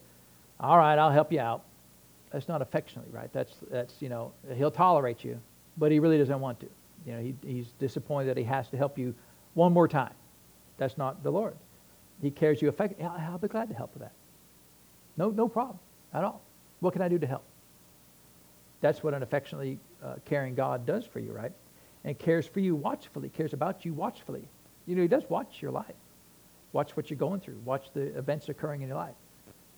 all 0.60 0.78
right, 0.78 0.98
I'll 0.98 1.10
help 1.10 1.32
you 1.32 1.40
out. 1.40 1.64
That's 2.32 2.48
not 2.48 2.62
affectionately, 2.62 3.12
right? 3.12 3.30
That's, 3.32 3.52
that's 3.70 4.00
you 4.00 4.08
know, 4.08 4.32
he'll 4.54 4.70
tolerate 4.70 5.22
you, 5.22 5.38
but 5.76 5.92
he 5.92 5.98
really 5.98 6.18
doesn't 6.18 6.40
want 6.40 6.60
to. 6.60 6.66
You 7.06 7.12
know, 7.12 7.20
he, 7.20 7.34
he's 7.46 7.66
disappointed 7.78 8.28
that 8.28 8.38
he 8.38 8.44
has 8.44 8.68
to 8.70 8.76
help 8.76 8.98
you 8.98 9.14
one 9.54 9.72
more 9.72 9.86
time. 9.88 10.14
That's 10.78 10.96
not 10.96 11.22
the 11.22 11.30
Lord. 11.30 11.54
He 12.22 12.30
cares 12.30 12.62
you 12.62 12.68
affectionately. 12.68 13.06
I'll 13.06 13.38
be 13.38 13.48
glad 13.48 13.68
to 13.68 13.74
help 13.74 13.92
with 13.92 14.02
that. 14.02 14.12
No, 15.16 15.30
no 15.30 15.48
problem 15.48 15.78
at 16.14 16.24
all. 16.24 16.40
What 16.80 16.92
can 16.92 17.02
I 17.02 17.08
do 17.08 17.18
to 17.18 17.26
help? 17.26 17.44
That's 18.80 19.02
what 19.02 19.14
an 19.14 19.22
affectionately 19.22 19.78
uh, 20.02 20.14
caring 20.24 20.54
God 20.54 20.86
does 20.86 21.04
for 21.04 21.20
you, 21.20 21.32
right? 21.32 21.52
And 22.04 22.18
cares 22.18 22.46
for 22.46 22.60
you 22.60 22.74
watchfully, 22.74 23.28
cares 23.28 23.52
about 23.52 23.84
you 23.84 23.92
watchfully. 23.92 24.48
You 24.86 24.96
know, 24.96 25.02
he 25.02 25.08
does 25.08 25.22
watch 25.28 25.60
your 25.60 25.70
life. 25.70 25.94
Watch 26.72 26.96
what 26.96 27.10
you're 27.10 27.18
going 27.18 27.40
through. 27.40 27.60
Watch 27.64 27.92
the 27.92 28.16
events 28.16 28.48
occurring 28.48 28.82
in 28.82 28.88
your 28.88 28.96
life. 28.96 29.14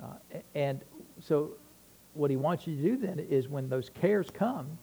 Uh, 0.03 0.07
and 0.55 0.81
so 1.21 1.51
what 2.15 2.31
he 2.31 2.37
wants 2.37 2.67
you 2.67 2.77
to 2.77 2.83
do 2.83 2.97
then 2.97 3.19
is 3.19 3.49
when 3.49 3.69
those 3.69 3.91
cares 3.91 4.31
come, 4.33 4.79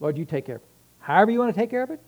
Lord, 0.00 0.18
you 0.18 0.24
take 0.24 0.46
care 0.46 0.56
of 0.56 0.62
it. 0.62 0.68
However 0.98 1.30
you 1.30 1.38
want 1.38 1.54
to 1.54 1.60
take 1.60 1.70
care 1.70 1.82
of 1.82 1.90
it, 1.90 2.00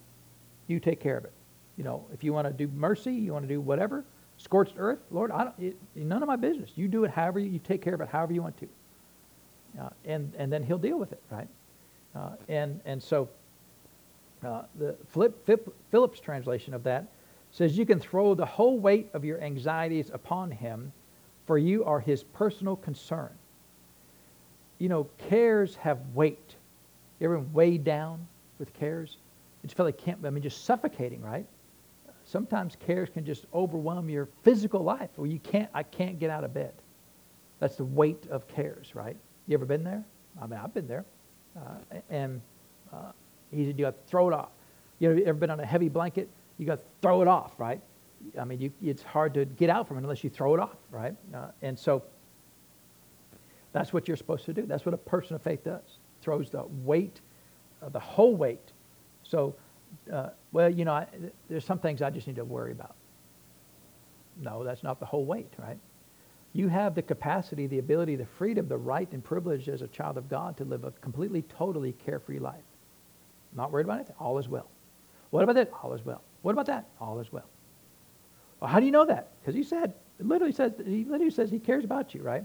you 0.66 0.80
take 0.80 1.01
care 1.01 1.16
of 1.16 1.24
it. 1.24 1.32
You 1.76 1.85
know, 1.85 2.05
if 2.12 2.22
you 2.22 2.32
want 2.32 2.47
to 2.47 2.53
do 2.53 2.70
mercy, 2.74 3.12
you 3.12 3.32
want 3.32 3.45
to 3.45 3.49
do 3.49 3.61
whatever, 3.61 4.05
scorched 4.37 4.74
earth, 4.78 5.01
Lord, 5.11 5.30
I 5.30 5.45
don't, 5.45 5.55
it, 5.59 5.76
none 5.95 6.22
of 6.22 6.26
my 6.26 6.37
business. 6.37 6.70
You 6.76 6.89
do 6.89 7.05
it 7.05 7.11
however 7.11 7.39
you, 7.39 7.51
you 7.51 7.59
take 7.59 7.82
care 7.82 7.95
of 7.95 8.01
it, 8.01 8.09
however 8.09 8.32
you 8.32 8.43
want 8.43 8.57
to. 8.59 8.68
Uh, 9.80 9.89
and, 10.05 10.32
and 10.39 10.53
then 10.53 10.62
he'll 10.62 10.78
deal 10.78 10.99
with 10.99 11.12
it, 11.12 11.22
right? 11.30 11.49
Uh, 12.14 12.30
and, 12.49 12.80
and 12.85 13.03
so 13.03 13.28
uh, 14.45 14.62
the 14.76 14.97
Philip, 15.09 15.49
Phillips 15.91 16.20
translation 16.20 16.74
of 16.74 16.85
that 16.85 17.07
says, 17.51 17.76
You 17.76 17.87
can 17.87 17.99
throw 17.99 18.35
the 18.35 18.47
whole 18.47 18.78
weight 18.78 19.09
of 19.14 19.24
your 19.24 19.41
anxieties 19.41 20.11
upon 20.12 20.51
him, 20.51 20.93
for 21.47 21.59
you 21.59 21.85
are 21.85 22.01
his 22.01 22.22
personal 22.22 22.76
concern 22.76 23.30
you 24.78 24.88
know, 24.88 25.08
cares 25.28 25.76
have 25.76 25.98
weight. 26.14 26.54
You 27.20 27.26
ever 27.26 27.40
weighed 27.40 27.84
down 27.84 28.26
with 28.58 28.72
cares? 28.74 29.16
It 29.62 29.68
just 29.68 29.76
felt 29.76 29.86
like 29.86 29.98
can't, 29.98 30.24
I 30.24 30.30
mean, 30.30 30.42
just 30.42 30.64
suffocating, 30.64 31.22
right? 31.22 31.46
Sometimes 32.26 32.76
cares 32.86 33.08
can 33.10 33.24
just 33.24 33.46
overwhelm 33.54 34.08
your 34.08 34.28
physical 34.42 34.82
life 34.82 35.10
where 35.16 35.28
you 35.28 35.38
can't, 35.40 35.68
I 35.74 35.82
can't 35.82 36.18
get 36.18 36.30
out 36.30 36.44
of 36.44 36.54
bed. 36.54 36.72
That's 37.60 37.76
the 37.76 37.84
weight 37.84 38.26
of 38.30 38.48
cares, 38.48 38.94
right? 38.94 39.16
You 39.46 39.54
ever 39.54 39.66
been 39.66 39.84
there? 39.84 40.02
I 40.40 40.46
mean, 40.46 40.58
I've 40.62 40.74
been 40.74 40.88
there. 40.88 41.04
Uh, 41.56 41.98
and 42.10 42.40
uh, 42.92 43.12
he 43.50 43.66
said, 43.66 43.78
you 43.78 43.84
got 43.84 43.92
to 43.92 44.10
throw 44.10 44.28
it 44.28 44.34
off. 44.34 44.48
You 44.98 45.14
know, 45.14 45.22
ever 45.24 45.38
been 45.38 45.50
on 45.50 45.60
a 45.60 45.66
heavy 45.66 45.88
blanket? 45.88 46.28
You 46.58 46.66
got 46.66 46.78
to 46.78 46.84
throw 47.02 47.22
it 47.22 47.28
off, 47.28 47.52
right? 47.58 47.80
I 48.38 48.44
mean, 48.44 48.60
you, 48.60 48.72
it's 48.82 49.02
hard 49.02 49.34
to 49.34 49.44
get 49.44 49.70
out 49.70 49.86
from 49.86 49.98
it 49.98 50.00
unless 50.00 50.24
you 50.24 50.30
throw 50.30 50.54
it 50.54 50.60
off, 50.60 50.76
right? 50.90 51.14
Uh, 51.32 51.48
and 51.62 51.78
so 51.78 52.02
that's 53.74 53.92
what 53.92 54.06
you're 54.06 54.16
supposed 54.16 54.44
to 54.46 54.54
do. 54.54 54.62
That's 54.62 54.86
what 54.86 54.94
a 54.94 54.98
person 54.98 55.34
of 55.34 55.42
faith 55.42 55.64
does. 55.64 55.98
Throws 56.22 56.48
the 56.48 56.64
weight, 56.84 57.20
uh, 57.82 57.88
the 57.88 57.98
whole 57.98 58.36
weight. 58.36 58.72
So, 59.24 59.56
uh, 60.10 60.28
well, 60.52 60.70
you 60.70 60.84
know, 60.84 60.92
I, 60.92 61.08
there's 61.50 61.64
some 61.64 61.80
things 61.80 62.00
I 62.00 62.08
just 62.10 62.28
need 62.28 62.36
to 62.36 62.44
worry 62.44 62.70
about. 62.70 62.94
No, 64.40 64.62
that's 64.62 64.84
not 64.84 65.00
the 65.00 65.06
whole 65.06 65.24
weight, 65.24 65.52
right? 65.58 65.78
You 66.52 66.68
have 66.68 66.94
the 66.94 67.02
capacity, 67.02 67.66
the 67.66 67.80
ability, 67.80 68.14
the 68.14 68.26
freedom, 68.38 68.68
the 68.68 68.76
right 68.76 69.10
and 69.10 69.24
privilege 69.24 69.68
as 69.68 69.82
a 69.82 69.88
child 69.88 70.18
of 70.18 70.30
God 70.30 70.56
to 70.58 70.64
live 70.64 70.84
a 70.84 70.92
completely, 70.92 71.42
totally 71.42 71.92
carefree 71.92 72.38
life. 72.38 72.62
Not 73.56 73.72
worried 73.72 73.86
about 73.86 73.96
anything. 73.96 74.16
All 74.20 74.38
is 74.38 74.48
well. 74.48 74.68
What 75.30 75.42
about 75.42 75.56
that? 75.56 75.72
All 75.82 75.92
is 75.94 76.04
well. 76.04 76.22
What 76.42 76.52
about 76.52 76.66
that? 76.66 76.86
All 77.00 77.18
is 77.18 77.32
well. 77.32 77.48
Well, 78.60 78.70
how 78.70 78.78
do 78.78 78.86
you 78.86 78.92
know 78.92 79.04
that? 79.04 79.32
Because 79.40 79.56
he 79.56 79.64
said, 79.64 79.94
literally 80.20 80.52
says, 80.52 80.74
he 80.86 81.04
literally 81.04 81.32
says 81.32 81.50
he 81.50 81.58
cares 81.58 81.84
about 81.84 82.14
you, 82.14 82.22
right? 82.22 82.44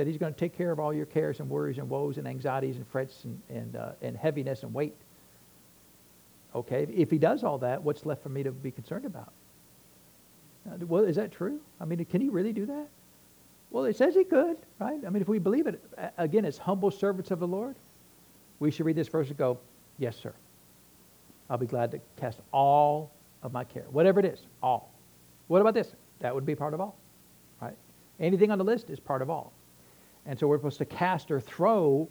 That 0.00 0.06
he's 0.06 0.16
going 0.16 0.32
to 0.32 0.40
take 0.40 0.56
care 0.56 0.72
of 0.72 0.80
all 0.80 0.94
your 0.94 1.04
cares 1.04 1.40
and 1.40 1.50
worries 1.50 1.76
and 1.76 1.86
woes 1.86 2.16
and 2.16 2.26
anxieties 2.26 2.76
and 2.76 2.86
frets 2.88 3.24
and, 3.24 3.38
and, 3.50 3.76
uh, 3.76 3.92
and 4.00 4.16
heaviness 4.16 4.62
and 4.62 4.72
weight. 4.72 4.94
Okay, 6.54 6.86
if 6.90 7.10
he 7.10 7.18
does 7.18 7.44
all 7.44 7.58
that, 7.58 7.82
what's 7.82 8.06
left 8.06 8.22
for 8.22 8.30
me 8.30 8.42
to 8.42 8.50
be 8.50 8.70
concerned 8.70 9.04
about? 9.04 9.30
Uh, 10.66 10.86
well, 10.86 11.04
is 11.04 11.16
that 11.16 11.32
true? 11.32 11.60
I 11.78 11.84
mean, 11.84 12.02
can 12.06 12.22
he 12.22 12.30
really 12.30 12.54
do 12.54 12.64
that? 12.64 12.88
Well, 13.70 13.84
it 13.84 13.94
says 13.94 14.14
he 14.14 14.24
could, 14.24 14.56
right? 14.78 14.98
I 15.06 15.10
mean, 15.10 15.20
if 15.20 15.28
we 15.28 15.38
believe 15.38 15.66
it, 15.66 15.84
again, 16.16 16.46
as 16.46 16.56
humble 16.56 16.90
servants 16.90 17.30
of 17.30 17.38
the 17.38 17.46
Lord, 17.46 17.76
we 18.58 18.70
should 18.70 18.86
read 18.86 18.96
this 18.96 19.08
verse 19.08 19.28
and 19.28 19.36
go, 19.36 19.58
yes, 19.98 20.16
sir. 20.16 20.32
I'll 21.50 21.58
be 21.58 21.66
glad 21.66 21.90
to 21.90 22.00
cast 22.16 22.38
all 22.54 23.12
of 23.42 23.52
my 23.52 23.64
care, 23.64 23.84
whatever 23.90 24.18
it 24.18 24.24
is, 24.24 24.40
all. 24.62 24.90
What 25.48 25.60
about 25.60 25.74
this? 25.74 25.94
That 26.20 26.34
would 26.34 26.46
be 26.46 26.54
part 26.54 26.72
of 26.72 26.80
all, 26.80 26.96
right? 27.60 27.76
Anything 28.18 28.50
on 28.50 28.56
the 28.56 28.64
list 28.64 28.88
is 28.88 28.98
part 28.98 29.20
of 29.20 29.28
all. 29.28 29.52
And 30.26 30.38
so 30.38 30.46
we're 30.46 30.58
supposed 30.58 30.78
to 30.78 30.84
cast 30.84 31.30
or 31.30 31.40
throw 31.40 32.08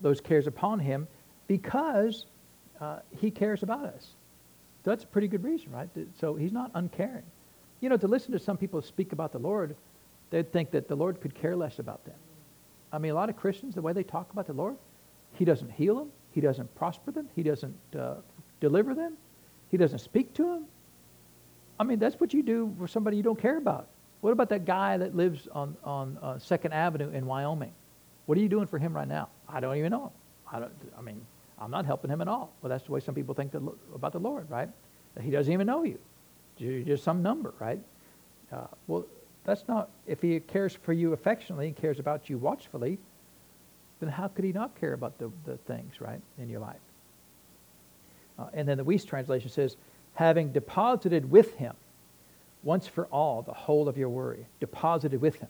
those 0.00 0.20
cares 0.20 0.46
upon 0.46 0.78
him 0.78 1.06
because 1.46 2.26
uh, 2.80 2.98
he 3.18 3.30
cares 3.30 3.62
about 3.62 3.86
us. 3.86 4.14
That's 4.82 5.04
a 5.04 5.06
pretty 5.06 5.28
good 5.28 5.42
reason, 5.42 5.70
right? 5.70 5.88
So 6.20 6.34
he's 6.34 6.52
not 6.52 6.70
uncaring. 6.74 7.24
You 7.80 7.88
know, 7.88 7.96
to 7.96 8.08
listen 8.08 8.32
to 8.32 8.38
some 8.38 8.56
people 8.56 8.80
speak 8.82 9.12
about 9.12 9.32
the 9.32 9.38
Lord, 9.38 9.76
they'd 10.30 10.50
think 10.52 10.70
that 10.72 10.88
the 10.88 10.94
Lord 10.96 11.20
could 11.20 11.34
care 11.34 11.56
less 11.56 11.78
about 11.78 12.04
them. 12.04 12.14
I 12.92 12.98
mean, 12.98 13.12
a 13.12 13.14
lot 13.14 13.28
of 13.28 13.36
Christians, 13.36 13.74
the 13.74 13.82
way 13.82 13.92
they 13.92 14.02
talk 14.02 14.32
about 14.32 14.46
the 14.46 14.52
Lord, 14.52 14.76
he 15.32 15.44
doesn't 15.44 15.70
heal 15.72 15.96
them, 15.96 16.10
he 16.30 16.40
doesn't 16.40 16.74
prosper 16.74 17.10
them, 17.10 17.28
he 17.34 17.42
doesn't 17.42 17.76
uh, 17.98 18.14
deliver 18.60 18.94
them, 18.94 19.16
he 19.70 19.76
doesn't 19.76 19.98
speak 19.98 20.32
to 20.34 20.44
them. 20.44 20.64
I 21.78 21.84
mean, 21.84 21.98
that's 21.98 22.18
what 22.20 22.32
you 22.32 22.42
do 22.42 22.74
for 22.78 22.88
somebody 22.88 23.16
you 23.16 23.22
don't 23.22 23.40
care 23.40 23.58
about. 23.58 23.88
What 24.20 24.32
about 24.32 24.48
that 24.48 24.64
guy 24.64 24.96
that 24.96 25.14
lives 25.14 25.46
on, 25.52 25.76
on 25.84 26.18
uh, 26.22 26.38
Second 26.38 26.72
Avenue 26.72 27.10
in 27.10 27.26
Wyoming? 27.26 27.72
What 28.26 28.36
are 28.38 28.40
you 28.40 28.48
doing 28.48 28.66
for 28.66 28.78
him 28.78 28.94
right 28.94 29.06
now? 29.06 29.28
I 29.48 29.60
don't 29.60 29.76
even 29.76 29.90
know 29.90 30.04
him. 30.04 30.10
I, 30.50 30.58
don't, 30.58 30.72
I 30.98 31.00
mean, 31.00 31.20
I'm 31.58 31.70
not 31.70 31.86
helping 31.86 32.10
him 32.10 32.20
at 32.20 32.28
all. 32.28 32.52
Well, 32.60 32.70
that's 32.70 32.84
the 32.84 32.92
way 32.92 33.00
some 33.00 33.14
people 33.14 33.34
think 33.34 33.52
that, 33.52 33.62
about 33.94 34.12
the 34.12 34.18
Lord, 34.18 34.50
right? 34.50 34.68
That 35.14 35.22
he 35.22 35.30
doesn't 35.30 35.52
even 35.52 35.66
know 35.66 35.84
you. 35.84 35.98
You're 36.58 36.82
just 36.82 37.04
some 37.04 37.22
number, 37.22 37.54
right? 37.60 37.80
Uh, 38.52 38.66
well, 38.86 39.04
that's 39.44 39.68
not, 39.68 39.90
if 40.06 40.22
he 40.22 40.40
cares 40.40 40.74
for 40.74 40.92
you 40.92 41.12
affectionately 41.12 41.68
and 41.68 41.76
cares 41.76 41.98
about 41.98 42.28
you 42.28 42.38
watchfully, 42.38 42.98
then 44.00 44.08
how 44.08 44.28
could 44.28 44.44
he 44.44 44.52
not 44.52 44.78
care 44.80 44.92
about 44.92 45.18
the, 45.18 45.30
the 45.44 45.56
things, 45.58 46.00
right, 46.00 46.20
in 46.38 46.48
your 46.48 46.60
life? 46.60 46.76
Uh, 48.38 48.46
and 48.52 48.68
then 48.68 48.76
the 48.76 48.84
Wuest 48.84 49.06
translation 49.06 49.50
says, 49.50 49.76
having 50.14 50.52
deposited 50.52 51.30
with 51.30 51.54
him 51.56 51.74
once 52.66 52.88
for 52.88 53.06
all 53.06 53.42
the 53.42 53.52
whole 53.52 53.88
of 53.88 53.96
your 53.96 54.08
worry, 54.08 54.44
deposited 54.58 55.20
with 55.20 55.36
him. 55.36 55.48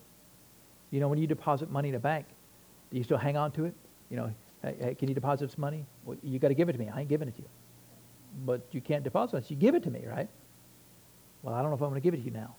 You 0.91 1.01
know, 1.01 1.09
when 1.09 1.19
you 1.19 1.27
deposit 1.27 1.71
money 1.71 1.89
in 1.89 1.95
a 1.95 1.99
bank, 1.99 2.27
do 2.91 2.99
you 2.99 3.05
still 3.05 3.17
hang 3.17 3.39
on 3.39 3.51
to 3.53 3.65
it? 3.65 3.75
You 4.11 4.19
know, 4.19 4.35
hey, 4.63 4.77
hey 4.79 4.95
can 4.95 5.09
you 5.09 5.15
deposit 5.15 5.47
this 5.47 5.57
money? 5.57 5.87
Well, 6.05 6.19
you 6.23 6.39
got 6.39 6.49
to 6.49 6.55
give 6.55 6.69
it 6.69 6.73
to 6.73 6.79
me. 6.79 6.91
I 6.95 7.01
ain't 7.01 7.09
giving 7.09 7.27
it 7.27 7.35
to 7.37 7.43
you. 7.43 7.49
But 8.45 8.67
you 8.71 8.83
can't 8.83 9.03
deposit 9.03 9.39
it. 9.39 9.51
You 9.51 9.57
give 9.57 9.75
it 9.75 9.83
to 9.85 9.91
me, 9.91 10.05
right? 10.07 10.29
Well, 11.43 11.55
I 11.55 11.63
don't 11.63 11.71
know 11.71 11.77
if 11.77 11.81
I'm 11.81 11.89
going 11.89 12.01
to 12.01 12.05
give 12.05 12.13
it 12.13 12.19
to 12.19 12.23
you 12.23 12.33
now. 12.33 12.55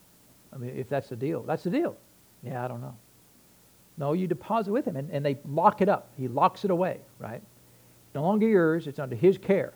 I 0.52 0.56
mean, 0.56 0.76
if 0.76 0.88
that's 0.88 1.08
the 1.08 1.16
deal. 1.16 1.42
That's 1.44 1.62
the 1.62 1.70
deal. 1.70 1.96
Yeah, 2.42 2.64
I 2.64 2.68
don't 2.68 2.80
know. 2.80 2.96
No, 3.96 4.12
you 4.12 4.26
deposit 4.26 4.72
with 4.72 4.84
him, 4.84 4.96
and, 4.96 5.08
and 5.10 5.24
they 5.24 5.38
lock 5.46 5.82
it 5.82 5.88
up. 5.88 6.10
He 6.16 6.26
locks 6.26 6.64
it 6.64 6.72
away, 6.72 6.98
right? 7.20 7.42
No 8.12 8.22
longer 8.22 8.48
yours. 8.48 8.88
It's 8.88 8.98
under 8.98 9.14
his 9.14 9.38
care. 9.38 9.72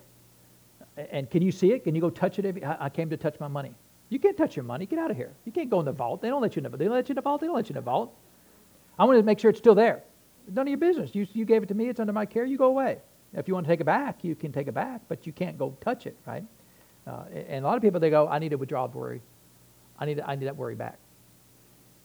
And 0.96 1.30
can 1.30 1.40
you 1.40 1.52
see 1.52 1.72
it? 1.72 1.84
Can 1.84 1.94
you 1.94 2.00
go 2.00 2.10
touch 2.10 2.40
it? 2.40 2.44
If, 2.44 2.56
I 2.64 2.88
came 2.88 3.10
to 3.10 3.16
touch 3.16 3.38
my 3.38 3.48
money. 3.48 3.74
You 4.12 4.18
can't 4.18 4.36
touch 4.36 4.56
your 4.56 4.64
money. 4.64 4.84
Get 4.84 4.98
out 4.98 5.10
of 5.10 5.16
here. 5.16 5.32
You 5.46 5.52
can't 5.52 5.70
go 5.70 5.80
in 5.80 5.86
the 5.86 5.92
vault. 5.92 6.20
They 6.20 6.28
don't 6.28 6.42
let 6.42 6.54
you 6.54 6.60
in 6.60 6.64
the, 6.64 6.68
vault. 6.68 6.78
they 6.78 6.84
don't 6.84 6.94
let 6.94 7.08
you 7.08 7.12
in 7.12 7.16
the 7.16 7.22
vault. 7.22 7.40
They 7.40 7.46
don't 7.46 7.56
let 7.56 7.68
you 7.70 7.72
in 7.72 7.76
the 7.76 7.80
vault. 7.80 8.14
I 8.98 9.06
want 9.06 9.18
to 9.18 9.22
make 9.22 9.38
sure 9.38 9.48
it's 9.48 9.58
still 9.58 9.74
there. 9.74 10.02
None 10.52 10.66
of 10.66 10.68
your 10.68 10.76
business. 10.76 11.14
You, 11.14 11.26
you 11.32 11.46
gave 11.46 11.62
it 11.62 11.66
to 11.70 11.74
me. 11.74 11.88
It's 11.88 11.98
under 11.98 12.12
my 12.12 12.26
care. 12.26 12.44
You 12.44 12.58
go 12.58 12.66
away. 12.66 12.98
If 13.32 13.48
you 13.48 13.54
want 13.54 13.66
to 13.66 13.72
take 13.72 13.80
it 13.80 13.84
back, 13.84 14.22
you 14.22 14.34
can 14.34 14.52
take 14.52 14.68
it 14.68 14.74
back, 14.74 15.00
but 15.08 15.26
you 15.26 15.32
can't 15.32 15.56
go 15.56 15.74
touch 15.80 16.06
it, 16.06 16.14
right? 16.26 16.44
Uh, 17.06 17.22
and 17.48 17.64
a 17.64 17.66
lot 17.66 17.76
of 17.76 17.82
people, 17.82 18.00
they 18.00 18.10
go, 18.10 18.28
I 18.28 18.38
need 18.38 18.50
to 18.50 18.58
withdraw 18.58 18.86
the 18.86 18.98
worry. 18.98 19.22
I 19.98 20.04
need, 20.04 20.20
I 20.20 20.34
need 20.34 20.44
that 20.44 20.56
worry 20.58 20.74
back. 20.74 20.98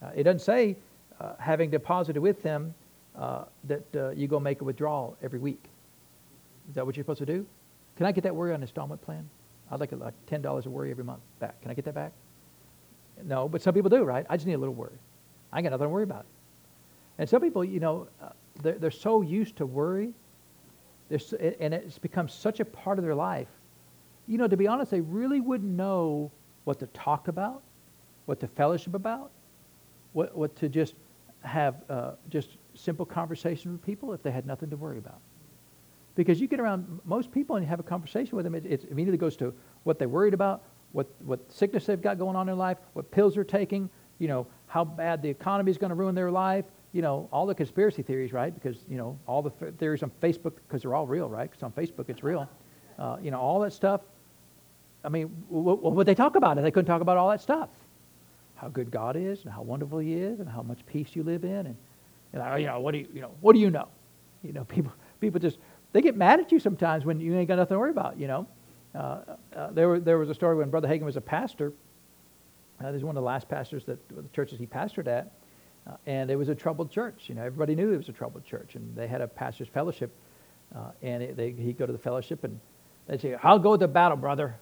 Uh, 0.01 0.12
it 0.16 0.24
doesn't 0.24 0.39
say 0.39 0.78
uh, 1.20 1.34
having 1.39 1.70
deposited 1.70 2.22
with 2.22 2.41
them 2.41 2.74
uh, 3.18 3.43
that 3.66 3.95
uh, 3.97 4.12
you 4.12 4.30
go 4.30 4.39
make 4.39 4.62
a 4.62 4.64
withdrawal 4.64 5.18
every 5.22 5.39
week. 5.39 5.66
Is 6.70 6.76
that 6.76 6.86
what 6.86 6.95
you're 6.95 7.03
supposed 7.03 7.20
to 7.20 7.26
do? 7.26 7.45
Can 7.97 8.05
I 8.05 8.14
get 8.14 8.24
that 8.24 8.36
worry 8.36 8.53
on 8.53 8.62
installment 8.62 9.01
plan? 9.01 9.30
I'd 9.72 9.80
like 9.80 9.91
like 9.91 10.13
ten 10.26 10.41
dollars 10.41 10.65
a 10.65 10.70
worry 10.70 10.91
every 10.91 11.03
month 11.03 11.22
back. 11.39 11.61
Can 11.61 11.72
I 11.72 11.74
get 11.74 11.86
that 11.86 11.95
back? 11.95 12.11
No, 13.24 13.49
but 13.49 13.61
some 13.61 13.74
people 13.74 13.89
do, 13.89 14.03
right? 14.03 14.26
I 14.30 14.38
just 14.38 14.47
need 14.47 14.53
a 14.53 14.57
little 14.57 14.76
worry. 14.76 14.97
I 15.51 15.61
got 15.61 15.72
nothing 15.72 15.86
to 15.86 15.89
worry 15.89 16.03
about. 16.03 16.26
And 17.18 17.28
some 17.28 17.41
people, 17.41 17.63
you 17.63 17.80
know, 17.80 18.07
uh, 18.22 18.30
they're, 18.61 18.78
they're 18.78 18.91
so 18.91 19.22
used 19.22 19.55
to 19.57 19.65
worry, 19.65 20.13
so, 21.18 21.38
and 21.38 21.74
it's 21.74 21.97
become 21.97 22.28
such 22.30 22.59
a 22.59 22.65
part 22.65 22.99
of 22.99 23.05
their 23.05 23.15
life. 23.15 23.47
You 24.28 24.38
know, 24.38 24.47
to 24.47 24.57
be 24.57 24.68
honest, 24.68 24.91
they 24.91 25.01
really 25.01 25.41
wouldn't 25.41 25.72
know 25.72 26.32
what 26.65 26.80
to 26.80 26.88
talk 26.88 27.28
about, 27.28 27.63
what 28.26 28.39
to 28.41 28.47
fellowship 28.47 28.93
about, 28.93 29.32
what, 30.13 30.36
what 30.38 30.55
to 30.57 30.70
just 30.70 30.93
have 31.41 31.76
uh, 31.89 32.11
just 32.30 32.57
simple 32.76 33.05
conversation 33.05 33.72
with 33.72 33.84
people 33.84 34.13
if 34.13 34.22
they 34.22 34.32
had 34.32 34.45
nothing 34.45 34.70
to 34.70 34.78
worry 34.78 34.97
about. 34.97 35.20
Because 36.18 36.41
you 36.41 36.47
get 36.47 36.59
around 36.59 36.99
most 37.05 37.32
people 37.32 37.55
and 37.55 37.63
you 37.63 37.70
have 37.70 37.80
a 37.80 37.84
conversation 37.84 38.36
with 38.36 38.43
them, 38.43 38.55
it, 38.55 38.65
it 38.65 38.88
immediately 38.89 39.20
goes 39.20 39.38
to 39.38 39.53
what 39.84 39.99
they're 39.99 40.09
worried 40.09 40.34
about, 40.34 40.63
what, 40.91 41.05
what 41.20 41.39
sickness 41.51 41.86
they've 41.86 42.01
got 42.01 42.18
going 42.18 42.36
on 42.36 42.41
in 42.41 42.47
their 42.47 42.55
life, 42.55 42.80
what 42.93 43.11
pills 43.11 43.36
they're 43.36 43.43
taking, 43.43 43.88
you 44.18 44.28
know, 44.28 44.47
how 44.65 44.84
bad 44.84 45.22
the 45.22 45.30
economy 45.30 45.70
is 45.70 45.78
going 45.78 45.91
to 45.91 45.95
ruin 45.95 46.15
their 46.15 46.32
life, 46.32 46.65
you 46.91 47.03
know, 47.03 47.30
all 47.32 47.45
the 47.45 47.53
conspiracy 47.53 48.01
theories, 48.01 48.34
right? 48.34 48.51
Because, 48.51 48.78
you 48.89 48.97
know, 48.97 49.20
all 49.28 49.43
the 49.43 49.51
f- 49.61 49.76
theories 49.76 50.01
on 50.01 50.11
Facebook, 50.20 50.53
because 50.68 50.82
they're 50.82 50.95
all 50.95 51.05
real, 51.05 51.30
right? 51.30 51.51
Because 51.51 51.61
on 51.61 51.72
Facebook 51.72 52.09
it's 52.09 52.24
real. 52.24 52.49
Uh, 52.97 53.15
you 53.22 53.30
know, 53.30 53.39
all 53.39 53.59
that 53.59 53.72
stuff. 53.72 54.01
I 55.03 55.09
mean, 55.09 55.28
what 55.49 55.84
would 55.93 56.07
they 56.07 56.15
talk 56.15 56.36
about 56.36 56.57
if 56.57 56.63
they 56.63 56.72
couldn't 56.72 56.88
talk 56.88 57.03
about 57.03 57.15
all 57.15 57.30
that 57.30 57.41
stuff? 57.41 57.70
How 58.55 58.70
good 58.70 58.89
God 58.89 59.15
is 59.15 59.43
and 59.43 59.53
how 59.53 59.61
wonderful 59.61 59.99
He 59.99 60.15
is 60.15 60.39
and 60.39 60.49
how 60.49 60.63
much 60.63 60.84
peace 60.88 61.09
you 61.13 61.22
live 61.22 61.43
in 61.43 61.68
and, 61.68 61.76
and 62.34 62.59
you 62.59 62.65
know, 62.65 62.80
what 62.80 62.93
do 62.93 62.97
you, 62.97 63.07
you 63.13 63.22
know, 63.22 63.30
what 63.41 63.53
do 63.53 63.59
you 63.59 63.70
know? 63.70 63.88
You 64.41 64.51
know, 64.51 64.63
people, 64.68 64.91
people 65.20 65.39
just 65.39 65.59
they 65.94 66.02
get 66.02 66.16
mad 66.16 66.40
at 66.40 66.52
you 66.52 66.60
sometimes 66.60 67.06
when 67.06 67.20
you 67.20 67.36
ain't 67.36 67.48
got 67.48 67.56
nothing 67.56 67.76
to 67.76 67.80
worry 67.80 67.92
about, 67.92 68.20
you 68.20 68.28
know. 68.28 68.48
Uh, 68.94 69.20
uh, 69.56 69.72
there, 69.72 69.88
were, 69.90 70.00
there 70.00 70.18
was 70.18 70.30
a 70.30 70.34
story 70.34 70.56
when 70.56 70.70
Brother 70.70 70.88
Hagin 70.88 71.04
was 71.04 71.18
a 71.18 71.22
pastor. 71.22 71.74
Uh, 72.80 72.92
this 72.92 73.00
is 73.00 73.04
one 73.04 73.16
of 73.16 73.22
the 73.22 73.26
last 73.28 73.48
pastors 73.48 73.86
that 73.86 74.08
the 74.10 74.24
churches 74.34 74.60
he 74.60 74.66
pastored 74.66 75.08
at. 75.08 75.32
Uh, 75.88 75.96
and 76.06 76.30
it 76.30 76.36
was 76.36 76.50
a 76.50 76.56
troubled 76.56 76.92
church. 76.92 77.26
You 77.28 77.36
know, 77.36 77.44
everybody 77.44 77.76
knew 77.76 77.92
it 77.94 77.98
was 77.98 78.10
a 78.10 78.14
troubled 78.14 78.46
church. 78.46 78.76
And 78.76 78.96
they 78.96 79.08
had 79.08 79.22
a 79.22 79.28
pastor's 79.28 79.68
fellowship. 79.68 80.12
Uh, 80.76 80.92
and 81.02 81.24
it, 81.24 81.38
they, 81.38 81.52
he'd 81.52 81.78
go 81.78 81.86
to 81.86 81.94
the 81.94 82.00
fellowship 82.00 82.44
and 82.44 82.60
they'd 83.08 83.22
say, 83.22 83.36
I'll 83.42 83.60
go 83.60 83.78
the 83.78 83.88
battle, 83.88 84.18
brother? 84.18 84.56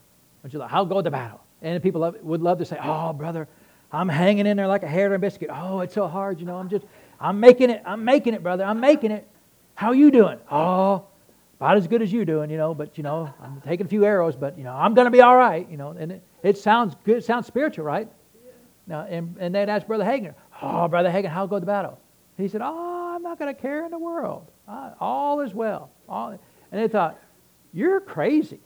And 0.44 0.52
she's 0.52 0.60
like, 0.60 0.72
I'll 0.72 0.86
go 0.86 1.02
the 1.02 1.12
battle? 1.12 1.42
And 1.62 1.82
people 1.82 2.02
love, 2.02 2.16
would 2.22 2.42
love 2.42 2.60
to 2.60 2.66
say, 2.66 2.78
Oh, 2.82 3.12
brother, 3.14 3.48
I'm 3.92 4.10
hanging 4.10 4.46
in 4.46 4.58
there 4.58 4.68
like 4.68 4.84
a 4.84 4.88
hair 4.88 5.08
on 5.08 5.14
a 5.14 5.20
biscuit. 5.20 5.50
Oh, 5.52 5.80
it's 5.80 5.96
so 5.96 6.08
hard, 6.08 6.40
you 6.40 6.46
know. 6.46 6.58
I'm 6.58 6.70
just, 6.70 6.86
I'm 7.20 7.40
making 7.40 7.70
it. 7.70 7.82
I'm 7.86 8.04
making 8.04 8.34
it, 8.34 8.44
brother. 8.44 8.64
I'm 8.64 8.80
making 8.80 9.12
it. 9.12 9.28
How 9.74 9.94
you 9.94 10.12
doing? 10.12 10.38
Oh, 10.52 11.06
about 11.66 11.78
as 11.78 11.88
good 11.88 12.04
as 12.04 12.14
you 12.14 12.26
doing, 12.26 12.52
you 12.52 12.58
know, 12.58 12.76
but, 12.76 12.96
you 12.96 13.04
know, 13.04 13.34
I'm 13.42 13.60
taking 13.62 13.88
a 13.88 13.90
few 13.90 14.06
arrows, 14.06 14.36
but, 14.36 14.56
you 14.56 14.64
know, 14.64 14.74
I'm 14.74 14.94
going 14.94 15.06
to 15.06 15.12
be 15.12 15.22
all 15.22 15.36
right, 15.36 15.68
you 15.68 15.78
know. 15.78 15.96
And 15.98 16.12
it, 16.12 16.24
it 16.44 16.58
sounds 16.60 16.96
good, 17.04 17.18
it 17.18 17.26
sounds 17.26 17.48
spiritual, 17.48 17.86
right? 17.86 18.08
Now, 18.86 19.08
and, 19.10 19.36
and 19.40 19.56
they'd 19.56 19.68
ask 19.68 19.88
Brother 19.88 20.04
Hagin, 20.04 20.36
oh, 20.62 20.88
Brother 20.88 21.10
Hagin, 21.10 21.30
how 21.30 21.48
go 21.48 21.60
the 21.60 21.66
battle? 21.66 22.00
He 22.38 22.48
said, 22.50 22.62
oh, 22.64 23.16
I'm 23.16 23.24
not 23.24 23.40
going 23.40 23.54
to 23.54 23.60
care 23.60 23.84
in 23.84 23.90
the 23.90 23.98
world. 23.98 24.46
Uh, 24.68 24.92
all 25.00 25.42
is 25.42 25.56
well. 25.56 25.90
All, 26.08 26.30
and 26.30 26.40
they 26.72 26.88
thought, 26.88 27.20
you're 27.74 28.00
crazy. 28.00 28.60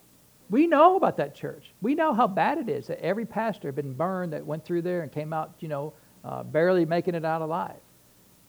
We 0.50 0.68
know 0.68 0.98
about 0.98 1.16
that 1.18 1.36
church. 1.36 1.72
We 1.80 1.96
know 1.96 2.14
how 2.14 2.28
bad 2.28 2.58
it 2.58 2.68
is 2.68 2.88
that 2.88 3.00
every 3.00 3.26
pastor 3.26 3.70
had 3.70 3.76
been 3.78 3.94
burned 3.94 4.34
that 4.34 4.46
went 4.46 4.66
through 4.66 4.82
there 4.82 5.04
and 5.04 5.12
came 5.12 5.32
out, 5.32 5.54
you 5.60 5.70
know, 5.70 5.94
uh, 6.26 6.44
barely 6.44 6.84
making 6.84 7.16
it 7.16 7.24
out 7.24 7.42
alive. 7.42 7.80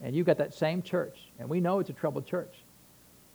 And 0.01 0.17
you've 0.17 0.27
got 0.27 0.39
that 0.39 0.55
same 0.55 0.83
church. 0.83 1.31
And 1.39 1.49
we 1.49 1.61
know 1.61 1.79
it's 1.79 1.91
a 1.91 1.93
troubled 1.93 2.27
church. 2.27 2.60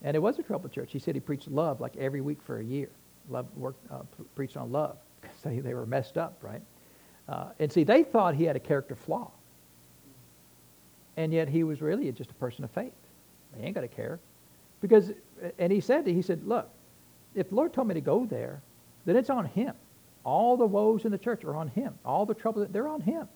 And 0.05 0.15
it 0.15 0.19
was 0.19 0.37
a 0.37 0.43
troubled 0.43 0.71
church. 0.71 0.91
He 0.93 0.99
said 0.99 1.15
he 1.15 1.19
preached 1.19 1.47
love 1.49 1.81
like 1.81 1.97
every 1.97 2.21
week 2.21 2.37
for 2.43 2.59
a 2.59 2.63
year. 2.63 2.89
Love, 3.27 3.47
worked, 3.57 3.91
uh, 3.91 4.03
preached 4.35 4.55
on 4.55 4.71
love 4.71 4.97
because 5.21 5.41
they, 5.43 5.59
they 5.59 5.73
were 5.73 5.87
messed 5.87 6.15
up, 6.15 6.37
right? 6.41 6.61
Uh, 7.27 7.47
and 7.57 7.71
see, 7.71 7.83
they 7.83 8.03
thought 8.03 8.35
he 8.35 8.43
had 8.43 8.55
a 8.55 8.59
character 8.59 8.95
flaw. 8.95 9.31
And 11.17 11.33
yet 11.33 11.49
he 11.49 11.63
was 11.63 11.81
really 11.81 12.11
just 12.11 12.29
a 12.29 12.35
person 12.35 12.63
of 12.63 12.69
faith. 12.69 12.93
He 13.57 13.63
ain't 13.63 13.73
got 13.73 13.81
to 13.81 13.87
care. 13.87 14.19
Because, 14.79 15.11
and 15.57 15.73
he 15.73 15.81
said, 15.81 16.05
he 16.05 16.21
said, 16.21 16.45
look, 16.45 16.69
if 17.33 17.49
the 17.49 17.55
Lord 17.55 17.73
told 17.73 17.87
me 17.87 17.95
to 17.95 18.01
go 18.01 18.25
there, 18.25 18.61
then 19.05 19.15
it's 19.15 19.31
on 19.31 19.45
him. 19.45 19.73
All 20.23 20.55
the 20.55 20.67
woes 20.67 21.05
in 21.05 21.11
the 21.11 21.17
church 21.17 21.43
are 21.43 21.55
on 21.55 21.69
him. 21.69 21.95
All 22.05 22.27
the 22.27 22.33
trouble, 22.35 22.67
they're 22.69 22.87
on 22.87 23.01
him. 23.01 23.21
And 23.21 23.27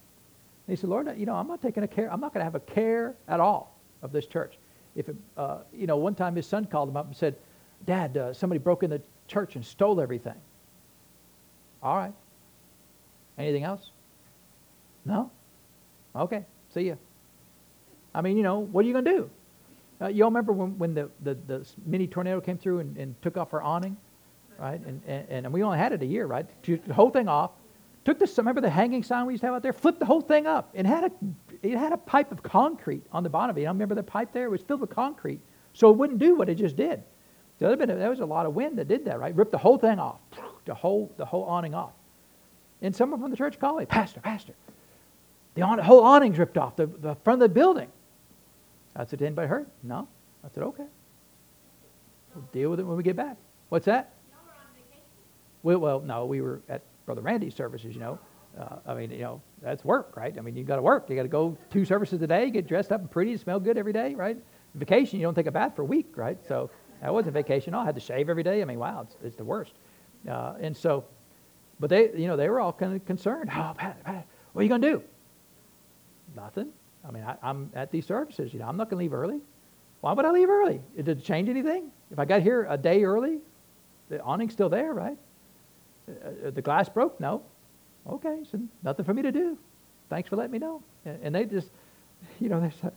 he 0.67 0.76
said, 0.76 0.89
Lord, 0.89 1.17
you 1.17 1.26
know, 1.26 1.36
I'm 1.36 1.47
not 1.47 1.63
taking 1.63 1.82
a 1.82 1.88
care. 1.88 2.11
I'm 2.11 2.20
not 2.20 2.32
going 2.32 2.41
to 2.41 2.45
have 2.45 2.55
a 2.55 2.59
care 2.59 3.15
at 3.28 3.39
all 3.39 3.76
of 4.03 4.11
this 4.11 4.28
church 4.28 4.59
if 4.96 5.10
it, 5.10 5.16
uh, 5.38 5.60
you 5.74 5.88
know, 5.88 5.98
one 5.98 6.16
time 6.16 6.36
his 6.36 6.48
son 6.48 6.66
called 6.66 6.90
him 6.90 6.98
up 6.98 7.06
and 7.06 7.16
said, 7.16 7.36
Dad, 7.86 8.18
uh, 8.18 8.34
somebody 8.34 8.60
broke 8.60 8.84
in 8.84 8.90
the 8.90 9.02
church 9.28 9.56
and 9.56 9.66
stole 9.66 10.02
everything. 10.02 10.36
All 11.82 11.96
right. 11.96 12.14
Anything 13.38 13.64
else? 13.64 13.92
No? 15.06 15.32
Okay. 16.16 16.46
See 16.74 16.82
ya. 16.82 16.96
I 18.14 18.22
mean, 18.22 18.38
you 18.38 18.44
know, 18.44 18.60
what 18.60 18.84
are 18.84 18.88
you 18.88 18.94
going 18.94 19.06
to 19.06 19.12
do? 19.12 19.30
Uh, 20.02 20.08
you 20.08 20.24
all 20.24 20.30
remember 20.30 20.52
when, 20.52 20.78
when 20.78 20.94
the, 20.94 21.10
the, 21.24 21.36
the 21.48 21.68
mini 21.86 22.08
tornado 22.08 22.42
came 22.42 22.58
through 22.58 22.80
and, 22.80 22.98
and 22.98 23.22
took 23.22 23.38
off 23.38 23.54
our 23.54 23.62
awning? 23.62 23.96
Right? 24.58 24.82
And, 24.86 25.02
and, 25.08 25.46
and 25.46 25.54
we 25.54 25.64
only 25.64 25.78
had 25.78 25.94
it 25.94 26.02
a 26.02 26.06
year, 26.06 26.26
right? 26.26 26.46
The 26.64 26.94
whole 26.94 27.10
thing 27.10 27.28
off. 27.28 27.52
Took 28.06 28.20
this, 28.20 28.38
remember 28.38 28.62
the 28.62 28.70
hanging 28.70 29.04
sign 29.04 29.26
we 29.26 29.34
used 29.34 29.41
to 29.41 29.47
have 29.47 29.56
out 29.56 29.64
there? 29.64 29.74
Flipped 29.74 30.00
the 30.00 30.06
whole 30.06 30.22
thing 30.22 30.47
up 30.47 30.72
and 30.74 30.88
had 30.88 31.06
a 31.06 31.12
it 31.62 31.78
had 31.78 31.91
a 31.91 31.97
pipe 31.97 32.32
of 32.32 32.41
concrete 32.41 33.04
on 33.12 33.24
the 33.24 33.30
bottom 33.30 33.50
of 33.50 33.58
it. 33.58 33.66
I 33.66 33.70
remember 33.70 33.95
the 33.95 34.04
pipe 34.04 34.32
there? 34.32 34.45
It 34.45 34.52
was 34.52 34.62
filled 34.62 34.82
with 34.82 34.89
concrete. 34.89 35.41
So 35.74 35.89
it 35.89 35.97
wouldn't 35.97 36.20
do 36.20 36.36
what 36.36 36.50
it 36.50 36.56
just 36.56 36.76
did. 36.76 37.04
There, 37.60 37.76
been, 37.76 37.89
there 37.89 38.10
was 38.10 38.22
a 38.22 38.26
lot 38.26 38.45
of 38.45 38.56
wind 38.56 38.78
that 38.78 38.88
did 38.88 39.04
that, 39.06 39.20
right? 39.20 39.36
Ripped 39.36 39.52
the 39.52 39.58
whole 39.58 39.78
thing 39.78 40.00
off, 40.00 40.20
the 40.64 40.74
whole, 40.74 41.12
the 41.18 41.26
whole 41.26 41.43
awning 41.43 41.74
off. 41.74 41.91
And 42.82 42.95
someone 42.95 43.20
from 43.20 43.32
the 43.32 43.38
church 43.38 43.60
called 43.60 43.80
me, 43.80 43.86
Pastor, 43.86 44.22
Pastor, 44.22 44.54
the 45.56 45.66
whole 45.66 46.02
awning's 46.02 46.39
ripped 46.39 46.58
off, 46.58 46.78
the, 46.78 46.86
the 46.86 47.16
front 47.16 47.41
of 47.41 47.50
the 47.50 47.54
building. 47.54 47.89
I 48.95 49.04
said, 49.06 49.20
Did 49.20 49.26
anybody 49.26 49.50
hurt? 49.50 49.68
No. 49.84 50.08
I 50.43 50.47
said, 50.54 50.64
Okay. 50.64 50.86
We'll 52.34 52.45
deal 52.54 52.70
with 52.70 52.80
it 52.80 52.84
when 52.84 52.95
we 52.95 53.04
get 53.04 53.16
back. 53.16 53.36
What's 53.68 53.86
that? 53.86 54.14
Well, 55.64 55.80
well, 55.80 56.00
no, 56.00 56.26
we 56.26 56.39
were 56.39 56.62
at 56.70 56.82
Brother 57.10 57.24
Randy's 57.24 57.55
services, 57.55 57.95
you 57.95 58.01
know. 58.01 58.20
Uh, 58.55 58.76
I 58.86 58.93
mean, 58.93 59.10
you 59.10 59.22
know, 59.22 59.41
that's 59.64 59.84
work, 59.84 60.16
right? 60.16 60.38
I 60.38 60.41
mean, 60.41 60.55
you 60.55 60.64
got 60.64 60.76
to 60.76 60.82
work. 60.84 61.10
You 61.10 61.16
got 61.16 61.24
to 61.24 61.28
go 61.28 61.57
two 61.72 61.84
services 61.84 62.22
a 62.22 62.28
day, 62.28 62.51
get 62.51 62.68
dressed 62.68 62.91
up 62.91 63.01
and 63.01 63.10
pretty, 63.10 63.36
smell 63.36 63.60
good 63.60 63.80
every 63.80 63.93
day, 63.93 64.14
right? 64.14 64.38
Vacation, 64.76 65.20
you 65.20 65.26
don't 65.26 65.34
take 65.34 65.47
a 65.47 65.51
bath 65.51 65.76
for 65.76 65.82
a 65.82 65.86
week, 65.86 66.16
right? 66.16 66.38
So 66.47 66.70
that 67.01 67.12
wasn't 67.12 67.34
vacation. 67.34 67.74
I 67.74 67.84
had 67.84 67.95
to 67.95 68.01
shave 68.01 68.30
every 68.30 68.43
day. 68.43 68.62
I 68.62 68.66
mean, 68.66 68.78
wow, 68.78 69.01
it's, 69.01 69.16
it's 69.24 69.36
the 69.36 69.43
worst. 69.43 69.74
Uh, 70.30 70.53
and 70.62 70.78
so, 70.78 71.03
but 71.80 71.89
they, 71.89 72.12
you 72.16 72.28
know, 72.28 72.38
they 72.38 72.47
were 72.47 72.60
all 72.60 72.74
kind 72.74 72.95
of 72.95 73.03
concerned. 73.07 73.49
Oh, 73.51 73.74
Pat, 73.76 74.03
Pat, 74.03 74.28
what 74.53 74.60
are 74.60 74.64
you 74.64 74.70
going 74.70 74.84
to 74.84 74.91
do? 74.91 75.03
Nothing. 76.36 76.70
I 77.07 77.10
mean, 77.10 77.24
I, 77.24 77.38
am 77.41 77.72
at 77.74 77.89
these 77.89 78.05
services. 78.05 78.53
You 78.53 78.60
know, 78.60 78.68
I'm 78.68 78.78
not 78.78 78.91
going 78.91 78.99
to 78.99 79.03
leave 79.03 79.14
early. 79.14 79.41
Why 80.01 80.14
would 80.14 80.26
I 80.26 80.30
leave 80.30 80.49
early? 80.49 80.80
Did 80.95 81.10
it 81.10 81.24
change 81.24 81.49
anything? 81.49 81.89
If 82.12 82.20
I 82.20 82.26
got 82.26 82.43
here 82.43 82.68
a 82.70 82.78
day 82.78 83.03
early, 83.03 83.39
the 84.10 84.22
awning's 84.22 84.53
still 84.53 84.70
there, 84.70 84.93
right? 84.93 85.18
Uh, 86.10 86.47
uh 86.47 86.51
the 86.51 86.62
glass 86.62 86.89
broke? 86.89 87.20
No. 87.20 87.43
Okay, 88.07 88.39
so 88.51 88.60
nothing 88.84 89.05
for 89.05 89.14
me 89.14 89.22
to 89.22 89.32
do. 89.32 89.57
Thanks 90.10 90.30
for 90.30 90.36
letting 90.36 90.51
me 90.51 90.60
know. 90.60 90.82
And 91.05 91.34
they 91.36 91.45
just, 91.45 91.70
you 92.39 92.49
know, 92.49 92.60
they 92.60 92.72
said, 92.82 92.93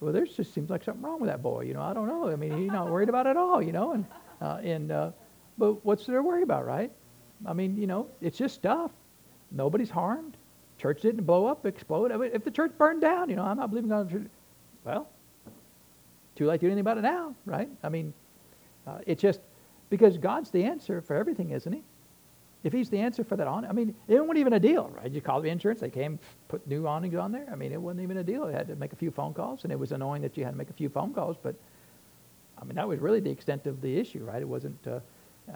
well, 0.00 0.12
there 0.12 0.24
just 0.24 0.54
seems 0.54 0.70
like 0.70 0.82
something 0.82 1.02
wrong 1.02 1.20
with 1.20 1.30
that 1.30 1.42
boy. 1.42 1.62
You 1.62 1.74
know, 1.74 1.82
I 1.82 1.92
don't 1.92 2.06
know. 2.06 2.28
I 2.28 2.36
mean, 2.36 2.56
he's 2.56 2.70
not 2.70 2.90
worried 2.90 3.08
about 3.08 3.26
it 3.26 3.30
at 3.30 3.36
all, 3.36 3.62
you 3.62 3.72
know. 3.72 3.92
And, 3.92 4.04
uh, 4.40 4.60
and 4.62 4.92
uh, 4.92 5.10
but 5.58 5.84
what's 5.84 6.06
there 6.06 6.16
to 6.16 6.22
worry 6.22 6.42
about, 6.42 6.66
right? 6.66 6.90
I 7.46 7.52
mean, 7.52 7.76
you 7.76 7.86
know, 7.86 8.08
it's 8.20 8.38
just 8.38 8.54
stuff. 8.54 8.90
Nobody's 9.50 9.90
harmed. 9.90 10.36
Church 10.78 11.02
didn't 11.02 11.24
blow 11.24 11.46
up, 11.46 11.66
explode. 11.66 12.12
I 12.12 12.16
mean, 12.16 12.30
if 12.32 12.44
the 12.44 12.50
church 12.50 12.72
burned 12.78 13.02
down, 13.02 13.28
you 13.28 13.36
know, 13.36 13.44
I'm 13.44 13.58
not 13.58 13.68
believing 13.68 13.90
God. 13.90 14.30
Well, 14.84 15.08
too 16.36 16.46
late 16.46 16.60
to 16.60 16.66
do 16.66 16.66
anything 16.68 16.80
about 16.80 16.96
it 16.96 17.02
now, 17.02 17.34
right? 17.44 17.68
I 17.82 17.90
mean, 17.90 18.14
uh, 18.86 18.98
it's 19.06 19.20
just 19.20 19.40
because 19.90 20.16
God's 20.16 20.50
the 20.50 20.64
answer 20.64 21.02
for 21.02 21.16
everything, 21.16 21.50
isn't 21.50 21.72
He? 21.72 21.82
If 22.62 22.72
He's 22.72 22.90
the 22.90 22.98
answer 22.98 23.24
for 23.24 23.36
that 23.36 23.46
on, 23.46 23.64
I 23.64 23.72
mean, 23.72 23.94
it 24.06 24.20
wasn't 24.20 24.38
even 24.38 24.52
a 24.52 24.60
deal, 24.60 24.90
right? 24.90 25.10
You 25.10 25.20
call 25.20 25.40
the 25.40 25.48
insurance, 25.48 25.80
they 25.80 25.90
came, 25.90 26.18
put 26.48 26.66
new 26.66 26.86
awnings 26.86 27.14
on 27.14 27.32
there. 27.32 27.48
I 27.50 27.56
mean, 27.56 27.72
it 27.72 27.80
wasn't 27.80 28.02
even 28.02 28.18
a 28.18 28.24
deal. 28.24 28.50
You 28.50 28.56
had 28.56 28.68
to 28.68 28.76
make 28.76 28.92
a 28.92 28.96
few 28.96 29.10
phone 29.10 29.32
calls, 29.32 29.64
and 29.64 29.72
it 29.72 29.78
was 29.78 29.92
annoying 29.92 30.22
that 30.22 30.36
you 30.36 30.44
had 30.44 30.50
to 30.50 30.56
make 30.58 30.68
a 30.70 30.74
few 30.74 30.88
phone 30.88 31.14
calls, 31.14 31.36
but 31.42 31.54
I 32.60 32.64
mean, 32.64 32.74
that 32.74 32.86
was 32.86 33.00
really 33.00 33.20
the 33.20 33.30
extent 33.30 33.66
of 33.66 33.80
the 33.80 33.96
issue, 33.96 34.24
right? 34.24 34.42
It 34.42 34.48
wasn't. 34.48 34.86
Uh, 34.86 35.00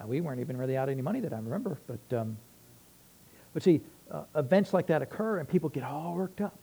we 0.06 0.20
weren't 0.20 0.40
even 0.40 0.56
really 0.56 0.76
out 0.76 0.88
any 0.88 1.02
money 1.02 1.20
that 1.20 1.32
I 1.32 1.36
remember, 1.36 1.78
but 1.86 2.16
um, 2.18 2.36
but 3.52 3.62
see, 3.62 3.80
uh, 4.10 4.24
events 4.34 4.72
like 4.72 4.86
that 4.86 5.02
occur, 5.02 5.38
and 5.38 5.48
people 5.48 5.68
get 5.68 5.84
all 5.84 6.14
worked 6.14 6.40
up. 6.40 6.58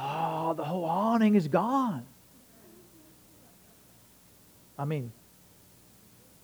Oh, 0.00 0.54
the 0.54 0.64
whole 0.64 0.84
awning 0.84 1.34
is 1.34 1.48
gone. 1.48 2.06
I 4.78 4.84
mean, 4.84 5.12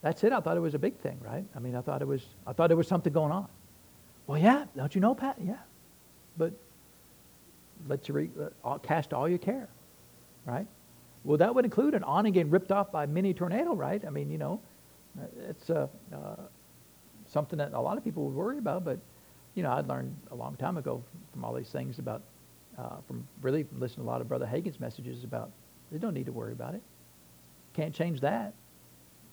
that's 0.04 0.22
it. 0.22 0.32
I 0.32 0.40
thought 0.40 0.58
it 0.58 0.60
was 0.60 0.74
a 0.74 0.78
big 0.78 0.98
thing, 0.98 1.18
right? 1.22 1.46
I 1.56 1.58
mean, 1.60 1.74
I 1.74 1.80
thought 1.80 2.02
it 2.02 2.06
was. 2.06 2.22
I 2.46 2.52
thought 2.52 2.68
there 2.68 2.76
was 2.76 2.86
something 2.86 3.10
going 3.10 3.32
on. 3.32 3.48
Well, 4.26 4.38
yeah, 4.38 4.66
don't 4.76 4.94
you 4.94 5.00
know, 5.00 5.14
Pat? 5.14 5.38
Yeah, 5.42 5.54
but 6.36 6.52
let 7.88 8.06
you 8.06 8.14
re, 8.14 8.30
uh, 8.62 8.76
cast 8.78 9.14
all 9.14 9.26
your 9.26 9.38
care, 9.38 9.66
right? 10.44 10.66
Well, 11.24 11.38
that 11.38 11.54
would 11.54 11.64
include 11.64 11.94
an 11.94 12.04
awning 12.04 12.34
getting 12.34 12.50
ripped 12.50 12.70
off 12.70 12.92
by 12.92 13.04
a 13.04 13.06
mini 13.06 13.32
tornado, 13.32 13.74
right? 13.74 14.04
I 14.06 14.10
mean, 14.10 14.30
you 14.30 14.36
know, 14.36 14.60
it's 15.48 15.70
uh, 15.70 15.86
uh, 16.12 16.36
something 17.26 17.58
that 17.58 17.72
a 17.72 17.80
lot 17.80 17.96
of 17.96 18.04
people 18.04 18.26
would 18.26 18.34
worry 18.34 18.58
about. 18.58 18.84
But 18.84 18.98
you 19.54 19.62
know, 19.62 19.72
I'd 19.72 19.88
learned 19.88 20.14
a 20.30 20.34
long 20.34 20.54
time 20.56 20.76
ago 20.76 21.02
from 21.32 21.46
all 21.46 21.54
these 21.54 21.70
things 21.70 21.98
about, 21.98 22.20
uh, 22.78 22.96
from 23.06 23.26
really 23.40 23.64
listening 23.78 24.04
to 24.04 24.10
a 24.10 24.12
lot 24.12 24.20
of 24.20 24.28
Brother 24.28 24.44
Hagin's 24.44 24.80
messages 24.80 25.24
about, 25.24 25.50
they 25.90 25.96
don't 25.96 26.12
need 26.12 26.26
to 26.26 26.32
worry 26.32 26.52
about 26.52 26.74
it. 26.74 26.82
Can't 27.72 27.94
change 27.94 28.20
that. 28.20 28.52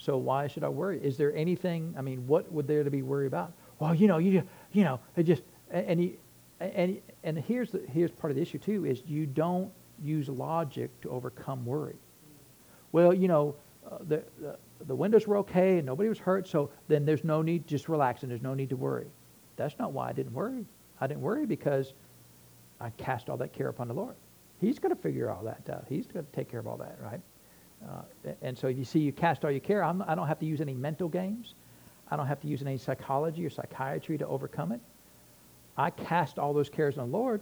So 0.02 0.18
why 0.18 0.48
should 0.48 0.64
I 0.64 0.70
worry? 0.70 1.00
Is 1.00 1.16
there 1.16 1.34
anything? 1.36 1.94
I 1.96 2.02
mean, 2.02 2.26
what 2.26 2.52
would 2.52 2.66
there 2.66 2.84
to 2.84 2.90
be 2.90 3.04
worried 3.04 3.28
about? 3.28 3.54
Well, 3.78 3.94
you 3.94 4.08
know, 4.08 4.18
you 4.18 4.42
you 4.72 4.84
know, 4.84 5.00
it 5.16 5.24
just 5.24 5.44
and 5.70 6.18
and 6.60 7.00
and 7.24 7.38
here's 7.38 7.70
the 7.70 7.84
here's 7.88 8.10
part 8.10 8.32
of 8.32 8.36
the 8.36 8.42
issue 8.42 8.58
too 8.58 8.84
is 8.84 9.04
you 9.06 9.28
don't 9.28 9.72
use 10.02 10.28
logic 10.28 10.90
to 11.02 11.12
overcome 11.12 11.64
worry. 11.68 11.98
Well, 12.92 13.14
you 13.14 13.28
know, 13.28 13.56
uh, 13.92 14.00
the, 14.08 14.24
the 14.40 14.58
the 14.88 14.96
windows 14.96 15.28
were 15.28 15.38
okay 15.38 15.78
and 15.78 15.86
nobody 15.86 16.10
was 16.10 16.18
hurt, 16.18 16.48
so 16.48 16.72
then 16.88 17.06
there's 17.06 17.24
no 17.24 17.44
need 17.44 17.68
just 17.68 17.88
relax 17.88 18.24
and 18.24 18.32
there's 18.32 18.42
no 18.42 18.56
need 18.56 18.70
to 18.70 18.78
worry. 18.78 19.06
That's 19.56 19.78
not 19.78 19.94
why 19.94 20.10
I 20.10 20.14
didn't 20.14 20.34
worry. 20.34 20.66
I 21.00 21.06
didn't 21.06 21.22
worry 21.22 21.46
because 21.46 21.94
I 22.80 22.90
cast 22.92 23.30
all 23.30 23.38
that 23.38 23.54
care 23.54 23.68
upon 23.68 23.88
the 23.88 23.94
Lord. 23.94 24.16
He's 24.60 24.80
going 24.80 24.96
to 24.96 25.00
figure 25.00 25.30
all 25.30 25.44
that 25.44 25.70
out. 25.70 25.86
He's 25.88 26.08
going 26.08 26.26
to 26.26 26.32
take 26.32 26.50
care 26.50 26.60
of 26.60 26.66
all 26.66 26.78
that, 26.78 26.98
right? 27.00 27.22
Uh, 27.90 28.02
and 28.42 28.58
so 28.58 28.68
if 28.68 28.78
you 28.78 28.86
see, 28.86 29.00
you 29.00 29.12
cast 29.12 29.44
all 29.44 29.52
your 29.52 29.60
care. 29.60 29.84
I'm, 29.84 30.02
I 30.04 30.10
do 30.10 30.18
not 30.18 30.28
have 30.28 30.40
to 30.40 30.46
use 30.46 30.62
any 30.62 30.74
mental 30.74 31.08
games. 31.08 31.56
I 32.10 32.16
don't 32.16 32.28
have 32.28 32.42
to 32.42 32.48
use 32.48 32.62
any 32.62 32.78
psychology 32.78 33.46
or 33.46 33.50
psychiatry 33.50 34.18
to 34.18 34.28
overcome 34.28 34.72
it. 34.72 34.82
I 35.78 35.90
cast 35.90 36.38
all 36.38 36.54
those 36.54 36.70
cares 36.70 36.98
on 36.98 37.10
the 37.10 37.18
Lord, 37.18 37.42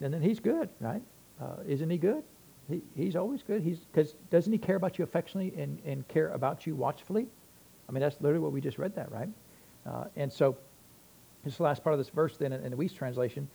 and 0.00 0.12
then 0.12 0.22
He's 0.22 0.38
good, 0.38 0.68
right? 0.80 1.02
Uh, 1.40 1.56
isn't 1.66 1.88
He 1.88 1.98
good? 1.98 2.22
He, 2.68 2.82
he's 2.94 3.16
always 3.16 3.42
good. 3.42 3.62
He's 3.62 3.78
because 3.78 4.14
doesn't 4.30 4.52
He 4.52 4.58
care 4.58 4.76
about 4.76 4.98
you 4.98 5.04
affectionately 5.04 5.60
and, 5.60 5.78
and 5.84 6.06
care 6.08 6.28
about 6.28 6.66
you 6.66 6.74
watchfully? 6.74 7.26
I 7.88 7.92
mean, 7.92 8.00
that's 8.00 8.20
literally 8.20 8.42
what 8.42 8.52
we 8.52 8.60
just 8.60 8.78
read 8.78 8.94
that, 8.96 9.10
right? 9.10 9.28
Uh, 9.86 10.04
and 10.16 10.30
so, 10.30 10.56
this 11.44 11.56
the 11.56 11.62
last 11.62 11.82
part 11.82 11.94
of 11.94 11.98
this 11.98 12.10
verse 12.10 12.36
then 12.36 12.52
in, 12.52 12.62
in 12.62 12.70
the 12.70 12.76
Wuest 12.76 12.94
translation, 12.94 13.48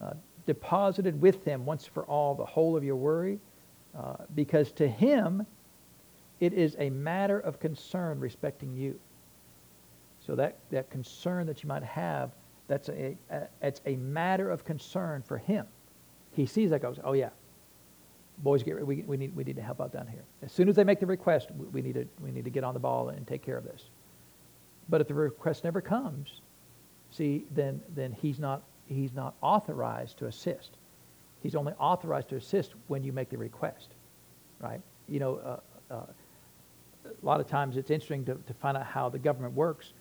uh, 0.00 0.14
deposited 0.46 1.20
with 1.20 1.44
Him 1.44 1.64
once 1.64 1.86
for 1.86 2.04
all 2.04 2.34
the 2.34 2.44
whole 2.44 2.76
of 2.76 2.82
your 2.82 2.96
worry 2.96 3.38
uh, 3.96 4.16
because 4.34 4.72
to 4.72 4.88
him 4.88 5.46
it 6.40 6.52
is 6.52 6.76
a 6.78 6.90
matter 6.90 7.38
of 7.38 7.58
concern 7.58 8.20
respecting 8.20 8.74
you. 8.74 8.98
So 10.26 10.34
that, 10.36 10.58
that 10.70 10.90
concern 10.90 11.46
that 11.46 11.62
you 11.62 11.68
might 11.68 11.84
have, 11.84 12.32
that's 12.68 12.88
a, 12.88 13.16
a, 13.30 13.42
it's 13.62 13.80
a 13.86 13.96
matter 13.96 14.50
of 14.50 14.64
concern 14.64 15.22
for 15.22 15.38
him. 15.38 15.66
He 16.32 16.46
sees 16.46 16.70
that 16.70 16.82
goes, 16.82 16.98
oh 17.04 17.12
yeah, 17.12 17.30
boys, 18.38 18.62
get 18.62 18.84
we, 18.84 19.02
we, 19.02 19.16
need, 19.16 19.34
we 19.34 19.44
need 19.44 19.56
to 19.56 19.62
help 19.62 19.80
out 19.80 19.92
down 19.92 20.06
here. 20.06 20.24
As 20.42 20.52
soon 20.52 20.68
as 20.68 20.76
they 20.76 20.84
make 20.84 21.00
the 21.00 21.06
request, 21.06 21.50
we 21.72 21.80
need, 21.80 21.94
to, 21.94 22.06
we 22.20 22.30
need 22.30 22.44
to 22.44 22.50
get 22.50 22.64
on 22.64 22.74
the 22.74 22.80
ball 22.80 23.08
and 23.10 23.26
take 23.26 23.42
care 23.42 23.56
of 23.56 23.64
this. 23.64 23.84
But 24.88 25.00
if 25.00 25.08
the 25.08 25.14
request 25.14 25.64
never 25.64 25.80
comes, 25.80 26.40
see, 27.10 27.46
then, 27.52 27.80
then 27.94 28.12
he's, 28.12 28.38
not, 28.38 28.62
he's 28.86 29.14
not 29.14 29.34
authorized 29.40 30.18
to 30.18 30.26
assist. 30.26 30.76
He's 31.46 31.54
only 31.54 31.74
authorized 31.78 32.30
to 32.30 32.36
assist 32.36 32.72
when 32.88 33.04
you 33.04 33.12
make 33.12 33.30
the 33.30 33.38
request, 33.38 33.90
right? 34.58 34.80
You 35.08 35.20
know, 35.20 35.36
uh, 35.36 35.94
uh, 35.94 36.06
a 37.04 37.24
lot 37.24 37.38
of 37.38 37.46
times 37.46 37.76
it's 37.76 37.88
interesting 37.88 38.24
to, 38.24 38.34
to 38.34 38.54
find 38.54 38.76
out 38.76 38.84
how 38.84 39.08
the 39.08 39.20
government 39.20 39.54
works. 39.54 39.92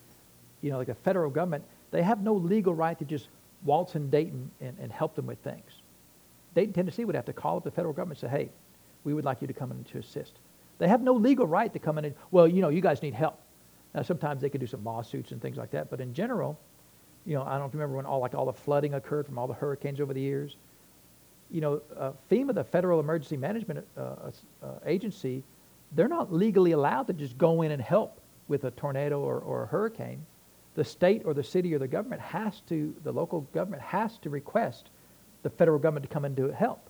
You 0.62 0.72
know, 0.72 0.80
like 0.80 0.88
the 0.88 0.96
federal 0.96 1.30
government, 1.30 1.64
they 1.92 2.02
have 2.02 2.24
no 2.24 2.34
legal 2.34 2.74
right 2.74 2.98
to 2.98 3.06
just 3.06 3.28
waltz 3.64 3.94
in 3.94 4.10
Dayton 4.10 4.50
and, 4.60 4.76
and 4.82 4.92
help 4.92 5.14
them 5.14 5.28
with 5.28 5.38
things. 5.44 5.84
Dayton, 6.56 6.74
Tennessee 6.74 7.06
would 7.06 7.14
have 7.14 7.26
to 7.26 7.34
call 7.34 7.58
up 7.58 7.64
the 7.64 7.70
federal 7.70 7.94
government 7.94 8.24
and 8.24 8.32
say, 8.32 8.36
hey, 8.36 8.50
we 9.04 9.14
would 9.14 9.24
like 9.24 9.40
you 9.40 9.46
to 9.46 9.54
come 9.54 9.72
in 9.72 9.84
to 9.84 10.00
assist. 10.00 10.40
They 10.80 10.88
have 10.88 11.04
no 11.04 11.14
legal 11.14 11.46
right 11.46 11.72
to 11.72 11.78
come 11.78 12.00
in 12.00 12.06
and, 12.06 12.16
well, 12.32 12.48
you 12.48 12.64
know, 12.64 12.70
you 12.70 12.82
guys 12.82 13.04
need 13.04 13.14
help. 13.14 13.40
Now, 13.94 14.02
sometimes 14.02 14.42
they 14.42 14.50
could 14.50 14.62
do 14.62 14.68
some 14.68 14.84
lawsuits 14.84 15.32
and 15.32 15.40
things 15.40 15.58
like 15.58 15.70
that, 15.70 15.92
but 15.92 16.02
in 16.02 16.12
general, 16.12 16.60
you 17.24 17.36
know, 17.36 17.44
I 17.44 17.60
don't 17.60 17.72
remember 17.72 17.98
when 17.98 18.08
all 18.08 18.20
like 18.20 18.34
all 18.34 18.48
the 18.48 18.54
flooding 18.54 18.96
occurred 18.96 19.28
from 19.28 19.38
all 19.38 19.46
the 19.46 19.54
hurricanes 19.54 20.02
over 20.02 20.12
the 20.12 20.22
years 20.22 20.58
you 21.52 21.62
know, 21.62 21.82
uh, 21.98 22.12
FEMA, 22.30 22.54
the 22.54 22.64
Federal 22.64 23.00
Emergency 23.00 23.38
Management 23.38 23.86
uh, 23.98 24.02
uh, 24.02 24.68
Agency, 24.86 25.44
they're 25.94 26.08
not 26.08 26.34
legally 26.34 26.72
allowed 26.72 27.08
to 27.08 27.14
just 27.14 27.38
go 27.38 27.62
in 27.62 27.72
and 27.72 27.82
help 27.82 28.20
with 28.48 28.64
a 28.64 28.72
tornado 28.72 29.20
or, 29.20 29.40
or 29.40 29.64
a 29.64 29.68
hurricane. 29.68 30.26
The 30.76 30.84
state 30.84 31.22
or 31.26 31.34
the 31.34 31.44
city 31.44 31.74
or 31.74 31.80
the 31.80 31.88
government 31.88 32.22
has 32.22 32.62
to, 32.68 32.94
the 33.04 33.12
local 33.12 33.42
government 33.54 33.82
has 33.82 34.18
to 34.20 34.30
request 34.30 34.90
the 35.44 35.50
federal 35.50 35.80
government 35.80 36.04
to 36.04 36.14
come 36.14 36.26
in 36.26 36.36
to 36.36 36.52
help. 36.52 36.90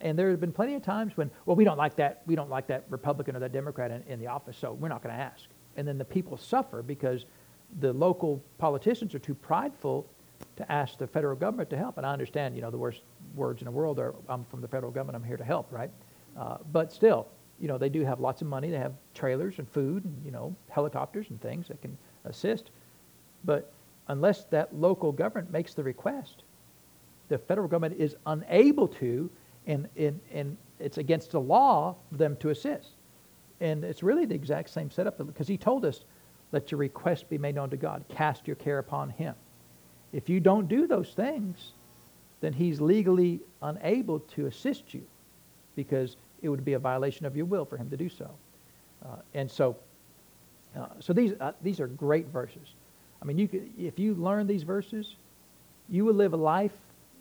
And 0.00 0.18
there 0.18 0.30
have 0.30 0.40
been 0.40 0.52
plenty 0.52 0.74
of 0.74 0.82
times 0.82 1.16
when, 1.16 1.30
well, 1.46 1.56
we 1.56 1.64
don't 1.64 1.78
like 1.78 1.96
that, 1.96 2.22
we 2.26 2.34
don't 2.34 2.50
like 2.50 2.66
that 2.68 2.84
Republican 2.88 3.36
or 3.36 3.40
that 3.40 3.52
Democrat 3.52 3.90
in, 3.90 4.02
in 4.08 4.20
the 4.20 4.26
office, 4.26 4.56
so 4.56 4.72
we're 4.72 4.88
not 4.88 5.02
going 5.02 5.14
to 5.14 5.20
ask. 5.20 5.44
And 5.76 5.86
then 5.86 5.98
the 5.98 6.04
people 6.04 6.36
suffer 6.36 6.82
because 6.82 7.24
the 7.80 7.92
local 7.92 8.42
politicians 8.58 9.14
are 9.14 9.18
too 9.18 9.34
prideful 9.34 10.06
to 10.58 10.70
ask 10.70 10.98
the 10.98 11.06
federal 11.06 11.36
government 11.36 11.70
to 11.70 11.76
help. 11.76 11.96
And 11.96 12.06
I 12.06 12.12
understand, 12.12 12.54
you 12.54 12.62
know, 12.62 12.70
the 12.70 12.78
worst 12.78 13.02
words 13.34 13.62
in 13.62 13.64
the 13.64 13.70
world 13.70 13.98
are, 13.98 14.14
I'm 14.28 14.44
from 14.44 14.60
the 14.60 14.68
federal 14.68 14.92
government, 14.92 15.16
I'm 15.16 15.24
here 15.24 15.36
to 15.36 15.44
help, 15.44 15.72
right? 15.72 15.90
Uh, 16.36 16.58
but 16.72 16.92
still, 16.92 17.26
you 17.58 17.68
know, 17.68 17.78
they 17.78 17.88
do 17.88 18.04
have 18.04 18.20
lots 18.20 18.42
of 18.42 18.48
money. 18.48 18.70
They 18.70 18.78
have 18.78 18.92
trailers 19.14 19.58
and 19.58 19.68
food 19.70 20.04
and, 20.04 20.22
you 20.24 20.30
know, 20.30 20.54
helicopters 20.68 21.26
and 21.30 21.40
things 21.40 21.68
that 21.68 21.80
can 21.82 21.96
assist. 22.24 22.70
But 23.44 23.72
unless 24.08 24.44
that 24.46 24.74
local 24.74 25.10
government 25.10 25.50
makes 25.50 25.74
the 25.74 25.82
request, 25.82 26.42
the 27.28 27.38
federal 27.38 27.68
government 27.68 28.00
is 28.00 28.16
unable 28.26 28.88
to, 28.88 29.30
and, 29.66 29.88
and, 29.96 30.20
and 30.32 30.56
it's 30.78 30.98
against 30.98 31.32
the 31.32 31.40
law 31.40 31.96
for 32.10 32.16
them 32.16 32.36
to 32.36 32.50
assist. 32.50 32.90
And 33.60 33.84
it's 33.84 34.02
really 34.02 34.24
the 34.24 34.34
exact 34.34 34.70
same 34.70 34.90
setup 34.90 35.18
because 35.18 35.48
he 35.48 35.56
told 35.56 35.84
us, 35.84 36.04
let 36.52 36.70
your 36.70 36.78
request 36.78 37.28
be 37.28 37.38
made 37.38 37.56
known 37.56 37.70
to 37.70 37.76
God. 37.76 38.04
Cast 38.08 38.46
your 38.46 38.56
care 38.56 38.78
upon 38.78 39.10
him. 39.10 39.34
If 40.12 40.28
you 40.28 40.40
don't 40.40 40.68
do 40.68 40.86
those 40.86 41.10
things, 41.10 41.72
then 42.40 42.52
he's 42.52 42.80
legally 42.80 43.40
unable 43.62 44.20
to 44.20 44.46
assist 44.46 44.94
you 44.94 45.02
because 45.76 46.16
it 46.42 46.48
would 46.48 46.64
be 46.64 46.74
a 46.74 46.78
violation 46.78 47.26
of 47.26 47.36
your 47.36 47.46
will 47.46 47.64
for 47.64 47.76
him 47.76 47.90
to 47.90 47.96
do 47.96 48.08
so. 48.08 48.30
Uh, 49.04 49.16
and 49.34 49.50
so, 49.50 49.76
uh, 50.76 50.86
so 51.00 51.12
these, 51.12 51.32
uh, 51.40 51.52
these 51.62 51.80
are 51.80 51.86
great 51.86 52.26
verses. 52.28 52.74
I 53.20 53.24
mean, 53.24 53.38
you 53.38 53.48
could, 53.48 53.70
if 53.78 53.98
you 53.98 54.14
learn 54.14 54.46
these 54.46 54.62
verses, 54.62 55.16
you 55.88 56.04
will 56.04 56.14
live 56.14 56.32
a 56.32 56.36
life 56.36 56.72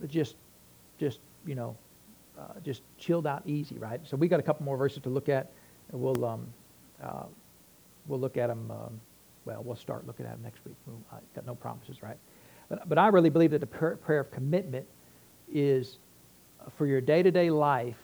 that 0.02 0.10
just, 0.10 0.36
just 1.00 1.20
you 1.46 1.56
know, 1.56 1.76
uh, 2.40 2.60
just 2.64 2.84
chilled 3.00 3.26
out, 3.26 3.42
easy, 3.46 3.78
right? 3.80 4.00
So 4.04 4.16
we 4.16 4.28
got 4.28 4.40
a 4.40 4.44
couple 4.44 4.64
more 4.66 4.78
verses 4.78 5.02
to 5.04 5.10
look 5.10 5.30
at, 5.30 5.52
and 5.92 6.00
we'll 6.00 6.24
um, 6.24 6.48
uh, 7.02 7.24
we'll 8.08 8.20
look 8.20 8.38
at 8.38 8.48
them. 8.48 8.70
Um, 8.70 9.02
well, 9.46 9.64
we'll 9.64 9.76
start 9.76 10.06
looking 10.06 10.26
at 10.26 10.34
them 10.34 10.44
next 10.44 10.60
week. 10.66 10.76
I 11.12 11.18
got 11.34 11.46
no 11.46 11.56
promises, 11.56 12.04
right? 12.04 12.18
But, 12.70 12.88
but 12.90 12.98
I 12.98 13.08
really 13.08 13.30
believe 13.30 13.52
that 13.52 13.60
the 13.60 13.68
prayer 13.68 14.20
of 14.20 14.32
commitment 14.32 14.86
is 15.52 15.98
for 16.78 16.86
your 16.86 17.02
day 17.02 17.24
to 17.24 17.32
day 17.32 17.50
life, 17.50 17.98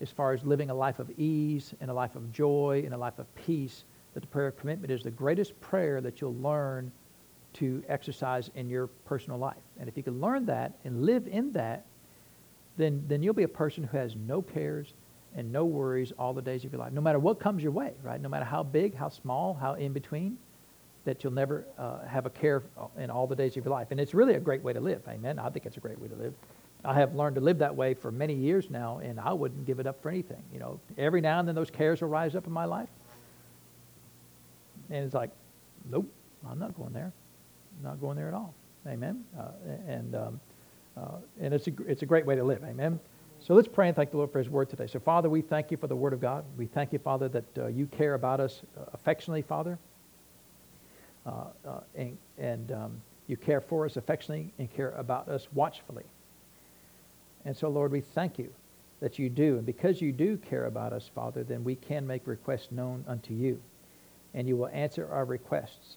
as 0.00 0.10
far 0.10 0.32
as 0.32 0.42
living 0.44 0.70
a 0.70 0.74
life 0.74 0.98
of 0.98 1.10
ease 1.18 1.72
and 1.80 1.90
a 1.90 1.94
life 1.94 2.16
of 2.16 2.32
joy 2.32 2.82
and 2.84 2.92
a 2.92 2.98
life 2.98 3.18
of 3.18 3.32
peace, 3.34 3.84
that 4.12 4.20
the 4.20 4.26
prayer 4.26 4.48
of 4.48 4.58
commitment 4.58 4.92
is 4.92 5.02
the 5.02 5.10
greatest 5.10 5.58
prayer 5.60 6.00
that 6.00 6.20
you'll 6.20 6.34
learn 6.34 6.90
to 7.54 7.82
exercise 7.88 8.50
in 8.56 8.68
your 8.68 8.88
personal 9.06 9.38
life. 9.38 9.62
And 9.78 9.88
if 9.88 9.96
you 9.96 10.02
can 10.02 10.20
learn 10.20 10.46
that 10.46 10.72
and 10.84 11.04
live 11.04 11.28
in 11.28 11.52
that, 11.52 11.86
then, 12.76 13.04
then 13.06 13.22
you'll 13.22 13.34
be 13.34 13.44
a 13.44 13.48
person 13.48 13.84
who 13.84 13.96
has 13.96 14.16
no 14.16 14.42
cares 14.42 14.92
and 15.36 15.50
no 15.52 15.64
worries 15.64 16.12
all 16.18 16.32
the 16.32 16.42
days 16.42 16.64
of 16.64 16.72
your 16.72 16.80
life, 16.80 16.92
no 16.92 17.00
matter 17.00 17.18
what 17.20 17.38
comes 17.38 17.62
your 17.62 17.72
way, 17.72 17.92
right? 18.02 18.20
No 18.20 18.28
matter 18.28 18.44
how 18.44 18.62
big, 18.62 18.94
how 18.96 19.08
small, 19.08 19.54
how 19.54 19.74
in 19.74 19.92
between, 19.92 20.36
that 21.04 21.22
you'll 21.22 21.32
never 21.32 21.66
uh, 21.78 22.04
have 22.06 22.26
a 22.26 22.30
care 22.30 22.62
in 22.98 23.10
all 23.10 23.26
the 23.26 23.36
days 23.36 23.56
of 23.56 23.64
your 23.64 23.72
life. 23.72 23.88
And 23.90 24.00
it's 24.00 24.14
really 24.14 24.34
a 24.34 24.40
great 24.40 24.62
way 24.62 24.72
to 24.72 24.80
live. 24.80 25.02
Amen. 25.08 25.38
I 25.38 25.50
think 25.50 25.66
it's 25.66 25.76
a 25.76 25.80
great 25.80 25.98
way 25.98 26.08
to 26.08 26.14
live. 26.14 26.34
I 26.84 26.94
have 26.94 27.14
learned 27.14 27.36
to 27.36 27.40
live 27.40 27.58
that 27.58 27.74
way 27.74 27.94
for 27.94 28.10
many 28.10 28.34
years 28.34 28.68
now, 28.68 28.98
and 28.98 29.18
I 29.18 29.32
wouldn't 29.32 29.64
give 29.66 29.80
it 29.80 29.86
up 29.86 30.02
for 30.02 30.10
anything. 30.10 30.42
You 30.52 30.60
know, 30.60 30.80
every 30.98 31.20
now 31.20 31.38
and 31.38 31.48
then 31.48 31.54
those 31.54 31.70
cares 31.70 32.02
will 32.02 32.08
rise 32.08 32.36
up 32.36 32.46
in 32.46 32.52
my 32.52 32.66
life, 32.66 32.90
and 34.90 35.04
it's 35.04 35.14
like, 35.14 35.30
nope, 35.90 36.06
I'm 36.46 36.58
not 36.58 36.76
going 36.76 36.92
there. 36.92 37.12
I'm 37.78 37.90
not 37.90 38.00
going 38.00 38.16
there 38.16 38.28
at 38.28 38.34
all. 38.34 38.54
Amen. 38.86 39.24
Uh, 39.38 39.48
and 39.88 40.14
um, 40.14 40.40
uh, 40.96 41.16
and 41.40 41.54
it's 41.54 41.66
a 41.66 41.72
it's 41.86 42.02
a 42.02 42.06
great 42.06 42.26
way 42.26 42.36
to 42.36 42.44
live. 42.44 42.62
Amen. 42.64 43.00
So 43.40 43.54
let's 43.54 43.68
pray 43.68 43.88
and 43.88 43.96
thank 43.96 44.10
the 44.10 44.18
Lord 44.18 44.30
for 44.30 44.38
His 44.38 44.50
Word 44.50 44.68
today. 44.68 44.86
So 44.86 45.00
Father, 45.00 45.30
we 45.30 45.40
thank 45.40 45.70
you 45.70 45.78
for 45.78 45.86
the 45.86 45.96
Word 45.96 46.12
of 46.12 46.20
God. 46.20 46.44
We 46.58 46.66
thank 46.66 46.92
you, 46.92 46.98
Father, 46.98 47.28
that 47.28 47.58
uh, 47.58 47.66
you 47.68 47.86
care 47.86 48.12
about 48.12 48.40
us 48.40 48.60
uh, 48.76 48.84
affectionately, 48.92 49.42
Father, 49.42 49.78
uh, 51.26 51.44
uh, 51.66 51.80
and, 51.94 52.18
and 52.38 52.72
um, 52.72 53.00
you 53.26 53.36
care 53.36 53.60
for 53.60 53.84
us 53.84 53.96
affectionately 53.96 54.52
and 54.58 54.72
care 54.74 54.90
about 54.90 55.28
us 55.28 55.48
watchfully. 55.54 56.04
And 57.44 57.56
so, 57.56 57.68
Lord, 57.68 57.92
we 57.92 58.00
thank 58.00 58.38
you 58.38 58.52
that 59.00 59.18
you 59.18 59.28
do. 59.28 59.56
And 59.56 59.66
because 59.66 60.00
you 60.00 60.12
do 60.12 60.36
care 60.36 60.66
about 60.66 60.92
us, 60.92 61.10
Father, 61.14 61.44
then 61.44 61.64
we 61.64 61.74
can 61.76 62.06
make 62.06 62.26
requests 62.26 62.70
known 62.70 63.04
unto 63.06 63.34
you. 63.34 63.60
And 64.34 64.48
you 64.48 64.56
will 64.56 64.68
answer 64.68 65.08
our 65.10 65.24
requests. 65.24 65.96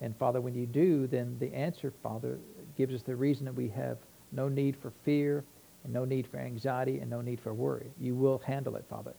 And 0.00 0.16
Father, 0.16 0.40
when 0.40 0.54
you 0.54 0.66
do, 0.66 1.06
then 1.06 1.36
the 1.40 1.52
answer, 1.54 1.92
Father, 2.02 2.38
gives 2.76 2.94
us 2.94 3.02
the 3.02 3.16
reason 3.16 3.44
that 3.46 3.54
we 3.54 3.68
have 3.68 3.98
no 4.32 4.48
need 4.48 4.76
for 4.76 4.92
fear 5.04 5.44
and 5.84 5.92
no 5.92 6.04
need 6.04 6.26
for 6.26 6.38
anxiety 6.38 6.98
and 6.98 7.10
no 7.10 7.20
need 7.20 7.40
for 7.40 7.54
worry. 7.54 7.86
You 8.00 8.14
will 8.14 8.38
handle 8.38 8.76
it, 8.76 8.84
Father. 8.88 9.14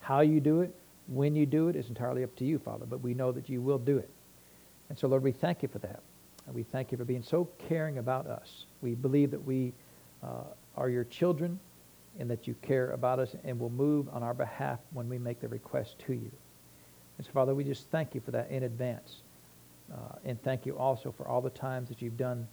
How 0.00 0.20
you 0.20 0.40
do 0.40 0.60
it, 0.60 0.74
when 1.08 1.34
you 1.34 1.46
do 1.46 1.68
it, 1.68 1.76
is 1.76 1.88
entirely 1.88 2.24
up 2.24 2.34
to 2.36 2.44
you, 2.44 2.58
Father. 2.58 2.86
But 2.86 3.00
we 3.00 3.14
know 3.14 3.32
that 3.32 3.48
you 3.48 3.60
will 3.60 3.78
do 3.78 3.98
it. 3.98 4.10
And 4.90 4.98
so, 4.98 5.08
Lord, 5.08 5.22
we 5.22 5.32
thank 5.32 5.62
you 5.62 5.68
for 5.68 5.78
that. 5.78 6.02
And 6.46 6.54
we 6.54 6.64
thank 6.64 6.92
you 6.92 6.98
for 6.98 7.04
being 7.04 7.22
so 7.22 7.48
caring 7.68 7.98
about 7.98 8.26
us. 8.26 8.66
We 8.82 8.94
believe 8.94 9.30
that 9.30 9.42
we 9.42 9.72
uh, 10.22 10.42
are 10.76 10.90
your 10.90 11.04
children 11.04 11.58
and 12.18 12.28
that 12.28 12.46
you 12.46 12.54
care 12.60 12.90
about 12.90 13.18
us 13.18 13.34
and 13.44 13.58
will 13.58 13.70
move 13.70 14.08
on 14.12 14.22
our 14.22 14.34
behalf 14.34 14.80
when 14.92 15.08
we 15.08 15.16
make 15.16 15.40
the 15.40 15.48
request 15.48 15.98
to 16.00 16.12
you. 16.12 16.30
And 17.16 17.26
so, 17.26 17.32
Father, 17.32 17.54
we 17.54 17.64
just 17.64 17.88
thank 17.90 18.14
you 18.14 18.20
for 18.20 18.32
that 18.32 18.50
in 18.50 18.64
advance. 18.64 19.22
Uh, 19.92 20.16
and 20.24 20.42
thank 20.42 20.66
you 20.66 20.76
also 20.76 21.12
for 21.16 21.26
all 21.26 21.40
the 21.40 21.50
times 21.50 21.88
that 21.88 22.02
you've 22.02 22.16
done 22.16 22.46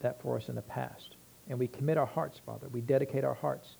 that 0.00 0.20
for 0.20 0.36
us 0.36 0.48
in 0.48 0.54
the 0.54 0.62
past. 0.62 1.16
And 1.48 1.58
we 1.58 1.68
commit 1.68 1.96
our 1.96 2.06
hearts, 2.06 2.40
Father. 2.44 2.68
We 2.72 2.80
dedicate 2.80 3.24
our 3.24 3.34
hearts 3.34 3.76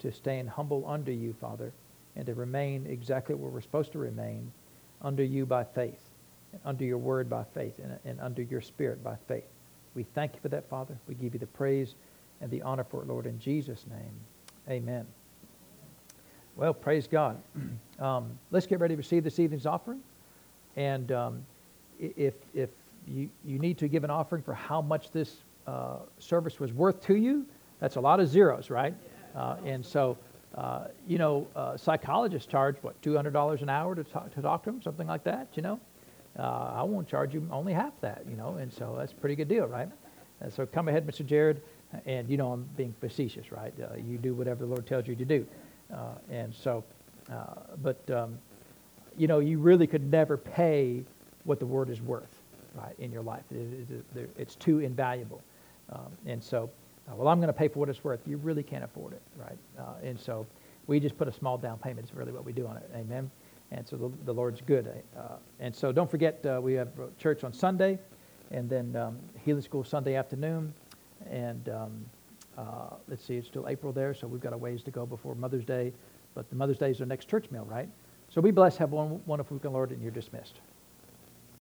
to 0.00 0.10
staying 0.10 0.48
humble 0.48 0.84
under 0.86 1.12
you, 1.12 1.34
Father, 1.40 1.72
and 2.16 2.26
to 2.26 2.34
remain 2.34 2.86
exactly 2.86 3.34
where 3.34 3.50
we're 3.50 3.60
supposed 3.60 3.92
to 3.92 3.98
remain 3.98 4.50
under 5.00 5.22
you 5.22 5.46
by 5.46 5.64
faith, 5.64 6.11
and 6.52 6.60
under 6.64 6.84
your 6.84 6.98
word 6.98 7.28
by 7.28 7.44
faith, 7.54 7.78
and, 7.82 7.98
and 8.04 8.20
under 8.20 8.42
your 8.42 8.60
spirit 8.60 9.02
by 9.02 9.16
faith. 9.28 9.44
We 9.94 10.04
thank 10.14 10.34
you 10.34 10.40
for 10.40 10.48
that, 10.48 10.68
Father. 10.68 10.96
We 11.06 11.14
give 11.14 11.34
you 11.34 11.40
the 11.40 11.46
praise 11.46 11.94
and 12.40 12.50
the 12.50 12.62
honor 12.62 12.84
for 12.84 13.02
it, 13.02 13.08
Lord, 13.08 13.26
in 13.26 13.38
Jesus' 13.38 13.84
name. 13.88 14.12
Amen. 14.68 15.06
Well, 16.56 16.74
praise 16.74 17.06
God. 17.06 17.40
Um, 18.00 18.36
let's 18.50 18.66
get 18.66 18.80
ready 18.80 18.94
to 18.94 18.98
receive 18.98 19.22
this 19.22 19.38
evening's 19.38 19.64
offering. 19.64 20.00
And 20.74 21.12
um, 21.12 21.46
if, 22.00 22.34
if 22.52 22.70
you, 23.06 23.30
you 23.44 23.60
need 23.60 23.78
to 23.78 23.86
give 23.86 24.02
an 24.02 24.10
offering 24.10 24.42
for 24.42 24.54
how 24.54 24.82
much 24.82 25.12
this 25.12 25.36
uh, 25.68 25.98
service 26.18 26.58
was 26.58 26.72
worth 26.72 27.00
to 27.06 27.14
you, 27.14 27.46
that's 27.78 27.94
a 27.94 28.00
lot 28.00 28.18
of 28.18 28.26
zeros, 28.28 28.70
right? 28.70 28.92
Uh, 29.36 29.56
and 29.64 29.86
so, 29.86 30.18
uh, 30.56 30.86
you 31.06 31.16
know, 31.16 31.46
uh, 31.54 31.76
psychologists 31.76 32.50
charge, 32.50 32.74
what, 32.82 33.00
$200 33.02 33.62
an 33.62 33.68
hour 33.68 33.94
to 33.94 34.02
talk, 34.02 34.34
to 34.34 34.42
talk 34.42 34.64
to 34.64 34.72
them, 34.72 34.82
something 34.82 35.06
like 35.06 35.22
that, 35.22 35.46
you 35.54 35.62
know? 35.62 35.78
Uh, 36.38 36.72
I 36.76 36.82
won't 36.82 37.08
charge 37.08 37.34
you 37.34 37.46
only 37.52 37.72
half 37.72 37.92
that, 38.00 38.24
you 38.28 38.36
know, 38.36 38.56
and 38.56 38.72
so 38.72 38.94
that's 38.98 39.12
a 39.12 39.16
pretty 39.16 39.36
good 39.36 39.48
deal, 39.48 39.66
right? 39.66 39.88
And 40.40 40.52
so 40.52 40.66
come 40.66 40.88
ahead, 40.88 41.06
Mr. 41.06 41.24
Jared, 41.24 41.62
and 42.06 42.28
you 42.28 42.36
know 42.36 42.52
I'm 42.52 42.68
being 42.76 42.94
facetious, 43.00 43.52
right? 43.52 43.74
Uh, 43.80 43.96
you 43.96 44.18
do 44.18 44.34
whatever 44.34 44.64
the 44.64 44.70
Lord 44.70 44.86
tells 44.86 45.06
you 45.06 45.14
to 45.14 45.24
do. 45.24 45.46
and 46.30 46.54
so, 46.54 46.84
but, 47.82 48.10
um, 48.10 48.38
you 49.16 49.26
know, 49.28 49.40
you 49.40 49.58
really 49.58 49.86
could 49.86 50.10
never 50.10 50.36
pay 50.36 51.04
what 51.44 51.58
the 51.58 51.66
word 51.66 51.90
is 51.90 52.00
worth, 52.00 52.34
right, 52.74 52.94
in 52.98 53.12
your 53.12 53.22
life. 53.22 53.44
It, 53.50 53.90
it, 54.16 54.30
it's 54.38 54.54
too 54.56 54.80
invaluable. 54.80 55.42
Um, 55.90 56.12
and 56.26 56.42
so, 56.42 56.70
uh, 57.08 57.14
well, 57.16 57.28
I'm 57.28 57.38
going 57.38 57.48
to 57.48 57.52
pay 57.52 57.68
for 57.68 57.80
what 57.80 57.88
it's 57.88 58.02
worth. 58.04 58.20
You 58.26 58.36
really 58.38 58.62
can't 58.62 58.84
afford 58.84 59.12
it, 59.12 59.22
right? 59.36 59.58
Uh, 59.78 59.94
and 60.02 60.18
so 60.18 60.46
we 60.86 61.00
just 61.00 61.18
put 61.18 61.28
a 61.28 61.32
small 61.32 61.58
down 61.58 61.78
payment. 61.78 62.06
It's 62.08 62.16
really 62.16 62.32
what 62.32 62.44
we 62.44 62.52
do 62.52 62.66
on 62.66 62.76
it. 62.76 62.90
Amen. 62.94 63.30
And 63.72 63.88
so 63.88 63.96
the, 63.96 64.10
the 64.26 64.34
Lord's 64.34 64.60
good. 64.60 64.86
Uh, 65.16 65.36
and 65.58 65.74
so 65.74 65.92
don't 65.92 66.10
forget, 66.10 66.44
uh, 66.44 66.60
we 66.62 66.74
have 66.74 66.88
church 67.18 67.42
on 67.42 67.52
Sunday, 67.52 67.98
and 68.50 68.68
then 68.68 68.94
um, 68.94 69.18
Healing 69.44 69.62
School 69.62 69.82
Sunday 69.82 70.14
afternoon. 70.14 70.74
And 71.30 71.68
um, 71.70 72.04
uh, 72.58 72.96
let's 73.08 73.24
see, 73.24 73.36
it's 73.36 73.46
still 73.46 73.66
April 73.68 73.92
there, 73.92 74.12
so 74.12 74.26
we've 74.26 74.42
got 74.42 74.52
a 74.52 74.58
ways 74.58 74.82
to 74.82 74.90
go 74.90 75.06
before 75.06 75.34
Mother's 75.34 75.64
Day. 75.64 75.92
But 76.34 76.50
the 76.50 76.56
Mother's 76.56 76.78
Day 76.78 76.90
is 76.90 77.00
our 77.00 77.06
next 77.06 77.28
church 77.28 77.50
meal, 77.50 77.64
right? 77.64 77.88
So 78.28 78.42
be 78.42 78.50
blessed. 78.50 78.78
Have 78.78 78.90
one 78.90 79.20
wonderful 79.26 79.56
weekend, 79.56 79.74
Lord, 79.74 79.90
and 79.90 80.02
you're 80.02 80.10
dismissed. 80.10 80.60